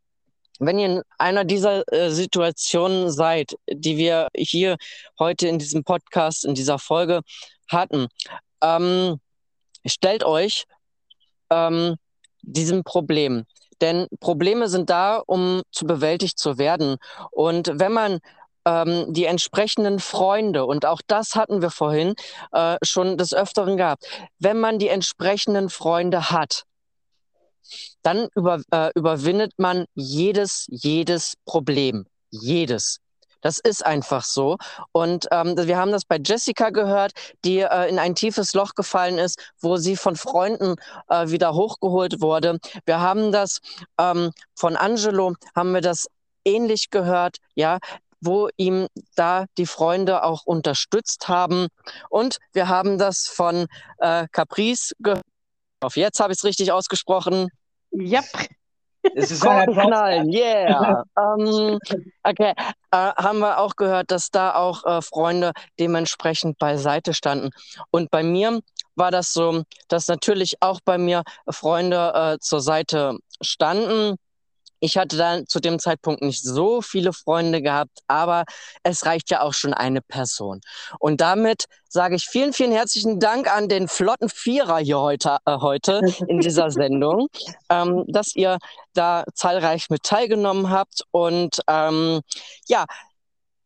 wenn 0.59 0.79
ihr 0.79 0.87
in 0.87 1.03
einer 1.19 1.45
dieser 1.45 1.83
äh, 1.93 2.11
Situationen 2.11 3.11
seid, 3.11 3.57
die 3.70 3.97
wir 3.97 4.29
hier 4.37 4.77
heute 5.19 5.49
in 5.49 5.59
diesem 5.59 5.85
Podcast, 5.85 6.45
in 6.45 6.55
dieser 6.55 6.79
Folge 6.79 7.20
hatten, 7.69 8.09
ähm, 8.62 9.19
stellt 9.87 10.24
euch 10.24 10.65
ähm, 11.51 11.97
diesem 12.43 12.85
Problem. 12.85 13.45
Denn 13.81 14.07
Probleme 14.20 14.69
sind 14.69 14.91
da, 14.91 15.23
um 15.27 15.62
zu 15.73 15.87
bewältigt 15.87 16.39
zu 16.39 16.59
werden. 16.59 16.97
Und 17.33 17.70
wenn 17.74 17.93
man 17.93 18.20
ähm, 18.65 19.12
die 19.12 19.24
entsprechenden 19.24 19.99
Freunde, 19.99 20.65
und 20.66 20.87
auch 20.87 21.01
das 21.07 21.35
hatten 21.35 21.62
wir 21.62 21.70
vorhin 21.70 22.15
äh, 22.53 22.77
schon 22.83 23.16
des 23.19 23.35
Öfteren 23.35 23.77
gehabt, 23.77 24.07
wenn 24.39 24.61
man 24.61 24.79
die 24.79 24.89
entsprechenden 24.89 25.69
Freunde 25.69 26.31
hat, 26.31 26.65
dann 28.02 28.28
über, 28.34 28.60
äh, 28.72 28.90
überwindet 28.94 29.52
man 29.59 29.86
jedes, 29.94 30.66
jedes 30.68 31.34
Problem. 31.44 32.06
Jedes. 32.30 32.98
Das 33.43 33.59
ist 33.59 33.84
einfach 33.84 34.24
so. 34.24 34.56
Und 34.93 35.26
ähm, 35.30 35.56
wir 35.59 35.76
haben 35.76 35.93
das 35.93 36.05
bei 36.05 36.18
Jessica 36.24 36.70
gehört, 36.70 37.12
die 37.44 37.59
äh, 37.59 37.89
in 37.89 37.98
ein 37.98 38.14
tiefes 38.14 38.55
Loch 38.55 38.74
gefallen 38.74 39.18
ist, 39.18 39.39
wo 39.60 39.76
sie 39.76 39.97
von 39.97 40.16
Freunden 40.16 40.76
äh, 41.09 41.28
wieder 41.28 41.52
hochgeholt 41.55 42.22
wurde. 42.22 42.59
Wir 42.86 43.01
haben 43.01 43.32
das 43.32 43.59
ähm, 43.98 44.30
von 44.55 44.76
Angelo, 44.76 45.34
haben 45.55 45.74
wir 45.74 45.80
das 45.80 46.06
ähnlich 46.44 46.90
gehört, 46.90 47.36
ja, 47.55 47.78
wo 48.20 48.48
ihm 48.56 48.86
da 49.16 49.47
die 49.59 49.66
Freunde 49.66 50.22
auch 50.22 50.43
unterstützt 50.44 51.26
haben. 51.28 51.66
Und 52.09 52.39
wir 52.52 52.68
haben 52.68 52.97
das 52.97 53.26
von 53.26 53.66
äh, 53.98 54.28
Caprice 54.30 54.93
gehört. 55.01 55.26
Auf 55.83 55.97
jetzt 55.97 56.21
habe 56.21 56.33
ich 56.33 56.39
es 56.39 56.45
richtig 56.45 56.73
ausgesprochen. 56.73 57.49
Yep. 57.93 58.25
Es 59.15 59.31
ist 59.31 59.41
Korkenknallen, 59.43 60.33
yeah. 60.33 61.05
ähm, 61.19 61.79
okay, 62.23 62.53
äh, 62.93 62.97
haben 62.97 63.41
wir 63.41 63.59
auch 63.59 63.75
gehört, 63.75 64.11
dass 64.11 64.31
da 64.31 64.55
auch 64.55 64.85
äh, 64.85 65.03
Freunde 65.03 65.53
dementsprechend 65.79 66.59
beiseite 66.59 67.13
standen. 67.15 67.51
Und 67.91 68.11
bei 68.11 68.23
mir 68.23 68.61
war 68.95 69.11
das 69.11 69.33
so, 69.33 69.65
dass 69.89 70.07
natürlich 70.09 70.55
auch 70.61 70.81
bei 70.85 70.99
mir 70.99 71.23
Freunde 71.51 72.13
äh, 72.15 72.39
zur 72.39 72.61
Seite 72.61 73.19
standen 73.41 74.17
ich 74.83 74.99
hatte 74.99 75.17
dann 75.17 75.47
zu 75.47 75.61
dem 75.61 75.79
Zeitpunkt 75.79 76.23
nicht 76.23 76.43
so 76.43 76.83
viele 76.83 77.13
Freunde 77.13 77.63
gehabt, 77.63 78.01
aber 78.09 78.45
es 78.83 79.07
reicht 79.07 79.31
ja 79.31 79.41
auch 79.41 79.55
schon 79.55 79.73
eine 79.73 80.03
Person. 80.03 80.61
Und 80.99 81.21
damit 81.21 81.67
sage 81.89 82.17
ich 82.17 82.27
vielen, 82.27 82.53
vielen 82.53 82.73
herzlichen 82.73 83.21
Dank 83.21 83.49
an 83.49 83.69
den 83.69 83.87
flotten 83.87 84.29
Vierer 84.29 84.79
hier 84.79 84.99
heute, 84.99 85.37
äh, 85.47 85.59
heute 85.59 86.01
in 86.27 86.41
dieser 86.41 86.71
Sendung, 86.73 87.29
ähm, 87.69 88.05
dass 88.09 88.35
ihr 88.35 88.59
da 88.93 89.23
zahlreich 89.35 89.89
mit 89.89 90.03
teilgenommen 90.03 90.69
habt. 90.71 91.05
Und 91.13 91.61
ähm, 91.69 92.21
ja, 92.67 92.85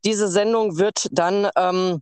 diese 0.05 0.29
Sendung 0.29 0.77
wird 0.77 1.07
dann 1.13 1.49
ähm, 1.57 2.01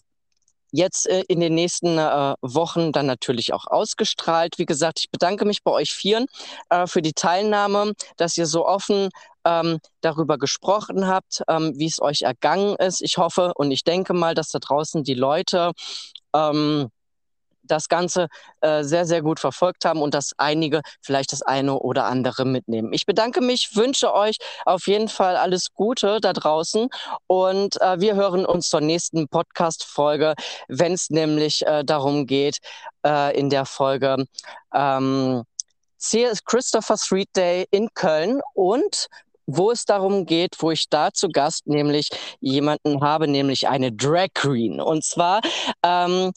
jetzt 0.74 1.08
äh, 1.08 1.22
in 1.28 1.40
den 1.40 1.54
nächsten 1.54 1.98
äh, 1.98 2.34
Wochen 2.42 2.90
dann 2.92 3.06
natürlich 3.06 3.52
auch 3.52 3.66
ausgestrahlt. 3.66 4.58
Wie 4.58 4.66
gesagt, 4.66 4.98
ich 5.00 5.10
bedanke 5.10 5.44
mich 5.44 5.62
bei 5.62 5.70
euch 5.70 5.92
Vieren 5.92 6.26
äh, 6.68 6.86
für 6.86 7.00
die 7.00 7.12
Teilnahme, 7.12 7.92
dass 8.16 8.36
ihr 8.36 8.46
so 8.46 8.66
offen 8.66 9.10
ähm, 9.44 9.78
darüber 10.00 10.36
gesprochen 10.36 11.06
habt, 11.06 11.42
ähm, 11.48 11.74
wie 11.76 11.86
es 11.86 12.02
euch 12.02 12.22
ergangen 12.22 12.74
ist. 12.76 13.02
Ich 13.02 13.18
hoffe 13.18 13.52
und 13.54 13.70
ich 13.70 13.84
denke 13.84 14.14
mal, 14.14 14.34
dass 14.34 14.48
da 14.48 14.58
draußen 14.58 15.04
die 15.04 15.14
Leute 15.14 15.72
ähm, 16.34 16.88
das 17.64 17.88
Ganze 17.88 18.28
äh, 18.60 18.82
sehr, 18.82 19.06
sehr 19.06 19.22
gut 19.22 19.40
verfolgt 19.40 19.84
haben 19.84 20.02
und 20.02 20.14
dass 20.14 20.32
einige 20.38 20.82
vielleicht 21.02 21.32
das 21.32 21.42
eine 21.42 21.78
oder 21.78 22.04
andere 22.04 22.44
mitnehmen. 22.44 22.92
Ich 22.92 23.06
bedanke 23.06 23.40
mich, 23.40 23.70
wünsche 23.74 24.14
euch 24.14 24.36
auf 24.64 24.86
jeden 24.86 25.08
Fall 25.08 25.36
alles 25.36 25.72
Gute 25.74 26.20
da 26.20 26.32
draußen 26.32 26.88
und 27.26 27.80
äh, 27.80 28.00
wir 28.00 28.14
hören 28.14 28.46
uns 28.46 28.68
zur 28.68 28.80
nächsten 28.80 29.28
Podcast-Folge, 29.28 30.34
wenn 30.68 30.92
es 30.92 31.10
nämlich 31.10 31.66
äh, 31.66 31.84
darum 31.84 32.26
geht, 32.26 32.58
äh, 33.04 33.36
in 33.38 33.50
der 33.50 33.64
Folge 33.64 34.26
ähm, 34.74 35.44
Christopher 36.44 36.98
Street 36.98 37.30
Day 37.34 37.66
in 37.70 37.88
Köln 37.94 38.40
und 38.54 39.08
wo 39.46 39.70
es 39.70 39.84
darum 39.84 40.26
geht, 40.26 40.56
wo 40.60 40.70
ich 40.70 40.88
da 40.88 41.12
zu 41.12 41.28
Gast 41.28 41.66
nämlich 41.66 42.08
jemanden 42.40 43.02
habe, 43.02 43.28
nämlich 43.28 43.68
eine 43.68 43.92
Drag 43.92 44.28
Queen. 44.34 44.80
Und 44.80 45.04
zwar 45.04 45.40
ähm, 45.82 46.32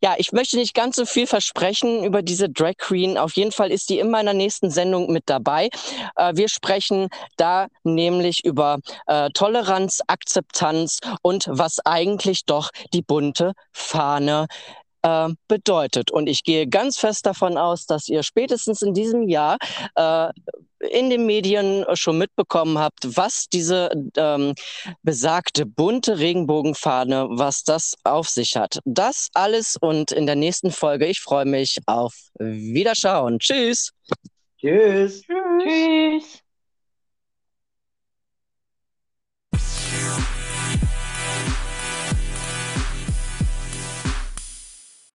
ja, 0.00 0.14
ich 0.18 0.32
möchte 0.32 0.56
nicht 0.56 0.74
ganz 0.74 0.96
so 0.96 1.04
viel 1.04 1.26
versprechen 1.26 2.04
über 2.04 2.22
diese 2.22 2.48
Drag 2.48 2.76
Queen. 2.78 3.18
Auf 3.18 3.32
jeden 3.34 3.52
Fall 3.52 3.70
ist 3.70 3.90
die 3.90 3.98
in 3.98 4.10
meiner 4.10 4.32
nächsten 4.32 4.70
Sendung 4.70 5.12
mit 5.12 5.24
dabei. 5.26 5.70
Äh, 6.16 6.32
wir 6.36 6.48
sprechen 6.48 7.08
da 7.36 7.66
nämlich 7.82 8.44
über 8.44 8.78
äh, 9.06 9.30
Toleranz, 9.30 10.00
Akzeptanz 10.06 11.00
und 11.22 11.46
was 11.50 11.80
eigentlich 11.84 12.44
doch 12.44 12.70
die 12.92 13.02
bunte 13.02 13.52
Fahne 13.72 14.46
äh, 15.02 15.28
bedeutet. 15.48 16.10
Und 16.10 16.28
ich 16.28 16.44
gehe 16.44 16.68
ganz 16.68 16.98
fest 16.98 17.26
davon 17.26 17.58
aus, 17.58 17.86
dass 17.86 18.08
ihr 18.08 18.22
spätestens 18.22 18.82
in 18.82 18.94
diesem 18.94 19.28
Jahr 19.28 19.58
äh, 19.96 20.28
in 20.80 21.10
den 21.10 21.26
Medien 21.26 21.84
äh, 21.84 21.96
schon 21.96 22.18
mitbekommen 22.18 22.78
habt, 22.78 23.16
was 23.16 23.46
diese 23.52 23.90
ähm, 24.16 24.54
besagte 25.02 25.66
bunte 25.66 26.18
Regenbogenfahne, 26.18 27.26
was 27.30 27.64
das 27.64 27.94
auf 28.04 28.28
sich 28.28 28.56
hat. 28.56 28.78
Das 28.84 29.28
alles 29.34 29.76
und 29.80 30.12
in 30.12 30.26
der 30.26 30.36
nächsten 30.36 30.70
Folge. 30.70 31.06
Ich 31.06 31.20
freue 31.20 31.44
mich 31.44 31.78
auf 31.86 32.14
Wiederschauen. 32.38 33.38
Tschüss. 33.38 33.92
Tschüss. 34.58 35.22
Tschüss. 35.22 36.42
Tschüss. 39.52 40.28